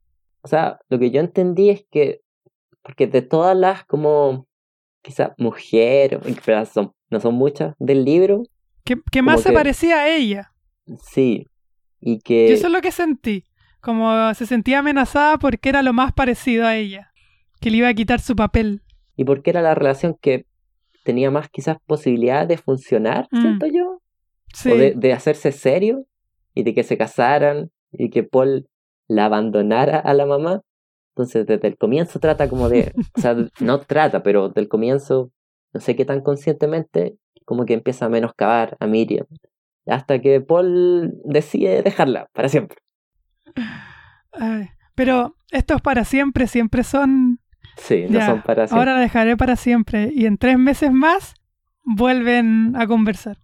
O 0.43 0.49
sea, 0.49 0.79
lo 0.89 0.99
que 0.99 1.11
yo 1.11 1.21
entendí 1.21 1.71
es 1.71 1.85
que, 1.91 2.21
porque 2.83 3.07
de 3.07 3.23
todas 3.23 3.57
las 3.57 3.85
como, 3.85 4.47
quizás 5.03 5.31
mujeres, 5.39 6.21
pero 6.45 6.65
son, 6.67 6.93
no 7.11 7.21
son 7.21 7.35
muchas 7.35 7.75
del 7.79 8.05
libro, 8.05 8.43
Que, 8.85 8.97
que 9.11 9.23
más 9.23 9.43
se 9.43 9.49
que- 9.51 9.55
parecía 9.55 10.01
a 10.01 10.09
ella. 10.09 10.53
sí. 11.03 11.47
Y 12.03 12.15
Yo 12.17 12.21
que... 12.25 12.53
eso 12.55 12.67
es 12.69 12.73
lo 12.73 12.81
que 12.81 12.93
sentí. 12.93 13.45
Como 13.83 14.33
se 14.35 14.47
sentía 14.47 14.79
amenazada 14.79 15.37
porque 15.39 15.69
era 15.69 15.83
lo 15.83 15.93
más 15.93 16.13
parecido 16.15 16.67
a 16.67 16.75
ella. 16.77 17.13
Que 17.61 17.71
le 17.71 17.77
iba 17.79 17.89
a 17.89 17.95
quitar 17.95 18.21
su 18.21 18.35
papel. 18.35 18.83
Y 19.17 19.25
porque 19.25 19.51
era 19.51 19.61
la 19.61 19.75
relación 19.75 20.17
que 20.19 20.47
tenía 21.05 21.31
más 21.31 21.51
quizás 21.51 21.77
posibilidades 21.87 22.49
de 22.49 22.57
funcionar, 22.57 23.29
Mm. 23.31 23.41
siento 23.43 23.67
yo. 23.67 24.01
Sí. 24.55 24.71
o 24.71 24.77
de, 24.77 24.95
de 24.97 25.13
hacerse 25.13 25.53
serio 25.53 26.07
y 26.55 26.63
de 26.63 26.75
que 26.75 26.83
se 26.83 26.99
casaran 26.99 27.71
y 27.93 28.11
que 28.11 28.23
Paul 28.23 28.69
la 29.09 29.27
abandonara 29.27 29.99
a 29.99 30.15
la 30.15 30.27
mamá. 30.27 30.63
Entonces, 31.15 31.47
desde 31.47 31.69
el 31.69 31.77
comienzo 31.77 32.21
trata 32.21 32.49
como 32.49 32.69
de, 32.69 32.93
o 33.17 33.21
sea, 33.21 33.35
no 33.61 33.81
trata, 33.81 34.23
pero 34.23 34.49
del 34.49 34.69
comienzo, 34.69 35.33
no 35.73 35.81
sé 35.81 35.97
qué 35.97 36.05
tan 36.05 36.21
conscientemente, 36.21 37.17
como 37.45 37.67
que 37.67 37.75
empieza 37.75 38.07
a 38.07 38.09
menoscabar 38.09 38.77
a 38.79 38.87
Miriam. 38.87 39.27
Hasta 39.87 40.21
que 40.21 40.41
Paul 40.41 41.15
decide 41.25 41.83
dejarla 41.83 42.29
para 42.33 42.49
siempre. 42.49 42.79
Ay, 44.33 44.69
pero 44.95 45.35
estos 45.51 45.81
para 45.81 46.05
siempre 46.05 46.47
siempre 46.47 46.85
son... 46.85 47.41
Sí, 47.77 48.05
no 48.09 48.19
Ya, 48.19 48.27
son 48.27 48.43
para 48.43 48.67
siempre. 48.67 48.79
Ahora 48.79 48.95
la 48.95 49.01
dejaré 49.01 49.37
para 49.37 49.57
siempre. 49.57 50.11
Y 50.15 50.27
en 50.27 50.39
tres 50.39 50.59
meses 50.59 50.93
más 50.93 51.35
vuelven 51.83 52.75
a 52.77 52.87
conversar. 52.87 53.39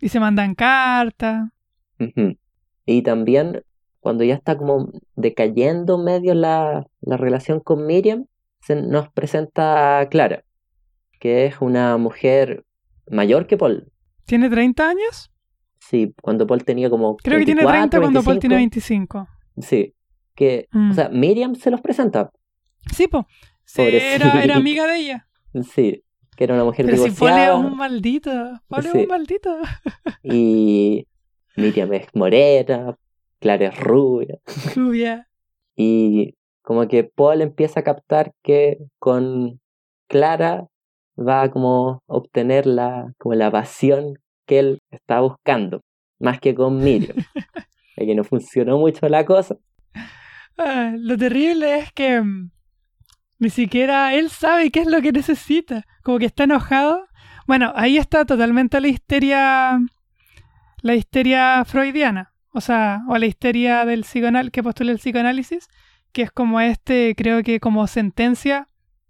Y 0.00 0.10
se 0.10 0.20
mandan 0.20 0.54
cartas. 0.54 1.48
Ujú. 1.98 2.36
Y 2.90 3.02
también, 3.02 3.62
cuando 4.00 4.24
ya 4.24 4.34
está 4.34 4.56
como 4.56 4.90
decayendo 5.14 5.98
medio 5.98 6.32
la, 6.34 6.86
la 7.02 7.16
relación 7.18 7.60
con 7.60 7.84
Miriam, 7.86 8.24
se 8.62 8.76
nos 8.76 9.10
presenta 9.10 9.98
a 10.00 10.08
Clara, 10.08 10.44
que 11.20 11.44
es 11.44 11.60
una 11.60 11.98
mujer 11.98 12.64
mayor 13.10 13.46
que 13.46 13.58
Paul. 13.58 13.92
¿Tiene 14.24 14.48
30 14.48 14.88
años? 14.88 15.30
Sí, 15.80 16.14
cuando 16.22 16.46
Paul 16.46 16.64
tenía 16.64 16.88
como 16.88 17.16
Creo 17.18 17.38
que 17.38 17.44
tiene 17.44 17.60
24, 17.62 17.90
30 17.90 18.00
cuando 18.00 18.22
Paul 18.22 18.38
tiene 18.38 18.56
25. 18.56 19.18
25. 19.18 19.66
Sí, 19.68 19.94
que, 20.34 20.68
Mm. 20.72 20.90
o 20.90 20.94
sea, 20.94 21.08
Miriam 21.10 21.54
se 21.56 21.70
los 21.70 21.82
presenta. 21.82 22.30
Sí, 22.94 23.06
po. 23.06 23.26
Sí, 23.66 23.82
era, 23.82 24.42
era 24.42 24.56
amiga 24.56 24.86
de 24.86 24.96
ella. 24.96 25.28
Sí, 25.74 26.02
que 26.36 26.44
era 26.44 26.54
una 26.54 26.64
mujer 26.64 26.86
Pero 26.86 26.96
si 26.96 27.02
Paul 27.02 27.12
es 27.12 27.18
divorciada. 27.20 27.56
un 27.56 27.76
maldito. 27.76 28.30
Paul 28.68 28.86
es 28.86 28.92
Sí. 28.92 28.98
un 28.98 29.06
maldito. 29.08 29.56
Y 30.22 31.06
Miriam 31.58 31.92
es 31.92 32.06
morena, 32.14 32.96
Clara 33.40 33.66
es 33.66 33.78
rubia. 33.78 34.38
Rubia. 34.74 35.28
Y 35.76 36.34
como 36.62 36.86
que 36.88 37.04
Paul 37.04 37.40
empieza 37.40 37.80
a 37.80 37.82
captar 37.84 38.32
que 38.42 38.78
con 38.98 39.60
Clara 40.08 40.66
va 41.18 41.42
a 41.42 41.50
como 41.50 42.02
obtener 42.06 42.66
la, 42.66 43.12
como 43.18 43.34
la 43.34 43.50
pasión 43.50 44.18
que 44.46 44.58
él 44.60 44.82
está 44.90 45.20
buscando, 45.20 45.82
más 46.18 46.40
que 46.40 46.54
con 46.54 46.78
Miriam. 46.78 47.16
Ya 48.00 48.06
que 48.06 48.14
no 48.14 48.22
funcionó 48.22 48.78
mucho 48.78 49.08
la 49.08 49.24
cosa. 49.24 49.56
Ah, 50.56 50.92
lo 50.96 51.18
terrible 51.18 51.80
es 51.80 51.92
que 51.92 52.20
mm, 52.20 52.52
ni 53.40 53.50
siquiera 53.50 54.14
él 54.14 54.30
sabe 54.30 54.70
qué 54.70 54.82
es 54.82 54.86
lo 54.86 55.02
que 55.02 55.10
necesita. 55.10 55.82
Como 56.04 56.20
que 56.20 56.26
está 56.26 56.44
enojado. 56.44 57.08
Bueno, 57.48 57.72
ahí 57.74 57.98
está 57.98 58.24
totalmente 58.24 58.80
la 58.80 58.86
histeria. 58.86 59.80
La 60.82 60.94
histeria 60.94 61.64
freudiana. 61.64 62.32
O 62.52 62.60
sea, 62.60 63.00
o 63.08 63.16
la 63.18 63.26
histeria 63.26 63.84
del 63.84 64.02
psicoanal 64.02 64.50
que 64.50 64.62
postula 64.62 64.92
el 64.92 64.98
psicoanálisis. 64.98 65.68
Que 66.12 66.22
es 66.22 66.30
como 66.30 66.60
este, 66.60 67.14
creo 67.16 67.42
que 67.42 67.60
como 67.60 67.86
sentencia 67.86 68.68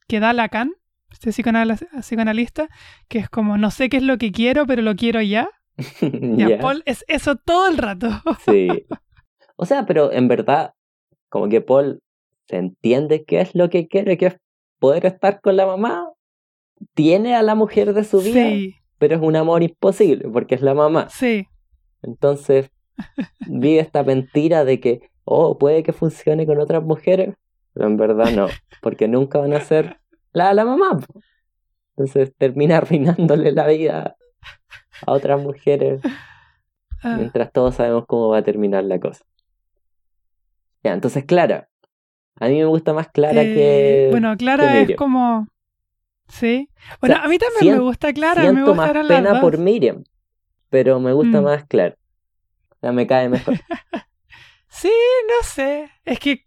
que 0.08 0.18
da 0.20 0.32
Lacan, 0.32 0.72
este 1.12 1.30
psicoanal- 1.30 1.78
psicoanalista, 2.00 2.68
que 3.08 3.18
es 3.18 3.28
como 3.30 3.56
no 3.56 3.70
sé 3.70 3.88
qué 3.88 3.98
es 3.98 4.02
lo 4.02 4.18
que 4.18 4.32
quiero, 4.32 4.66
pero 4.66 4.82
lo 4.82 4.96
quiero 4.96 5.20
ya. 5.22 5.48
Ya, 6.00 6.48
Ya, 6.48 6.58
Paul 6.58 6.82
es 6.86 7.04
eso 7.08 7.36
todo 7.36 7.68
el 7.68 7.76
rato. 7.78 8.08
sí. 8.46 8.68
O 9.56 9.64
sea, 9.66 9.86
pero 9.86 10.12
en 10.12 10.26
verdad, 10.28 10.72
como 11.28 11.48
que 11.48 11.60
Paul 11.60 12.00
se 12.48 12.56
entiende 12.56 13.24
qué 13.24 13.40
es 13.40 13.54
lo 13.54 13.68
que 13.70 13.86
quiere, 13.86 14.16
que 14.18 14.26
es 14.26 14.36
poder 14.80 15.06
estar 15.06 15.40
con 15.40 15.56
la 15.56 15.66
mamá. 15.66 16.08
Tiene 16.94 17.34
a 17.34 17.42
la 17.42 17.54
mujer 17.54 17.92
de 17.92 18.04
su 18.04 18.20
vida, 18.20 18.34
Sí, 18.48 18.76
pero 18.98 19.16
es 19.16 19.22
un 19.22 19.36
amor 19.36 19.62
imposible 19.62 20.28
porque 20.32 20.54
es 20.56 20.62
la 20.62 20.74
mamá. 20.74 21.08
sí. 21.10 21.46
Entonces, 22.02 22.70
vive 23.46 23.80
esta 23.80 24.02
mentira 24.02 24.64
de 24.64 24.80
que, 24.80 25.10
oh, 25.24 25.58
puede 25.58 25.82
que 25.82 25.92
funcione 25.92 26.46
con 26.46 26.58
otras 26.60 26.82
mujeres, 26.82 27.34
pero 27.74 27.86
en 27.86 27.96
verdad 27.96 28.30
no, 28.32 28.46
porque 28.80 29.08
nunca 29.08 29.38
van 29.38 29.52
a 29.54 29.60
ser 29.60 29.98
la, 30.32 30.52
la 30.54 30.64
mamá. 30.64 30.98
Entonces 31.96 32.32
termina 32.36 32.76
arruinándole 32.78 33.52
la 33.52 33.66
vida 33.66 34.16
a 35.06 35.12
otras 35.12 35.40
mujeres, 35.42 36.00
Ah. 37.00 37.14
mientras 37.16 37.52
todos 37.52 37.76
sabemos 37.76 38.06
cómo 38.08 38.30
va 38.30 38.38
a 38.38 38.42
terminar 38.42 38.82
la 38.82 38.98
cosa. 38.98 39.24
Ya, 40.82 40.92
entonces 40.94 41.24
Clara. 41.24 41.68
A 42.40 42.48
mí 42.48 42.58
me 42.58 42.64
gusta 42.64 42.92
más 42.92 43.08
Clara 43.08 43.40
Eh, 43.42 43.54
que. 43.54 44.08
Bueno, 44.10 44.32
que 44.32 44.38
Clara 44.38 44.80
es 44.80 44.96
como. 44.96 45.46
Sí. 46.28 46.68
Bueno, 47.00 47.14
sea, 47.16 47.24
a 47.24 47.28
mí 47.28 47.38
también 47.38 47.74
me 47.74 47.80
gusta 47.80 48.12
Clara, 48.12 48.42
me 48.42 48.50
Siento 48.50 48.74
más 48.74 48.92
las 48.94 49.06
pena 49.06 49.30
dos. 49.30 49.40
por 49.40 49.58
Miriam, 49.58 50.02
pero 50.70 51.00
me 51.00 51.12
gusta 51.12 51.40
Mm. 51.40 51.44
más 51.44 51.64
Clara. 51.66 51.96
O 52.70 52.76
sea, 52.80 52.92
me 52.92 53.06
cae 53.06 53.28
mejor. 53.28 53.54
Sí, 54.70 54.90
no 55.26 55.44
sé. 55.48 55.90
Es 56.04 56.20
que. 56.20 56.44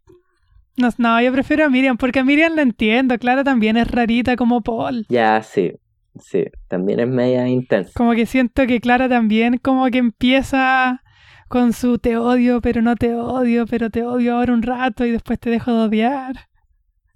No, 0.78 0.90
no, 0.98 1.22
yo 1.22 1.32
prefiero 1.34 1.66
a 1.66 1.70
Miriam, 1.70 1.98
porque 1.98 2.20
a 2.20 2.24
Miriam 2.24 2.56
la 2.56 2.62
entiendo. 2.62 3.18
Clara 3.18 3.44
también 3.44 3.78
es 3.78 3.90
rarita 3.90 4.36
como 4.36 4.62
Paul. 4.62 5.06
Ya, 5.10 5.42
sí, 5.44 5.74
sí, 6.20 6.46
también 6.68 7.00
es 7.02 7.08
media 7.08 7.48
intensa. 7.48 7.92
Como 7.96 8.14
que 8.14 8.26
siento 8.26 8.66
que 8.68 8.80
Clara 8.80 9.10
también 9.10 9.58
como 9.58 9.88
que 9.88 9.98
empieza 9.98 11.02
con 11.50 11.74
su 11.74 11.98
te 11.98 12.16
odio, 12.16 12.62
pero 12.62 12.82
no 12.82 12.96
te 12.96 13.14
odio, 13.16 13.66
pero 13.66 13.90
te 13.90 14.04
odio 14.04 14.36
ahora 14.38 14.54
un 14.54 14.62
rato 14.62 15.06
y 15.06 15.12
después 15.12 15.38
te 15.40 15.50
dejo 15.50 15.74
de 15.74 15.80
odiar. 15.88 16.36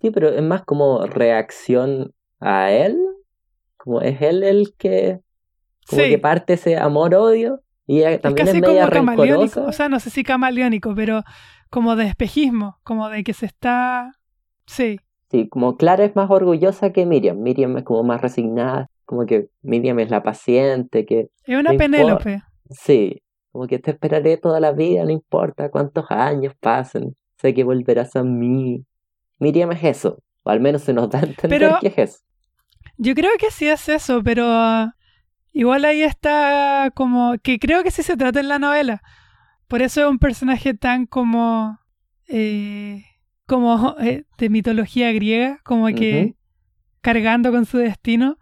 Sí, 0.02 0.12
pero 0.12 0.30
es 0.30 0.42
más 0.42 0.64
como 0.64 1.06
reacción 1.06 2.14
a 2.42 2.72
él, 2.72 2.98
como 3.78 4.02
es 4.02 4.22
él 4.22 4.44
el 4.44 4.74
que, 4.78 5.22
como 5.90 6.02
Sí. 6.04 6.10
que 6.10 6.18
parte 6.20 6.54
ese 6.54 6.78
amor-odio, 6.78 7.62
y 7.88 8.02
también 8.20 8.48
es, 8.48 8.54
casi 8.54 8.62
media 8.62 8.82
como 8.90 8.94
camaleónico. 8.94 9.64
O 9.64 9.72
sea, 9.72 9.90
no 9.90 10.00
sé 10.00 10.10
si 10.10 10.24
camaleónico, 10.24 10.94
pero 10.96 11.24
como 11.70 11.96
de 11.96 12.06
espejismo, 12.08 12.78
como 12.84 13.10
de 13.10 13.24
que 13.24 13.34
se 13.34 13.46
está. 13.46 14.12
Sí, 14.66 15.00
Sí, 15.32 15.50
como 15.50 15.76
Clara 15.76 16.06
es 16.06 16.16
más 16.16 16.30
orgullosa 16.30 16.92
que 16.94 17.06
Miriam. 17.06 17.40
Miriam 17.40 17.76
es 17.78 17.84
como 17.84 18.04
más 18.04 18.22
resignada. 18.22 18.88
Como 19.06 19.26
que 19.26 19.50
Miriam 19.64 20.00
es 20.00 20.10
la 20.12 20.22
paciente, 20.24 21.06
que... 21.06 21.30
Es 21.46 21.58
una 21.60 21.72
No 21.74 21.78
Penélope. 21.78 22.42
Sí, 22.70 23.22
como 23.52 23.66
que 23.68 23.80
te 23.80 23.92
esperaré 23.92 24.38
toda 24.38 24.60
la 24.60 24.72
vida, 24.72 25.04
no 25.04 25.10
importa 25.10 25.70
cuántos 25.72 26.06
años 26.10 26.54
pasen. 26.60 27.16
Sé 27.42 27.54
que 27.56 27.64
volverás 27.64 28.16
a 28.16 28.24
mí. 28.24 28.86
Miriam 29.40 29.72
es 29.72 29.84
eso. 29.84 30.20
O 30.44 30.50
al 30.52 30.60
menos 30.60 30.84
se 30.84 30.94
nos 30.94 31.10
da 31.10 31.20
a 31.20 31.24
entender 31.24 31.60
Pero- 31.60 31.78
que 31.82 31.88
es 31.88 31.98
eso. 31.98 32.20
Yo 32.98 33.14
creo 33.16 33.32
que 33.40 33.50
sí 33.52 33.68
es 33.68 33.90
eso, 33.90 34.22
pero 34.24 34.46
igual 35.56 35.86
ahí 35.86 36.04
está 36.04 36.92
como 36.94 37.36
que 37.42 37.58
creo 37.60 37.82
que 37.82 37.90
sí 37.90 38.04
se 38.04 38.18
trata 38.18 38.42
en 38.42 38.50
la 38.50 38.60
novela. 38.60 39.02
Por 39.68 39.82
eso 39.82 40.02
es 40.02 40.08
un 40.08 40.20
personaje 40.20 40.74
tan 40.74 41.08
como 41.08 41.80
eh, 42.28 43.06
como 43.48 43.96
eh, 44.00 44.26
de 44.38 44.50
mitología 44.50 45.12
griega, 45.14 45.60
como 45.64 45.88
que 45.88 46.36
cargando 47.02 47.52
con 47.52 47.66
su 47.66 47.78
destino, 47.78 48.38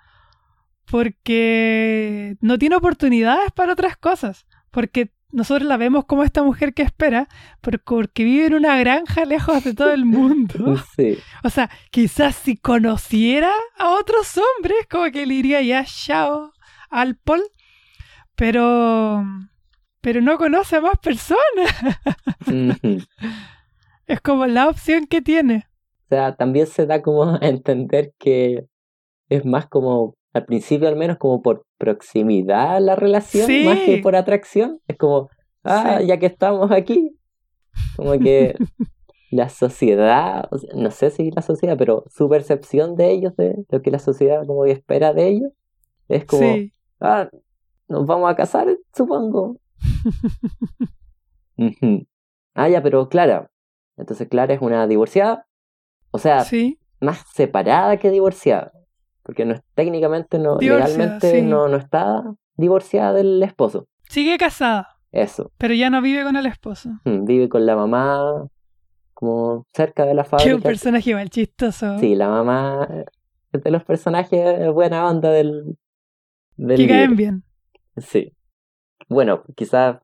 porque 0.86 2.36
no 2.41 2.57
tiene 2.57 2.78
oportunidades 2.78 3.51
para 3.51 3.74
otras 3.74 3.95
cosas, 3.95 4.47
porque 4.72 5.11
nosotros 5.32 5.68
la 5.68 5.78
vemos 5.78 6.05
como 6.05 6.24
esta 6.24 6.41
mujer 6.41 6.74
que 6.74 6.82
espera, 6.82 7.28
porque 7.61 8.24
vive 8.24 8.47
en 8.47 8.53
una 8.55 8.78
granja 8.78 9.26
lejos 9.26 9.64
de 9.64 9.74
todo 9.74 9.91
el 9.91 10.05
mundo. 10.05 10.82
Sí, 10.95 11.18
O 11.43 11.49
sea, 11.49 11.70
quizás 11.91 12.36
si 12.36 12.55
conociera 12.57 13.51
a 13.78 13.89
otros 13.89 14.36
hombres, 14.38 14.78
como 14.89 15.11
que 15.11 15.26
le 15.26 15.36
iría 15.36 15.61
ya 15.61 15.84
chao 15.86 16.53
al 16.94 17.16
Paul, 17.18 17.44
pero 18.36 19.24
pero 20.02 20.20
no 20.22 20.38
conoce 20.38 20.76
a 20.78 20.82
más 20.82 21.00
personas. 21.02 21.39
Es 24.06 24.20
como 24.20 24.46
la 24.48 24.68
opción 24.68 25.08
que 25.08 25.22
tiene. 25.22 25.66
O 26.06 26.16
sea, 26.16 26.36
también 26.36 26.68
se 26.68 26.86
da 26.86 27.02
como 27.02 27.24
a 27.24 27.39
entender 27.41 28.12
que 28.20 28.66
es 29.30 29.46
más 29.46 29.68
como, 29.68 30.16
al 30.34 30.46
principio 30.46 30.89
al 30.89 30.98
menos, 30.98 31.18
como 31.18 31.41
por 31.41 31.66
proximidad 31.78 32.82
la 32.82 32.96
relación, 32.98 33.48
Sí. 33.48 33.64
más 33.66 33.80
que 33.80 34.00
por 34.00 34.16
atracción. 34.18 34.80
Es 34.89 34.98
como, 34.98 35.30
ah, 35.64 36.00
Sí. 36.02 36.08
ya 36.08 36.20
que 36.20 36.26
estamos 36.26 36.70
aquí. 36.72 37.18
Como 37.96 38.20
que 38.20 38.56
la 39.32 39.48
sociedad, 39.48 40.50
o 40.52 40.58
sea, 40.58 40.70
no 40.76 40.91
sé 40.91 41.10
si 41.10 41.32
la 41.32 41.41
sociedad, 41.41 41.78
pero 41.78 42.04
su 42.10 42.28
percepción 42.30 42.96
de 42.98 43.10
ellos, 43.12 43.36
de 43.38 43.56
lo 43.70 43.82
que 43.82 43.89
la 43.89 44.00
sociedad 44.00 44.46
como 44.46 44.66
que 44.66 44.72
espera 44.72 45.14
de 45.14 45.30
ellos, 45.30 45.52
es 46.10 46.26
como, 46.26 46.41
Sí, 46.54 46.73
ah, 47.04 47.30
nos 47.88 48.06
vamos 48.08 48.32
a 48.32 48.36
casar, 48.36 48.68
supongo. 48.95 49.58
Ah, 52.56 52.70
ya, 52.70 52.82
pero 52.84 53.10
Clara. 53.10 53.49
Entonces 53.97 54.28
Clara 54.28 54.54
es 54.54 54.62
una 54.62 54.88
divorciada. 54.88 55.47
O 56.12 56.20
sea, 56.20 56.41
sí, 56.41 56.80
más 56.99 57.24
separada 57.34 57.97
que 57.97 58.10
divorciada. 58.12 58.72
Porque 59.24 59.45
no 59.45 59.54
es, 59.54 59.62
técnicamente 59.74 60.38
no, 60.38 60.58
Divorciada, 60.58 60.89
legalmente 60.97 61.32
sí. 61.32 61.41
no, 61.41 61.68
no 61.68 61.78
está 61.78 62.24
divorciada 62.56 63.14
del 63.14 63.41
esposo. 63.41 63.88
sigue 64.10 64.38
casada, 64.38 64.97
Eso. 65.12 65.51
pero 65.58 65.74
ya 65.74 65.89
no 65.89 66.01
vive 66.01 66.24
con 66.24 66.36
el 66.36 66.45
esposo. 66.45 66.89
Mm, 67.06 67.26
Vive 67.26 67.49
con 67.49 67.66
la 67.66 67.76
mamá, 67.76 68.47
como 69.14 69.66
cerca 69.74 70.06
de 70.06 70.14
la 70.14 70.24
Que 70.24 70.28
es 70.28 70.34
un 70.34 70.39
fábrica. 70.39 70.68
personaje 70.70 71.10
igual 71.12 71.30
chistoso. 71.30 71.97
Sí, 71.99 72.16
la 72.16 72.28
mamá 72.28 72.88
es 73.54 73.64
de 73.64 73.72
los 73.72 73.84
personajes 73.86 74.72
buena 74.74 75.08
onda 75.08 75.30
del, 75.32 75.78
del 76.58 76.78
que 76.78 76.88
caen 76.88 77.16
bien. 77.16 77.43
Sí. 77.97 78.34
Bueno, 79.10 79.43
quizás 79.56 79.97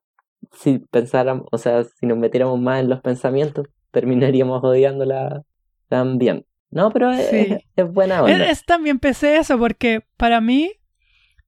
si 0.53 0.79
pensáramos, 0.91 1.47
o 1.51 1.57
sea, 1.57 1.83
si 1.83 2.05
nos 2.05 2.17
metiéramos 2.17 2.59
más 2.59 2.79
en 2.81 2.89
los 2.89 3.01
pensamientos, 3.01 3.67
terminaríamos 3.91 4.63
odiándola 4.63 5.43
también. 5.87 6.45
No, 6.71 6.91
pero 6.91 7.11
es, 7.11 7.27
Sí. 7.29 7.57
es 7.75 7.91
buena 7.91 8.21
onda. 8.23 8.45
es- 8.49 8.63
también 8.65 8.99
pensé 8.99 9.37
eso 9.37 9.57
porque 9.57 10.03
para 10.17 10.39
mí 10.41 10.71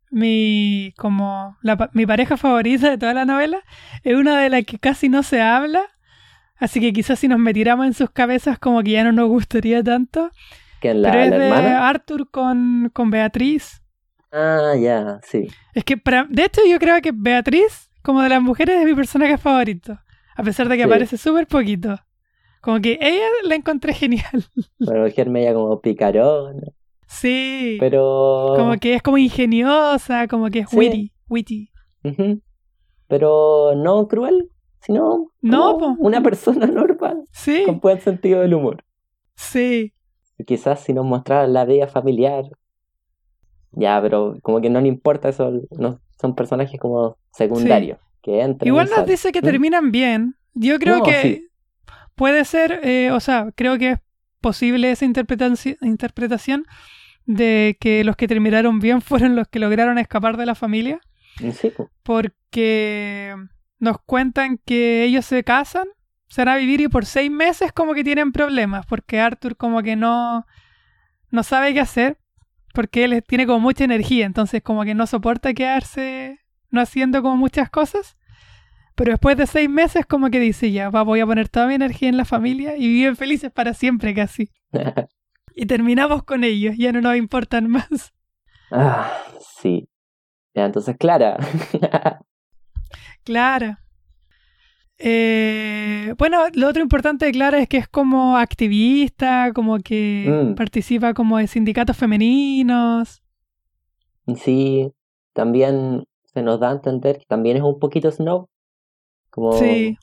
mi 0.10 0.94
como 0.98 1.58
la 1.62 1.90
mi 1.94 2.06
pareja 2.06 2.36
favorita 2.38 2.90
de 2.90 2.98
toda 2.98 3.14
la 3.14 3.24
novela 3.26 3.60
es 4.04 4.16
una 4.16 4.42
de 4.42 4.50
las 4.50 4.66
que 4.66 4.78
casi 4.78 5.08
no 5.10 5.24
se 5.24 5.42
habla, 5.42 5.84
así 6.58 6.80
que 6.82 6.92
quizás 6.92 7.20
si 7.20 7.28
nos 7.28 7.40
metiéramos 7.40 7.86
en 7.86 7.94
sus 7.94 8.10
cabezas 8.10 8.60
como 8.60 8.82
que 8.84 8.92
ya 8.92 9.04
no 9.04 9.12
nos 9.14 9.30
gustaría 9.30 9.84
tanto, 9.84 10.32
Que 10.82 10.94
la, 10.94 11.12
pero 11.12 11.24
es 11.24 11.30
la 11.32 11.38
de 11.38 11.48
hermana. 11.48 11.88
Arthur 11.90 12.30
con, 12.30 12.90
con 12.94 13.10
Beatriz. 13.12 13.81
Ah, 14.32 14.74
ya, 14.80 15.20
sí. 15.24 15.48
Es 15.74 15.84
que 15.84 15.98
para, 15.98 16.26
de 16.30 16.46
hecho 16.46 16.62
yo 16.68 16.80
creo 16.80 17.02
que 17.02 17.12
Beatriz 17.14 17.90
como 18.02 18.22
de 18.22 18.30
las 18.30 18.42
mujeres 18.42 18.80
es 18.80 18.86
mi 18.86 18.96
personaje 18.96 19.38
favorito, 19.38 19.98
a 20.36 20.44
pesar 20.44 20.68
de 20.70 20.78
que 20.78 20.84
Sí. 20.84 20.88
aparece 20.90 21.18
súper 21.18 21.48
poquito. 21.48 22.00
Como 22.62 22.80
que 22.80 22.98
ella 23.02 23.26
la 23.44 23.56
encontré 23.56 23.94
genial. 23.94 24.46
Bueno, 24.80 25.04
mujer 25.06 25.30
media 25.30 25.54
como 25.54 25.82
picarona, 25.82 26.62
Sí. 27.08 27.78
pero... 27.80 28.54
Como 28.56 28.78
que 28.78 28.94
es 28.96 29.02
como 29.02 29.18
ingeniosa, 29.18 30.28
como 30.28 30.50
que 30.50 30.60
es 30.60 30.70
Sí. 30.70 30.78
witty, 30.78 31.12
witty. 31.30 31.70
Pero 33.08 33.74
no 33.76 34.08
cruel, 34.08 34.50
sino 34.82 35.32
No, 35.42 35.78
po. 35.78 35.96
una 36.00 36.22
persona 36.24 36.66
normal, 36.68 37.24
Sí, 37.32 37.64
con 37.66 37.80
buen 37.80 38.00
sentido 38.00 38.42
del 38.42 38.54
humor. 38.54 38.84
sí, 39.36 39.94
Y 40.38 40.44
Quizás 40.46 40.80
si 40.84 40.94
nos 40.94 41.06
mostraran 41.06 41.54
la 41.54 41.66
vida 41.66 41.88
familiar. 41.88 42.46
Ya, 43.74 44.02
pero 44.02 44.38
como 44.42 44.60
que 44.62 44.70
no 44.70 44.82
le 44.82 44.88
importa 44.88 45.30
eso, 45.30 45.52
no, 45.78 46.00
son 46.20 46.36
personajes 46.36 46.80
como 46.80 47.18
secundarios, 47.32 48.00
que 48.22 48.42
entran 48.42 48.68
Igual 48.68 48.90
nos 48.90 49.06
dice 49.06 49.32
que 49.32 49.42
¿Mm? 49.42 49.46
terminan 49.46 49.92
bien. 49.92 50.36
Yo 50.54 50.78
creo 50.80 50.98
No, 51.00 51.04
que 51.04 51.22
sí. 51.22 51.48
puede 52.16 52.44
ser, 52.46 52.82
eh, 52.84 53.12
o 53.12 53.20
sea, 53.20 53.50
creo 53.56 53.78
que 53.78 53.92
es 53.92 54.00
posible 54.42 54.92
esa 54.92 55.06
interpretaci- 55.06 55.78
interpretación 55.82 56.66
de 57.26 57.78
que 57.80 58.04
los 58.04 58.16
que 58.16 58.28
terminaron 58.28 58.80
bien 58.80 59.02
fueron 59.02 59.36
los 59.36 59.48
que 59.48 59.60
lograron 59.60 59.98
escapar 59.98 60.38
de 60.38 60.46
la 60.46 60.56
familia, 60.56 61.00
Sí, 61.54 61.70
po. 61.70 61.90
porque 62.04 63.36
nos 63.80 63.98
cuentan 64.06 64.60
que 64.66 65.04
ellos 65.06 65.26
se 65.26 65.44
casan, 65.44 65.88
se 66.28 66.42
van 66.46 66.56
a 66.56 66.58
vivir 66.58 66.82
y 66.82 66.88
por 66.88 67.06
seis 67.06 67.32
meses 67.32 67.72
como 67.72 67.94
que 67.94 68.04
tienen 68.04 68.32
problemas, 68.32 68.86
porque 68.86 69.20
Arthur 69.20 69.56
como 69.58 69.82
que 69.82 69.96
no, 69.96 70.46
no 71.32 71.44
sabe 71.44 71.74
qué 71.74 71.80
hacer, 71.80 72.18
porque 72.74 73.04
él 73.04 73.24
tiene 73.28 73.46
como 73.46 73.60
mucha 73.60 73.84
energía, 73.84 74.26
entonces 74.26 74.62
como 74.62 74.84
que 74.84 74.96
no 74.96 75.08
soporta 75.08 75.54
quedarse 75.54 76.40
no 76.70 76.82
haciendo 76.82 77.22
como 77.22 77.38
muchas 77.38 77.70
cosas. 77.70 78.18
Pero 78.96 79.12
después 79.12 79.38
de 79.38 79.48
seis 79.48 79.70
meses 79.70 80.06
como 80.06 80.30
que 80.30 80.40
dice 80.40 80.72
ya, 80.72 80.90
va, 80.90 81.04
voy 81.04 81.20
a 81.22 81.26
poner 81.26 81.50
toda 81.50 81.68
mi 81.68 81.76
energía 81.76 82.10
en 82.10 82.18
la 82.18 82.26
familia 82.26 82.76
y 82.78 82.88
viven 82.88 83.16
felices 83.16 83.52
para 83.52 83.74
siempre 83.74 84.14
casi. 84.14 84.50
Y 85.54 85.66
terminamos 85.66 86.24
con 86.24 86.46
ellos, 86.46 86.76
ya 86.78 86.94
no 86.94 87.02
nos 87.02 87.18
importan 87.18 87.70
más. 87.70 88.14
ah, 88.72 89.12
sí. 89.60 89.90
Ya, 90.54 90.66
entonces, 90.66 90.96
Clara. 90.98 91.38
Clara. 93.26 93.81
Eh, 95.04 96.14
bueno, 96.18 96.40
lo 96.54 96.68
otro 96.70 96.82
importante 96.82 97.26
de 97.26 97.32
Clara 97.32 97.60
es 97.60 97.68
que 97.68 97.78
es 97.78 97.88
como 97.88 98.38
activista, 98.38 99.52
como 99.54 99.80
que 99.80 100.26
Mm. 100.30 100.56
participa 100.56 101.14
como 101.14 101.38
de 101.40 101.48
sindicatos 101.48 101.98
femeninos. 101.98 103.22
sí, 104.36 104.92
también 105.34 106.06
se 106.34 106.42
nos 106.42 106.60
da 106.60 106.70
a 106.70 106.74
entender 106.74 107.18
que 107.18 107.26
también 107.26 107.58
es 107.58 107.64
un 107.64 107.80
poquito 107.80 108.12
snob. 108.12 108.48
Como 109.30 109.54
Sí, 109.54 109.98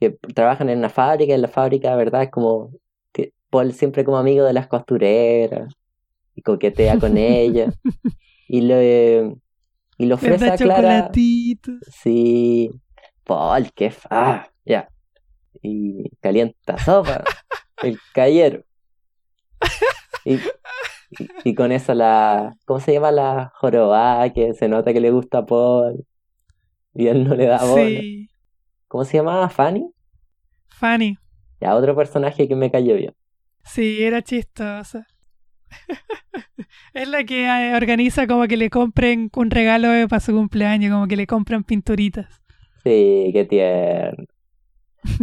que 0.00 0.10
trabajan 0.34 0.70
en 0.70 0.78
una 0.78 0.88
fábrica, 0.90 1.34
en 1.34 1.42
la 1.42 1.48
fábrica, 1.48 1.94
¿verdad? 1.96 2.22
Es 2.24 2.30
como 2.30 2.70
que 3.12 3.32
Paul 3.50 3.72
siempre 3.72 4.04
como 4.04 4.16
amigo 4.18 4.44
de 4.44 4.52
las 4.52 4.68
costureras 4.68 5.72
y 6.34 6.42
coquetea 6.42 6.98
con 6.98 7.16
ellas 7.18 7.74
y 8.48 8.60
le 8.62 9.36
y 9.98 10.06
le 10.06 10.14
ofrece 10.14 10.50
a 10.50 10.56
Clara 10.56 11.10
sí 12.02 12.70
Paul 13.24 13.72
qué 13.72 13.90
fa 13.90 14.08
ah, 14.10 14.48
ya. 14.64 14.88
Y 15.62 16.10
calienta 16.20 16.78
sopa 16.78 17.24
el 17.82 17.98
cayero 18.12 18.64
y, 20.24 20.34
y, 20.34 21.28
y 21.44 21.54
con 21.54 21.72
eso 21.72 21.94
la 21.94 22.56
¿cómo 22.64 22.80
se 22.80 22.92
llama 22.92 23.12
la 23.12 23.52
jorobada 23.54 24.32
que 24.32 24.54
se 24.54 24.68
nota 24.68 24.92
que 24.92 25.00
le 25.00 25.10
gusta 25.10 25.38
a 25.38 25.46
Paul. 25.46 26.04
Y 26.94 27.08
él 27.08 27.24
no 27.24 27.34
le 27.34 27.46
da 27.46 27.64
bola. 27.64 28.00
Sí, 28.00 28.28
¿cómo 28.86 29.04
se 29.04 29.16
llamaba 29.16 29.48
Fanny? 29.48 29.90
Fanny. 30.68 31.18
ya 31.60 31.74
otro 31.74 31.94
personaje 31.96 32.46
que 32.48 32.54
me 32.54 32.70
cayó 32.70 32.94
bien. 32.94 33.14
Sí, 33.64 34.02
era 34.02 34.22
chistosa. 34.22 35.06
es 36.94 37.08
la 37.08 37.24
que 37.24 37.46
eh, 37.46 37.74
organiza 37.74 38.26
como 38.26 38.46
que 38.46 38.56
le 38.56 38.70
compren 38.70 39.30
un 39.34 39.50
regalo 39.50 39.92
eh, 39.92 40.06
para 40.06 40.20
su 40.20 40.32
cumpleaños, 40.32 40.92
como 40.92 41.08
que 41.08 41.16
le 41.16 41.26
compran 41.26 41.64
pinturitas. 41.64 42.43
Sí, 42.84 43.30
qué 43.32 43.46
tierno. 43.48 44.24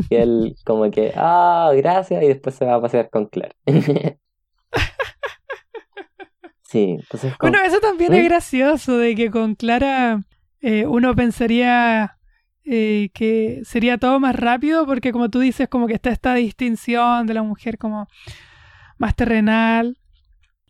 Y 0.09 0.15
él 0.15 0.55
como 0.65 0.89
que, 0.91 1.13
ah, 1.15 1.71
gracias, 1.75 2.23
y 2.23 2.27
después 2.27 2.55
se 2.55 2.65
va 2.65 2.75
a 2.75 2.81
pasear 2.81 3.09
con 3.09 3.27
Claire. 3.27 3.55
Sí, 6.71 6.95
entonces 7.01 7.33
Bueno, 7.41 7.57
eso 7.65 7.81
también 7.81 8.13
¿Mm? 8.13 8.15
es 8.15 8.23
gracioso, 8.23 8.97
de 8.97 9.13
que 9.13 9.29
con 9.29 9.55
Clara 9.55 10.23
eh, 10.61 10.85
uno 10.85 11.13
pensaría 11.13 12.17
eh, 12.63 13.09
que 13.13 13.61
sería 13.65 13.97
todo 13.97 14.21
más 14.21 14.37
rápido, 14.37 14.85
porque 14.85 15.11
como 15.11 15.29
tú 15.29 15.41
dices, 15.41 15.67
como 15.67 15.87
que 15.87 15.95
está 15.95 16.11
esta 16.11 16.33
distinción 16.35 17.27
de 17.27 17.33
la 17.33 17.43
mujer 17.43 17.77
como 17.77 18.07
más 18.97 19.15
terrenal 19.17 19.97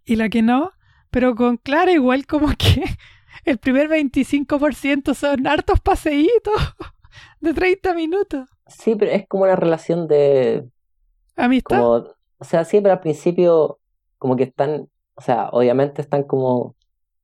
y 0.04 0.16
la 0.16 0.30
que 0.30 0.42
no. 0.42 0.72
Pero 1.12 1.36
con 1.36 1.58
Clara 1.58 1.92
igual 1.92 2.26
como 2.26 2.48
que 2.58 2.84
el 3.46 3.58
primer 3.58 3.88
25% 3.90 5.14
son 5.14 5.48
hartos 5.48 5.80
paseitos 5.80 6.54
de 7.40 7.54
30 7.54 7.94
minutos. 7.94 8.50
Sí, 8.68 8.96
pero 8.96 9.12
es 9.12 9.28
como 9.28 9.44
una 9.44 9.56
relación 9.56 10.08
de... 10.08 10.66
Amistad. 11.36 11.78
Como, 11.80 12.08
o 12.38 12.44
sea, 12.44 12.66
siempre 12.66 12.92
al 12.92 13.00
principio 13.02 13.80
como 14.18 14.36
que 14.36 14.44
están, 14.44 14.88
o 15.16 15.22
sea, 15.22 15.50
obviamente 15.52 16.02
están 16.02 16.24
como 16.24 16.76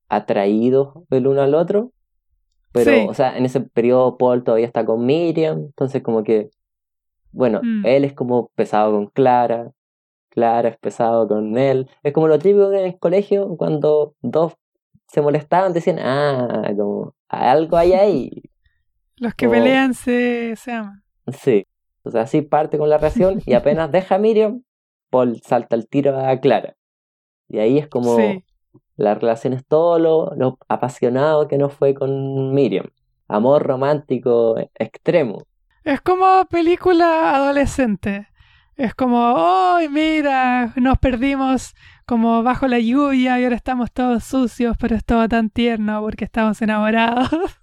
atraídos 0.10 0.94
el 1.10 1.28
uno 1.28 1.42
al 1.42 1.54
otro, 1.56 1.92
pero, 2.72 2.92
Sí. 2.92 3.06
o 3.10 3.14
sea, 3.14 3.38
en 3.38 3.46
ese 3.46 3.62
periodo 3.62 4.18
Paul 4.18 4.44
todavía 4.44 4.66
está 4.68 4.86
con 4.86 5.06
Miriam, 5.06 5.60
entonces 5.60 6.02
como 6.02 6.24
que, 6.24 6.50
bueno, 7.32 7.62
Mm. 7.64 7.86
él 7.86 8.04
es 8.06 8.14
como 8.14 8.50
pesado 8.56 8.92
con 8.94 9.08
Clara, 9.08 9.72
Clara 10.30 10.70
es 10.70 10.78
pesado 10.78 11.28
con 11.28 11.58
él, 11.58 11.90
es 12.04 12.14
como 12.14 12.28
lo 12.28 12.40
típico 12.40 12.72
en 12.72 12.86
el 12.86 13.00
colegio 13.00 13.56
cuando 13.58 14.16
dos 14.22 14.54
se 15.08 15.22
molestaban, 15.22 15.74
decían, 15.74 16.00
ah, 16.00 16.72
como 16.76 17.16
algo 17.30 17.78
hay 17.78 17.94
ahí, 17.94 18.44
Los 19.18 19.34
que 19.34 19.50
pelean 19.50 19.94
se, 19.96 20.56
se 20.56 20.72
aman. 20.72 21.04
sí, 21.34 21.66
o 22.04 22.12
sea, 22.12 22.22
así 22.22 22.42
parte 22.42 22.78
con 22.78 22.90
la 22.90 22.98
relación 22.98 23.42
y 23.46 23.54
apenas 23.54 23.92
deja 23.92 24.16
a 24.16 24.20
Miriam, 24.20 24.64
Paul 25.10 25.42
salta 25.44 25.76
el 25.76 25.88
tiro 25.88 26.18
a 26.18 26.40
Clara, 26.40 26.76
y 27.50 27.60
ahí 27.60 27.78
es 27.78 27.88
como... 27.88 28.16
Sí. 28.18 28.44
La 28.98 29.14
relación 29.14 29.54
es 29.54 29.64
todo 29.64 30.00
lo, 30.00 30.34
lo 30.36 30.58
apasionado 30.68 31.48
que 31.48 31.60
no 31.60 31.70
fue 31.70 31.94
con 31.94 32.56
Miriam. 32.56 32.88
Amor 33.28 33.62
romántico 33.62 34.56
extremo. 34.74 35.44
Es 35.84 36.02
como 36.02 36.44
película 36.50 37.36
adolescente. 37.36 38.28
Es 38.76 38.96
como, 38.96 39.36
¡ay, 39.38 39.88
mira! 39.88 40.74
Nos 40.78 40.98
perdimos 40.98 41.76
como 42.08 42.42
bajo 42.42 42.68
la 42.68 42.80
lluvia 42.80 43.38
y 43.38 43.44
ahora 43.44 43.58
estamos 43.58 43.92
todos 43.92 44.24
sucios, 44.24 44.78
pero 44.80 44.96
es 44.96 45.04
todo 45.04 45.28
tan 45.28 45.50
tierno 45.50 46.02
porque 46.02 46.26
estamos 46.26 46.62
enamorados. 46.62 47.30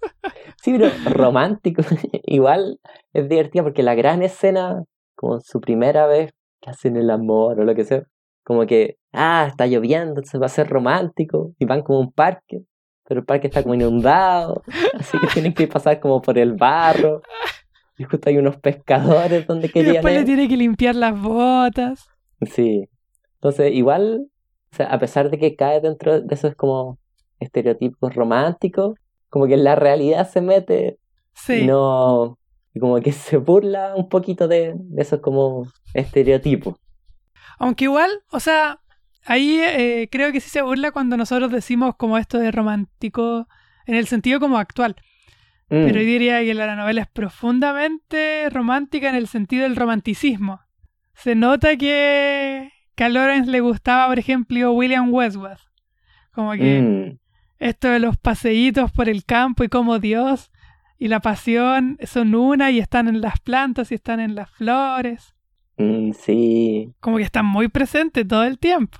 Sí, 0.63 0.75
pero 0.79 0.89
romántico. 1.13 1.83
Igual 2.23 2.79
es 3.13 3.29
divertido 3.29 3.65
porque 3.65 3.83
la 3.83 3.93
gran 3.93 4.23
escena, 4.23 4.83
como 5.13 5.39
su 5.39 5.61
primera 5.61 6.07
vez 6.07 6.31
que 6.59 6.71
hacen 6.71 6.95
el 6.97 7.11
amor 7.11 7.59
o 7.59 7.65
lo 7.65 7.75
que 7.75 7.83
sea, 7.83 8.01
como 8.43 8.65
que, 8.65 8.97
ah, 9.13 9.45
está 9.47 9.67
lloviendo, 9.67 10.21
entonces 10.21 10.41
va 10.41 10.47
a 10.47 10.49
ser 10.49 10.67
romántico. 10.67 11.51
Y 11.59 11.65
van 11.65 11.83
como 11.83 11.99
a 11.99 12.01
un 12.01 12.11
parque, 12.11 12.61
pero 13.07 13.19
el 13.19 13.25
parque 13.27 13.45
está 13.45 13.61
como 13.61 13.75
inundado, 13.75 14.63
así 14.99 15.19
que 15.19 15.27
tienen 15.27 15.53
que 15.53 15.67
pasar 15.67 15.99
como 15.99 16.19
por 16.19 16.39
el 16.39 16.53
barro. 16.53 17.21
Y 17.99 18.03
justo 18.05 18.29
hay 18.29 18.39
unos 18.39 18.57
pescadores 18.57 19.45
donde 19.45 19.67
Y 19.67 19.69
querían 19.69 19.93
después 19.93 20.15
le 20.15 20.23
tiene 20.23 20.47
que 20.47 20.57
limpiar 20.57 20.95
las 20.95 21.19
botas. 21.21 22.07
Sí. 22.41 22.89
Entonces, 23.35 23.71
igual, 23.71 24.31
o 24.75 24.77
sea, 24.77 24.87
a 24.87 24.99
pesar 24.99 25.29
de 25.29 25.39
que 25.39 25.55
cae 25.55 25.79
dentro 25.79 26.19
de 26.19 26.35
esos 26.35 26.53
como 26.55 26.97
estereotipos 27.39 28.13
románticos, 28.13 28.97
como 29.29 29.47
que 29.47 29.53
en 29.53 29.63
la 29.63 29.75
realidad 29.75 30.29
se 30.29 30.41
mete 30.41 30.97
Sí. 31.33 31.53
y 31.61 31.67
no, 31.67 32.37
y 32.73 32.79
como 32.81 32.99
que 32.99 33.13
se 33.13 33.37
burla 33.37 33.93
un 33.95 34.09
poquito 34.09 34.49
de, 34.49 34.73
de 34.75 35.01
esos 35.01 35.21
como 35.21 35.65
estereotipos. 35.93 36.75
Aunque 37.57 37.85
igual, 37.85 38.11
o 38.31 38.41
sea, 38.41 38.81
ahí 39.25 39.59
eh, 39.61 40.09
creo 40.11 40.33
que 40.33 40.41
sí 40.41 40.49
se 40.49 40.61
burla 40.61 40.91
cuando 40.91 41.15
nosotros 41.15 41.49
decimos 41.51 41.95
como 41.95 42.17
esto 42.17 42.37
de 42.37 42.51
romántico 42.51 43.47
en 43.85 43.95
el 43.95 44.07
sentido 44.07 44.41
como 44.41 44.57
actual. 44.57 44.97
Mm, 45.69 45.85
Pero 45.87 45.99
yo 46.01 46.05
diría 46.05 46.41
que 46.41 46.53
la 46.53 46.75
novela 46.75 47.01
es 47.01 47.07
profundamente 47.07 48.49
romántica 48.49 49.07
en 49.07 49.15
el 49.15 49.27
sentido 49.27 49.63
del 49.63 49.77
romanticismo. 49.77 50.59
Se 51.13 51.33
nota 51.33 51.77
que, 51.77 52.71
que 52.95 53.03
a 53.03 53.09
Lawrence 53.09 53.51
le 53.51 53.61
gustaba, 53.61 54.07
por 54.07 54.19
ejemplo, 54.19 54.71
William 54.73 55.13
Westwood. 55.13 55.57
Como 56.31 56.53
que 56.53 56.81
mm, 56.81 57.17
esto 57.59 57.89
de 57.89 57.99
los 57.99 58.17
paseitos 58.17 58.91
por 58.91 59.09
el 59.09 59.23
campo 59.25 59.63
y 59.63 59.69
como 59.69 59.99
Dios 59.99 60.51
y 60.97 61.07
la 61.07 61.19
pasión 61.19 61.97
son 62.03 62.35
una 62.35 62.71
y 62.71 62.79
están 62.79 63.07
en 63.07 63.21
las 63.21 63.39
plantas 63.39 63.91
y 63.91 63.95
están 63.95 64.19
en 64.19 64.35
las 64.35 64.49
flores. 64.49 65.35
mm, 65.77 66.11
sí. 66.13 66.93
Como 66.99 67.17
que 67.17 67.23
están 67.23 67.45
muy 67.45 67.67
presentes 67.67 68.27
todo 68.27 68.43
el 68.43 68.59
tiempo. 68.59 68.97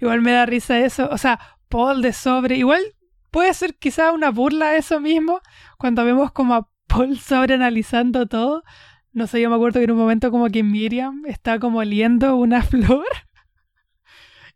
Igual 0.00 0.22
me 0.22 0.32
da 0.32 0.46
risa 0.46 0.78
eso. 0.78 1.08
O 1.10 1.18
sea, 1.18 1.38
Paul 1.68 2.00
de 2.02 2.12
sobre. 2.12 2.56
Igual 2.56 2.80
puede 3.30 3.52
ser 3.54 3.74
quizá 3.74 4.12
una 4.12 4.30
burla 4.30 4.66
a 4.66 4.76
eso 4.76 5.00
mismo. 5.00 5.40
Cuando 5.78 6.04
vemos 6.04 6.32
como 6.32 6.54
a 6.54 6.68
Paul 6.86 7.18
sobreanalizando 7.18 8.26
todo. 8.26 8.62
No 9.14 9.26
sé, 9.26 9.40
yo 9.40 9.48
me 9.48 9.56
acuerdo 9.56 9.80
que 9.80 9.84
en 9.84 9.92
un 9.92 9.98
momento 9.98 10.30
como 10.30 10.48
que 10.48 10.62
Miriam 10.62 11.24
está 11.26 11.58
como 11.58 11.78
oliendo 11.78 12.36
una 12.36 12.62
flor. 12.70 13.06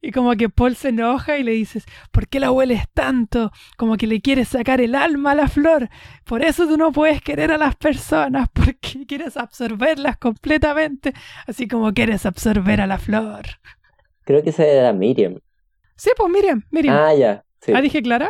Y 0.00 0.12
como 0.12 0.32
que 0.36 0.48
Paul 0.48 0.76
se 0.76 0.90
enoja 0.90 1.38
y 1.38 1.42
le 1.42 1.50
dices, 1.52 1.84
¿por 2.12 2.28
qué 2.28 2.38
la 2.38 2.52
hueles 2.52 2.84
tanto? 2.94 3.50
Como 3.76 3.96
que 3.96 4.06
le 4.06 4.20
quieres 4.20 4.48
sacar 4.48 4.80
el 4.80 4.94
alma 4.94 5.32
a 5.32 5.34
la 5.34 5.48
flor. 5.48 5.88
Por 6.24 6.42
eso 6.44 6.68
tú 6.68 6.76
no 6.76 6.92
puedes 6.92 7.20
querer 7.20 7.50
a 7.50 7.58
las 7.58 7.74
personas, 7.74 8.48
porque 8.52 9.06
quieres 9.08 9.36
absorberlas 9.36 10.16
completamente, 10.18 11.14
así 11.48 11.66
como 11.66 11.92
quieres 11.92 12.26
absorber 12.26 12.80
a 12.80 12.86
la 12.86 12.98
flor. 12.98 13.46
Creo 14.24 14.42
que 14.42 14.50
esa 14.50 14.64
era 14.64 14.92
Miriam. 14.92 15.38
Sí, 15.96 16.10
pues 16.16 16.30
Miriam, 16.30 16.62
Miriam. 16.70 16.96
Ah, 16.96 17.14
ya, 17.14 17.44
sí, 17.60 17.72
Ah, 17.74 17.80
dije 17.80 18.00
Clara. 18.02 18.28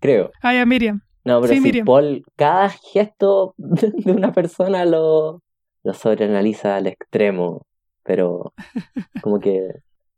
creo. 0.00 0.32
Ah, 0.42 0.54
ya, 0.54 0.66
Miriam. 0.66 1.02
No, 1.24 1.40
pero 1.40 1.54
Sí, 1.54 1.60
Miriam. 1.60 1.84
Paul, 1.86 2.24
cada 2.36 2.68
gesto 2.70 3.54
de 3.58 4.10
una 4.12 4.32
persona 4.32 4.84
lo, 4.84 5.40
lo 5.86 5.94
sobreanaliza 5.94 6.76
al 6.76 6.86
extremo, 6.88 7.62
pero 8.04 8.54
como 9.20 9.40
que 9.40 9.70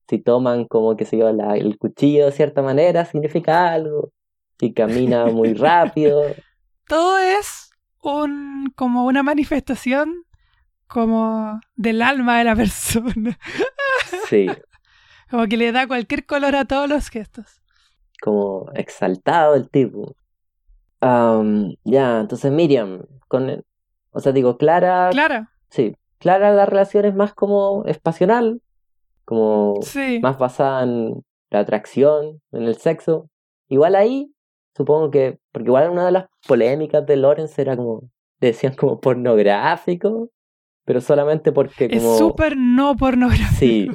si 0.08 0.18
toman 0.18 0.66
como 0.66 0.96
que 0.96 1.04
se 1.06 1.18
yo 1.18 1.32
la- 1.32 1.56
el 1.56 1.78
cuchillo 1.78 2.26
de 2.26 2.32
cierta 2.32 2.62
manera 2.62 3.04
significa 3.04 3.72
algo, 3.72 4.10
si 4.60 4.72
camina 4.74 5.26
muy 5.30 5.54
rápido, 5.54 6.36
Todo 6.88 7.18
es 7.18 7.70
un 8.02 8.72
como 8.76 9.04
una 9.06 9.22
manifestación 9.22 10.24
como 10.88 11.60
del 11.76 12.02
alma 12.02 12.38
de 12.38 12.44
la 12.44 12.56
persona. 12.56 13.38
sí, 14.28 14.48
Como 15.30 15.46
que 15.46 15.56
le 15.58 15.72
da 15.72 15.86
cualquier 15.86 16.24
color 16.26 16.56
a 16.56 16.64
todos 16.64 16.88
los 16.88 17.10
gestos. 17.10 17.60
como 18.22 18.70
exaltado 18.74 19.54
el 19.54 19.68
tipo. 19.70 20.16
Am, 21.00 21.74
ya, 21.84 22.20
entonces 22.20 22.50
Miriam, 22.52 23.02
con, 23.28 23.64
o 24.12 24.20
sea, 24.20 24.32
digo, 24.32 24.56
Clara, 24.58 25.10
Clara. 25.10 25.50
Sí, 25.70 25.94
Clara 26.18 26.52
la 26.52 26.66
relación 26.66 27.04
es 27.04 27.14
más 27.14 27.32
como 27.34 27.84
es 27.86 27.98
pasional, 27.98 28.60
como 29.24 29.76
Sí. 29.82 30.18
más 30.22 30.38
basada 30.38 30.82
en 30.82 31.22
la 31.50 31.60
atracción, 31.60 32.40
en 32.52 32.62
el 32.64 32.76
sexo. 32.76 33.28
Igual 33.68 33.94
ahí, 33.94 34.32
supongo 34.76 35.10
que, 35.10 35.38
porque 35.52 35.68
igual 35.68 35.90
una 35.90 36.06
de 36.06 36.12
las 36.12 36.26
polémicas 36.46 37.06
de 37.06 37.16
Lawrence 37.16 37.60
era 37.60 37.76
como, 37.76 38.02
decían 38.40 38.74
como 38.74 39.00
pornográfico, 39.00 40.30
pero 40.84 41.00
solamente 41.00 41.52
porque 41.52 41.86
Es 41.90 42.02
como... 42.02 42.16
súper 42.18 42.56
no 42.56 42.96
pornográfico. 42.96 43.56
Sí, 43.58 43.90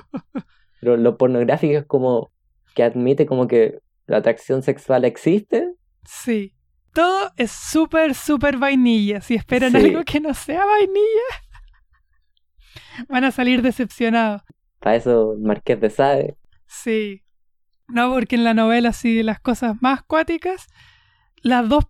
pero 0.79 0.95
lo 0.97 1.17
pornográfico 1.17 1.77
es 1.79 1.85
como 1.85 2.31
que 2.75 2.83
admite 2.83 3.25
como 3.25 3.47
que 3.47 3.79
la 4.05 4.17
atracción 4.17 4.61
sexual 4.63 5.05
existe. 5.05 5.73
Sí. 6.05 6.53
Todo 6.93 7.31
es 7.37 7.51
súper, 7.51 8.13
súper 8.13 8.57
vainilla. 8.57 9.21
Si 9.21 9.33
esperan 9.35 9.71
Sí. 9.71 9.77
algo 9.77 10.03
que 10.03 10.19
no 10.19 10.33
sea 10.33 10.63
vainilla, 10.65 11.29
van 13.09 13.23
a 13.23 13.31
salir 13.31 13.61
decepcionados. 13.61 14.41
Para 14.79 14.95
eso 14.95 15.35
Marqués 15.39 15.79
de 15.79 15.89
Sade. 15.89 16.37
Sí. 16.67 17.21
No, 17.87 18.13
porque 18.13 18.35
en 18.35 18.43
la 18.43 18.53
novela, 18.53 18.93
sí, 18.93 19.23
las 19.23 19.39
cosas 19.39 19.75
más 19.81 20.03
cuáticas, 20.03 20.67
las 21.41 21.67
dos 21.69 21.85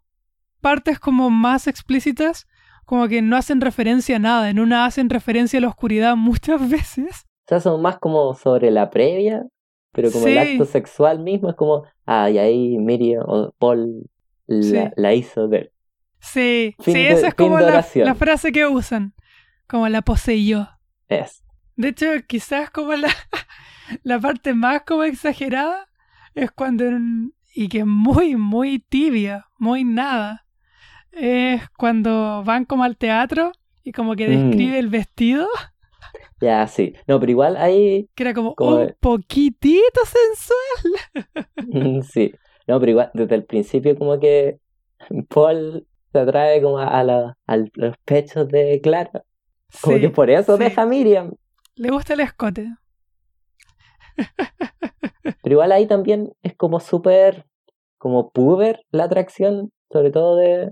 partes 0.62 1.00
como 1.00 1.30
más 1.30 1.68
explícitas, 1.68 2.48
como 2.86 3.08
que 3.08 3.22
no 3.22 3.36
hacen 3.38 3.62
referencia 3.62 4.16
a 4.18 4.20
nada. 4.20 4.50
En 4.50 4.60
una 4.60 4.86
hacen 4.86 5.10
referencia 5.10 5.60
a 5.60 5.62
la 5.62 5.70
oscuridad 5.70 6.16
muchas 6.16 6.68
veces. 6.70 7.26
O 7.46 7.50
sea, 7.50 7.60
son 7.60 7.82
más 7.82 7.98
como 8.00 8.34
sobre 8.36 8.72
la 8.72 8.90
previa, 8.90 9.44
pero 9.92 10.12
como 10.12 10.28
el 10.28 10.38
acto 10.38 10.66
sexual 10.66 11.20
mismo 11.20 11.50
es 11.50 11.56
como, 11.56 11.84
ah, 12.06 12.30
y 12.30 12.38
ahí 12.38 12.78
Miriam 12.78 13.24
o 13.28 13.52
Paul 13.58 14.10
la, 14.48 14.62
Sí. 14.88 14.92
la 14.96 15.14
hizo 15.14 15.48
de 15.48 15.58
él. 15.58 15.72
Sí, 16.20 16.76
Fin 16.80 16.94
sí, 16.94 17.04
de- 17.04 17.12
esa 17.12 17.28
es 17.30 17.34
como 17.36 17.60
la 17.60 18.16
frase 18.16 18.52
que 18.52 18.66
usan. 18.66 19.14
Como 19.68 19.88
la 19.90 20.02
poseyó. 20.02 20.70
Es. 21.20 21.44
De 21.76 21.90
hecho, 21.90 22.06
quizás 22.28 22.70
como 22.70 22.94
la, 22.94 23.10
la 24.04 24.20
parte 24.20 24.54
más 24.54 24.82
como 24.84 25.04
exagerada 25.04 25.88
es 26.36 26.52
cuando, 26.52 26.86
en- 26.86 27.34
y 27.56 27.68
que 27.70 27.80
es 27.80 27.86
muy, 27.86 28.36
muy 28.36 28.80
tibia, 28.80 29.48
muy 29.58 29.84
nada, 29.84 30.46
es 31.12 31.62
cuando 31.78 32.44
van 32.44 32.66
como 32.66 32.84
al 32.84 32.98
teatro 32.98 33.52
y 33.84 33.92
como 33.92 34.16
que 34.16 34.28
Mm. 34.28 34.50
describe 34.50 34.80
el 34.80 34.90
vestido, 34.90 35.48
Ya, 36.42 36.68
sí. 36.68 36.94
No, 37.08 37.20
pero 37.20 37.32
igual 37.32 37.56
ahí, 37.58 38.10
que 38.16 38.24
era 38.24 38.34
como 38.34 38.54
Como 38.56 38.76
un 38.78 38.96
poquitito 39.00 40.02
sensual. 40.06 42.04
sí. 42.12 42.34
No, 42.68 42.80
pero 42.80 42.92
igual 42.92 43.12
desde 43.14 43.36
el 43.36 43.46
principio 43.46 43.98
como 43.98 44.20
que 44.20 44.60
Paul 45.30 45.88
se 46.12 46.20
atrae 46.20 46.62
como 46.62 46.80
a, 46.80 47.04
la, 47.04 47.38
a 47.48 47.58
los 47.58 47.96
pechos 48.06 48.48
de 48.50 48.80
Clara. 48.82 49.24
Como 49.82 49.96
Sí, 49.96 50.02
que 50.02 50.10
por 50.10 50.30
eso 50.30 50.58
sí. 50.58 50.64
deja 50.64 50.84
a 50.84 50.86
Miriam. 50.86 51.34
Le 51.76 51.90
gusta 51.90 52.14
el 52.14 52.20
escote. 52.22 52.70
Pero 55.42 55.54
igual 55.54 55.72
ahí 55.72 55.88
también 55.88 56.34
es 56.42 56.56
como 56.56 56.80
súper, 56.80 57.46
como 57.98 58.32
puber 58.32 58.82
la 58.92 59.06
atracción, 59.06 59.72
sobre 59.92 60.12
todo 60.12 60.36
de, 60.36 60.72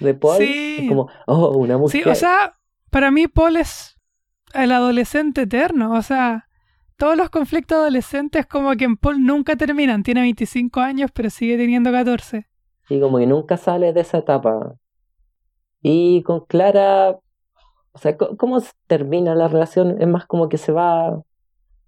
de 0.00 0.14
Paul. 0.14 0.36
Sí. 0.38 0.78
Es 0.82 0.88
como, 0.88 1.08
oh, 1.26 1.56
una 1.56 1.74
Sí, 1.74 1.80
música. 1.80 2.12
o 2.12 2.14
sea, 2.14 2.58
para 2.90 3.10
mí 3.10 3.26
Paul 3.28 3.56
es 3.56 3.96
el 4.52 4.72
adolescente 4.72 5.42
eterno. 5.42 5.92
O 5.94 6.02
sea, 6.02 6.48
todos 6.96 7.16
los 7.16 7.30
conflictos 7.30 7.76
adolescentes 7.78 8.46
como 8.46 8.74
que 8.76 8.84
en 8.84 8.96
Paul 8.96 9.24
nunca 9.24 9.56
terminan. 9.56 10.02
Tiene 10.02 10.20
25 10.22 10.80
años, 10.80 11.10
pero 11.12 11.30
sigue 11.30 11.56
teniendo 11.56 11.90
14. 11.90 12.46
Sí, 12.88 13.00
como 13.00 13.18
que 13.18 13.26
nunca 13.26 13.56
sale 13.56 13.92
de 13.92 14.00
esa 14.00 14.18
etapa. 14.18 14.74
Y 15.80 16.22
con 16.22 16.44
Clara, 16.46 17.18
o 17.94 17.98
sea, 17.98 18.16
¿cómo 18.16 18.60
termina 18.86 19.34
la 19.34 19.48
relación? 19.48 20.00
Es 20.02 20.08
más 20.08 20.26
como 20.26 20.48
que 20.48 20.58
se 20.58 20.72
va 20.72 21.22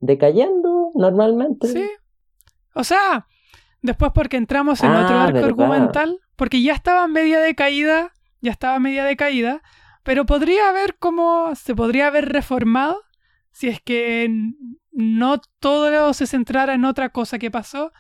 decayendo 0.01 0.91
normalmente. 0.95 1.67
Sí. 1.69 1.89
O 2.75 2.85
sea, 2.85 3.27
después 3.83 4.13
porque 4.15 4.37
entramos 4.37 4.83
en 4.83 4.91
Ah, 4.91 5.05
otro 5.05 5.19
arco 5.19 5.33
verdad. 5.35 5.49
argumental, 5.49 6.21
porque 6.37 6.63
ya 6.63 6.75
estaba 6.75 7.09
media 7.09 7.41
decaída, 7.41 8.13
ya 8.41 8.51
estaba 8.53 8.79
media 8.79 9.05
decaída, 9.05 9.63
pero 10.03 10.27
podría 10.27 10.69
haber 10.69 10.97
como, 10.99 11.55
se 11.55 11.75
podría 11.75 12.07
haber 12.09 12.29
reformado 12.29 13.03
si 13.51 13.69
es 13.69 13.81
que 13.81 14.31
no 14.93 15.41
todo 15.61 16.13
se 16.13 16.27
centrara 16.27 16.75
en 16.75 16.85
otra 16.85 17.09
cosa 17.09 17.39
que 17.39 17.51
pasó, 17.51 17.93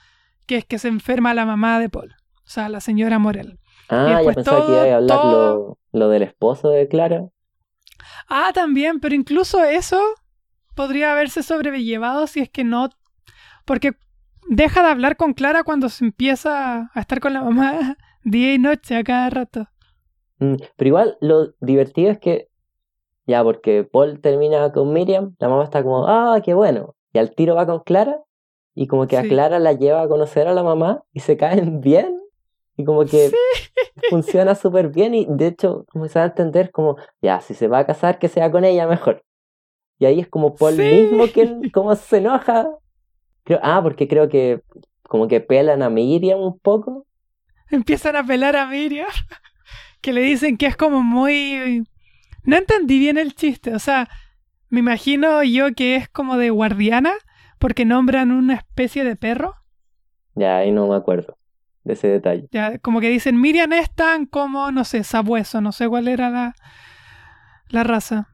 que 0.46 0.56
es 0.58 0.64
que 0.64 0.78
se 0.78 0.88
enferma 0.88 1.34
la 1.34 1.46
mamá 1.46 1.80
de 1.80 1.88
Paul, 1.88 2.14
o 2.44 2.48
sea, 2.48 2.68
la 2.68 2.80
señora 2.80 3.18
Morel. 3.18 3.58
Ah, 3.88 4.20
Y 4.22 4.26
ya 4.26 4.32
pensaba 4.34 4.58
que 4.60 4.66
todo- 4.66 4.86
iba 4.86 4.94
a 4.94 4.96
hablar 4.98 5.18
todo- 5.20 5.78
lo, 5.92 6.00
lo 6.00 6.08
del 6.10 6.22
esposo 6.22 6.68
de 6.70 6.86
Clara. 6.88 7.24
Ah, 8.28 8.50
también, 8.52 9.00
pero 9.00 9.14
incluso 9.14 9.62
eso 9.64 10.00
podría 10.74 11.12
haberse 11.12 11.42
sobrellevado 11.42 12.26
si 12.26 12.40
es 12.40 12.50
que 12.50 12.64
no. 12.64 12.90
Porque 13.64 13.92
deja 14.48 14.82
de 14.82 14.88
hablar 14.88 15.16
con 15.16 15.32
Clara 15.32 15.64
cuando 15.64 15.88
se 15.88 16.04
empieza 16.04 16.90
a 16.92 17.00
estar 17.00 17.20
con 17.20 17.32
la 17.32 17.42
mamá 17.42 17.96
día 18.24 18.54
y 18.54 18.58
noche 18.58 18.96
a 18.96 19.04
cada 19.04 19.30
rato. 19.30 19.68
Mm, 20.38 20.54
Pero 20.76 20.88
igual 20.88 21.18
lo 21.20 21.54
divertido 21.60 22.10
es 22.10 22.18
que, 22.18 22.48
ya, 23.26 23.42
porque 23.42 23.84
Paul 23.84 24.20
termina 24.20 24.72
con 24.72 24.92
Miriam, 24.92 25.34
la 25.38 25.48
mamá 25.48 25.64
está 25.64 25.82
como, 25.82 26.06
ah, 26.06 26.40
qué 26.44 26.54
bueno. 26.54 26.94
Y 27.12 27.18
al 27.18 27.34
tiro 27.34 27.54
va 27.54 27.66
con 27.66 27.80
Clara, 27.80 28.20
y 28.74 28.86
como 28.86 29.06
que 29.06 29.16
a. 29.16 29.22
Clara 29.22 29.58
la 29.58 29.72
lleva 29.72 30.02
a 30.02 30.08
conocer 30.08 30.46
a 30.46 30.54
la 30.54 30.62
mamá, 30.62 31.02
y 31.12 31.20
se 31.20 31.36
caen 31.36 31.80
bien, 31.80 32.20
y 32.76 32.84
como 32.84 33.04
que 33.04 33.30
funciona 34.10 34.54
súper 34.54 34.88
bien, 34.88 35.14
y 35.14 35.26
de 35.28 35.48
hecho, 35.48 35.84
como 35.90 36.08
se 36.08 36.18
da 36.18 36.26
a 36.26 36.28
entender, 36.28 36.70
como, 36.70 36.96
ya, 37.22 37.40
si 37.40 37.54
se 37.54 37.68
va 37.68 37.78
a 37.80 37.86
casar, 37.86 38.18
que 38.18 38.28
sea 38.28 38.50
con 38.50 38.64
ella 38.64 38.86
mejor. 38.86 39.22
Y 39.98 40.06
ahí 40.06 40.20
es 40.20 40.28
como 40.28 40.54
Paul 40.54 40.74
Sí. 40.76 40.82
mismo 40.82 41.26
que 41.32 41.70
como 41.72 41.94
se 41.96 42.18
enoja. 42.18 42.68
Creo, 43.44 43.60
ah, 43.62 43.80
porque 43.82 44.08
creo 44.08 44.28
que 44.28 44.60
como 45.08 45.28
que 45.28 45.40
pelan 45.40 45.82
a 45.82 45.88
Miriam 45.90 46.40
un 46.40 46.58
poco. 46.58 47.06
Empiezan 47.70 48.16
a 48.16 48.24
pelar 48.26 48.56
a 48.56 48.66
Miriam, 48.66 49.08
que 50.00 50.12
le 50.12 50.20
dicen 50.20 50.56
que 50.56 50.66
es 50.66 50.76
como 50.76 51.02
muy. 51.02 51.84
No 52.44 52.56
entendí 52.56 52.98
bien 52.98 53.18
el 53.18 53.34
chiste, 53.34 53.74
o 53.74 53.78
sea, 53.78 54.08
me 54.68 54.80
imagino 54.80 55.42
yo 55.42 55.72
que 55.74 55.96
es 55.96 56.08
como 56.08 56.36
de 56.36 56.50
guardiana, 56.50 57.12
porque 57.58 57.84
nombran 57.84 58.30
una 58.30 58.54
especie 58.54 59.02
de 59.02 59.16
perro. 59.16 59.54
Ya, 60.34 60.58
ahí 60.58 60.70
no 60.70 60.86
me 60.86 60.96
acuerdo 60.96 61.36
de 61.86 61.92
ese 61.94 62.08
detalle. 62.08 62.48
Ya, 62.50 62.78
como 62.78 63.00
que 63.00 63.08
dicen, 63.08 63.40
Miriam 63.40 63.72
es 63.72 63.90
tan 63.94 64.26
como, 64.26 64.70
no 64.72 64.84
sé, 64.84 65.04
sabueso, 65.04 65.60
no 65.60 65.72
sé 65.72 65.88
cuál 65.88 66.08
era 66.08 66.28
la, 66.30 66.54
la 67.68 67.84
raza. 67.84 68.28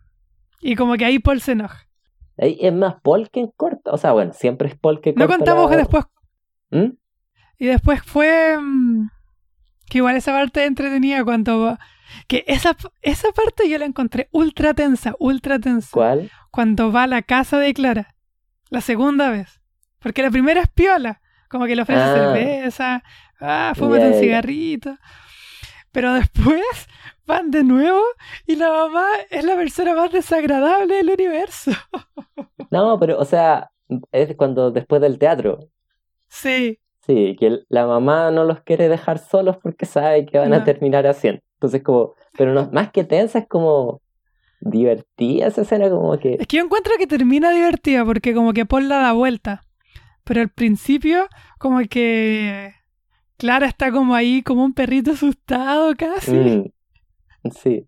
Y 0.61 0.75
como 0.77 0.95
que 0.95 1.05
ahí 1.05 1.19
Paul 1.19 1.41
se 1.41 1.53
enoja. 1.53 1.87
Ahí 2.39 2.57
es 2.61 2.73
más 2.73 2.95
Paul 3.03 3.29
que 3.31 3.51
corta. 3.57 3.91
O 3.93 3.99
sea, 3.99 4.13
bueno, 4.13 4.33
siempre 4.33 4.69
es 4.69 4.77
Paul 4.77 5.01
que 5.01 5.11
No 5.13 5.27
corta. 5.27 5.37
contamos 5.37 5.71
que 5.71 5.77
después, 5.77 6.05
¿Mm? 6.71 6.93
y 7.59 7.67
después 7.67 8.03
fue, 8.03 8.57
mm, 8.59 9.09
que 9.89 9.99
igual 9.99 10.17
esa 10.17 10.33
parte 10.33 10.65
entretenida 10.65 11.23
cuando, 11.25 11.77
que 12.27 12.45
esa, 12.47 12.75
esa 13.03 13.29
parte 13.33 13.69
yo 13.69 13.77
la 13.79 13.85
encontré 13.85 14.29
ultra 14.33 14.73
tensa, 14.73 15.15
ultra 15.19 15.59
tensa. 15.59 15.91
¿Cuál? 15.93 16.31
Cuando 16.51 16.91
va 16.91 17.03
a 17.05 17.07
la 17.07 17.21
casa 17.23 17.59
de 17.59 17.75
Clara, 17.75 18.15
la 18.71 18.81
segunda 18.81 19.31
vez. 19.31 19.61
Porque 19.99 20.23
la 20.23 20.31
primera 20.31 20.61
es 20.63 20.69
piola, 20.69 21.21
como 21.49 21.67
que 21.67 21.77
le 21.77 21.83
ofrece 21.83 22.01
Ah. 22.01 22.15
cerveza, 22.15 23.03
ah, 23.43 23.73
fúmate 23.77 24.01
Ya, 24.05 24.07
un 24.09 24.21
cigarrito. 24.21 24.97
Pero 25.91 26.15
después 26.15 26.63
van 27.27 27.51
de 27.51 27.65
nuevo 27.65 28.01
y 28.47 28.57
la 28.57 28.71
mamá 28.71 29.07
es 29.31 29.45
la 29.45 29.57
persona 29.57 29.95
más 29.95 30.11
desagradable 30.13 30.95
del 30.95 31.11
universo. 31.11 31.73
No, 32.71 32.99
pero, 32.99 33.19
o 33.19 33.27
sea, 33.27 33.71
es 34.13 34.35
cuando 34.35 34.71
después 34.71 35.03
del 35.03 35.19
teatro. 35.19 35.69
Sí, 36.27 36.79
Sí, 37.07 37.37
que 37.39 37.65
la 37.69 37.87
mamá 37.87 38.31
no 38.31 38.45
los 38.45 38.61
quiere 38.61 38.89
dejar 38.89 39.19
solos 39.19 39.57
porque 39.61 39.87
sabe 39.87 40.25
que 40.25 40.39
van 40.39 40.53
a 40.53 40.63
terminar 40.65 41.07
haciendo. 41.07 41.41
Entonces, 41.55 41.83
como, 41.83 42.15
pero 42.39 42.55
no, 42.55 42.71
más 42.73 42.93
que 42.93 43.03
tensa, 43.03 43.41
es 43.41 43.49
como 43.49 44.01
divertida 44.61 45.49
esa 45.49 45.63
escena, 45.63 45.91
como 45.91 46.17
que. 46.19 46.35
es 46.39 46.47
que 46.47 46.59
yo 46.59 46.63
encuentro 46.63 46.93
que 46.99 47.09
termina 47.09 47.51
divertida 47.51 48.05
porque 48.05 48.35
como 48.35 48.53
que 48.53 48.67
Paul 48.67 48.89
la 48.89 48.99
da 48.99 49.13
vuelta. 49.13 49.65
Pero 50.23 50.41
al 50.41 50.51
principio 50.51 51.27
como 51.59 51.81
que 51.91 52.73
Clara 53.43 53.67
está 53.67 53.91
como 53.93 54.15
ahí 54.15 54.43
como 54.43 54.65
un 54.65 54.73
perrito 54.73 55.11
asustado 55.11 55.93
casi. 55.97 56.31
Mm, 56.33 56.71
sí. 57.51 57.87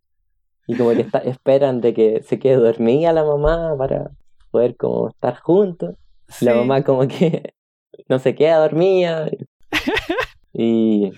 Y 0.66 0.76
como 0.76 0.90
que 0.90 1.00
está- 1.02 1.18
esperan 1.20 1.80
de 1.80 1.94
que 1.94 2.22
se 2.24 2.38
quede 2.38 2.56
dormida 2.56 3.12
la 3.12 3.22
mamá 3.24 3.74
para 3.78 4.10
poder 4.50 4.76
como 4.76 5.08
estar 5.10 5.36
juntos. 5.38 5.94
Sí. 6.28 6.44
La 6.44 6.54
mamá 6.54 6.82
como 6.82 7.06
que 7.06 7.54
no 8.08 8.18
se 8.18 8.34
queda 8.34 8.58
dormida. 8.58 9.30
Y 10.52 11.10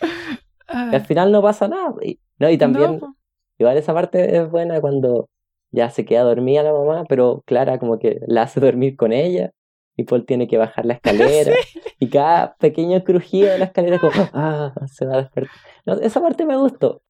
Ah, 0.68 0.91
al 0.93 1.01
final 1.07 1.30
no 1.32 1.43
pasa 1.43 1.68
nada. 1.68 1.95
Y, 2.03 2.18
no, 2.39 2.51
y 2.51 2.59
también, 2.59 2.99
no, 3.01 3.16
igual 3.59 3.76
esa 3.76 3.95
parte 3.95 4.37
es 4.37 4.51
buena 4.51 4.80
cuando 4.80 5.28
ya 5.70 5.91
se 5.91 6.05
queda 6.05 6.22
dormida 6.22 6.62
la 6.62 6.72
mamá, 6.72 7.05
pero 7.09 7.43
Clara 7.47 7.78
como 7.78 7.99
que 7.99 8.18
la 8.26 8.43
hace 8.43 8.61
dormir 8.61 8.97
con 8.97 9.12
ella. 9.12 9.53
Y 9.97 10.05
Paul 10.05 10.26
tiene 10.26 10.47
que 10.47 10.59
bajar 10.59 10.84
la 10.86 10.94
escalera. 11.01 11.53
Y 11.99 12.09
cada 12.09 12.55
pequeño 12.57 13.03
crujido 13.03 13.51
de 13.51 13.59
la 13.59 13.64
escalera 13.66 13.99
como, 13.99 14.12
ah, 14.34 14.72
se 14.86 15.07
va 15.07 15.14
a 15.14 15.22
despertar. 15.22 15.57
No, 15.86 15.94
esa 15.94 16.20
parte 16.20 16.44
me 16.44 16.57
gustó. 16.57 17.03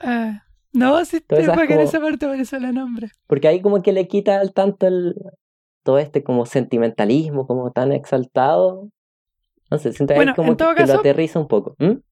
ah, 0.00 0.42
no, 0.72 1.04
sí, 1.04 1.20
te 1.20 1.36
que 1.36 1.42
en 1.42 1.66
como- 1.66 1.80
esa 1.80 2.00
parte 2.00 2.26
por 2.26 2.36
eso 2.36 2.58
la 2.58 2.72
nombre. 2.72 3.08
Porque 3.26 3.48
ahí 3.48 3.60
como 3.60 3.82
que 3.82 3.92
le 3.92 4.08
quita 4.08 4.40
al 4.40 4.52
tanto 4.54 4.86
el 4.86 5.14
todo 5.82 5.98
este 5.98 6.22
como 6.22 6.46
sentimentalismo, 6.46 7.46
como 7.46 7.72
tan 7.72 7.92
exaltado. 7.92 8.88
No 9.70 9.78
sé, 9.78 9.92
siento 9.92 10.14
ahí 10.14 10.32
como 10.34 10.52
en 10.52 10.56
todo 10.56 10.74
que, 10.74 10.84
que 10.84 10.92
lo 10.92 11.00
aterriza 11.00 11.38
un 11.40 11.48
poco. 11.48 11.74
¿Mm? 11.78 11.84
En 11.84 12.02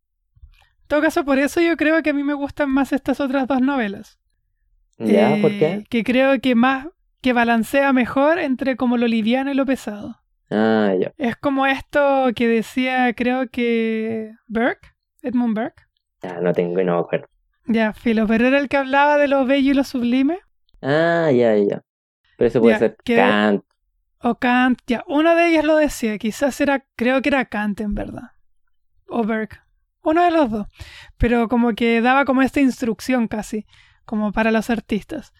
todo 0.88 1.00
caso, 1.02 1.24
por 1.24 1.38
eso 1.38 1.60
yo 1.60 1.76
creo 1.76 2.02
que 2.02 2.10
a 2.10 2.12
mí 2.12 2.24
me 2.24 2.34
gustan 2.34 2.68
más 2.70 2.92
estas 2.92 3.20
otras 3.20 3.46
dos 3.46 3.60
novelas. 3.60 4.18
¿Ya? 4.98 5.38
¿Por 5.40 5.52
Eh, 5.52 5.58
qué? 5.58 5.84
Que 5.88 6.02
creo 6.04 6.38
que 6.40 6.54
más, 6.56 6.88
que 7.20 7.32
balancea 7.32 7.92
mejor 7.92 8.38
entre 8.38 8.76
como 8.76 8.96
lo 8.96 9.06
liviano 9.06 9.50
y 9.50 9.54
lo 9.54 9.66
pesado. 9.66 10.20
Ah, 10.50 10.92
ya. 10.98 11.12
Es 11.16 11.36
como 11.36 11.66
esto 11.66 12.26
que 12.34 12.48
decía, 12.48 13.12
creo 13.14 13.48
que 13.50 14.32
Burke, 14.48 14.88
Edmund 15.22 15.54
Burke. 15.56 15.82
Ya, 16.22 16.40
no 16.40 16.52
tengo, 16.52 16.82
no 16.82 16.94
me 16.94 17.00
acuerdo. 17.00 17.26
Ya, 17.66 17.92
filo, 17.92 18.26
pero 18.26 18.46
era 18.48 18.58
el 18.58 18.68
que 18.68 18.76
hablaba 18.76 19.16
de 19.16 19.28
lo 19.28 19.44
bello 19.46 19.70
y 19.70 19.74
lo 19.74 19.84
sublime. 19.84 20.40
Ah, 20.82 21.30
ya, 21.32 21.56
ya. 21.56 21.82
Pero 22.36 22.48
eso 22.48 22.60
puede 22.60 22.74
Ya, 22.74 22.78
ser 22.78 22.96
que- 23.04 23.16
Kant. 23.16 23.64
O 24.22 24.34
Kant, 24.34 24.80
ya, 24.86 25.04
uno 25.06 25.34
de 25.34 25.48
ellos 25.48 25.64
lo 25.64 25.76
decía, 25.76 26.18
quizás 26.18 26.60
era, 26.60 26.84
creo 26.96 27.22
que 27.22 27.28
era 27.30 27.44
Kant 27.46 27.80
en 27.80 27.94
verdad. 27.94 28.32
O 29.06 29.22
Burke. 29.24 29.58
Uno 30.02 30.22
de 30.24 30.30
los 30.30 30.50
dos. 30.50 30.66
Pero 31.18 31.48
como 31.48 31.74
que 31.74 32.00
daba 32.00 32.24
como 32.24 32.42
esta 32.42 32.60
instrucción 32.60 33.28
casi, 33.28 33.66
como 34.04 34.32
para 34.32 34.50
los 34.50 34.68
artistas. 34.70 35.32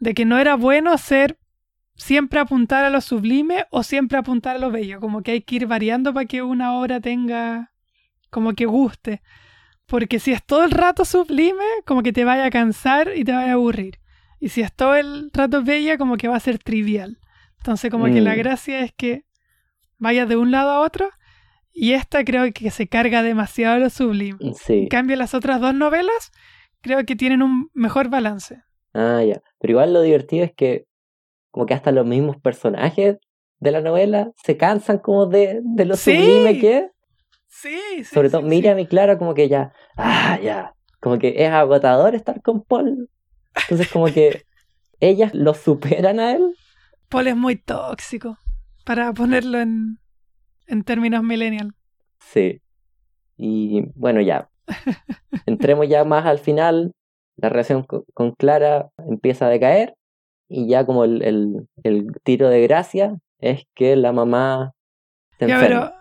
De 0.00 0.14
que 0.14 0.24
no 0.24 0.38
era 0.38 0.54
bueno 0.56 0.96
ser 0.98 1.38
siempre 1.96 2.38
apuntar 2.38 2.84
a 2.84 2.90
lo 2.90 3.00
sublime 3.00 3.66
o 3.70 3.82
siempre 3.82 4.18
apuntar 4.18 4.56
a 4.56 4.58
lo 4.58 4.70
bello. 4.70 5.00
Como 5.00 5.22
que 5.22 5.32
hay 5.32 5.40
que 5.42 5.56
ir 5.56 5.66
variando 5.66 6.14
para 6.14 6.26
que 6.26 6.42
una 6.42 6.74
obra 6.74 7.00
tenga, 7.00 7.72
como 8.30 8.52
que 8.54 8.66
guste. 8.66 9.22
Porque 9.86 10.20
si 10.20 10.32
es 10.32 10.44
todo 10.44 10.64
el 10.64 10.70
rato 10.70 11.04
sublime, 11.04 11.64
como 11.86 12.02
que 12.02 12.12
te 12.12 12.24
vaya 12.24 12.44
a 12.44 12.50
cansar 12.50 13.10
y 13.16 13.24
te 13.24 13.32
vaya 13.32 13.50
a 13.50 13.54
aburrir. 13.54 13.98
Y 14.38 14.50
si 14.50 14.60
es 14.60 14.72
todo 14.72 14.94
el 14.94 15.30
rato 15.32 15.64
bella, 15.64 15.98
como 15.98 16.16
que 16.16 16.28
va 16.28 16.36
a 16.36 16.40
ser 16.40 16.58
trivial. 16.58 17.18
Entonces 17.56 17.90
como 17.90 18.04
que 18.04 18.20
la 18.20 18.34
Mm. 18.34 18.38
gracia 18.38 18.80
es 18.80 18.92
que 18.92 19.24
vayas 19.98 20.28
de 20.28 20.36
un 20.36 20.50
lado 20.52 20.70
a 20.70 20.80
otro. 20.80 21.10
Y 21.72 21.92
esta 21.92 22.24
creo 22.24 22.52
que 22.52 22.70
se 22.70 22.86
carga 22.86 23.22
demasiado 23.22 23.74
a 23.74 23.78
lo 23.78 23.90
sublime. 23.90 24.38
En 24.40 24.54
Sí. 24.54 24.86
cambio, 24.88 25.16
las 25.16 25.34
otras 25.34 25.60
dos 25.60 25.74
novelas 25.74 26.30
creo 26.82 27.04
que 27.04 27.16
tienen 27.16 27.42
un 27.42 27.70
mejor 27.74 28.08
balance. 28.08 28.62
Ah, 28.94 29.22
ya. 29.26 29.40
Pero 29.58 29.72
igual 29.72 29.92
lo 29.92 30.02
divertido 30.02 30.44
es 30.44 30.52
que 30.54 30.86
como 31.50 31.66
que 31.66 31.74
hasta 31.74 31.92
los 31.92 32.06
mismos 32.06 32.36
personajes 32.40 33.16
de 33.60 33.70
la 33.72 33.80
novela 33.80 34.30
se 34.44 34.56
cansan 34.56 34.98
como 34.98 35.26
de, 35.26 35.60
de 35.62 35.84
lo 35.84 35.96
Sí. 35.96 36.14
sublime 36.16 36.58
que 36.60 36.78
es. 36.78 36.84
Sí, 37.48 37.78
sí. 37.98 38.04
Sobre 38.04 38.28
sí, 38.28 38.32
todo 38.32 38.42
sí. 38.42 38.48
Miriam 38.48 38.78
y 38.78 38.86
Clara 38.86 39.18
como 39.18 39.34
que 39.34 39.48
ya, 39.48 39.72
ah, 39.96 40.38
ya, 40.42 40.74
como 41.00 41.18
que 41.18 41.34
es 41.44 41.50
agotador 41.50 42.14
estar 42.14 42.40
con 42.42 42.62
Paul. 42.62 43.08
Entonces 43.62 43.88
como 43.90 44.06
que 44.06 44.44
ellas 45.00 45.34
lo 45.34 45.54
superan 45.54 46.20
a 46.20 46.32
él. 46.32 46.54
Paul 47.08 47.26
es 47.28 47.36
muy 47.36 47.56
tóxico. 47.56 48.36
para 48.84 49.12
ponerlo 49.12 49.58
en, 49.58 49.98
en 50.66 50.84
términos 50.84 51.22
millennial. 51.24 51.72
Sí. 52.20 52.60
Y 53.36 53.82
bueno, 53.94 54.20
ya. 54.20 54.48
Entremos 55.46 55.88
ya 55.88 56.04
más 56.04 56.26
al 56.26 56.38
final. 56.38 56.92
La 57.38 57.48
relación 57.48 57.82
co- 57.84 58.04
con 58.14 58.32
Clara 58.32 58.90
empieza 59.08 59.46
a 59.46 59.48
decaer. 59.48 59.94
Y 60.48 60.68
ya 60.68 60.84
como 60.86 61.04
el, 61.04 61.22
el- 61.22 61.66
el 61.82 62.06
tiro 62.22 62.48
de 62.48 62.60
gracia 62.62 63.16
es 63.38 63.64
que 63.74 63.96
la 63.96 64.12
mamá 64.12 64.72
se 65.38 65.46
Ya, 65.46 65.54
enferma. 65.56 65.90
pero 65.90 65.94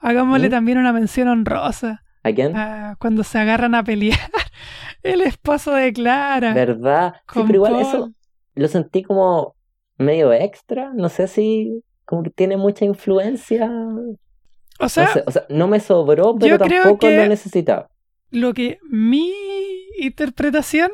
hagámosle 0.00 0.48
¿Mm? 0.48 0.50
también 0.50 0.78
una 0.78 0.92
mención 0.92 1.28
honrosa 1.28 2.02
¿A 2.22 2.32
quién? 2.32 2.52
cuando 2.98 3.22
se 3.24 3.38
agarran 3.38 3.74
a 3.74 3.84
pelear. 3.84 4.18
El 5.02 5.20
esposo 5.22 5.72
de 5.74 5.92
Clara. 5.92 6.52
¿Verdad? 6.52 7.14
Sí, 7.32 7.40
pero 7.46 7.54
igual 7.54 7.72
Paul. 7.72 7.82
eso 7.82 8.12
lo 8.54 8.68
sentí 8.68 9.02
como 9.02 9.54
medio 9.96 10.32
extra. 10.32 10.92
No 10.94 11.08
sé 11.08 11.26
si 11.28 11.82
como 12.04 12.22
que 12.22 12.30
tiene 12.30 12.56
mucha 12.58 12.84
influencia. 12.84 13.70
O 14.78 14.88
sea, 14.88 15.04
no, 15.06 15.12
sé, 15.12 15.24
o 15.26 15.30
sea, 15.30 15.44
no 15.50 15.68
me 15.68 15.78
sobró, 15.80 16.36
pero 16.38 16.56
yo 16.58 16.64
creo 16.64 16.82
tampoco 16.82 16.98
que- 17.06 17.16
lo 17.16 17.26
necesitaba. 17.28 17.88
lo 18.30 18.52
que 18.54 18.78
mi 18.90 19.32
interpretación 20.06 20.90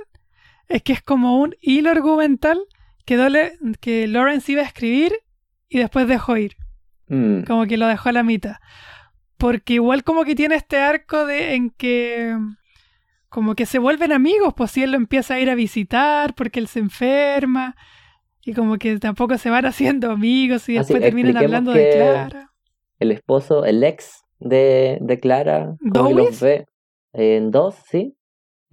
es 0.68 0.82
que 0.82 0.92
es 0.92 1.02
como 1.02 1.40
un 1.40 1.54
hilo 1.60 1.90
argumental 1.90 2.58
que, 3.04 3.16
Dole- 3.16 3.56
que 3.80 4.06
Lawrence 4.08 4.50
iba 4.52 4.62
a 4.62 4.66
escribir 4.66 5.12
y 5.68 5.78
después 5.78 6.08
dejó 6.08 6.36
ir. 6.36 6.56
Mm, 7.08 7.42
Como 7.42 7.66
que 7.66 7.76
lo 7.76 7.86
dejó 7.86 8.08
a 8.08 8.12
la 8.12 8.22
mitad. 8.22 8.56
Porque 9.36 9.74
igual 9.74 10.02
como 10.02 10.24
que 10.24 10.34
tiene 10.34 10.54
este 10.56 10.78
arco 10.78 11.24
de 11.26 11.54
en 11.54 11.70
que 11.70 12.36
como 13.28 13.54
que 13.54 13.66
se 13.66 13.78
vuelven 13.78 14.12
amigos, 14.12 14.54
pues 14.56 14.70
si 14.70 14.82
él 14.82 14.92
lo 14.92 14.96
empieza 14.96 15.34
a 15.34 15.40
ir 15.40 15.50
a 15.50 15.54
visitar 15.54 16.34
porque 16.34 16.58
él 16.58 16.68
se 16.68 16.78
enferma 16.78 17.76
y 18.42 18.54
como 18.54 18.78
que 18.78 18.98
tampoco 18.98 19.36
se 19.38 19.50
van 19.50 19.66
haciendo 19.66 20.10
amigos 20.10 20.68
y 20.68 20.74
después 20.74 21.00
terminan 21.10 21.32
hablando 21.44 21.72
de 21.72 21.90
Clara. 21.96 22.52
El 22.98 23.12
esposo, 23.12 23.64
el 23.64 23.84
ex 23.84 24.22
de, 24.38 24.98
de 25.02 25.20
Clara, 25.20 25.76
como 25.92 26.10
los 26.16 26.40
ve 26.40 26.66
en 27.12 27.50
dos, 27.50 27.74
¿sí? 27.90 28.15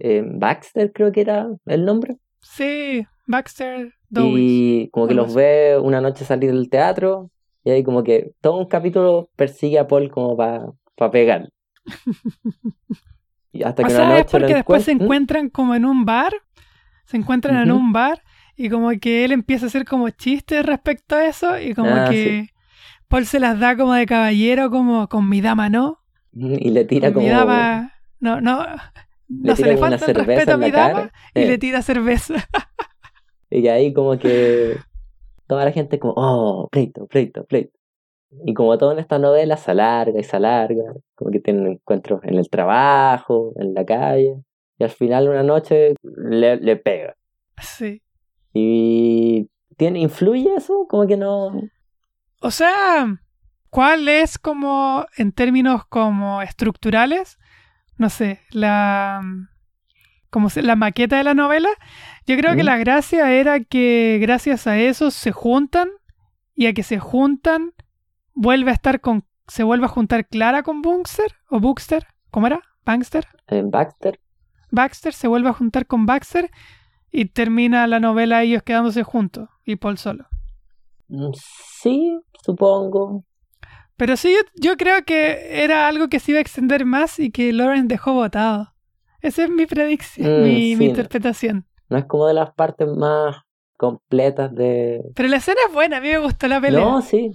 Eh, 0.06 0.22
Baxter 0.24 0.92
creo 0.92 1.12
que 1.12 1.22
era 1.22 1.48
el 1.66 1.84
nombre. 1.84 2.18
Sí, 2.40 3.06
Baxter 3.26 3.94
Dowis. 4.10 4.40
Y 4.42 4.90
como 4.92 5.06
que 5.08 5.14
los 5.14 5.34
ve 5.34 5.78
una 5.82 6.00
noche 6.00 6.24
salir 6.24 6.52
del 6.52 6.68
teatro 6.68 7.30
y 7.64 7.70
ahí 7.70 7.82
como 7.82 8.02
que 8.04 8.32
todo 8.40 8.58
un 8.58 8.66
capítulo 8.66 9.28
persigue 9.36 9.78
a 9.78 9.88
Paul 9.88 10.10
como 10.10 10.36
para 10.36 11.10
pegar. 11.10 11.48
Y 13.52 13.62
hasta 13.62 13.82
O 13.82 13.86
que 13.86 13.92
sea, 13.92 14.04
una 14.04 14.18
es 14.18 14.24
noche 14.24 14.38
lo 14.38 14.40
porque 14.40 14.54
después 14.54 14.82
se 14.84 14.94
¿Mm? 14.94 15.02
encuentran 15.02 15.48
como 15.48 15.74
en 15.74 15.84
un 15.84 16.04
bar, 16.04 16.32
se 17.06 17.16
encuentran 17.16 17.56
en 17.56 17.70
un 17.72 17.92
bar 17.92 18.22
y 18.56 18.68
como 18.68 18.90
que 19.00 19.24
él 19.24 19.32
empieza 19.32 19.66
a 19.66 19.68
hacer 19.68 19.84
como 19.84 20.10
chistes 20.10 20.64
respecto 20.66 21.16
a 21.16 21.26
eso 21.26 21.58
y 21.58 21.74
como 21.74 21.90
Ah, 21.90 22.08
que 22.10 22.48
Paul 23.08 23.26
se 23.26 23.40
las 23.40 23.58
da 23.60 23.76
como 23.76 23.94
de 23.94 24.06
caballero, 24.06 24.70
como 24.70 25.08
con 25.08 25.28
mi 25.28 25.40
dama, 25.40 25.68
¿no? 25.68 26.00
y 26.32 26.70
le 26.70 26.84
tira 26.84 27.12
Con 27.12 27.22
mi 27.22 27.30
como 27.30 27.38
dama, 27.38 27.92
no, 28.20 28.40
no, 28.40 28.66
no 29.28 29.56
se 29.56 29.64
le 29.66 29.76
falta 29.76 29.96
el 29.96 30.00
cerveza 30.00 30.24
respeto 30.26 30.52
a 30.52 30.56
mi 30.56 30.70
dama 30.70 31.10
y 31.34 31.40
Eh. 31.40 31.46
le 31.46 31.58
tira 31.58 31.82
cerveza. 31.82 32.34
Y 33.50 33.68
ahí 33.68 33.92
como 33.92 34.18
que 34.18 34.76
toda 35.46 35.64
la 35.64 35.70
gente 35.70 36.00
como, 36.00 36.14
oh, 36.16 36.68
pleito, 36.72 37.06
pleito, 37.06 37.44
pleito. 37.44 37.78
Y 38.44 38.52
como 38.52 38.76
todo 38.78 38.90
en 38.90 38.98
esta 38.98 39.20
novela 39.20 39.56
se 39.56 39.70
alarga 39.70 40.18
y 40.18 40.24
se 40.24 40.36
alarga, 40.36 40.82
como 41.14 41.30
que 41.30 41.38
tienen 41.38 41.68
encuentros 41.68 42.20
en 42.24 42.34
el 42.34 42.48
trabajo, 42.50 43.52
en 43.56 43.72
la 43.74 43.84
calle, 43.84 44.42
y 44.76 44.82
al 44.82 44.90
final 44.90 45.28
una 45.28 45.44
noche 45.44 45.94
le, 46.02 46.56
le 46.56 46.76
pega. 46.76 47.14
Sí. 47.62 48.02
Y 48.52 49.48
tiene, 49.76 50.00
influye 50.00 50.52
eso, 50.56 50.86
como 50.88 51.06
que 51.06 51.16
no... 51.16 51.52
O 52.40 52.50
sea, 52.50 53.06
¿cuál 53.70 54.08
es 54.08 54.36
como, 54.36 55.06
en 55.16 55.30
términos 55.30 55.82
como 55.88 56.42
estructurales, 56.42 57.38
no 57.98 58.10
sé, 58.10 58.40
la, 58.50 59.22
como 60.30 60.50
se- 60.50 60.62
la 60.62 60.76
maqueta 60.76 61.16
de 61.16 61.24
la 61.24 61.34
novela? 61.34 61.68
Yo 62.26 62.36
creo 62.36 62.56
que 62.56 62.64
la 62.64 62.76
gracia 62.78 63.30
era 63.32 63.60
que 63.60 64.18
gracias 64.20 64.66
a 64.66 64.78
eso 64.78 65.10
se 65.10 65.32
juntan 65.32 65.88
y 66.54 66.66
a 66.66 66.72
que 66.72 66.82
se 66.82 66.98
juntan 66.98 67.72
vuelve 68.34 68.70
a 68.70 68.74
estar 68.74 69.00
con, 69.00 69.24
se 69.46 69.62
vuelve 69.62 69.86
a 69.86 69.88
juntar 69.88 70.26
Clara 70.26 70.62
con 70.62 70.82
Buxter 70.82 71.32
o 71.50 71.60
Buxter, 71.60 72.06
¿cómo 72.30 72.46
era? 72.46 72.60
Bangster. 72.84 73.26
En 73.48 73.70
Baxter, 73.70 74.20
Baxter 74.70 75.12
se 75.12 75.28
vuelve 75.28 75.48
a 75.48 75.52
juntar 75.52 75.86
con 75.86 76.06
Baxter 76.06 76.50
y 77.12 77.26
termina 77.26 77.86
la 77.86 78.00
novela 78.00 78.42
ellos 78.42 78.62
quedándose 78.62 79.02
juntos 79.04 79.48
y 79.64 79.76
Paul 79.76 79.98
solo. 79.98 80.26
mm, 81.08 81.30
sí, 81.34 82.18
supongo. 82.44 83.24
Pero 83.96 84.16
sí, 84.16 84.34
yo, 84.56 84.76
creo 84.76 85.04
que 85.04 85.62
era 85.62 85.86
algo 85.88 86.08
que 86.08 86.18
se 86.20 86.32
iba 86.32 86.38
a 86.38 86.42
extender 86.42 86.84
más 86.84 87.18
y 87.20 87.30
que 87.30 87.52
Lawrence 87.52 87.86
dejó 87.88 88.12
votado. 88.14 88.74
Esa 89.20 89.44
es 89.44 89.50
mi 89.50 89.66
predicción, 89.66 90.40
Mm, 90.40 90.44
mi, 90.44 90.54
sí, 90.56 90.76
mi 90.76 90.84
no. 90.86 90.90
interpretación. 90.90 91.66
No 91.88 91.98
es 91.98 92.04
como 92.06 92.26
de 92.26 92.34
las 92.34 92.52
partes 92.54 92.88
más 92.88 93.36
completas 93.76 94.54
de... 94.54 95.02
Pero 95.14 95.28
la 95.28 95.36
escena 95.36 95.60
es 95.68 95.72
buena, 95.72 95.98
a 95.98 96.00
mí 96.00 96.08
me 96.08 96.18
gustó 96.18 96.48
la 96.48 96.60
pelea. 96.60 96.80
No, 96.80 97.02
sí. 97.02 97.30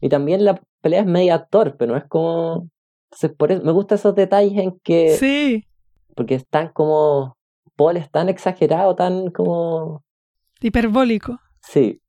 Y 0.00 0.08
también 0.08 0.44
la 0.44 0.60
pelea 0.82 1.00
es 1.00 1.06
media 1.06 1.44
torpe, 1.44 1.86
no 1.86 1.96
es 1.96 2.04
como... 2.04 2.68
Entonces, 3.10 3.32
por 3.36 3.52
eso 3.52 3.62
me 3.62 3.72
gustan 3.72 3.96
esos 3.96 4.14
detalles 4.14 4.58
en 4.58 4.78
que... 4.80 5.16
Sí, 5.16 5.64
Porque 6.14 6.34
es 6.34 6.46
tan 6.46 6.68
como... 6.68 7.36
Paul 7.76 7.96
es 7.96 8.10
tan 8.10 8.28
exagerado, 8.28 8.94
tan 8.96 9.30
como... 9.30 10.02
hiperbólico. 10.60 11.38
Sí. 11.62 12.00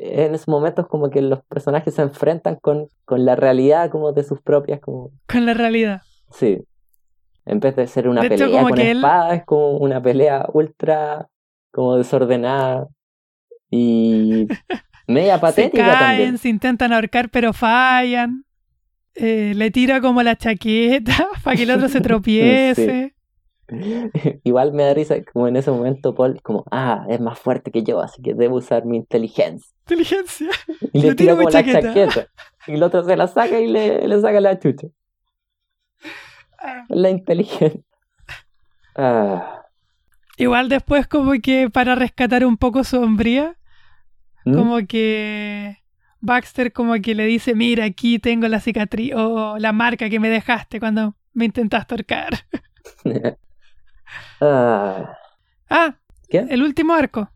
En 0.00 0.34
esos 0.34 0.46
momentos 0.48 0.86
como 0.86 1.10
que 1.10 1.20
los 1.20 1.42
personajes 1.46 1.94
se 1.94 2.02
enfrentan 2.02 2.56
con, 2.56 2.86
con 3.04 3.24
la 3.24 3.34
realidad 3.34 3.90
como 3.90 4.12
de 4.12 4.22
sus 4.22 4.40
propias, 4.40 4.78
como... 4.80 5.10
Con 5.26 5.44
la 5.44 5.54
realidad. 5.54 6.02
Sí. 6.30 6.58
En 7.44 7.58
vez 7.60 7.74
de 7.74 7.86
ser 7.88 8.08
una 8.08 8.20
De 8.20 8.28
hecho, 8.28 8.44
pelea 8.44 8.60
como 8.60 8.70
con 8.70 8.80
él- 8.80 8.96
espada, 8.98 9.34
es 9.34 9.44
como 9.44 9.76
una 9.78 10.00
pelea 10.02 10.46
ultra 10.52 11.26
como 11.72 11.96
desordenada 11.96 12.86
y 13.70 14.46
media 15.08 15.34
Se 15.34 15.40
patética 15.40 15.84
caen, 15.84 15.98
también. 15.98 16.38
se 16.38 16.48
intentan 16.48 16.92
ahorcar, 16.92 17.28
pero 17.30 17.52
fallan. 17.52 18.44
Eh, 19.14 19.52
le 19.56 19.70
tira 19.72 20.00
como 20.00 20.22
la 20.22 20.36
chaqueta 20.36 21.26
para 21.42 21.56
que 21.56 21.64
el 21.64 21.70
otro 21.72 21.88
se 21.88 22.00
tropiece. 22.02 23.14
Igual 24.44 24.72
me 24.72 24.84
da 24.84 24.94
risa 24.94 25.16
como 25.32 25.46
en 25.48 25.56
ese 25.56 25.70
momento 25.70 26.14
Paul 26.14 26.40
como, 26.42 26.64
ah, 26.70 27.04
es 27.08 27.20
más 27.20 27.38
fuerte 27.38 27.70
que 27.70 27.82
yo, 27.82 28.00
así 28.00 28.22
que 28.22 28.34
debo 28.34 28.56
usar 28.56 28.84
mi 28.84 28.96
inteligencia. 28.96 29.70
Inteligencia. 29.80 30.48
Y 30.92 31.02
Le 31.02 31.08
le 31.08 31.14
tiro 31.14 31.16
tira 31.16 31.32
como 31.36 31.44
la 31.44 31.50
chaqueta. 31.50 31.80
chaqueta. 31.82 32.26
Y 32.66 32.72
el 32.74 32.82
otro 32.82 33.04
se 33.04 33.16
la 33.16 33.28
saca 33.28 33.60
y 33.60 33.66
le, 33.66 34.06
le 34.06 34.20
saca 34.20 34.40
la 34.40 34.58
chucha. 34.58 34.88
Ah. 36.58 36.84
La 36.88 37.10
inteligencia. 37.10 37.80
Ah. 38.96 39.62
Igual 40.36 40.68
después 40.68 41.06
como 41.06 41.32
que 41.42 41.68
para 41.70 41.94
rescatar 41.94 42.44
un 42.44 42.56
poco 42.56 42.84
su 42.84 42.98
hombría, 43.00 43.56
¿Mm? 44.44 44.54
como 44.54 44.78
que 44.86 45.78
Baxter 46.20 46.72
como 46.72 46.94
que 46.94 47.14
le 47.14 47.26
dice, 47.26 47.54
mira, 47.54 47.84
aquí 47.84 48.18
tengo 48.18 48.48
la 48.48 48.60
cicatriz 48.60 49.14
o 49.14 49.58
la 49.58 49.72
marca 49.72 50.08
que 50.08 50.20
me 50.20 50.30
dejaste 50.30 50.80
cuando 50.80 51.16
me 51.32 51.44
intentaste 51.44 51.94
ahorcar. 51.94 52.30
Ah. 54.40 55.14
Ah, 55.68 55.96
¿Qué? 56.28 56.46
el 56.48 56.62
último 56.62 56.94
arco. 56.94 57.30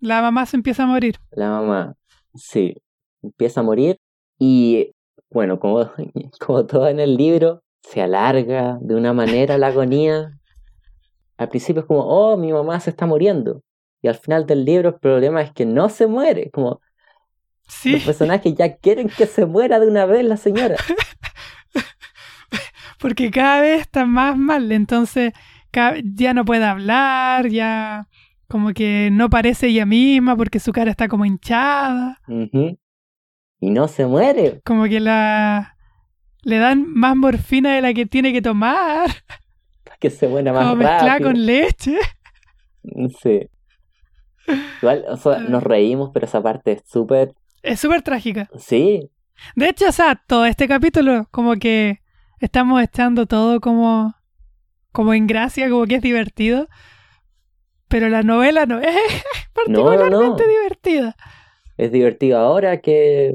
La 0.00 0.22
mamá 0.22 0.46
se 0.46 0.56
empieza 0.56 0.84
a 0.84 0.86
morir. 0.86 1.16
La 1.32 1.50
mamá, 1.50 1.94
sí, 2.34 2.76
empieza 3.22 3.60
a 3.60 3.64
morir 3.64 3.98
y, 4.38 4.92
bueno, 5.30 5.58
como, 5.58 5.90
como 6.40 6.66
todo 6.66 6.88
en 6.88 7.00
el 7.00 7.16
libro, 7.16 7.62
se 7.82 8.02
alarga 8.02 8.78
de 8.80 8.94
una 8.94 9.12
manera 9.12 9.58
la 9.58 9.68
agonía. 9.68 10.32
Al 11.36 11.48
principio 11.48 11.80
es 11.80 11.86
como, 11.86 12.00
oh, 12.00 12.36
mi 12.36 12.52
mamá 12.52 12.78
se 12.80 12.90
está 12.90 13.06
muriendo. 13.06 13.62
Y 14.02 14.08
al 14.08 14.14
final 14.14 14.46
del 14.46 14.64
libro 14.64 14.90
el 14.90 14.94
problema 14.96 15.42
es 15.42 15.52
que 15.52 15.66
no 15.66 15.88
se 15.88 16.06
muere. 16.06 16.50
Como 16.50 16.80
Sí, 17.68 17.92
los 17.92 18.02
personajes 18.02 18.54
ya 18.54 18.76
quieren 18.76 19.08
que 19.08 19.26
se 19.26 19.44
muera 19.44 19.78
de 19.78 19.88
una 19.88 20.06
vez 20.06 20.24
la 20.24 20.36
señora. 20.36 20.76
porque 22.98 23.30
cada 23.30 23.60
vez 23.60 23.82
está 23.82 24.06
más 24.06 24.36
mal. 24.36 24.72
Entonces 24.72 25.32
ya 25.72 26.34
no 26.34 26.44
puede 26.44 26.64
hablar, 26.64 27.48
ya 27.48 28.08
como 28.48 28.72
que 28.72 29.10
no 29.12 29.28
parece 29.28 29.68
ella 29.68 29.84
misma 29.86 30.36
porque 30.36 30.58
su 30.58 30.72
cara 30.72 30.90
está 30.90 31.08
como 31.08 31.24
hinchada. 31.24 32.18
Y 33.60 33.70
no 33.70 33.88
se 33.88 34.06
muere. 34.06 34.60
Como 34.64 34.84
que 34.84 35.00
la... 35.00 35.76
Le 36.42 36.58
dan 36.58 36.86
más 36.94 37.16
morfina 37.16 37.74
de 37.74 37.82
la 37.82 37.92
que 37.92 38.06
tiene 38.06 38.32
que 38.32 38.40
tomar. 38.40 39.10
Para 39.84 39.96
que 39.98 40.08
se 40.08 40.28
muera 40.28 40.52
más 40.52 40.70
Como 40.70 40.82
rápido. 40.82 41.28
con 41.28 41.44
leche. 41.46 41.98
Sí. 43.20 43.48
Igual, 44.80 45.04
o 45.08 45.16
sea, 45.16 45.40
nos 45.40 45.62
reímos, 45.62 46.10
pero 46.14 46.24
esa 46.26 46.42
parte 46.42 46.72
es 46.72 46.82
súper... 46.86 47.34
Es 47.62 47.80
súper 47.80 48.00
trágica. 48.02 48.48
Sí, 48.56 49.10
De 49.56 49.68
hecho, 49.68 49.88
o 49.88 49.92
sea, 49.92 50.14
todo 50.26 50.46
este 50.46 50.68
capítulo 50.68 51.26
como 51.30 51.56
que 51.56 52.00
estamos 52.40 52.80
echando 52.82 53.26
todo 53.26 53.60
como, 53.60 54.14
como 54.92 55.14
en 55.14 55.26
gracia, 55.26 55.68
como 55.70 55.86
que 55.86 55.96
es 55.96 56.02
divertido. 56.02 56.68
Pero 57.88 58.08
la 58.08 58.22
novela 58.22 58.66
no 58.66 58.80
es 58.82 58.94
No, 59.66 59.74
no, 59.74 59.82
no. 59.82 59.84
particularmente 59.90 60.48
divertida. 60.48 61.16
es 61.76 61.90
divertido 61.92 62.38
ahora 62.38 62.80
que 62.80 63.34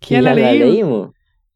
Que 0.00 0.14
ya, 0.14 0.22
la, 0.22 0.34
leímos. 0.34 0.68
leímos. 0.74 1.10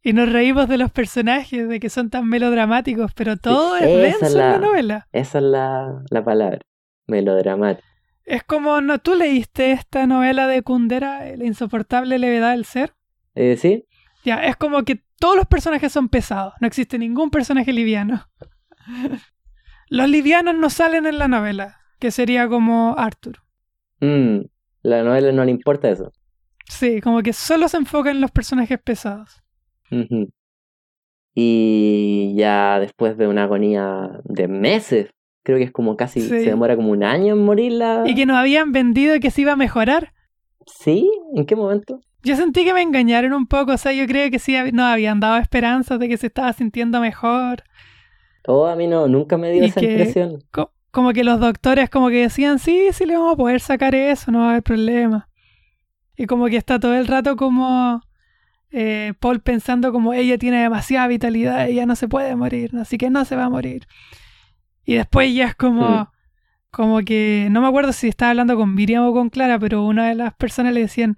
Y 0.06 0.12
nos 0.12 0.30
reímos 0.30 0.68
de 0.68 0.76
los 0.76 0.90
personajes, 0.92 1.66
de 1.66 1.80
que 1.80 1.88
son 1.88 2.10
tan 2.10 2.28
melodramáticos, 2.28 3.12
pero 3.14 3.38
todo 3.38 3.76
es 3.76 3.86
denso 3.86 4.26
en 4.26 4.36
la 4.38 4.58
novela. 4.58 5.08
Esa 5.12 5.38
es 5.38 5.44
la, 5.44 6.02
la 6.10 6.22
palabra, 6.22 6.58
melodramático. 7.06 7.86
Es 8.26 8.42
como, 8.42 8.80
¿no? 8.82 8.98
¿tú 8.98 9.14
leíste 9.14 9.72
esta 9.72 10.06
novela 10.06 10.46
de 10.46 10.62
Kundera, 10.62 11.24
La 11.36 11.44
insoportable 11.46 12.18
levedad 12.18 12.52
del 12.52 12.64
ser? 12.66 12.92
Eh, 13.34 13.56
sí. 13.56 13.86
Ya, 14.24 14.44
es 14.44 14.56
como 14.56 14.82
que 14.84 15.02
todos 15.18 15.36
los 15.36 15.46
personajes 15.46 15.90
son 15.90 16.08
pesados, 16.10 16.52
no 16.60 16.66
existe 16.66 16.98
ningún 16.98 17.30
personaje 17.30 17.72
liviano. 17.72 18.26
los 19.88 20.08
livianos 20.08 20.54
no 20.56 20.70
salen 20.70 21.06
en 21.06 21.18
la 21.18 21.28
novela, 21.28 21.78
que 21.98 22.10
sería 22.10 22.48
como 22.48 22.94
Arthur. 22.98 23.38
Mm, 24.00 24.40
la 24.82 25.02
novela 25.02 25.32
no 25.32 25.44
le 25.44 25.50
importa 25.50 25.88
eso. 25.88 26.12
Sí, 26.66 27.00
como 27.00 27.22
que 27.22 27.32
solo 27.32 27.68
se 27.68 27.76
enfoca 27.76 28.10
en 28.10 28.20
los 28.20 28.30
personajes 28.30 28.78
pesados. 28.82 29.42
Y 31.34 32.34
ya 32.36 32.78
después 32.80 33.16
de 33.18 33.26
una 33.26 33.44
agonía 33.44 34.08
de 34.24 34.48
meses, 34.48 35.10
creo 35.42 35.58
que 35.58 35.64
es 35.64 35.72
como 35.72 35.96
casi, 35.96 36.20
Sí. 36.20 36.28
se 36.28 36.36
demora 36.46 36.76
como 36.76 36.90
un 36.90 37.02
año 37.02 37.34
en 37.34 37.44
morir 37.44 37.72
la... 37.72 38.04
Y 38.06 38.14
que 38.14 38.24
nos 38.26 38.36
habían 38.36 38.72
vendido 38.72 39.18
que 39.20 39.30
se 39.30 39.42
iba 39.42 39.52
a 39.52 39.56
mejorar. 39.56 40.12
¿Sí? 40.66 41.10
¿En 41.34 41.44
qué 41.44 41.56
momento? 41.56 42.00
Yo 42.22 42.36
sentí 42.36 42.64
que 42.64 42.72
me 42.72 42.80
engañaron 42.82 43.34
un 43.34 43.46
poco, 43.46 43.72
o 43.72 43.76
sea, 43.76 43.92
yo 43.92 44.06
creo 44.06 44.30
que 44.30 44.38
sí 44.38 44.56
nos 44.72 44.86
habían 44.86 45.20
dado 45.20 45.36
esperanzas 45.36 45.98
de 45.98 46.08
que 46.08 46.16
se 46.16 46.28
estaba 46.28 46.52
sintiendo 46.54 47.00
mejor. 47.00 47.64
Oh, 48.46 48.66
a 48.66 48.76
mí 48.76 48.86
no, 48.86 49.08
nunca 49.08 49.36
me 49.38 49.50
dio 49.52 49.62
Y 49.62 49.66
esa 49.66 49.80
que- 49.80 49.90
impresión. 49.90 50.42
Co- 50.50 50.72
como 50.90 51.12
que 51.12 51.24
los 51.24 51.40
doctores 51.40 51.90
como 51.90 52.08
que 52.08 52.22
decían, 52.22 52.58
sí, 52.58 52.88
sí 52.92 53.04
le 53.06 53.16
vamos 53.16 53.34
a 53.34 53.36
poder 53.36 53.60
sacar 53.60 53.94
eso, 53.94 54.30
no 54.30 54.40
va 54.40 54.46
a 54.46 54.50
haber 54.50 54.62
problema. 54.62 55.28
Y 56.16 56.26
como 56.26 56.46
que 56.46 56.56
está 56.56 56.78
todo 56.78 56.94
el 56.94 57.06
rato 57.06 57.36
como 57.36 58.00
eh, 58.70 59.14
Paul 59.20 59.40
pensando 59.40 59.92
como 59.92 60.12
ella 60.14 60.36
tiene 60.38 60.60
demasiada 60.62 61.06
vitalidad, 61.08 61.68
ella 61.68 61.86
no 61.86 61.94
se 61.96 62.08
puede 62.08 62.34
morir, 62.36 62.70
así 62.76 62.98
que 62.98 63.08
no 63.10 63.24
se 63.24 63.34
va 63.36 63.44
a 63.44 63.50
morir. 63.50 63.86
Y 64.84 64.94
después 64.94 65.32
ya 65.34 65.46
es 65.46 65.54
como, 65.54 65.88
Mm. 65.88 66.06
como 66.70 66.98
que, 67.00 67.48
no 67.50 67.60
me 67.60 67.68
acuerdo 67.68 67.92
si 67.92 68.08
estaba 68.08 68.30
hablando 68.30 68.56
con 68.56 68.74
Miriam 68.74 69.04
o 69.04 69.12
con 69.12 69.30
Clara, 69.30 69.58
pero 69.58 69.84
una 69.84 70.08
de 70.08 70.14
las 70.16 70.34
personas 70.34 70.74
le 70.74 70.80
decían, 70.80 71.16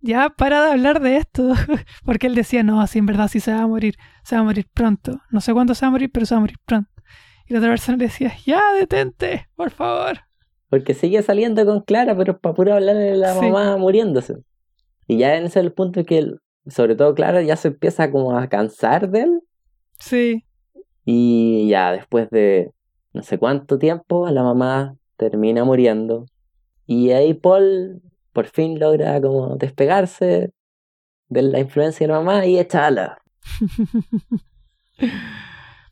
ya 0.00 0.30
para 0.30 0.64
de 0.66 0.72
hablar 0.72 1.00
de 1.00 1.16
esto, 1.16 1.52
porque 2.04 2.26
él 2.26 2.34
decía, 2.34 2.62
no, 2.62 2.86
sí, 2.86 2.98
en 2.98 3.06
verdad 3.06 3.28
sí 3.28 3.40
se 3.40 3.52
va 3.52 3.62
a 3.62 3.66
morir, 3.66 3.94
se 4.24 4.34
va 4.36 4.42
a 4.42 4.44
morir 4.44 4.66
pronto, 4.72 5.20
no 5.30 5.40
sé 5.40 5.52
cuándo 5.52 5.74
se 5.74 5.84
va 5.84 5.88
a 5.88 5.92
morir, 5.92 6.10
pero 6.12 6.26
se 6.26 6.34
va 6.34 6.38
a 6.38 6.40
morir 6.40 6.56
pronto. 6.64 6.90
Y 7.46 7.52
la 7.52 7.58
otra 7.58 7.70
persona 7.70 7.98
le 7.98 8.04
decía, 8.04 8.32
ya, 8.46 8.60
detente, 8.78 9.48
por 9.56 9.70
favor. 9.70 10.20
Porque 10.68 10.94
sigue 10.94 11.20
saliendo 11.22 11.66
con 11.66 11.80
Clara, 11.82 12.16
pero 12.16 12.38
para 12.38 12.54
puro 12.54 12.74
hablarle 12.74 13.02
de 13.02 13.16
la 13.16 13.34
Sí. 13.34 13.40
mamá 13.40 13.76
muriéndose. 13.76 14.36
Y 15.08 15.18
ya 15.18 15.34
en 15.36 15.44
ese 15.46 15.58
es 15.58 15.64
el 15.66 15.72
punto 15.72 16.04
que, 16.04 16.18
él- 16.18 16.38
sobre 16.68 16.94
todo 16.94 17.14
Clara, 17.14 17.42
ya 17.42 17.56
se 17.56 17.68
empieza 17.68 18.10
como 18.12 18.36
a 18.38 18.48
cansar 18.48 19.10
de 19.10 19.22
él. 19.22 19.40
Sí, 19.98 20.44
Y 21.04 21.68
ya 21.68 21.90
después 21.92 22.30
de 22.30 22.70
no 23.12 23.22
sé 23.22 23.38
cuánto 23.38 23.78
tiempo, 23.78 24.28
la 24.30 24.44
mamá 24.44 24.94
termina 25.16 25.64
muriendo. 25.64 26.26
Y 26.86 27.10
ahí 27.10 27.34
Paul 27.34 28.00
por 28.40 28.48
fin 28.48 28.78
logra 28.80 29.20
como 29.20 29.56
despegarse 29.56 30.50
de 31.28 31.42
la 31.42 31.60
influencia 31.60 32.06
de 32.06 32.12
la 32.14 32.20
mamá 32.20 32.46
y 32.46 32.58
echala. 32.58 33.18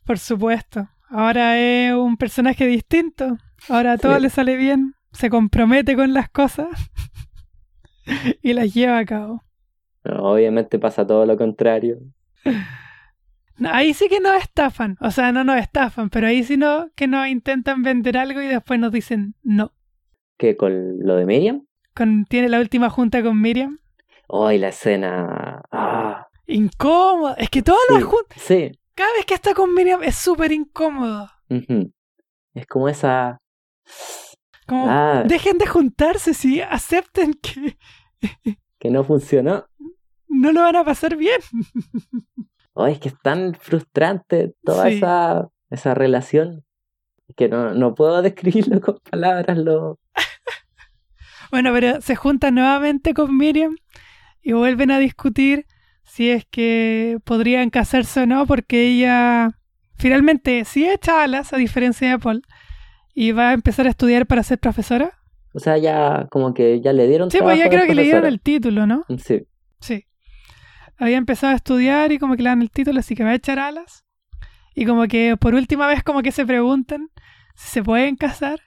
por 0.03 0.17
supuesto. 0.17 0.89
Ahora 1.09 1.59
es 1.59 1.93
un 1.93 2.17
personaje 2.17 2.65
distinto. 2.65 3.37
Ahora 3.67 3.99
todo 3.99 4.15
Sí. 4.15 4.21
le 4.23 4.29
sale 4.31 4.55
bien. 4.57 4.95
Se 5.11 5.29
compromete 5.29 5.95
con 5.95 6.11
las 6.11 6.27
cosas 6.31 6.69
y 8.41 8.53
las 8.53 8.73
lleva 8.73 8.97
a 8.97 9.05
cabo. 9.05 9.43
No, 10.03 10.31
obviamente 10.31 10.79
pasa 10.79 11.05
todo 11.05 11.27
lo 11.27 11.37
contrario. 11.37 11.99
No, 13.57 13.69
ahí 13.71 13.93
sí 13.93 14.09
que 14.09 14.19
nos 14.19 14.41
estafan. 14.41 14.97
O 15.01 15.11
sea, 15.11 15.31
no 15.31 15.43
nos 15.43 15.57
estafan, 15.59 16.09
pero 16.09 16.25
ahí 16.25 16.43
sí 16.43 16.57
no, 16.57 16.89
que 16.95 17.05
nos 17.05 17.27
intentan 17.27 17.83
vender 17.83 18.17
algo 18.17 18.41
y 18.41 18.47
después 18.47 18.79
nos 18.79 18.91
dicen 18.91 19.35
no. 19.43 19.71
Que 20.39 20.57
con 20.57 20.97
lo 20.99 21.15
de 21.15 21.27
Miriam. 21.27 21.65
Con, 21.99 22.23
tiene 22.23 22.47
la 22.47 22.61
última 22.61 22.89
junta 22.89 23.21
con 23.21 23.41
Miriam. 23.41 23.77
Hoy 24.27 24.57
la 24.57 24.69
escena. 24.69 25.61
Ah, 25.69 26.25
Incómodo. 26.47 27.35
Es 27.37 27.49
que 27.49 27.61
todas 27.61 27.81
las 27.89 27.99
sí, 27.99 28.05
juntas. 28.05 28.41
sí. 28.41 28.71
Cada 28.95 29.11
vez 29.13 29.25
que 29.25 29.33
está 29.33 29.53
con 29.53 29.73
Miriam 29.73 30.01
es 30.01 30.15
súper 30.15 30.53
incómodo. 30.53 31.27
Es 32.53 32.65
como 32.67 32.87
esa. 32.87 33.41
Como, 34.65 34.85
Ah, 34.87 35.23
dejen 35.25 35.57
de 35.57 35.67
juntarse, 35.67 36.33
sí. 36.33 36.61
Acepten 36.61 37.33
que 37.33 37.77
que 38.79 38.89
no 38.89 39.03
funcionó. 39.03 39.65
no 40.29 40.53
lo 40.53 40.61
van 40.61 40.77
a 40.77 40.85
pasar 40.85 41.17
bien. 41.17 41.41
Oh, 42.73 42.87
es 42.87 42.97
que 42.99 43.09
es 43.09 43.15
tan 43.21 43.55
frustrante 43.55 44.53
toda 44.63 44.87
Sí. 44.89 44.95
esa, 44.97 45.49
esa 45.69 45.93
relación 45.95 46.63
que 47.35 47.49
no, 47.49 47.73
no 47.73 47.93
puedo 47.93 48.21
describirlo 48.21 48.79
con 48.79 48.99
palabras. 49.11 49.57
Lo... 49.57 49.99
Bueno, 51.51 51.71
pero 51.73 52.01
se 52.01 52.15
juntan 52.15 52.55
nuevamente 52.55 53.13
con 53.13 53.35
Miriam 53.35 53.75
y 54.41 54.53
vuelven 54.53 54.91
a 54.91 54.99
discutir 54.99 55.65
si 56.03 56.29
es 56.29 56.45
que 56.45 57.17
podrían 57.23 57.69
casarse 57.69 58.21
o 58.21 58.25
no, 58.25 58.45
porque 58.45 58.87
ella 58.87 59.51
finalmente 59.95 60.65
sí 60.65 60.87
echa 60.87 61.23
alas, 61.23 61.53
a 61.53 61.57
diferencia 61.57 62.09
de 62.09 62.19
Paul, 62.19 62.41
y 63.13 63.31
va 63.31 63.49
a 63.49 63.53
empezar 63.53 63.85
a 63.85 63.89
estudiar 63.89 64.25
para 64.25 64.43
ser 64.43 64.59
profesora. 64.59 65.19
O 65.53 65.59
sea, 65.59 65.77
ya 65.77 66.27
como 66.29 66.53
que 66.53 66.81
ya 66.81 66.93
le 66.93 67.07
dieron 67.07 67.31
Sí, 67.31 67.39
pues 67.41 67.57
ya 67.57 67.69
creo 67.69 67.85
que 67.85 67.95
le 67.95 68.03
dieron 68.03 68.25
el 68.25 68.39
título, 68.39 68.85
¿no? 68.85 69.05
Sí, 69.17 69.45
Sí. 69.79 70.05
Había 70.97 71.17
empezado 71.17 71.53
a 71.53 71.55
estudiar 71.55 72.11
y 72.11 72.19
como 72.19 72.35
que 72.35 72.43
le 72.43 72.49
dan 72.49 72.61
el 72.61 72.71
título, 72.71 72.99
así 72.99 73.15
que 73.15 73.23
va 73.23 73.29
a 73.29 73.35
echar 73.35 73.57
alas. 73.57 74.05
Y 74.75 74.85
como 74.85 75.07
que 75.07 75.37
por 75.37 75.55
última 75.55 75.87
vez 75.87 76.03
como 76.03 76.21
que 76.21 76.31
se 76.31 76.45
preguntan 76.45 77.09
si 77.55 77.69
se 77.69 77.83
pueden 77.83 78.15
casar. 78.15 78.59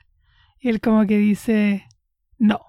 Y 0.59 0.69
él 0.69 0.81
como 0.81 1.05
que 1.05 1.17
dice, 1.17 1.85
no. 2.37 2.59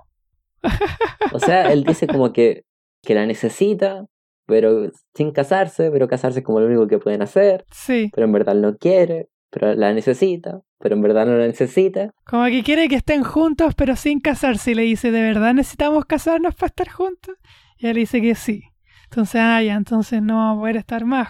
O 1.33 1.39
sea, 1.39 1.73
él 1.73 1.85
dice 1.85 2.07
como 2.07 2.33
que, 2.33 2.63
que 3.03 3.15
la 3.15 3.27
necesita, 3.27 4.07
pero 4.47 4.91
sin 5.15 5.31
casarse, 5.33 5.91
pero 5.91 6.09
casarse 6.09 6.41
es 6.41 6.45
como 6.45 6.61
lo 6.61 6.67
único 6.67 6.87
que 6.87 6.99
pueden 6.99 7.23
hacer, 7.23 7.65
Sí. 7.73 8.11
pero 8.15 8.27
en 8.27 8.33
verdad 8.33 8.55
no 8.55 8.77
quiere, 8.77 9.29
pero 9.51 9.75
la 9.75 9.93
necesita, 9.93 10.61
pero 10.79 10.95
en 10.97 11.03
verdad 11.03 11.27
no 11.27 11.37
la 11.37 11.47
necesita. 11.47 12.11
Como 12.27 12.45
que 12.47 12.63
quiere 12.63 12.89
que 12.89 12.97
estén 12.97 13.23
juntos 13.25 13.75
pero 13.77 13.97
sin 13.97 14.21
casarse. 14.21 14.73
Y 14.73 14.75
le 14.75 14.83
dice, 14.83 15.11
¿de 15.11 15.23
verdad 15.23 15.55
necesitamos 15.55 16.05
casarnos 16.07 16.55
para 16.55 16.67
estar 16.69 16.89
juntos? 16.89 17.37
Y 17.79 17.87
él 17.87 17.97
dice 17.97 18.21
que 18.21 18.35
sí. 18.35 18.63
Entonces, 19.05 19.41
ah, 19.43 19.63
ya, 19.63 19.75
entonces 19.77 20.21
no 20.23 20.35
vamos 20.37 20.57
a 20.59 20.61
poder 20.61 20.77
estar 20.77 21.05
más. 21.05 21.29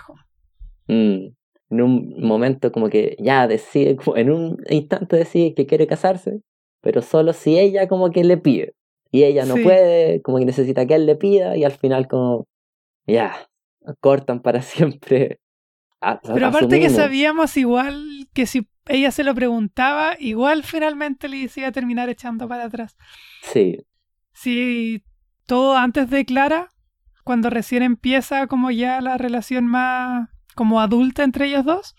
Mm, 0.89 1.29
En 1.71 1.81
un 1.83 2.15
momento 2.21 2.71
como 2.73 2.89
que 2.89 3.17
ya 3.19 3.47
decide, 3.47 3.97
en 4.17 4.31
un 4.31 4.63
instante 4.71 5.17
decide 5.17 5.55
que 5.55 5.67
quiere 5.67 5.87
casarse, 5.87 6.41
pero 6.81 7.03
solo 7.03 7.33
si 7.33 7.59
ella 7.59 7.89
como 7.89 8.11
que 8.11 8.23
le 8.25 8.37
pide. 8.37 8.75
Y 9.15 9.23
ella 9.23 9.45
no 9.45 9.55
Sí. 9.55 9.63
puede, 9.63 10.23
como 10.23 10.39
que 10.41 10.45
necesita 10.45 10.87
que 10.87 10.95
él 10.97 11.07
le 11.07 11.15
pida, 11.15 11.57
y 11.57 11.63
al 11.63 11.71
final 11.71 12.09
como, 12.09 12.49
ya, 13.07 13.49
cortan 14.01 14.41
para 14.43 14.61
siempre. 14.99 15.39
a- 16.01 16.21
Pero 16.21 16.49
aparte 16.49 16.81
que 16.81 16.91
sabíamos 16.91 17.57
igual 17.57 18.27
que 18.35 18.45
si 18.47 18.67
ella 18.87 19.13
se 19.13 19.23
lo 19.23 19.33
preguntaba, 19.33 20.17
igual 20.19 20.65
finalmente 20.65 21.29
le 21.29 21.37
iba 21.57 21.69
a 21.69 21.73
terminar 21.73 22.09
echando 22.09 22.49
para 22.49 22.65
atrás. 22.65 22.97
Sí, 23.43 23.79
Sí, 24.33 25.05
todo 25.47 25.77
antes 25.77 26.11
de 26.11 26.25
Clara, 26.25 26.71
cuando 27.23 27.51
recién 27.51 27.85
empieza 27.85 28.49
como 28.49 28.73
ya 28.73 29.01
la 29.01 29.17
relación 29.17 29.67
más 29.69 30.29
como 30.57 30.81
adulta 30.81 31.23
entre 31.23 31.47
ellos 31.47 31.65
dos, 31.65 31.95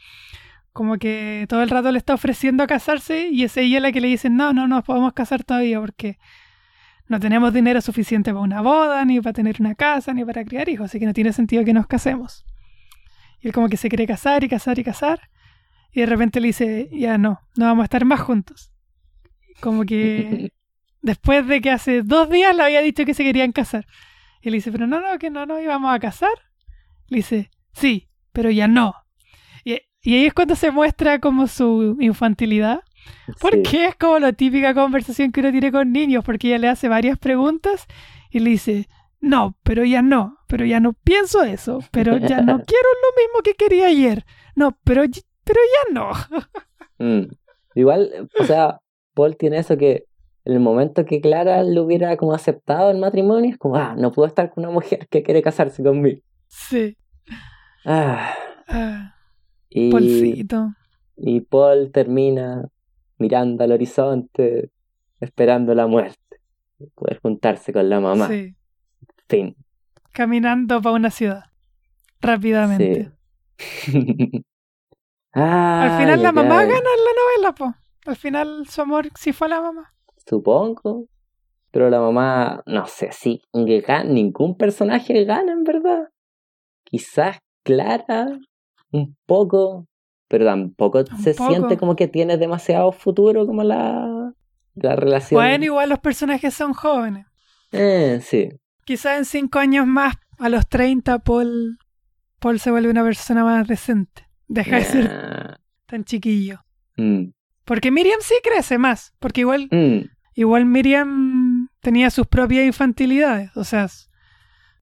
como 0.73 0.97
que 0.97 1.45
todo 1.47 1.63
el 1.63 1.69
rato 1.69 1.93
le 1.93 1.97
está 1.97 2.13
ofreciendo 2.13 2.67
casarse 2.67 3.29
y 3.29 3.43
es 3.45 3.55
ella 3.55 3.79
la 3.79 3.93
que 3.93 4.01
le 4.01 4.09
dice, 4.09 4.29
no, 4.29 4.51
no 4.51 4.67
nos 4.67 4.83
podemos 4.83 5.13
casar 5.13 5.45
todavía 5.45 5.79
porque 5.79 6.17
no 7.07 7.19
tenemos 7.19 7.53
dinero 7.53 7.81
suficiente 7.81 8.31
para 8.31 8.41
una 8.41 8.61
boda, 8.61 9.05
ni 9.05 9.21
para 9.21 9.33
tener 9.33 9.57
una 9.59 9.75
casa, 9.75 10.13
ni 10.13 10.25
para 10.25 10.43
criar 10.43 10.67
hijos, 10.69 10.85
así 10.85 10.99
que 10.99 11.05
no 11.05 11.13
tiene 11.13 11.33
sentido 11.33 11.63
que 11.63 11.73
nos 11.73 11.87
casemos. 11.87 12.45
Y 13.41 13.47
él 13.47 13.53
como 13.53 13.69
que 13.69 13.77
se 13.77 13.89
quiere 13.89 14.07
casar 14.07 14.43
y 14.43 14.49
casar 14.49 14.79
y 14.79 14.83
casar, 14.83 15.29
y 15.91 16.01
de 16.01 16.05
repente 16.07 16.41
le 16.41 16.47
dice, 16.47 16.89
ya 16.91 17.17
no, 17.17 17.41
no 17.55 17.65
vamos 17.65 17.83
a 17.83 17.85
estar 17.85 18.03
más 18.05 18.19
juntos. 18.19 18.73
Como 19.61 19.85
que 19.85 20.51
después 21.01 21.47
de 21.47 21.61
que 21.61 21.71
hace 21.71 22.01
dos 22.01 22.29
días 22.29 22.55
le 22.55 22.63
había 22.63 22.81
dicho 22.81 23.05
que 23.05 23.13
se 23.13 23.23
querían 23.23 23.51
casar. 23.51 23.85
Y 24.41 24.49
le 24.49 24.57
dice, 24.57 24.71
pero 24.71 24.87
no, 24.87 24.99
no, 24.99 25.17
que 25.19 25.29
no 25.29 25.45
nos 25.45 25.61
íbamos 25.61 25.93
a 25.93 25.99
casar. 25.99 26.33
Le 27.07 27.17
dice, 27.17 27.49
sí, 27.73 28.09
pero 28.33 28.49
ya 28.49 28.67
no. 28.67 28.93
Y, 29.63 29.79
y 30.01 30.15
ahí 30.15 30.25
es 30.25 30.33
cuando 30.33 30.55
se 30.55 30.71
muestra 30.71 31.19
como 31.19 31.47
su 31.47 31.97
infantilidad. 31.99 32.81
Sí. 33.27 33.33
Porque 33.39 33.87
es 33.87 33.95
como 33.95 34.19
la 34.19 34.33
típica 34.33 34.73
conversación 34.73 35.31
que 35.31 35.39
uno 35.41 35.51
tiene 35.51 35.71
con 35.71 35.91
niños, 35.91 36.23
porque 36.23 36.47
ella 36.47 36.57
le 36.59 36.67
hace 36.69 36.87
varias 36.89 37.17
preguntas 37.17 37.85
y 38.29 38.39
le 38.39 38.51
dice, 38.51 38.87
no, 39.19 39.55
pero 39.63 39.83
ya 39.83 40.01
no, 40.01 40.37
pero 40.47 40.65
ya 40.65 40.79
no 40.79 40.93
pienso 40.93 41.43
eso, 41.43 41.79
pero 41.91 42.17
ya 42.17 42.41
no 42.41 42.61
quiero 42.67 42.87
lo 43.03 43.23
mismo 43.23 43.41
que 43.43 43.53
quería 43.53 43.87
ayer. 43.87 44.25
No, 44.55 44.77
pero, 44.83 45.03
pero 45.43 45.59
ya 45.59 45.93
no. 45.93 46.11
Mm. 46.97 47.23
Igual, 47.75 48.29
o 48.39 48.43
sea, 48.45 48.79
Paul 49.13 49.35
tiene 49.35 49.57
eso 49.57 49.75
que 49.75 50.05
en 50.45 50.53
el 50.53 50.61
momento 50.61 51.03
que 51.03 51.19
Clara 51.19 51.61
lo 51.63 51.83
hubiera 51.83 52.15
como 52.15 52.33
aceptado 52.33 52.89
el 52.89 52.99
matrimonio, 52.99 53.51
es 53.51 53.57
como, 53.57 53.75
ah, 53.75 53.95
no 53.97 54.13
puedo 54.13 54.27
estar 54.27 54.49
con 54.49 54.63
una 54.63 54.71
mujer 54.71 55.05
que 55.09 55.21
quiere 55.21 55.41
casarse 55.41 55.83
conmigo. 55.83 56.21
Sí. 56.47 56.95
Ah, 57.83 58.33
Ah, 58.67 59.15
y, 59.69 59.91
Paulcito. 59.91 60.73
y 61.17 61.41
Paul 61.41 61.91
termina 61.91 62.67
mirando 63.17 63.63
al 63.63 63.71
horizonte, 63.71 64.71
esperando 65.19 65.73
la 65.73 65.87
muerte, 65.87 66.41
poder 66.93 67.19
juntarse 67.21 67.73
con 67.73 67.89
la 67.89 67.99
mamá. 67.99 68.27
Sí. 68.27 68.55
Fin. 69.27 69.55
Caminando 70.11 70.81
para 70.81 70.95
una 70.95 71.09
ciudad. 71.09 71.45
Rápidamente. 72.21 73.11
Sí. 73.57 74.43
Al 75.31 75.99
final 75.99 76.23
la 76.23 76.31
mamá 76.31 76.63
gana 76.63 76.77
en 76.77 77.03
la 77.03 77.11
novela, 77.21 77.55
po. 77.55 77.75
Al 78.05 78.15
final 78.15 78.67
su 78.69 78.81
amor 78.81 79.09
sí 79.15 79.33
fue 79.33 79.49
la 79.49 79.61
mamá. 79.61 79.93
Supongo. 80.25 81.07
Pero 81.71 81.89
la 81.89 81.99
mamá, 81.99 82.63
no 82.67 82.85
sé 82.85 83.11
si 83.11 83.41
ningún 83.51 84.55
personaje 84.55 85.25
gana 85.25 85.51
en 85.51 85.65
verdad. 85.65 86.07
Quizás 86.85 87.39
Clara, 87.63 88.39
un 88.91 89.17
poco, 89.25 89.85
pero 90.27 90.45
tampoco 90.45 91.03
se 91.21 91.33
poco. 91.33 91.49
siente 91.51 91.77
como 91.77 91.95
que 91.95 92.07
tiene 92.07 92.37
demasiado 92.37 92.91
futuro 92.91 93.45
como 93.45 93.63
la, 93.63 94.33
la 94.75 94.95
relación. 94.95 95.39
Bueno, 95.39 95.65
igual 95.65 95.89
los 95.89 95.99
personajes 95.99 96.53
son 96.53 96.73
jóvenes. 96.73 97.25
Eh, 97.71 98.19
sí. 98.23 98.49
Quizás 98.85 99.17
en 99.17 99.25
cinco 99.25 99.59
años 99.59 99.85
más, 99.87 100.15
a 100.39 100.49
los 100.49 100.67
30, 100.67 101.19
Paul, 101.19 101.77
Paul 102.39 102.59
se 102.59 102.71
vuelve 102.71 102.89
una 102.89 103.03
persona 103.03 103.43
más 103.43 103.67
decente. 103.67 104.27
Deja 104.47 104.75
de 104.77 104.83
ser 104.83 105.07
Ah, 105.11 105.59
tan 105.87 106.03
chiquillo. 106.03 106.59
mm, 106.97 107.25
Porque 107.63 107.89
Miriam 107.91 108.19
sí 108.21 108.35
crece 108.43 108.77
más. 108.77 109.13
Porque 109.19 109.41
igual, 109.41 109.67
mm, 109.71 110.01
igual 110.35 110.65
Miriam 110.65 111.69
tenía 111.81 112.09
sus 112.11 112.27
propias 112.27 112.65
infantilidades. 112.65 113.55
O 113.57 113.63
sea, 113.63 113.87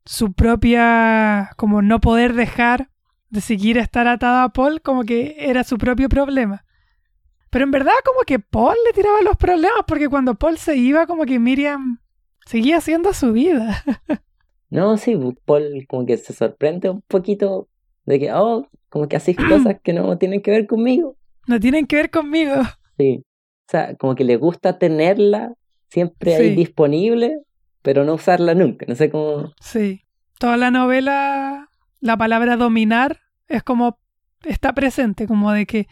su 0.06 0.34
propia. 0.34 1.50
como 1.56 1.82
no 1.82 2.02
poder 2.02 2.34
dejar 2.34 2.90
de 3.34 3.42
seguir 3.42 3.78
estar 3.80 4.08
atada 4.08 4.44
a 4.44 4.50
Paul, 4.50 4.80
como 4.82 5.04
que 5.04 5.36
era 5.40 5.64
su 5.64 5.78
propio 5.78 6.08
problema. 6.08 6.64
Pero 7.50 7.66
en 7.66 7.72
verdad, 7.72 7.92
como 8.06 8.22
que 8.22 8.38
Paul 8.40 8.76
le 8.86 8.94
tiraba 8.94 9.22
los 9.24 9.36
problemas, 9.38 9.82
porque 9.88 10.08
cuando 10.08 10.36
Paul 10.36 10.58
se 10.58 10.76
iba, 10.76 11.08
como 11.08 11.26
que 11.26 11.40
Miriam 11.40 12.00
seguía 12.46 12.78
haciendo 12.78 13.14
su 13.14 13.34
vida. 13.34 13.84
No, 14.70 14.98
sí, 14.98 15.16
Paul 15.46 15.86
como 15.88 16.04
que 16.08 16.18
se 16.18 16.34
sorprende 16.34 16.90
un 16.90 17.02
poquito 17.04 17.68
de 18.06 18.20
que, 18.20 18.34
oh, 18.34 18.68
como 18.90 19.08
que 19.08 19.16
haces 19.18 19.36
cosas 19.38 19.76
que 19.84 19.94
no 19.94 20.18
tienen 20.18 20.42
que 20.42 20.50
ver 20.50 20.66
conmigo. 20.66 21.16
No 21.46 21.60
tienen 21.60 21.86
que 21.86 21.96
ver 21.96 22.10
conmigo. 22.10 22.56
Sí. 22.98 23.24
O 23.24 23.70
sea, 23.72 23.96
como 23.98 24.16
que 24.16 24.24
le 24.24 24.36
gusta 24.36 24.80
tenerla 24.80 25.54
siempre 25.90 26.34
ahí 26.36 26.50
Sí. 26.50 26.56
disponible, 26.56 27.38
pero 27.84 28.04
no 28.04 28.16
usarla 28.16 28.56
nunca. 28.56 28.88
No 28.90 28.96
sé 28.96 29.12
cómo. 29.12 29.54
Sí. 29.62 30.02
Toda 30.40 30.58
la 30.58 30.72
novela, 30.72 31.63
la 32.04 32.18
palabra 32.18 32.58
dominar 32.58 33.20
es 33.48 33.64
como 33.64 33.98
está 34.44 34.74
presente, 34.74 35.26
como 35.26 35.52
de 35.54 35.66
que 35.66 35.88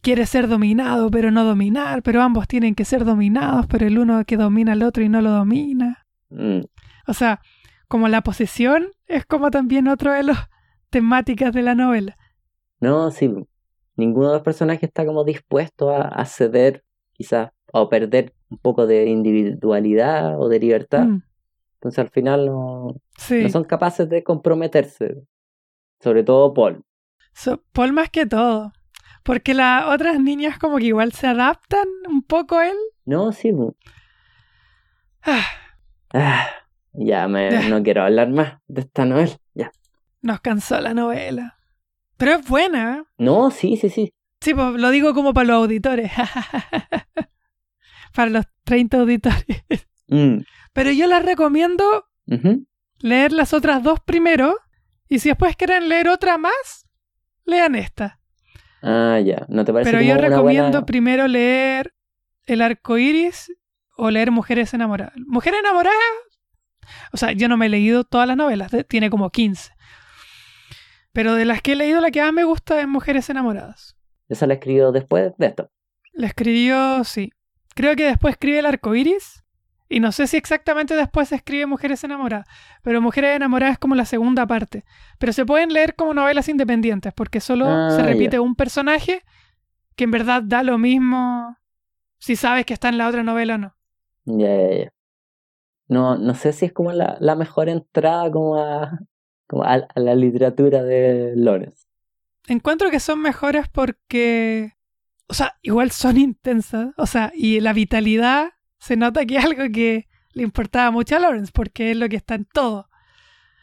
quiere 0.00 0.24
ser 0.24 0.48
dominado, 0.48 1.10
pero 1.10 1.30
no 1.30 1.44
dominar, 1.44 2.02
pero 2.02 2.22
ambos 2.22 2.48
tienen 2.48 2.74
que 2.74 2.86
ser 2.86 3.04
dominados, 3.04 3.66
pero 3.66 3.86
el 3.86 3.98
uno 3.98 4.24
que 4.24 4.38
domina 4.38 4.72
al 4.72 4.82
otro 4.82 5.04
y 5.04 5.08
no 5.10 5.20
lo 5.20 5.30
domina. 5.30 6.06
Mm, 6.30 6.60
O 7.06 7.12
sea, 7.12 7.40
como 7.86 8.08
la 8.08 8.22
posesión 8.22 8.88
es 9.06 9.26
como 9.26 9.50
también 9.50 9.88
otro 9.88 10.12
de 10.12 10.22
las 10.22 10.48
temáticas 10.88 11.52
de 11.52 11.62
la 11.62 11.74
novela. 11.74 12.16
No, 12.80 13.10
sí. 13.10 13.30
Ninguno 13.96 14.28
de 14.28 14.34
los 14.36 14.42
personajes 14.42 14.84
está 14.84 15.04
como 15.04 15.22
dispuesto 15.22 15.90
a, 15.90 16.08
a 16.08 16.24
ceder, 16.24 16.82
quizás, 17.12 17.50
o 17.72 17.88
perder 17.88 18.32
un 18.48 18.58
poco 18.58 18.86
de 18.86 19.06
individualidad 19.06 20.40
o 20.40 20.48
de 20.48 20.58
libertad. 20.60 21.04
Mm, 21.04 21.22
Entonces 21.84 21.98
al 21.98 22.08
final 22.08 22.46
no, 22.46 22.96
sí. 23.18 23.42
no 23.42 23.48
son 23.50 23.64
capaces 23.64 24.08
de 24.08 24.24
comprometerse. 24.24 25.16
Sobre 26.00 26.24
todo 26.24 26.54
Paul. 26.54 26.82
So- 27.34 27.62
Paul 27.72 27.92
más 27.92 28.08
que 28.08 28.24
todo. 28.24 28.72
Porque 29.22 29.52
las 29.52 29.84
otras 29.86 30.18
niñas 30.18 30.58
como 30.58 30.78
que 30.78 30.84
igual 30.86 31.12
se 31.12 31.26
adaptan 31.26 31.86
un 32.08 32.22
poco 32.22 32.56
a 32.56 32.68
él. 32.68 32.76
No, 33.04 33.32
sí. 33.32 33.52
Ah, 35.22 35.44
Ah, 36.14 36.46
ya 36.92 37.28
me, 37.28 37.50
Ya. 37.50 37.68
no 37.68 37.82
quiero 37.82 38.02
hablar 38.04 38.30
más 38.30 38.60
de 38.66 38.80
esta 38.82 39.04
novela. 39.04 39.36
Ya. 39.54 39.70
nos 40.22 40.40
cansó 40.40 40.80
la 40.80 40.94
novela. 40.94 41.58
Pero 42.16 42.32
es 42.36 42.48
buena, 42.48 42.98
¿eh? 42.98 43.02
No, 43.18 43.50
sí, 43.50 43.76
sí, 43.76 43.90
sí. 43.90 44.14
Sí, 44.40 44.54
pues 44.54 44.80
lo 44.80 44.88
digo 44.90 45.12
como 45.12 45.34
para 45.34 45.48
los 45.48 45.56
auditores. 45.56 46.10
para 48.14 48.30
los 48.30 48.46
30 48.64 49.00
auditores. 49.00 49.62
Mm, 50.08 50.38
Pero 50.74 50.90
yo 50.90 51.06
les 51.06 51.24
recomiendo 51.24 52.04
leer 52.98 53.32
las 53.32 53.54
otras 53.54 53.82
dos 53.82 54.00
primero. 54.00 54.58
Y 55.08 55.20
si 55.20 55.30
después 55.30 55.56
quieren 55.56 55.88
leer 55.88 56.08
otra 56.08 56.36
más, 56.36 56.86
lean 57.44 57.74
esta. 57.74 58.20
Ah, 58.82 59.18
ya. 59.24 59.46
¿No 59.48 59.64
te 59.64 59.72
parece 59.72 59.90
Pero 59.90 60.00
como 60.02 60.08
yo 60.10 60.18
una 60.18 60.28
recomiendo 60.28 60.70
buena... 60.70 60.86
primero 60.86 61.26
leer 61.28 61.94
El 62.46 62.60
arco 62.60 62.98
iris 62.98 63.50
o 63.96 64.10
leer 64.10 64.30
Mujeres 64.30 64.74
enamoradas. 64.74 65.14
Mujeres 65.26 65.60
enamoradas. 65.60 65.96
O 67.12 67.16
sea, 67.16 67.32
yo 67.32 67.48
no 67.48 67.56
me 67.56 67.66
he 67.66 67.68
leído 67.70 68.04
todas 68.04 68.26
las 68.26 68.36
novelas, 68.36 68.70
tiene 68.88 69.08
como 69.08 69.30
15. 69.30 69.72
Pero 71.12 71.34
de 71.34 71.44
las 71.44 71.62
que 71.62 71.72
he 71.72 71.76
leído, 71.76 72.00
la 72.00 72.10
que 72.10 72.20
más 72.20 72.32
me 72.32 72.44
gusta 72.44 72.80
es 72.80 72.88
Mujeres 72.88 73.30
enamoradas. 73.30 73.96
Esa 74.28 74.46
la 74.46 74.54
escribió 74.54 74.90
después 74.90 75.32
de 75.38 75.46
esto. 75.46 75.70
La 76.12 76.26
escribió, 76.26 77.04
sí. 77.04 77.30
Creo 77.74 77.94
que 77.94 78.04
después 78.06 78.32
escribe 78.32 78.58
El 78.58 78.66
arco 78.66 78.94
iris. 78.96 79.43
Y 79.88 80.00
no 80.00 80.12
sé 80.12 80.26
si 80.26 80.36
exactamente 80.36 80.96
después 80.96 81.28
se 81.28 81.36
escribe 81.36 81.66
Mujeres 81.66 82.02
enamoradas. 82.04 82.46
Pero 82.82 83.00
Mujeres 83.00 83.36
enamoradas 83.36 83.74
es 83.74 83.78
como 83.78 83.94
la 83.94 84.06
segunda 84.06 84.46
parte. 84.46 84.84
Pero 85.18 85.32
se 85.32 85.44
pueden 85.46 85.72
leer 85.72 85.94
como 85.94 86.14
novelas 86.14 86.48
independientes, 86.48 87.12
porque 87.14 87.40
solo 87.40 87.66
Ah, 87.68 87.90
se 87.90 88.02
ya. 88.02 88.02
repite 88.02 88.38
un 88.40 88.54
personaje 88.56 89.22
que 89.96 90.04
en 90.04 90.10
verdad 90.12 90.42
da 90.42 90.62
lo 90.62 90.78
mismo 90.78 91.56
si 92.18 92.36
sabes 92.36 92.66
que 92.66 92.74
está 92.74 92.88
en 92.88 92.98
la 92.98 93.08
otra 93.08 93.22
novela 93.22 93.56
o 93.56 93.58
no. 93.58 93.76
Ya, 94.24 94.48
ya, 94.56 94.76
ya. 94.84 94.92
No, 95.88 96.16
no 96.16 96.34
sé 96.34 96.52
si 96.52 96.64
es 96.66 96.72
como 96.72 96.92
la, 96.92 97.16
la 97.20 97.36
mejor 97.36 97.68
entrada 97.68 98.30
como 98.30 98.58
a, 98.58 98.98
como 99.46 99.64
a, 99.64 99.74
a 99.74 100.00
la 100.00 100.14
literatura 100.14 100.82
de 100.82 101.34
Lawrence. 101.36 101.86
Encuentro 102.48 102.90
que 102.90 103.00
son 103.00 103.20
mejores 103.20 103.68
porque, 103.68 104.72
o 105.28 105.34
sea, 105.34 105.56
igual 105.62 105.90
son 105.90 106.16
intensas, 106.18 106.88
o 106.96 107.06
sea, 107.06 107.32
y 107.34 107.60
la 107.60 107.72
vitalidad 107.74 108.53
se 108.84 108.96
nota 108.96 109.24
que 109.24 109.38
es 109.38 109.44
algo 109.44 109.62
que 109.72 110.08
le 110.34 110.42
importaba 110.42 110.90
mucho 110.90 111.16
a 111.16 111.18
Lawrence, 111.18 111.50
porque 111.54 111.92
es 111.92 111.96
lo 111.96 112.06
que 112.10 112.16
está 112.16 112.34
en 112.34 112.44
todo. 112.44 112.90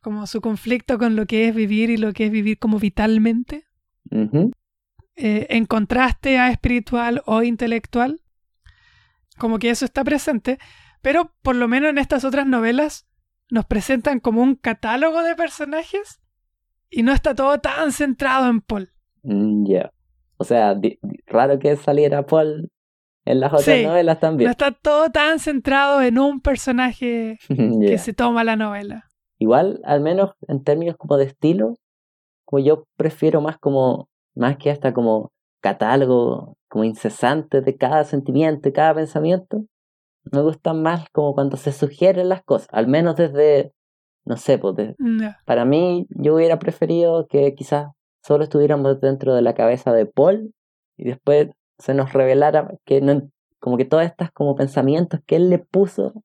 Como 0.02 0.26
su 0.26 0.42
conflicto 0.42 0.98
con 0.98 1.16
lo 1.16 1.28
que 1.28 1.48
es 1.48 1.54
vivir 1.54 1.92
y 1.92 1.98
lo 1.98 2.12
que 2.12 2.26
es 2.26 2.32
vivir 2.32 2.58
como 2.58 2.80
vitalmente, 2.80 3.68
eh, 4.10 5.46
en 5.50 5.66
contraste 5.68 6.40
a 6.40 6.50
espiritual 6.50 7.22
o 7.28 7.44
intelectual. 7.44 8.22
Como 9.38 9.60
que 9.60 9.70
eso 9.70 9.86
está 9.86 10.04
presente, 10.04 10.58
pero 11.04 11.32
por 11.44 11.56
lo 11.56 11.68
menos 11.68 11.92
en 11.92 12.00
estas 12.00 12.26
otras 12.26 12.48
novelas 12.48 13.06
nos 13.52 13.66
presentan 13.66 14.20
como 14.20 14.42
un 14.42 14.56
catálogo 14.56 15.22
de 15.22 15.36
personajes 15.36 16.20
y 16.90 17.04
no 17.04 17.12
está 17.12 17.36
todo 17.36 17.60
tan 17.60 17.92
centrado 17.92 18.50
en 18.50 18.62
Paul. 18.62 18.92
Mm, 19.22 19.68
ya. 19.68 19.92
O 20.38 20.44
sea, 20.44 20.76
raro 21.28 21.60
que 21.60 21.76
saliera 21.76 22.26
Paul 22.26 22.72
en 23.26 23.40
las 23.40 23.54
otras 23.54 23.66
Sí, 23.78 23.86
novelas 23.86 24.16
No 24.18 24.20
también. 24.20 24.50
está 24.50 24.72
todo 24.72 25.10
tan 25.12 25.40
centrado 25.40 26.02
en 26.02 26.18
un 26.20 26.42
personaje 26.42 27.38
que 27.48 27.98
se 27.98 28.14
toma 28.14 28.44
la 28.44 28.56
novela. 28.56 29.06
Igual, 29.40 29.80
al 29.86 30.02
menos 30.02 30.32
en 30.48 30.64
términos 30.64 30.96
como 30.98 31.18
de 31.18 31.26
estilo, 31.26 31.76
como 32.46 32.64
yo 32.64 32.84
prefiero 32.98 33.42
más 33.42 33.58
como, 33.58 34.08
más 34.36 34.58
que 34.58 34.70
hasta 34.72 34.94
como 34.94 35.32
catálogo, 35.62 36.56
como 36.70 36.84
incesante 36.84 37.62
de 37.62 37.76
cada 37.78 38.04
sentimiento 38.04 38.70
y 38.70 38.72
cada 38.74 38.94
pensamiento, 38.96 39.64
me 40.32 40.42
gustan 40.42 40.82
más 40.84 41.10
como 41.12 41.34
cuando 41.34 41.58
se 41.58 41.72
sugieren 41.72 42.30
las 42.30 42.44
cosas, 42.44 42.68
al 42.72 42.88
menos 42.88 43.16
desde, 43.16 43.72
no 44.26 44.38
sé, 44.38 44.58
pues 44.58 44.76
de- 44.76 44.96
No. 45.00 45.34
para 45.46 45.66
mí 45.66 46.06
yo 46.10 46.36
hubiera 46.36 46.60
preferido 46.60 47.26
que 47.28 47.56
quizás 47.56 47.88
solo 48.24 48.44
estuviéramos 48.44 49.00
dentro 49.02 49.34
de 49.34 49.42
la 49.42 49.54
cabeza 49.56 49.92
de 49.94 50.06
Paul 50.06 50.54
y 50.98 51.06
después 51.06 51.50
se 51.82 51.94
nos 51.94 52.14
revelara 52.14 52.72
que 52.86 53.02
no, 53.02 53.30
como 53.60 53.78
que 53.78 53.86
todas 53.86 54.06
estas 54.08 54.32
como 54.32 54.56
pensamientos 54.56 55.20
que 55.26 55.36
él 55.36 55.50
le 55.50 55.60
puso, 55.60 56.24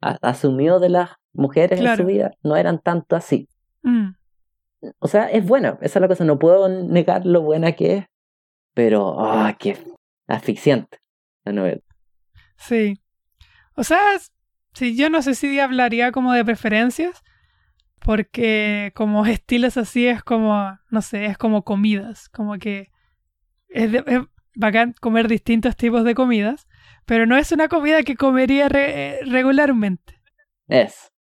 a- 0.00 0.18
asumió 0.22 0.78
de 0.78 0.88
las 0.90 1.10
mujeres 1.32 1.80
en 1.80 1.96
su 1.96 2.04
vida, 2.04 2.32
no 2.42 2.56
eran 2.56 2.78
tanto 2.80 3.16
así. 3.16 3.48
Mm. 3.82 4.10
O 4.98 5.08
sea, 5.08 5.24
es 5.30 5.44
buena, 5.46 5.78
esa 5.80 5.98
es 5.98 6.00
la 6.00 6.08
cosa, 6.08 6.24
no 6.24 6.38
puedo 6.38 6.68
negar 6.68 7.24
lo 7.26 7.40
buena 7.42 7.72
que 7.72 7.96
es, 7.96 8.04
pero, 8.74 9.16
ah, 9.24 9.56
qué 9.58 9.78
asfixiante 10.28 10.98
la 11.44 11.52
novela. 11.52 11.80
Sí. 12.56 13.00
O 13.74 13.84
sea, 13.84 14.00
si 14.74 14.96
yo 14.96 15.08
no 15.10 15.22
sé 15.22 15.34
si 15.34 15.58
hablaría 15.60 16.12
como 16.12 16.32
de 16.32 16.44
preferencias, 16.44 17.22
porque 18.00 18.92
como 18.94 19.26
estilos 19.26 19.76
así 19.76 20.06
es 20.06 20.22
como, 20.22 20.78
no 20.90 21.02
sé, 21.02 21.26
es 21.26 21.38
como 21.38 21.64
comidas, 21.64 22.28
como 22.28 22.58
que 22.58 22.90
es, 23.68 23.90
de- 23.92 24.04
es 24.06 24.20
bacán 24.56 24.94
comer 25.00 25.28
distintos 25.28 25.76
tipos 25.76 26.02
de 26.04 26.14
comidas, 26.14 26.66
pero 27.04 27.26
no 27.26 27.36
es 27.36 27.52
una 27.52 27.68
comida 27.68 28.02
que 28.02 28.16
comería 28.16 28.68
re- 28.68 29.18
eh, 29.20 29.20
regularmente. 29.26 30.20
Es. 30.66 31.12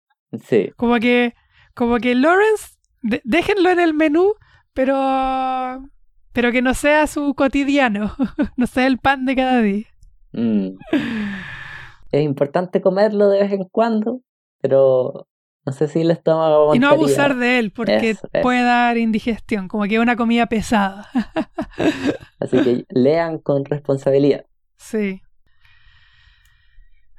Sí. 0.43 0.71
Como 0.75 0.95
que, 0.99 1.35
como 1.75 1.97
que 1.97 2.15
Lawrence, 2.15 2.75
de- 3.01 3.21
déjenlo 3.23 3.69
en 3.69 3.79
el 3.79 3.93
menú, 3.93 4.33
pero, 4.73 5.83
pero 6.33 6.51
que 6.51 6.61
no 6.61 6.73
sea 6.73 7.05
su 7.07 7.33
cotidiano, 7.35 8.15
no 8.57 8.65
sea 8.67 8.87
el 8.87 8.97
pan 8.97 9.25
de 9.25 9.35
cada 9.35 9.61
día. 9.61 9.85
Mm. 10.31 10.69
Es 12.11 12.23
importante 12.23 12.81
comerlo 12.81 13.29
de 13.29 13.41
vez 13.41 13.51
en 13.51 13.65
cuando, 13.65 14.21
pero 14.61 15.27
no 15.65 15.71
sé 15.73 15.87
si 15.87 16.01
el 16.01 16.11
estómago 16.11 16.75
Y 16.75 16.79
no 16.79 16.89
abusar 16.89 17.35
de 17.35 17.59
él, 17.59 17.71
porque 17.71 18.15
puede 18.43 18.63
dar 18.63 18.97
indigestión, 18.97 19.67
como 19.67 19.83
que 19.85 19.95
es 19.95 20.01
una 20.01 20.15
comida 20.15 20.45
pesada. 20.45 21.07
Así 22.39 22.61
que 22.61 22.85
lean 22.89 23.39
con 23.39 23.65
responsabilidad. 23.65 24.45
Sí. 24.77 25.21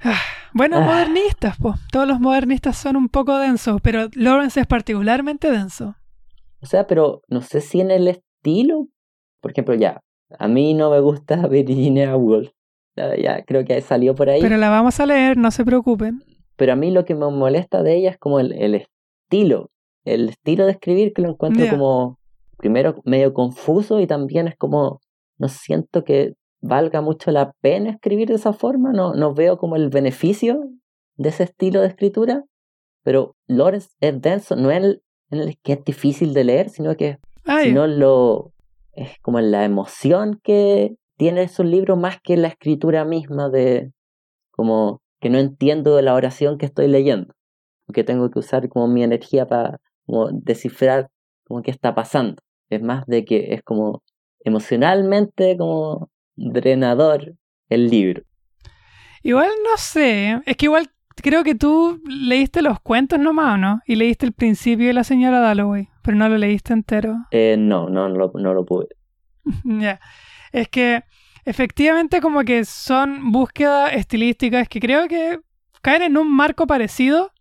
Ah, 0.00 0.14
Bueno, 0.52 0.76
Ah. 0.78 0.80
modernistas, 0.86 1.56
pues. 1.60 1.76
Todos 1.92 2.06
los 2.08 2.20
modernistas 2.20 2.76
son 2.76 2.96
un 2.96 3.08
poco 3.08 3.36
densos, 3.38 3.80
pero 3.82 4.08
Lawrence 4.14 4.60
es 4.60 4.66
particularmente 4.66 5.50
denso. 5.50 5.96
O 6.60 6.66
sea, 6.66 6.86
pero 6.86 7.22
no 7.28 7.42
sé 7.42 7.60
si 7.60 7.80
en 7.80 7.90
el 7.90 8.08
estilo. 8.08 8.88
Por 9.40 9.50
ejemplo, 9.52 9.74
ya, 9.74 10.00
a 10.38 10.48
mí 10.48 10.72
no 10.74 10.90
me 10.90 11.00
gusta 11.00 11.36
Virginia 11.48 12.16
Woolf. 12.16 12.50
Ya, 12.96 13.14
ya 13.16 13.42
creo 13.44 13.64
que 13.64 13.78
salió 13.82 14.14
por 14.14 14.30
ahí. 14.30 14.40
Pero 14.40 14.56
la 14.56 14.70
vamos 14.70 14.98
a 15.00 15.04
leer, 15.06 15.36
no 15.36 15.50
se 15.50 15.64
preocupen. 15.64 16.22
Pero 16.56 16.72
a 16.72 16.76
mí 16.76 16.90
lo 16.90 17.04
que 17.04 17.14
me 17.14 17.30
molesta 17.30 17.82
de 17.82 17.96
ella 17.96 18.10
es 18.10 18.18
como 18.18 18.40
el, 18.40 18.52
el 18.52 18.74
estilo. 18.74 19.70
El 20.04 20.28
estilo 20.28 20.66
de 20.66 20.72
escribir 20.72 21.12
que 21.12 21.22
lo 21.22 21.30
encuentro 21.30 21.68
como, 21.68 22.18
primero, 22.56 23.00
medio 23.04 23.34
confuso 23.34 24.00
y 24.00 24.06
también 24.06 24.48
es 24.48 24.56
como, 24.56 25.00
no 25.38 25.48
siento 25.48 26.04
que 26.04 26.34
valga 26.60 27.00
mucho 27.00 27.30
la 27.30 27.52
pena 27.60 27.90
escribir 27.90 28.28
de 28.28 28.34
esa 28.34 28.52
forma. 28.52 28.92
No, 28.92 29.14
no 29.14 29.34
veo 29.34 29.58
como 29.58 29.76
el 29.76 29.88
beneficio 29.90 30.60
de 31.16 31.28
ese 31.28 31.44
estilo 31.44 31.80
de 31.80 31.88
escritura. 31.88 32.44
Pero 33.02 33.36
Lawrence 33.46 33.88
es 34.00 34.20
denso, 34.20 34.56
no 34.56 34.70
es 34.70 34.82
el, 34.82 35.02
en 35.30 35.40
el 35.40 35.58
que 35.62 35.74
es 35.74 35.84
difícil 35.84 36.34
de 36.34 36.44
leer, 36.44 36.70
sino 36.70 36.96
que 36.96 37.18
Ay, 37.44 37.66
sino 37.66 37.86
lo 37.86 38.52
es 38.96 39.18
como 39.20 39.40
la 39.40 39.64
emoción 39.64 40.40
que 40.42 40.96
tiene 41.16 41.42
esos 41.42 41.66
libros 41.66 41.98
más 41.98 42.18
que 42.22 42.36
la 42.36 42.48
escritura 42.48 43.04
misma 43.04 43.48
de 43.48 43.92
como 44.50 45.02
que 45.26 45.30
no 45.30 45.38
entiendo 45.38 46.00
la 46.02 46.14
oración 46.14 46.56
que 46.56 46.66
estoy 46.66 46.86
leyendo 46.86 47.34
que 47.92 48.04
tengo 48.04 48.30
que 48.30 48.38
usar 48.38 48.68
como 48.68 48.86
mi 48.86 49.02
energía 49.02 49.44
para 49.48 49.80
como 50.04 50.30
descifrar 50.30 51.08
como 51.42 51.62
qué 51.62 51.72
está 51.72 51.96
pasando 51.96 52.40
es 52.70 52.80
más 52.80 53.04
de 53.06 53.24
que 53.24 53.52
es 53.54 53.62
como 53.64 54.04
emocionalmente 54.44 55.56
como 55.56 56.10
drenador 56.36 57.34
el 57.68 57.88
libro 57.88 58.22
igual 59.24 59.48
no 59.68 59.76
sé. 59.78 60.40
Es 60.46 60.56
que 60.56 60.66
igual 60.66 60.92
creo 61.16 61.42
que 61.42 61.56
tú 61.56 62.00
leíste 62.06 62.62
los 62.62 62.78
cuentos 62.78 63.18
nomás, 63.18 63.54
¿o 63.54 63.56
no? 63.56 63.80
Y 63.84 63.96
leíste 63.96 64.26
el 64.26 64.32
principio 64.32 64.86
de 64.86 64.92
la 64.92 65.02
señora 65.02 65.40
Dalloway, 65.40 65.88
pero 66.02 66.16
no 66.16 66.28
lo 66.28 66.38
leíste 66.38 66.72
entero. 66.72 67.16
Eh, 67.32 67.56
no 67.58 67.88
no 67.88 68.08
no 68.08 68.16
lo, 68.16 68.32
no 68.32 68.54
lo 68.54 68.64
pude 68.64 68.90
Ya. 69.64 69.98
Es 70.52 70.68
que 70.68 71.02
efectivamente 71.46 72.20
como 72.20 72.42
que 72.42 72.64
son 72.64 73.32
búsquedas 73.32 73.94
estilísticas 73.94 74.68
que 74.68 74.80
creo 74.80 75.08
que 75.08 75.38
caen 75.80 76.02
en 76.02 76.16
un 76.18 76.30
marco 76.30 76.66
parecido, 76.66 77.32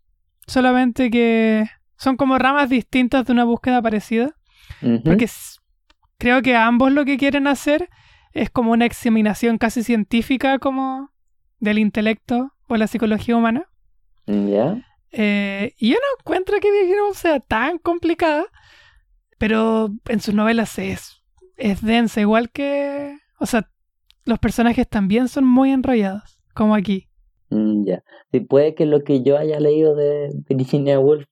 solamente 0.48 1.10
que 1.10 1.68
son 1.98 2.16
como 2.16 2.38
ramas 2.38 2.70
distintas 2.70 3.26
de 3.26 3.34
una 3.34 3.44
búsqueda 3.44 3.82
parecida, 3.82 4.36
porque 5.04 5.28
creo 6.18 6.42
que 6.42 6.56
ambos 6.56 6.92
lo 6.92 7.04
que 7.04 7.18
quieren 7.18 7.48
hacer 7.48 7.90
es 8.32 8.50
como 8.50 8.72
una 8.72 8.86
examinación 8.86 9.58
casi 9.58 9.84
científica 9.84 10.60
como 10.60 11.12
del 11.60 11.80
intelecto 11.80 12.54
o 12.68 12.78
la 12.78 12.88
psicología 12.88 13.36
humana. 13.36 13.68
ya 14.28 14.86
Eh, 15.12 15.74
y 15.78 15.90
yo 15.90 15.96
no 15.96 16.20
encuentro 16.20 16.60
que 16.60 16.72
Virginia 16.72 17.02
sea 17.14 17.40
tan 17.40 17.78
complicada, 17.80 18.46
pero 19.38 19.90
en 20.10 20.20
sus 20.20 20.34
novelas 20.34 20.78
es, 20.78 21.24
es 21.56 21.82
densa, 21.82 22.20
igual 22.20 22.52
que... 22.52 23.18
O 23.40 23.46
sea, 23.46 23.70
los 24.26 24.40
personajes 24.40 24.88
también 24.88 25.28
son 25.28 25.46
muy 25.46 25.72
enrollados, 25.72 26.40
como 26.54 26.76
aquí. 26.76 27.08
Mm, 27.50 27.86
ya. 27.86 28.04
Sí, 28.32 28.40
puede 28.42 28.76
que 28.76 28.86
lo 28.86 29.04
que 29.04 29.22
yo 29.24 29.38
haya 29.38 29.60
leído 29.60 29.96
de 29.96 30.30
Virginia 30.50 31.00
Woolf 31.00 31.26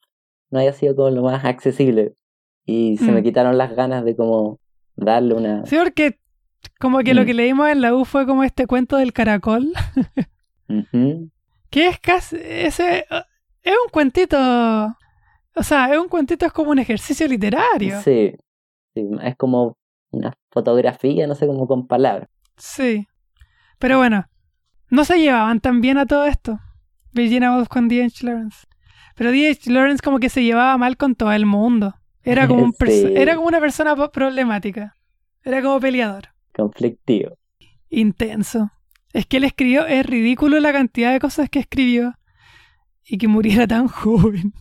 no 0.52 0.60
haya 0.60 0.74
sido 0.74 0.96
como 0.96 1.10
lo 1.10 1.24
más 1.24 1.44
accesible. 1.46 2.14
Y 2.66 2.98
se 2.98 3.12
me 3.12 3.22
Mm. 3.22 3.24
quitaron 3.24 3.58
las 3.58 3.76
ganas 3.76 4.06
de 4.06 4.16
como 4.16 4.60
darle 4.96 5.34
una. 5.34 5.66
Sí, 5.66 5.76
porque 5.78 6.20
como 6.80 7.00
que 7.00 7.14
lo 7.14 7.24
Mm. 7.24 7.26
que 7.26 7.34
leímos 7.34 7.68
en 7.70 7.82
la 7.82 7.94
U 7.96 8.06
fue 8.06 8.26
como 8.26 8.44
este 8.44 8.68
cuento 8.68 8.96
del 8.98 9.12
caracol, 9.12 9.74
que 11.70 11.88
es 11.88 12.00
casi... 12.00 12.38
Ese, 12.40 13.06
uh, 13.12 13.16
es 13.64 13.74
un 13.84 13.90
cuentito... 13.92 14.38
O 15.56 15.62
sea, 15.64 15.92
es 15.94 16.00
un 16.00 16.08
cuentito, 16.08 16.46
es 16.46 16.52
como 16.52 16.72
un 16.72 16.80
ejercicio 16.80 17.28
literario. 17.28 18.02
Sí. 18.02 18.34
Sí, 18.96 19.08
es 19.24 19.36
como 19.36 19.78
una 20.12 20.34
fotografía, 20.52 21.28
no 21.28 21.36
sé, 21.36 21.48
como 21.48 21.68
con 21.68 21.88
palabras. 21.88 22.30
Sí. 22.58 23.08
Pero 23.80 23.98
bueno, 23.98 24.28
no 24.90 25.06
se 25.06 25.20
llevaban 25.20 25.60
tan 25.60 25.82
bien 25.82 25.98
a 25.98 26.06
todo 26.06 26.26
esto. 26.26 26.60
Virginia 27.12 27.52
Woolf 27.52 27.68
con 27.68 27.88
D.H. 27.88 28.26
Lawrence. 28.26 28.66
Pero 29.16 29.32
D.H. 29.32 29.72
Lawrence 29.72 30.02
como 30.02 30.20
que 30.20 30.30
se 30.30 30.44
llevaba 30.44 30.78
mal 30.78 30.98
con 30.98 31.16
todo 31.16 31.32
el 31.32 31.46
mundo. 31.46 31.96
Era 32.24 32.48
como, 32.48 32.64
un 32.64 32.74
Sí. 32.88 33.14
era 33.16 33.36
como 33.36 33.48
una 33.48 33.60
persona 33.60 33.96
problemática. 34.12 34.96
Era 35.44 35.62
como 35.62 35.80
peleador. 35.80 36.30
Conflictivo. 36.56 37.38
Intenso. 37.90 38.72
Es 39.12 39.26
que 39.28 39.38
él 39.38 39.44
escribió, 39.44 39.86
es 39.86 40.06
ridículo 40.06 40.60
la 40.60 40.72
cantidad 40.72 41.12
de 41.12 41.20
cosas 41.20 41.50
que 41.50 41.60
escribió. 41.60 42.14
Y 43.06 43.18
que 43.18 43.28
muriera 43.28 43.68
tan 43.68 43.88
joven. 43.88 44.54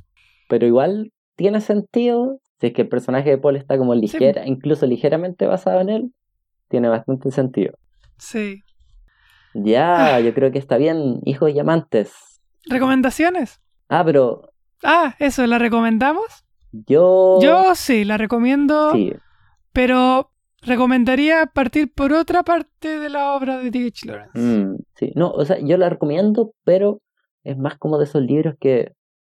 Pero 0.48 0.66
igual 0.66 1.12
tiene 1.36 1.60
sentido. 1.60 2.40
Si 2.60 2.66
es 2.68 2.72
que 2.72 2.82
el 2.82 2.88
personaje 2.88 3.30
de 3.30 3.38
Paul 3.38 3.56
está 3.56 3.78
como 3.78 3.94
ligera, 3.94 4.46
incluso 4.46 4.86
ligeramente 4.86 5.46
basado 5.46 5.80
en 5.80 5.88
él, 5.88 6.12
tiene 6.68 6.88
bastante 6.88 7.30
sentido. 7.30 7.74
Sí. 8.22 8.62
Ya, 9.54 10.20
yo 10.20 10.32
creo 10.32 10.50
que 10.52 10.58
está 10.58 10.76
bien, 10.78 11.20
hijos 11.24 11.50
y 11.52 11.58
amantes. 11.58 12.40
¿Recomendaciones? 12.66 13.60
Ah, 13.88 14.02
pero 14.04 14.52
Ah, 14.84 15.14
eso, 15.18 15.46
¿la 15.46 15.58
recomendamos? 15.58 16.24
yo. 16.72 17.38
Yo 17.42 17.74
sí, 17.74 18.04
la 18.04 18.16
recomiendo. 18.16 18.92
Sí, 18.92 19.12
Pero 19.72 20.30
recomendaría 20.62 21.46
partir 21.46 21.92
por 21.92 22.12
otra 22.12 22.42
parte 22.44 22.98
de 22.98 23.08
la 23.10 23.34
obra 23.34 23.58
de 23.58 23.70
D.H. 23.70 24.06
Lawrence. 24.06 24.38
Mm, 24.38 24.76
sí, 24.94 25.12
no, 25.16 25.30
o 25.30 25.44
sea, 25.44 25.58
yo 25.58 25.76
la 25.76 25.88
recomiendo, 25.90 26.54
pero 26.64 27.00
es 27.44 27.58
más 27.58 27.76
como 27.78 27.98
de 27.98 28.04
esos 28.04 28.22
libros 28.22 28.54
que 28.60 28.92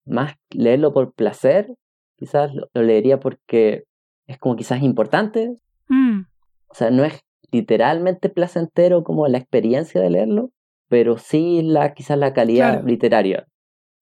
más 0.06 0.34
leerlo 0.50 0.92
por 0.94 1.12
placer, 1.12 1.74
quizás 2.16 2.54
lo, 2.54 2.68
lo 2.72 2.82
leería 2.82 3.18
porque 3.20 3.84
es 4.26 4.38
como 4.38 4.56
quizás 4.56 4.82
importante, 4.82 5.54
Mm, 5.88 6.22
o 6.68 6.74
sea, 6.74 6.90
no 6.90 7.04
es 7.04 7.20
literalmente 7.50 8.28
placentero 8.28 9.04
como 9.04 9.26
la 9.28 9.38
experiencia 9.38 10.00
de 10.00 10.10
leerlo, 10.10 10.50
pero 10.88 11.18
sí 11.18 11.62
la 11.62 11.94
quizás 11.94 12.18
la 12.18 12.32
calidad 12.32 12.72
Claro. 12.74 12.86
literaria. 12.86 13.46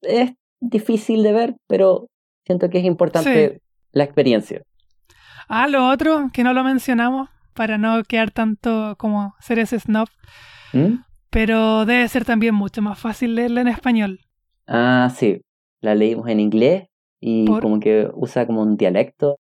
Es 0.03 0.33
difícil 0.61 1.23
de 1.23 1.33
ver, 1.33 1.57
pero 1.67 2.09
siento 2.47 2.69
que 2.71 2.79
es 2.79 2.85
importante 2.85 3.53
Sí. 3.55 3.61
la 3.93 4.05
experiencia. 4.05 4.63
Ah, 5.49 5.67
lo 5.69 5.89
otro, 5.89 6.31
que 6.33 6.43
no 6.45 6.53
lo 6.53 6.65
mencionamos, 6.65 7.29
para 7.55 7.79
no 7.79 8.03
quedar 8.05 8.31
tanto 8.31 8.97
como 8.99 9.35
ser 9.41 9.59
ese 9.59 9.79
snob, 9.79 10.09
¿Mm? 10.73 10.97
pero 11.31 11.85
debe 11.85 12.09
ser 12.09 12.25
también 12.25 12.55
mucho 12.55 12.83
más 12.83 12.99
fácil 12.99 13.35
leerla 13.35 13.61
en 13.61 13.69
español. 13.69 14.21
Ah, 14.67 15.11
sí, 15.15 15.41
la 15.81 15.95
leímos 15.95 16.29
en 16.29 16.41
inglés 16.41 16.87
y 17.21 17.45
Por- 17.47 17.63
como 17.63 17.81
que 17.81 18.09
usa 18.15 18.47
como 18.47 18.63
un 18.63 18.77
dialecto 18.77 19.39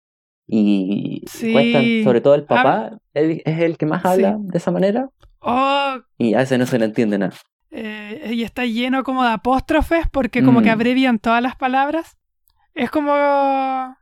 y 0.53 1.23
Sí. 1.27 1.53
cuesta, 1.53 1.81
sobre 2.03 2.19
todo 2.21 2.35
el 2.35 2.43
papá, 2.43 2.99
él 3.13 3.41
es 3.45 3.59
el 3.59 3.77
que 3.77 3.85
más 3.85 4.01
Sí. 4.01 4.07
habla 4.09 4.35
de 4.37 4.57
esa 4.57 4.69
manera 4.71 5.09
Oh, 5.39 5.97
y 6.17 6.33
a 6.35 6.39
veces 6.39 6.59
no 6.59 6.65
se 6.67 6.77
le 6.77 6.85
entiende 6.85 7.17
nada. 7.17 7.33
eh, 7.71 8.31
y 8.33 8.43
está 8.43 8.65
lleno 8.65 9.03
como 9.03 9.23
de 9.23 9.29
apóstrofes 9.31 10.05
porque 10.11 10.43
como 10.43 10.61
que 10.61 10.69
Mm. 10.69 10.73
abrevian 10.73 11.19
todas 11.19 11.41
las 11.41 11.55
palabras. 11.55 12.17
Es 12.75 12.91
como... 12.91 13.95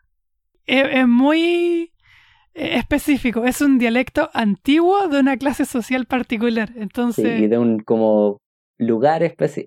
Es, 0.65 0.85
es 0.91 1.07
muy 1.07 1.93
eh, 2.55 2.77
específico, 2.77 3.45
es 3.45 3.61
un 3.61 3.77
dialecto 3.77 4.29
antiguo 4.33 5.07
de 5.07 5.19
una 5.19 5.37
clase 5.37 5.65
social 5.65 6.05
particular. 6.07 6.69
Sí, 6.73 6.79
Entonces, 6.81 7.39
y 7.41 7.47
de 7.47 7.57
un 7.59 7.79
como 7.79 8.37
lugar 8.79 9.21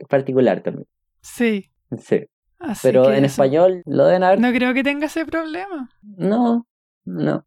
particular 0.09 0.63
también. 0.63 0.87
sí. 1.21 1.69
Sí, 1.99 2.25
así 2.59 2.81
pero 2.89 3.05
en 3.13 3.25
eso. 3.25 3.43
español 3.43 3.83
lo 3.87 4.07
deben 4.07 4.25
haber. 4.25 4.41
No 4.41 4.51
creo 4.53 4.73
que 4.75 4.83
tenga 4.83 5.07
ese 5.07 5.25
problema. 5.27 5.91
No, 6.03 6.67
no. 7.05 7.47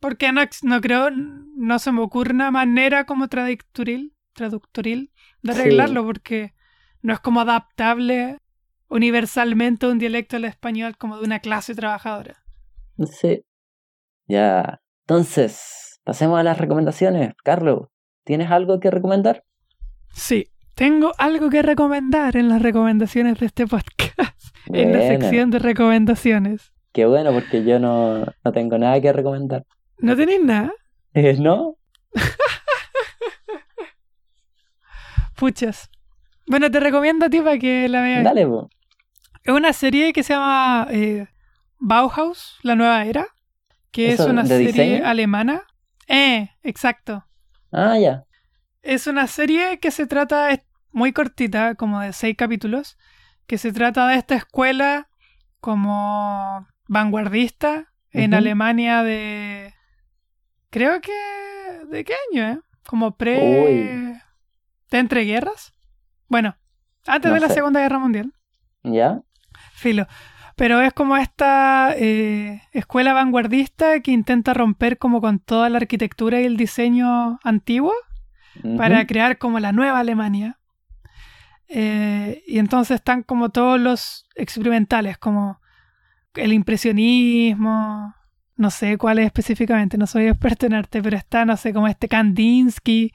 Porque 0.00 0.30
no, 0.32 0.42
no 0.62 0.80
creo, 0.80 1.10
no 1.10 1.78
se 1.78 1.90
me 1.92 2.00
ocurre 2.00 2.32
una 2.34 2.50
manera 2.50 3.04
como 3.06 3.28
traductoril, 3.28 4.14
traductoril 4.34 5.10
de 5.42 5.54
Sí. 5.54 5.60
arreglarlo, 5.60 6.04
porque 6.04 6.54
no 7.02 7.12
es 7.14 7.20
como 7.20 7.40
adaptable 7.40 8.38
universalmente 8.88 9.86
un 9.86 9.98
dialecto 9.98 10.36
al 10.36 10.44
español 10.44 10.96
como 10.96 11.18
de 11.18 11.24
una 11.24 11.40
clase 11.40 11.74
trabajadora. 11.74 12.44
Sí. 13.10 13.44
Ya. 14.26 14.80
Entonces, 15.06 16.00
pasemos 16.04 16.38
a 16.38 16.42
las 16.42 16.58
recomendaciones. 16.58 17.34
Carlos, 17.42 17.88
¿tienes 18.24 18.50
algo 18.50 18.80
que 18.80 18.90
recomendar? 18.90 19.44
Sí, 20.12 20.46
Tengo 20.74 21.12
algo 21.16 21.48
que 21.48 21.62
recomendar 21.62 22.36
en 22.36 22.50
las 22.50 22.60
recomendaciones 22.60 23.38
de 23.40 23.46
este 23.46 23.66
podcast, 23.66 24.54
en 24.66 24.92
la 24.92 25.00
sección 25.00 25.50
de 25.50 25.58
recomendaciones. 25.58 26.70
Qué 26.96 27.04
bueno, 27.04 27.30
porque 27.30 27.62
yo 27.62 27.78
no, 27.78 28.24
no 28.42 28.52
tengo 28.54 28.78
nada 28.78 28.98
que 29.02 29.12
recomendar. 29.12 29.66
¿No 29.98 30.16
tenéis 30.16 30.42
nada? 30.42 30.72
Eh, 31.12 31.36
¿No? 31.38 31.76
Puchas. 35.36 35.90
Bueno, 36.46 36.70
te 36.70 36.80
recomiendo 36.80 37.26
a 37.26 37.28
ti 37.28 37.42
para 37.42 37.58
que 37.58 37.86
la 37.90 38.00
veas. 38.00 38.24
Dale, 38.24 38.46
po. 38.46 38.70
Es 39.44 39.52
una 39.52 39.74
serie 39.74 40.14
que 40.14 40.22
se 40.22 40.32
llama 40.32 40.88
eh, 40.90 41.26
Bauhaus, 41.78 42.56
la 42.62 42.76
nueva 42.76 43.04
era, 43.04 43.26
que 43.90 44.12
es 44.12 44.20
¿Eso 44.20 44.30
una 44.30 44.46
serie 44.46 44.68
diseño? 44.68 45.06
alemana. 45.06 45.64
Eh, 46.08 46.48
exacto. 46.62 47.26
Ah, 47.72 47.98
ya. 47.98 48.24
Es 48.80 49.06
una 49.06 49.26
serie 49.26 49.80
que 49.80 49.90
se 49.90 50.06
trata, 50.06 50.50
es 50.50 50.60
muy 50.92 51.12
cortita, 51.12 51.74
como 51.74 52.00
de 52.00 52.14
seis 52.14 52.36
capítulos, 52.38 52.96
que 53.46 53.58
se 53.58 53.70
trata 53.70 54.08
de 54.08 54.14
esta 54.14 54.36
escuela 54.36 55.10
como 55.60 56.66
vanguardista 56.88 57.92
en. 58.10 58.34
Alemania 58.34 59.02
de... 59.02 59.74
Creo 60.70 61.00
que... 61.00 61.12
¿De 61.90 62.04
qué 62.04 62.14
año, 62.30 62.48
eh? 62.48 62.60
Como 62.86 63.16
pre... 63.16 63.38
Uy. 63.38 64.20
¿De 64.90 64.98
entreguerras? 64.98 65.74
Bueno, 66.28 66.56
antes 67.06 67.28
No 67.28 67.34
de 67.34 67.40
la 67.40 67.48
sé. 67.48 67.54
Segunda 67.54 67.80
Guerra 67.80 67.98
Mundial. 67.98 68.32
¿Ya? 68.82 69.20
Filo. 69.72 70.06
Pero 70.56 70.80
es 70.80 70.92
como 70.94 71.16
esta 71.16 71.94
eh, 71.96 72.62
escuela 72.72 73.12
vanguardista 73.12 74.00
que 74.00 74.10
intenta 74.10 74.54
romper 74.54 74.96
como 74.96 75.20
con 75.20 75.38
toda 75.38 75.68
la 75.68 75.76
arquitectura 75.76 76.40
y 76.40 76.46
el 76.46 76.56
diseño 76.56 77.38
antiguo 77.44 77.92
para 78.78 79.06
crear 79.06 79.36
como 79.36 79.60
la 79.60 79.72
nueva 79.72 79.98
Alemania. 79.98 80.58
Eh, 81.68 82.42
y 82.46 82.58
entonces 82.58 82.96
están 82.96 83.22
como 83.22 83.50
todos 83.50 83.78
los 83.78 84.26
experimentales, 84.34 85.18
como 85.18 85.60
el 86.36 86.52
impresionismo, 86.52 88.14
no 88.56 88.70
sé 88.70 88.96
cuál 88.98 89.18
es 89.18 89.26
específicamente, 89.26 89.98
no 89.98 90.06
soy 90.06 90.26
experto 90.26 90.66
en 90.66 90.74
arte, 90.74 91.02
pero 91.02 91.16
está, 91.16 91.44
no 91.44 91.56
sé, 91.56 91.72
como 91.72 91.88
este 91.88 92.08
Kandinsky, 92.08 93.12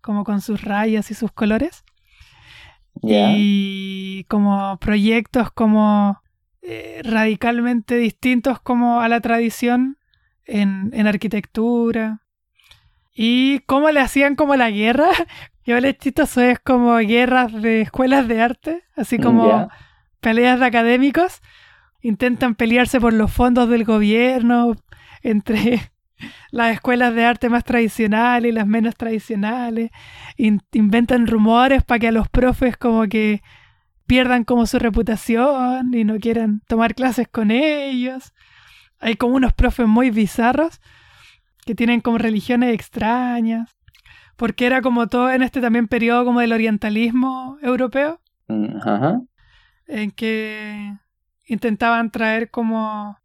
como 0.00 0.24
con 0.24 0.40
sus 0.40 0.62
rayas 0.62 1.10
y 1.10 1.14
sus 1.14 1.32
colores. 1.32 1.84
Y 3.02 4.24
como 4.28 4.78
proyectos 4.78 5.50
como 5.50 6.22
eh, 6.62 7.02
radicalmente 7.04 7.96
distintos 7.96 8.60
como 8.60 9.00
a 9.00 9.08
la 9.08 9.20
tradición 9.20 9.98
en, 10.46 10.90
en 10.94 11.06
arquitectura. 11.06 12.22
Y 13.14 13.60
cómo 13.60 13.90
le 13.90 14.00
hacían 14.00 14.36
como 14.36 14.56
la 14.56 14.70
guerra. 14.70 15.08
Yo 15.64 15.80
les 15.80 15.98
chistoso 15.98 16.40
es 16.40 16.58
como 16.60 16.96
guerras 16.98 17.52
de 17.52 17.82
escuelas 17.82 18.28
de 18.28 18.40
arte 18.40 18.84
así 18.96 19.18
como 19.18 19.70
peleas 20.20 20.60
de 20.60 20.66
académicos 20.66 21.40
intentan 22.04 22.54
pelearse 22.54 23.00
por 23.00 23.12
los 23.12 23.32
fondos 23.32 23.68
del 23.68 23.84
gobierno 23.84 24.76
entre 25.22 25.80
las 26.50 26.72
escuelas 26.74 27.14
de 27.14 27.24
arte 27.24 27.48
más 27.48 27.64
tradicionales 27.64 28.50
y 28.50 28.54
las 28.54 28.66
menos 28.66 28.94
tradicionales. 28.94 29.90
In- 30.36 30.60
inventan 30.72 31.26
rumores 31.26 31.82
para 31.82 31.98
que 31.98 32.08
a 32.08 32.12
los 32.12 32.28
profes 32.28 32.76
como 32.76 33.04
que 33.08 33.42
pierdan 34.06 34.44
como 34.44 34.66
su 34.66 34.78
reputación 34.78 35.92
y 35.94 36.04
no 36.04 36.18
quieran 36.18 36.60
tomar 36.68 36.94
clases 36.94 37.26
con 37.26 37.50
ellos. 37.50 38.34
Hay 39.00 39.16
como 39.16 39.34
unos 39.34 39.54
profes 39.54 39.86
muy 39.88 40.10
bizarros 40.10 40.80
que 41.64 41.74
tienen 41.74 42.00
como 42.02 42.18
religiones 42.18 42.74
extrañas. 42.74 43.70
Porque 44.36 44.66
era 44.66 44.82
como 44.82 45.06
todo 45.06 45.30
en 45.30 45.42
este 45.42 45.60
también 45.60 45.86
periodo 45.88 46.24
como 46.26 46.40
del 46.40 46.52
orientalismo 46.52 47.56
europeo 47.62 48.20
Mm, 48.48 48.76
Ajá. 48.86 49.22
en 49.86 50.10
que 50.10 50.92
intentaban 51.46 52.10
traer 52.10 52.50
como 52.50 53.18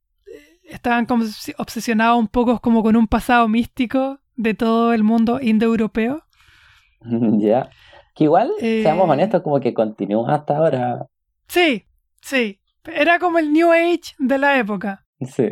estaban 0.63 1.05
como 1.05 1.23
obs- 1.23 1.55
obsesionados 1.57 2.19
un 2.19 2.27
poco 2.27 2.59
como 2.59 2.83
con 2.83 2.95
un 2.95 3.07
pasado 3.07 3.47
místico 3.47 4.19
de 4.35 4.53
todo 4.53 4.93
el 4.93 5.03
mundo 5.03 5.39
indoeuropeo. 5.41 6.23
Ya. 7.39 7.69
Que 8.15 8.25
igual, 8.25 8.51
Eh, 8.59 8.81
seamos 8.83 9.09
honestos, 9.09 9.41
como 9.41 9.59
que 9.59 9.73
continúa 9.73 10.33
hasta 10.35 10.57
ahora. 10.57 11.05
Sí, 11.47 11.85
sí. 12.21 12.59
Era 12.85 13.17
como 13.19 13.39
el 13.39 13.53
New 13.53 13.71
Age 13.71 14.15
de 14.17 14.37
la 14.37 14.57
época. 14.57 15.05
Sí. 15.21 15.49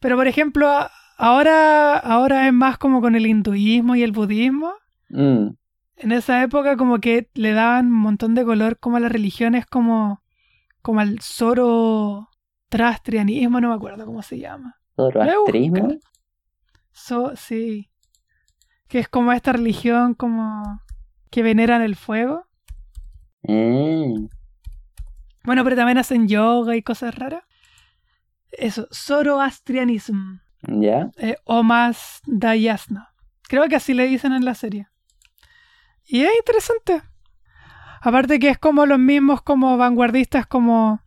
Pero 0.00 0.16
por 0.16 0.26
ejemplo, 0.26 0.68
ahora, 1.16 1.96
ahora 1.98 2.46
es 2.46 2.52
más 2.52 2.78
como 2.78 3.00
con 3.00 3.14
el 3.14 3.26
hinduismo 3.26 3.94
y 3.94 4.02
el 4.02 4.12
budismo. 4.12 4.72
Mm, 5.10 5.48
En 5.96 6.12
esa 6.12 6.42
época 6.42 6.76
como 6.76 6.98
que 6.98 7.28
le 7.34 7.52
daban 7.52 7.86
un 7.86 7.92
montón 8.00 8.34
de 8.34 8.44
color 8.44 8.78
como 8.78 8.96
a 8.96 9.00
las 9.00 9.12
religiones 9.12 9.66
como, 9.66 10.22
como 10.82 11.00
al 11.00 11.18
zoroastrianismo, 11.20 13.60
no 13.60 13.68
me 13.68 13.74
acuerdo 13.74 14.06
cómo 14.06 14.22
se 14.22 14.38
llama. 14.38 14.76
Zoroastrismo. 14.96 15.98
So, 16.92 17.36
sí. 17.36 17.90
Que 18.88 18.98
es 19.00 19.08
como 19.08 19.32
esta 19.32 19.52
religión 19.52 20.14
como 20.14 20.82
que 21.30 21.42
veneran 21.42 21.82
el 21.82 21.94
fuego. 21.96 22.46
Mm, 23.42 24.26
Bueno, 25.44 25.64
pero 25.64 25.76
también 25.76 25.98
hacen 25.98 26.26
yoga 26.28 26.76
y 26.76 26.82
cosas 26.82 27.14
raras. 27.14 27.44
Eso, 28.50 28.88
Zoroastrianism. 28.92 30.38
ya. 30.62 31.10
eh, 31.18 31.36
o 31.44 31.62
más 31.62 32.20
Dayasna. 32.26 33.14
Creo 33.42 33.68
que 33.68 33.76
así 33.76 33.94
le 33.94 34.06
dicen 34.06 34.32
en 34.32 34.44
la 34.44 34.54
serie. 34.54 34.88
Y 36.04 36.22
es 36.22 36.30
interesante. 36.38 37.02
Aparte 38.00 38.38
que 38.38 38.48
es 38.48 38.58
como 38.58 38.86
los 38.86 38.98
mismos 38.98 39.42
como 39.42 39.76
vanguardistas 39.76 40.46
como 40.46 41.00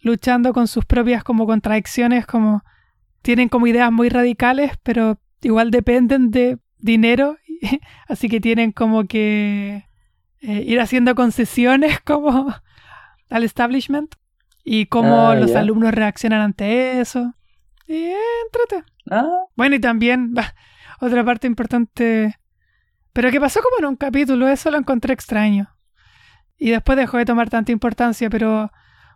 luchando 0.00 0.52
con 0.52 0.68
sus 0.68 0.84
propias 0.84 1.24
como 1.24 1.46
contradicciones, 1.46 2.26
como 2.26 2.62
tienen 3.22 3.48
como 3.48 3.66
ideas 3.66 3.90
muy 3.92 4.08
radicales, 4.08 4.72
pero 4.82 5.18
igual 5.42 5.70
dependen 5.70 6.30
de 6.30 6.58
dinero, 6.78 7.36
así 8.08 8.28
que 8.28 8.40
tienen 8.40 8.72
como 8.72 9.04
que 9.04 9.86
eh, 10.40 10.62
ir 10.66 10.80
haciendo 10.80 11.14
concesiones 11.14 12.00
como 12.04 12.54
al 13.30 13.44
establishment 13.44 14.14
y 14.64 14.86
cómo 14.86 15.28
Ah, 15.28 15.34
los 15.34 15.54
alumnos 15.54 15.92
reaccionan 15.92 16.40
ante 16.40 17.00
eso. 17.00 17.34
Y 17.86 17.94
eh. 17.94 18.16
Ah, 19.10 19.26
Bueno, 19.56 19.76
y 19.76 19.80
también, 19.80 20.34
bah, 20.34 20.54
otra 21.00 21.24
parte 21.24 21.46
importante, 21.46 22.38
pero 23.12 23.30
que 23.30 23.40
pasó 23.40 23.60
como 23.62 23.78
en 23.78 23.86
un 23.86 23.96
capítulo, 23.96 24.48
eso 24.48 24.70
lo 24.70 24.78
encontré 24.78 25.14
extraño. 25.14 25.70
Y 26.58 26.70
después 26.70 26.98
dejó 26.98 27.16
de 27.18 27.24
tomar 27.24 27.50
tanta 27.50 27.72
importancia, 27.72 28.28
pero 28.28 28.70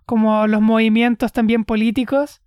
como 0.06 0.46
los 0.46 0.60
movimientos 0.60 1.32
también 1.32 1.64
políticos, 1.64 2.40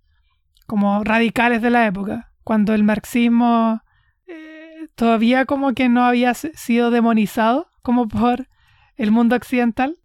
como 0.66 1.04
radicales 1.04 1.62
de 1.62 1.70
la 1.70 1.86
época, 1.86 2.32
cuando 2.42 2.74
el 2.74 2.82
marxismo 2.82 3.80
eh, 4.26 4.88
todavía 4.94 5.44
como 5.44 5.74
que 5.74 5.88
no 5.88 6.04
había 6.04 6.34
sido 6.34 6.90
demonizado 6.90 7.68
como 7.82 8.08
por 8.08 8.48
el 8.96 9.10
mundo 9.10 9.36
occidental. 9.36 9.98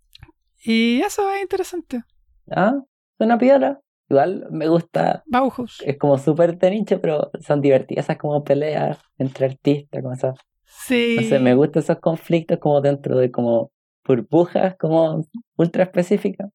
Y 0.63 1.01
eso 1.01 1.31
es 1.31 1.41
interesante. 1.41 2.03
ah, 2.51 2.75
suena 3.17 3.37
piola. 3.37 3.79
Igual 4.09 4.47
me 4.51 4.67
gusta. 4.67 5.23
Bauhaus. 5.25 5.81
Es 5.85 5.97
como 5.97 6.17
súper 6.17 6.57
de 6.57 6.69
nicho, 6.69 6.99
pero 6.99 7.31
son 7.39 7.61
divertidas 7.61 8.05
esas 8.05 8.17
como 8.17 8.43
peleas 8.43 8.99
entre 9.17 9.45
artistas, 9.45 10.01
como 10.01 10.13
esas. 10.13 10.37
Sí. 10.65 11.15
No 11.17 11.23
sé, 11.23 11.39
me 11.39 11.55
gustan 11.55 11.81
esos 11.81 11.99
conflictos 11.99 12.59
como 12.59 12.81
dentro 12.81 13.17
de 13.17 13.31
como 13.31 13.70
burbujas 14.05 14.75
como 14.77 15.25
ultra 15.57 15.83
específicas. 15.83 16.49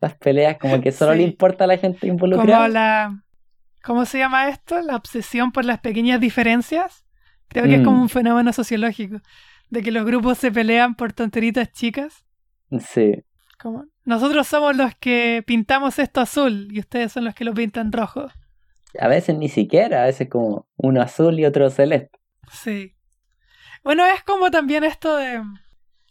Las 0.00 0.14
peleas 0.16 0.58
como 0.58 0.80
que 0.80 0.92
solo 0.92 1.12
Sí. 1.12 1.18
le 1.18 1.24
importa 1.24 1.64
a 1.64 1.66
la 1.66 1.78
gente 1.78 2.00
como 2.00 2.12
involucrada. 2.14 2.68
la 2.68 3.22
¿cómo 3.82 4.04
se 4.06 4.18
llama 4.18 4.48
esto? 4.48 4.80
La 4.80 4.96
obsesión 4.96 5.52
por 5.52 5.64
las 5.64 5.80
pequeñas 5.80 6.20
diferencias. 6.20 7.04
Creo 7.48 7.64
que 7.64 7.74
es 7.76 7.80
Mm. 7.82 7.84
como 7.84 8.00
un 8.02 8.08
fenómeno 8.08 8.52
sociológico 8.52 9.20
de 9.70 9.82
que 9.82 9.92
los 9.92 10.04
grupos 10.04 10.38
se 10.38 10.50
pelean 10.50 10.94
por 10.94 11.12
tonteritas 11.12 11.70
chicas. 11.72 12.24
Sí, 12.80 13.22
Como 13.60 13.84
nosotros 14.04 14.46
somos 14.48 14.76
los 14.76 14.94
que 14.96 15.42
pintamos 15.46 15.98
esto 15.98 16.20
azul 16.20 16.68
y 16.70 16.80
ustedes 16.80 17.12
son 17.12 17.24
los 17.24 17.34
que 17.34 17.44
lo 17.44 17.54
pintan 17.54 17.92
rojo. 17.92 18.28
a 19.00 19.08
veces 19.08 19.36
ni 19.36 19.48
siquiera, 19.48 20.02
a 20.02 20.06
veces 20.06 20.28
como 20.28 20.68
uno 20.76 21.00
azul 21.02 21.38
y 21.40 21.44
otro 21.44 21.68
celeste. 21.70 22.18
Sí. 22.50 22.94
Bueno, 23.82 24.04
es 24.06 24.22
como 24.22 24.50
también 24.50 24.84
esto 24.84 25.16
de 25.16 25.42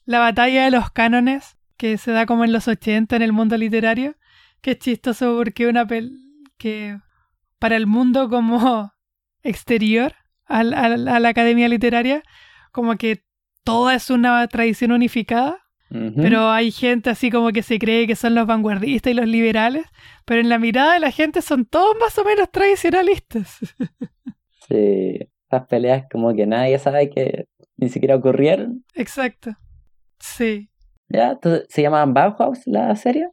la 0.06 0.20
batalla 0.20 0.66
de 0.66 0.72
los 0.72 0.92
cánones 0.92 1.58
que 1.78 1.98
se 1.98 2.12
da 2.12 2.26
como 2.26 2.44
en 2.44 2.52
los 2.52 2.68
80 2.68 3.16
en 3.16 3.22
el 3.22 3.34
mundo 3.34 3.58
literario, 3.58 4.16
que 4.62 4.72
es 4.72 4.80
chistoso 4.80 5.36
porque 5.38 5.68
una 5.68 5.86
pel 5.88 6.12
que 6.58 6.98
para 7.60 7.76
el 7.76 7.88
mundo 7.88 8.30
como 8.30 8.92
exterior 9.44 10.14
al- 10.46 10.74
al- 10.74 11.08
a 11.08 11.20
la 11.20 11.30
academia 11.30 11.68
literaria, 11.68 12.24
como 12.72 12.96
que 12.98 13.24
toda 13.64 13.96
es 13.96 14.10
una 14.10 14.46
tradición 14.48 14.92
unificada, 14.92 15.60
pero 16.16 16.50
hay 16.50 16.72
gente 16.72 17.12
así 17.12 17.30
como 17.30 17.52
que 17.52 17.62
se 17.62 17.78
cree 17.78 18.08
que 18.08 18.16
son 18.16 18.34
los 18.34 18.48
vanguardistas 18.48 19.12
y 19.12 19.14
los 19.14 19.28
liberales, 19.28 19.86
pero 20.26 20.42
en 20.42 20.50
la 20.50 20.58
mirada 20.58 20.94
de 20.96 21.00
la 21.00 21.12
gente 21.12 21.44
son 21.44 21.66
todos 21.66 21.96
más 22.00 22.18
o 22.18 22.24
menos 22.24 22.50
tradicionalistas. 22.52 23.60
Sí, 24.68 25.20
esas 25.50 25.68
peleas 25.68 26.06
como 26.12 26.34
que 26.34 26.46
nadie 26.48 26.80
sabe 26.80 27.10
que 27.10 27.48
ni 27.78 27.90
siquiera 27.90 28.16
ocurrieron. 28.16 28.86
Exacto. 28.96 29.52
Sí. 30.24 30.70
¿Ya? 31.10 31.32
Entonces, 31.32 31.66
¿Se 31.70 31.82
llama 31.82 32.06
Bauhaus 32.06 32.62
la 32.66 32.96
serie? 32.96 33.28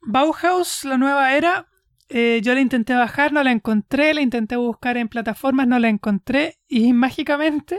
Bauhaus, 0.00 0.84
la 0.84 0.96
nueva 0.96 1.34
era, 1.36 1.66
eh, 2.08 2.40
yo 2.42 2.54
la 2.54 2.60
intenté 2.60 2.94
bajar, 2.94 3.32
no 3.34 3.42
la 3.42 3.52
encontré, 3.52 4.14
la 4.14 4.22
intenté 4.22 4.56
buscar 4.56 4.96
en 4.96 5.08
plataformas, 5.08 5.68
no 5.68 5.78
la 5.78 5.88
encontré 5.90 6.56
y 6.68 6.92
mágicamente 6.94 7.76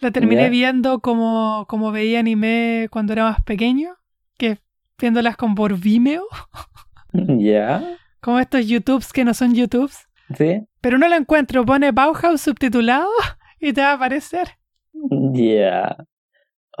la 0.00 0.10
terminé 0.10 0.48
viendo 0.50 1.00
como, 1.00 1.66
como 1.68 1.92
veía 1.92 2.20
anime 2.20 2.88
cuando 2.90 3.12
era 3.12 3.22
más 3.24 3.42
pequeño, 3.44 3.94
que 4.36 4.58
viéndolas 4.98 5.36
con 5.36 5.54
por 5.54 5.78
Vimeo, 5.78 6.26
Ya. 7.12 7.82
como 8.20 8.38
estos 8.40 8.66
YouTubes 8.66 9.12
que 9.12 9.24
no 9.24 9.32
son 9.32 9.54
YouTubes. 9.54 10.08
¿Sí? 10.36 10.62
Pero 10.80 10.98
no 10.98 11.06
la 11.08 11.16
encuentro, 11.16 11.64
pone 11.64 11.92
Bauhaus 11.92 12.40
subtitulado 12.40 13.08
y 13.60 13.72
te 13.72 13.80
va 13.80 13.90
a 13.92 13.94
aparecer. 13.94 14.56
Ya. 15.32 15.96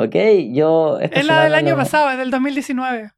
Ok, 0.00 0.14
yo... 0.52 0.98
Es 0.98 1.26
la 1.26 1.44
del 1.44 1.54
año 1.54 1.76
pasado, 1.76 2.08
es 2.10 2.16
del 2.16 2.30
2019, 2.30 3.10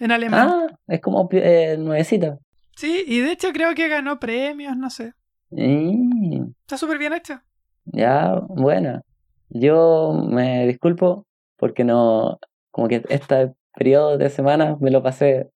en 0.00 0.12
alemán. 0.12 0.48
Ah, 0.50 0.78
es 0.86 1.00
como 1.00 1.26
eh, 1.32 1.76
nuevecita. 1.78 2.38
Sí, 2.76 3.04
y 3.06 3.20
de 3.20 3.32
hecho 3.32 3.52
creo 3.54 3.74
que 3.74 3.88
ganó 3.88 4.20
premios, 4.20 4.76
no 4.76 4.90
sé. 4.90 5.14
Mm, 5.48 6.50
Está 6.60 6.76
súper 6.76 6.98
bien 6.98 7.14
hecho. 7.14 7.40
ya, 7.86 8.34
buena. 8.48 9.00
Yo 9.48 10.12
me 10.28 10.66
disculpo 10.66 11.24
porque 11.56 11.84
no... 11.84 12.38
Como 12.70 12.88
que 12.88 13.02
este 13.08 13.54
periodo 13.74 14.18
de 14.18 14.28
semana 14.28 14.76
me 14.78 14.90
lo 14.90 15.02
pasé 15.02 15.48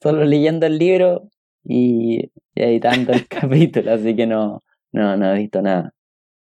solo 0.00 0.24
leyendo 0.24 0.66
el 0.66 0.78
libro 0.78 1.28
y, 1.64 2.30
y 2.54 2.62
editando 2.62 3.12
el 3.12 3.26
capítulo, 3.28 3.92
así 3.92 4.14
que 4.14 4.28
no, 4.28 4.62
no, 4.92 5.16
no 5.16 5.34
he 5.34 5.38
visto 5.38 5.60
nada. 5.62 5.92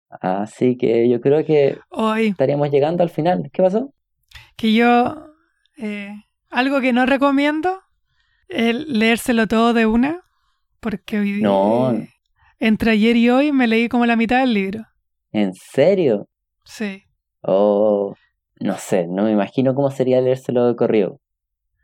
Así 0.10 0.77
que 0.77 1.07
yo 1.10 1.22
creo 1.22 1.45
que 1.45 1.77
Hoy, 1.90 2.27
estaríamos 2.30 2.72
llegando 2.72 3.03
al 3.03 3.10
final. 3.10 3.49
¿Qué 3.53 3.61
pasó? 3.61 3.94
que 4.56 4.73
yo... 4.73 5.27
eh, 5.77 6.14
algo 6.49 6.81
que 6.81 6.94
no 6.94 7.06
recomiendo 7.06 7.80
es 8.48 8.73
leérselo 8.76 9.48
todo 9.48 9.73
de 9.73 9.86
una, 9.86 10.22
porque 10.80 11.19
hoy 11.19 11.41
No. 11.41 11.94
eh, 11.94 12.10
entre 12.60 12.91
ayer 12.91 13.15
y 13.15 13.30
hoy 13.30 13.52
me 13.52 13.68
leí 13.68 13.88
como 13.88 14.06
la 14.06 14.15
mitad 14.15 14.40
del 14.41 14.53
libro. 14.53 14.84
¿En 15.31 15.53
serio? 15.53 16.27
Sí. 16.65 17.03
Oh, 17.41 18.15
no 18.60 18.77
sé, 18.77 19.07
no 19.07 19.23
me 19.23 19.31
imagino 19.31 19.76
cómo 19.76 19.91
sería 19.91 20.19
leérselo 20.22 20.68
de 20.68 20.76
corrido. 20.76 21.19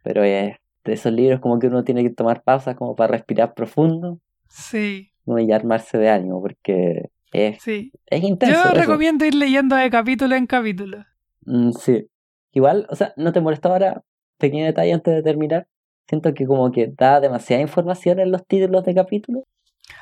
Pero 0.03 0.23
es 0.23 0.57
de 0.83 0.93
esos 0.93 1.13
libros 1.13 1.39
como 1.39 1.59
que 1.59 1.67
uno 1.67 1.83
tiene 1.83 2.03
que 2.03 2.09
tomar 2.09 2.43
pausas 2.43 2.75
como 2.75 2.95
para 2.95 3.13
respirar 3.13 3.53
profundo 3.53 4.19
Sí, 4.49 5.11
y 5.25 5.51
armarse 5.51 5.97
de 5.97 6.09
ánimo 6.09 6.41
porque 6.41 7.09
es, 7.31 7.61
sí. 7.61 7.91
es 8.07 8.23
intenso. 8.23 8.55
Yo 8.55 8.69
eso. 8.69 8.73
recomiendo 8.79 9.25
ir 9.25 9.35
leyendo 9.35 9.75
de 9.75 9.89
capítulo 9.89 10.35
en 10.35 10.47
capítulo. 10.47 11.05
Mm, 11.45 11.71
sí. 11.71 12.07
Igual, 12.53 12.87
o 12.89 12.95
sea, 12.95 13.13
¿no 13.17 13.31
te 13.33 13.41
molesta 13.41 13.69
ahora? 13.69 14.03
Pequeño 14.37 14.65
detalle 14.65 14.93
antes 14.93 15.13
de 15.13 15.23
terminar. 15.23 15.67
Siento 16.07 16.33
que 16.33 16.45
como 16.45 16.71
que 16.71 16.87
da 16.95 17.19
demasiada 17.19 17.61
información 17.61 18.19
en 18.19 18.31
los 18.31 18.45
títulos 18.45 18.85
de 18.85 18.93
capítulos. 18.95 19.43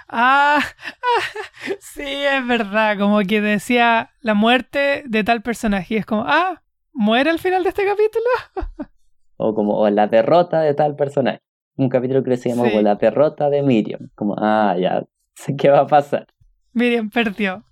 Ah, 0.08 0.60
sí, 1.80 2.04
es 2.06 2.48
verdad. 2.48 2.98
Como 3.00 3.20
que 3.22 3.42
decía 3.42 4.12
la 4.22 4.34
muerte 4.34 5.04
de 5.06 5.24
tal 5.24 5.42
personaje. 5.42 5.96
Y 5.96 5.98
es 5.98 6.06
como, 6.06 6.24
ah, 6.28 6.62
¿muere 6.94 7.30
al 7.30 7.40
final 7.40 7.64
de 7.64 7.70
este 7.70 7.86
capítulo? 7.86 8.26
O 9.36 9.56
como 9.56 9.78
o 9.80 9.90
la 9.90 10.08
derrota 10.08 10.62
de 10.62 10.74
tal 10.76 10.96
personaje. 10.96 11.40
Un 11.76 11.90
capítulo 11.90 12.24
que 12.24 12.38
se 12.38 12.50
llama 12.50 12.66
Sí. 12.66 12.70
como 12.70 12.82
la 12.84 12.96
derrota 12.96 13.50
de 13.50 13.64
Miriam. 13.64 14.10
Como, 14.16 14.36
ah, 14.38 14.76
ya 14.80 15.04
sé 15.36 15.56
qué 15.58 15.70
va 15.70 15.80
a 15.80 15.88
pasar. 15.88 16.28
Miriam 16.74 17.10
perdió. 17.10 17.64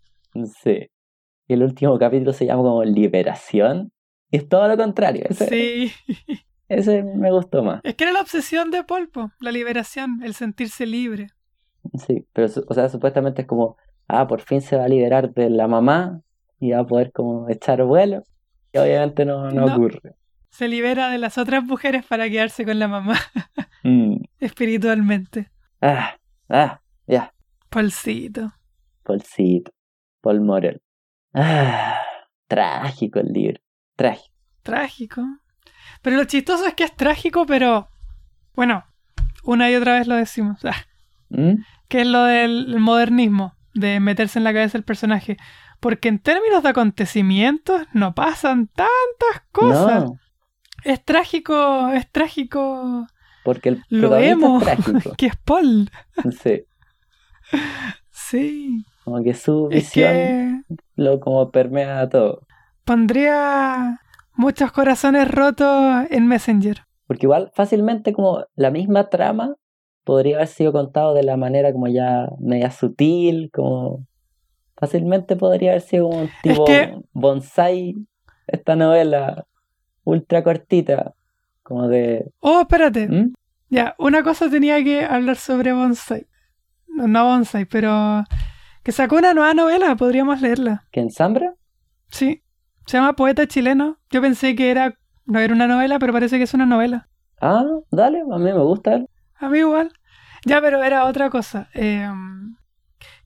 Sí. 0.63 0.87
Y 1.47 1.53
el 1.53 1.63
último 1.63 1.97
capítulo 1.99 2.33
se 2.33 2.45
llama 2.45 2.61
como 2.63 2.83
Liberación. 2.83 3.91
Y 4.29 4.37
es 4.37 4.47
todo 4.47 4.67
lo 4.67 4.77
contrario. 4.77 5.25
Ese, 5.29 5.47
Sí. 5.47 5.91
ese 6.69 7.03
me 7.03 7.31
gustó 7.31 7.63
más. 7.63 7.81
Es 7.83 7.95
que 7.95 8.03
era 8.05 8.13
la 8.13 8.21
obsesión 8.21 8.71
de 8.71 8.83
Polpo, 8.83 9.31
la 9.39 9.51
liberación, 9.51 10.21
el 10.23 10.33
sentirse 10.33 10.85
libre. 10.85 11.27
Sí. 12.05 12.25
Pero, 12.33 12.47
o 12.67 12.73
sea, 12.73 12.87
supuestamente 12.89 13.41
es 13.41 13.47
como, 13.47 13.75
ah, 14.07 14.27
por 14.27 14.41
fin 14.41 14.61
se 14.61 14.77
va 14.77 14.85
a 14.85 14.89
liberar 14.89 15.33
de 15.33 15.49
la 15.49 15.67
mamá 15.67 16.21
y 16.59 16.71
va 16.71 16.79
a 16.79 16.85
poder 16.87 17.11
como 17.11 17.49
echar 17.49 17.83
vuelo. 17.83 18.23
Y 18.71 18.77
obviamente 18.77 19.25
no, 19.25 19.51
no, 19.51 19.65
No. 19.65 19.75
ocurre. 19.75 20.15
Se 20.49 20.67
libera 20.67 21.09
de 21.09 21.17
las 21.17 21.37
otras 21.37 21.63
mujeres 21.63 22.05
para 22.05 22.29
quedarse 22.29 22.65
con 22.65 22.77
la 22.79 22.87
mamá 22.87 23.15
Mm. 23.83 24.17
espiritualmente. 24.39 25.49
Ah, 25.81 26.15
ah, 26.49 26.81
ya. 27.07 27.33
Polcito. 27.69 28.53
Polcito. 29.03 29.71
Paul 30.21 30.41
Morel. 30.41 30.81
Ah, 31.33 31.99
trágico 32.47 33.19
el 33.19 33.27
libro. 33.33 33.59
Trágico. 33.95 34.33
Trágico. 34.63 35.21
Pero 36.01 36.17
lo 36.17 36.25
chistoso 36.25 36.65
es 36.67 36.73
que 36.75 36.83
es 36.83 36.95
trágico, 36.95 37.45
pero 37.45 37.89
bueno, 38.55 38.83
una 39.43 39.69
y 39.71 39.75
otra 39.75 39.93
vez 39.97 40.07
lo 40.07 40.15
decimos. 40.15 40.63
Ah, 40.65 40.75
¿Mm? 41.29 41.55
que 41.87 42.01
es 42.01 42.07
lo 42.07 42.23
del 42.23 42.79
modernismo, 42.79 43.55
de 43.73 43.99
meterse 43.99 44.39
en 44.39 44.43
la 44.43 44.53
cabeza 44.53 44.73
del 44.77 44.83
personaje. 44.85 45.37
Porque 45.79 46.09
en 46.09 46.19
términos 46.19 46.61
de 46.63 46.69
acontecimientos 46.69 47.81
no 47.93 48.13
pasan 48.13 48.67
tantas 48.67 49.47
cosas. 49.51 50.03
No, 50.05 50.19
Es 50.83 51.03
trágico, 51.03 51.89
es 51.89 52.09
trágico. 52.11 53.07
porque 53.43 53.69
el 53.69 53.83
Lo 53.89 54.15
emo, 54.17 54.59
es 54.59 54.63
trágico. 54.65 55.13
que 55.17 55.25
es 55.27 55.35
Paul. 55.37 55.89
Sí, 56.39 56.63
Sí. 58.11 58.85
Como 59.11 59.23
que 59.23 59.33
su 59.33 59.67
Es 59.71 59.83
visión 59.83 60.11
que 60.13 60.61
lo 60.95 61.19
como 61.19 61.51
permea 61.51 62.07
todo. 62.09 62.47
pondría 62.85 63.99
muchos 64.35 64.71
corazones 64.71 65.29
rotos 65.29 66.05
en 66.09 66.27
Messenger. 66.27 66.83
Porque 67.07 67.25
igual 67.25 67.51
fácilmente 67.53 68.13
como 68.13 68.45
la 68.55 68.71
misma 68.71 69.09
trama 69.09 69.55
podría 70.03 70.37
haber 70.37 70.47
sido 70.47 70.71
contado 70.71 71.13
de 71.13 71.23
la 71.23 71.35
manera 71.37 71.71
como 71.73 71.87
ya 71.87 72.29
media 72.39 72.71
sutil, 72.71 73.49
como 73.53 74.05
fácilmente 74.77 75.35
podría 75.35 75.71
haber 75.71 75.81
sido 75.81 76.09
como 76.09 76.21
un 76.21 76.29
tipo 76.41 76.65
que- 76.65 76.95
bonsai, 77.13 77.95
esta 78.47 78.75
novela 78.75 79.45
ultra 80.03 80.43
cortita, 80.43 81.13
como 81.63 81.87
de... 81.87 82.31
Oh, 82.39 82.61
espérate. 82.61 83.07
¿Mm? 83.07 83.33
Ya, 83.69 83.95
una 83.99 84.23
cosa 84.23 84.49
tenía 84.49 84.83
que 84.83 85.05
hablar 85.05 85.35
sobre 85.37 85.71
Bonsai. 85.71 86.25
No, 86.87 87.07
no 87.07 87.23
Bonsai, 87.25 87.65
pero 87.65 88.23
que 88.83 88.91
sacó 88.91 89.17
una 89.17 89.33
nueva 89.33 89.53
novela, 89.53 89.95
podríamos 89.95 90.41
leerla. 90.41 90.85
¿Que 90.91 90.99
ensambra? 91.01 91.53
Sí, 92.09 92.43
se 92.85 92.97
llama 92.97 93.13
Poeta 93.13 93.47
Chileno. 93.47 93.99
Yo 94.09 94.21
pensé 94.21 94.55
que 94.55 94.71
era 94.71 94.97
no 95.25 95.39
era 95.39 95.53
una 95.53 95.67
novela, 95.67 95.99
pero 95.99 96.11
parece 96.13 96.37
que 96.37 96.43
es 96.43 96.53
una 96.53 96.65
novela. 96.65 97.07
Ah, 97.39 97.63
dale, 97.91 98.21
a 98.21 98.37
mí 98.37 98.43
me 98.43 98.57
gusta. 98.57 99.03
A 99.35 99.49
mí 99.49 99.59
igual. 99.59 99.91
Ya, 100.45 100.59
pero 100.61 100.83
era 100.83 101.05
otra 101.05 101.29
cosa. 101.29 101.69
Eh, 101.73 102.09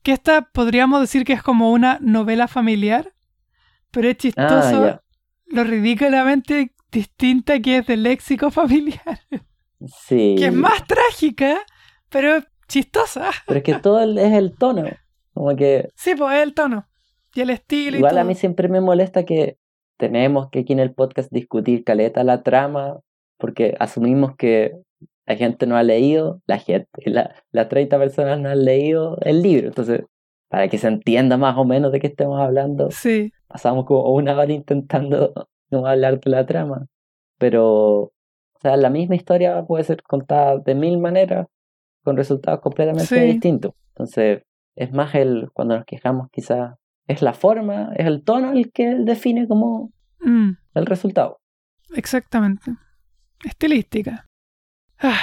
que 0.02 0.12
esta 0.12 0.42
podríamos 0.42 1.00
decir 1.00 1.24
que 1.24 1.32
es 1.32 1.42
como 1.42 1.72
una 1.72 1.98
novela 2.00 2.48
familiar, 2.48 3.12
pero 3.90 4.08
es 4.08 4.14
Ah, 4.14 4.18
chistoso 4.18 4.86
ya. 4.86 5.02
lo 5.46 5.64
ridículamente 5.64 6.72
distinta 6.92 7.58
que 7.60 7.78
es 7.78 7.86
del 7.86 8.02
léxico 8.04 8.50
familiar. 8.60 9.20
Sí. 10.06 10.36
que 10.38 10.46
es 10.46 10.54
más 10.54 10.84
trágica, 10.86 11.56
pero 12.08 12.38
chistosa. 12.68 13.30
Pero 13.46 13.58
es 13.58 13.64
que 13.64 13.74
todo 13.74 14.00
es 14.02 14.32
el 14.32 14.54
tono. 14.56 14.84
Como 15.36 15.54
que 15.54 15.90
Sí, 15.94 16.14
pues 16.16 16.34
es 16.36 16.42
el 16.42 16.54
tono 16.54 16.86
y 17.34 17.42
el 17.42 17.50
estilo 17.50 17.96
y 17.96 17.98
igual 17.98 18.12
todo. 18.12 18.20
a 18.20 18.24
mí 18.24 18.34
siempre 18.34 18.68
me 18.68 18.80
molesta 18.80 19.24
que 19.24 19.58
tenemos 19.98 20.48
que 20.50 20.60
aquí 20.60 20.72
en 20.72 20.80
el 20.80 20.94
podcast 20.94 21.30
discutir 21.30 21.84
caleta 21.84 22.24
la 22.24 22.42
trama, 22.42 23.00
porque 23.38 23.76
asumimos 23.78 24.34
que 24.36 24.72
la 25.26 25.36
gente 25.36 25.66
no 25.66 25.76
ha 25.76 25.82
leído, 25.82 26.40
la 26.46 26.58
gente, 26.58 26.88
la- 27.04 27.34
las 27.50 27.68
30 27.68 27.98
personas 27.98 28.38
no 28.40 28.48
han 28.48 28.64
leído 28.64 29.18
el 29.22 29.42
libro. 29.42 29.68
Entonces, 29.68 30.02
para 30.48 30.68
que 30.68 30.78
se 30.78 30.88
entienda 30.88 31.36
más 31.36 31.56
o 31.58 31.64
menos 31.64 31.92
de 31.92 32.00
qué 32.00 32.06
estamos 32.06 32.40
hablando, 32.40 32.90
Sí, 32.90 33.32
pasamos 33.48 33.84
como 33.84 34.10
una 34.14 34.34
hora 34.38 34.52
intentando 34.52 35.32
no 35.70 35.86
hablar 35.86 36.20
de 36.20 36.30
la 36.30 36.46
trama. 36.46 36.86
Pero, 37.38 37.64
o 38.02 38.12
sea, 38.62 38.76
la 38.76 38.88
misma 38.90 39.16
historia 39.16 39.62
puede 39.66 39.84
ser 39.84 40.02
contada 40.02 40.58
de 40.58 40.74
mil 40.74 40.98
maneras, 40.98 41.46
con 42.04 42.16
resultados 42.16 42.60
completamente 42.60 43.06
Sí. 43.18 43.20
distintos. 43.32 43.72
Entonces, 43.88 44.42
es 44.76 44.92
más 44.92 45.14
el, 45.14 45.50
cuando 45.52 45.76
nos 45.76 45.84
quejamos 45.86 46.28
quizás, 46.30 46.74
es 47.08 47.22
la 47.22 47.32
forma, 47.32 47.90
es 47.96 48.06
el 48.06 48.22
tono 48.24 48.52
el 48.52 48.70
que 48.72 48.94
define 48.96 49.48
como 49.48 49.90
mm, 50.20 50.50
el 50.74 50.86
resultado. 50.86 51.40
exactamente. 51.94 52.72
Estilística. 53.44 54.26
Ah, 54.98 55.18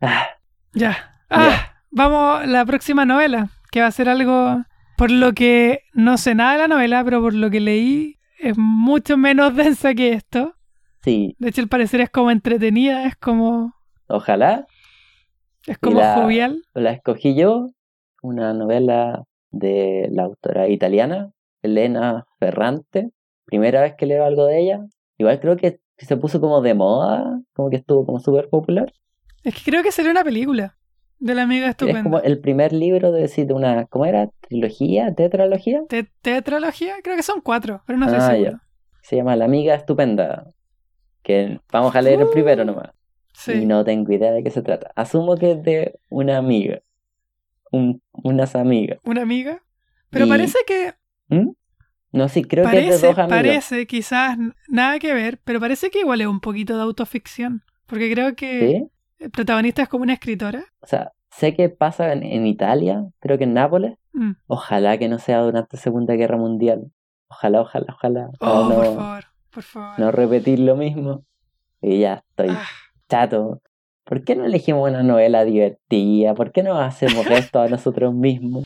Ah, 0.00 0.26
ya. 0.72 1.12
Ah, 1.30 1.72
vamos 1.90 2.42
a 2.42 2.46
la 2.46 2.64
próxima 2.66 3.04
novela, 3.04 3.48
que 3.70 3.80
va 3.80 3.86
a 3.86 3.90
ser 3.92 4.08
algo 4.08 4.62
por 4.96 5.10
lo 5.10 5.32
que 5.32 5.80
no 5.92 6.18
sé 6.18 6.34
nada 6.34 6.52
de 6.52 6.58
la 6.58 6.68
novela, 6.68 7.02
pero 7.04 7.20
por 7.20 7.34
lo 7.34 7.50
que 7.50 7.60
leí 7.60 8.18
es 8.38 8.56
mucho 8.58 9.16
menos 9.16 9.54
densa 9.56 9.94
que 9.94 10.12
esto. 10.12 10.54
sí, 11.02 11.34
De 11.38 11.48
hecho, 11.48 11.60
el 11.62 11.68
parecer 11.68 12.00
es 12.02 12.10
como 12.10 12.30
entretenida, 12.30 13.06
es 13.06 13.16
como 13.16 13.74
ojalá 14.06 14.66
es 15.66 15.78
como 15.78 15.98
la- 16.00 16.14
jovial. 16.14 16.62
la 16.74 16.92
escogí 16.92 17.34
yo, 17.34 17.70
una 18.26 18.52
novela 18.52 19.24
de 19.50 20.08
la 20.10 20.24
autora 20.24 20.68
italiana, 20.68 21.30
Elena 21.62 22.24
Ferrante. 22.38 23.10
Primera 23.44 23.80
vez 23.82 23.94
que 23.96 24.06
leo 24.06 24.24
algo 24.24 24.44
de 24.46 24.60
ella. 24.60 24.80
Igual 25.18 25.40
creo 25.40 25.56
que 25.56 25.80
se 25.98 26.16
puso 26.16 26.40
como 26.40 26.60
de 26.60 26.74
moda, 26.74 27.40
como 27.54 27.70
que 27.70 27.76
estuvo 27.76 28.04
como 28.04 28.18
súper 28.20 28.48
popular. 28.48 28.92
Es 29.44 29.54
que 29.54 29.70
creo 29.70 29.82
que 29.82 29.92
sería 29.92 30.10
una 30.10 30.24
película 30.24 30.76
de 31.18 31.34
la 31.34 31.42
amiga 31.42 31.68
estupenda. 31.68 32.00
Es 32.00 32.04
como 32.04 32.18
el 32.20 32.40
primer 32.40 32.72
libro 32.72 33.12
de 33.12 33.22
decir 33.22 33.46
de 33.46 33.54
una, 33.54 33.86
¿cómo 33.86 34.04
era? 34.04 34.28
¿Trilogía? 34.48 35.14
¿Tetralogía? 35.14 35.82
¿Te- 35.88 36.10
¿Tetralogía? 36.20 36.94
Creo 37.02 37.16
que 37.16 37.22
son 37.22 37.40
cuatro, 37.40 37.82
pero 37.86 37.98
no 37.98 38.06
estoy 38.06 38.20
Ah, 38.20 38.30
seguro. 38.32 38.50
ya. 38.50 38.60
Se 39.02 39.16
llama 39.16 39.36
La 39.36 39.44
amiga 39.46 39.74
estupenda. 39.74 40.50
Que 41.22 41.60
vamos 41.72 41.94
a 41.96 42.02
leer 42.02 42.20
el 42.20 42.26
Uh. 42.26 42.30
primero 42.32 42.64
nomás. 42.64 42.90
Sí. 43.32 43.52
Y 43.52 43.66
no 43.66 43.84
tengo 43.84 44.12
idea 44.12 44.32
de 44.32 44.42
qué 44.42 44.50
se 44.50 44.62
trata. 44.62 44.90
Asumo 44.96 45.36
que 45.36 45.52
es 45.52 45.62
de 45.62 45.98
una 46.08 46.36
amiga. 46.38 46.80
Un, 47.76 48.02
unas 48.12 48.54
amigas. 48.56 48.98
Una 49.04 49.22
amiga. 49.22 49.62
Pero 50.10 50.26
Y- 50.26 50.28
parece 50.28 50.58
que. 50.66 50.94
¿Mm? 51.28 51.50
No, 52.12 52.28
sí, 52.28 52.44
creo 52.44 52.64
que 52.64 52.70
es 52.78 52.84
de 52.84 52.88
Parece, 52.88 53.06
dos 53.08 53.18
amigas. 53.18 53.38
parece, 53.38 53.86
quizás 53.86 54.38
nada 54.68 54.98
que 54.98 55.12
ver, 55.12 55.38
pero 55.44 55.60
parece 55.60 55.90
que 55.90 56.00
igual 56.00 56.20
es 56.20 56.26
un 56.26 56.40
poquito 56.40 56.76
de 56.76 56.82
autoficción. 56.82 57.62
Porque 57.86 58.10
creo 58.10 58.34
que 58.34 58.60
¿Sí? 59.18 59.24
el 59.24 59.30
protagonista 59.30 59.82
es 59.82 59.88
como 59.88 60.02
una 60.04 60.14
escritora. 60.14 60.64
O 60.80 60.86
sea, 60.86 61.12
sé 61.30 61.54
que 61.54 61.68
pasa 61.68 62.12
en, 62.12 62.22
en 62.22 62.46
Italia, 62.46 63.04
creo 63.20 63.36
que 63.38 63.44
en 63.44 63.54
Nápoles. 63.54 63.98
Mm. 64.12 64.32
Ojalá 64.46 64.96
que 64.98 65.08
no 65.08 65.18
sea 65.18 65.40
durante 65.40 65.76
Segunda 65.76 66.14
Guerra 66.14 66.38
Mundial. 66.38 66.90
Ojalá, 67.28 67.60
ojalá, 67.60 67.86
ojalá. 67.92 68.30
Oh, 68.40 68.68
por 68.68 68.84
no, 68.86 68.94
favor, 68.94 69.24
por 69.50 69.62
favor. 69.62 69.98
no 70.00 70.10
repetir 70.10 70.58
lo 70.60 70.76
mismo. 70.76 71.24
Y 71.82 72.00
ya 72.00 72.24
estoy 72.30 72.48
Ah, 72.50 72.64
chato. 73.10 73.60
¿Por 74.06 74.22
qué 74.22 74.36
no 74.36 74.44
elegimos 74.44 74.88
una 74.88 75.02
novela 75.02 75.44
divertida? 75.44 76.34
¿Por 76.34 76.52
qué 76.52 76.62
no 76.62 76.78
hacemos 76.78 77.26
esto 77.26 77.60
a 77.60 77.68
nosotros 77.68 78.14
mismos? 78.14 78.62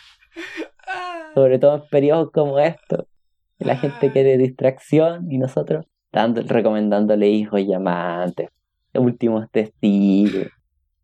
ah. 0.87 1.31
Sobre 1.35 1.59
todo 1.59 1.77
en 1.77 1.89
periodos 1.89 2.31
como 2.31 2.59
estos. 2.59 3.07
La 3.59 3.77
gente 3.77 3.97
Ay. 4.07 4.11
quiere 4.11 4.37
distracción 4.37 5.33
y 5.33 5.39
nosotros 5.39 5.87
dando, 6.13 6.43
recomendándole 6.43 7.29
hijos 7.29 7.61
y 7.61 7.73
amantes, 7.73 8.51
últimos 8.93 9.51
testigos. 9.51 10.49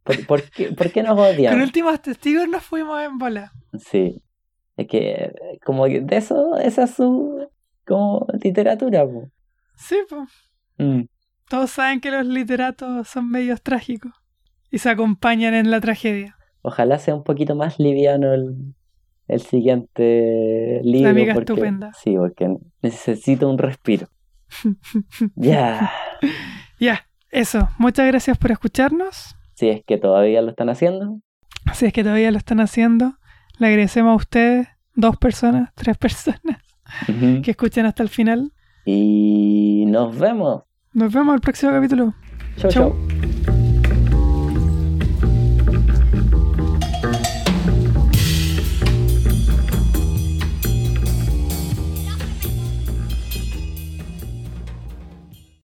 ¿Por, 0.02 0.26
por 0.26 0.42
qué, 0.50 0.72
por 0.72 0.92
qué 0.92 1.02
nos 1.02 1.16
Con 1.16 1.24
odiamos? 1.34 1.62
últimos 1.62 2.00
testigos 2.02 2.46
nos 2.46 2.62
fuimos 2.62 3.02
en 3.02 3.16
bola. 3.18 3.52
Sí. 3.78 4.22
Es 4.76 4.86
que, 4.86 5.32
como 5.64 5.86
que 5.86 6.02
de 6.02 6.16
eso, 6.18 6.58
esa 6.58 6.84
es 6.84 6.90
su 6.90 7.48
como 7.86 8.26
literatura, 8.42 9.06
po. 9.06 9.30
Sí, 9.76 9.96
pues. 10.08 10.28
Mm. 10.76 11.04
Todos 11.48 11.70
saben 11.70 12.00
que 12.00 12.10
los 12.10 12.26
literatos 12.26 13.08
son 13.08 13.30
medios 13.30 13.62
trágicos 13.62 14.12
y 14.76 14.78
se 14.78 14.90
acompañan 14.90 15.54
en 15.54 15.70
la 15.70 15.80
tragedia. 15.80 16.36
Ojalá 16.60 16.98
sea 16.98 17.14
un 17.14 17.24
poquito 17.24 17.54
más 17.54 17.78
liviano 17.78 18.34
el, 18.34 18.74
el 19.26 19.40
siguiente 19.40 20.80
libro. 20.84 21.08
amiga 21.08 21.32
porque, 21.32 21.52
estupenda. 21.52 21.92
Sí, 21.94 22.14
porque 22.14 22.54
necesito 22.82 23.48
un 23.48 23.56
respiro. 23.56 24.08
Ya. 25.34 25.90
ya, 26.78 27.06
eso. 27.30 27.70
Muchas 27.78 28.06
gracias 28.06 28.36
por 28.36 28.52
escucharnos. 28.52 29.34
Si 29.54 29.70
es 29.70 29.82
que 29.82 29.96
todavía 29.96 30.42
lo 30.42 30.50
están 30.50 30.68
haciendo. 30.68 31.20
Si 31.72 31.86
es 31.86 31.92
que 31.94 32.02
todavía 32.04 32.30
lo 32.30 32.36
están 32.36 32.60
haciendo, 32.60 33.14
le 33.58 33.68
agradecemos 33.68 34.12
a 34.12 34.16
ustedes, 34.16 34.68
dos 34.94 35.16
personas, 35.16 35.70
tres 35.74 35.96
personas, 35.96 36.60
que 37.42 37.50
escuchen 37.50 37.86
hasta 37.86 38.02
el 38.02 38.10
final. 38.10 38.52
Y 38.84 39.84
nos 39.86 40.18
vemos. 40.18 40.64
Nos 40.92 41.12
vemos 41.14 41.34
el 41.34 41.40
próximo 41.40 41.72
capítulo. 41.72 42.12
Chau, 42.58 42.70
Chau. 42.70 42.90
chau. 42.90 43.15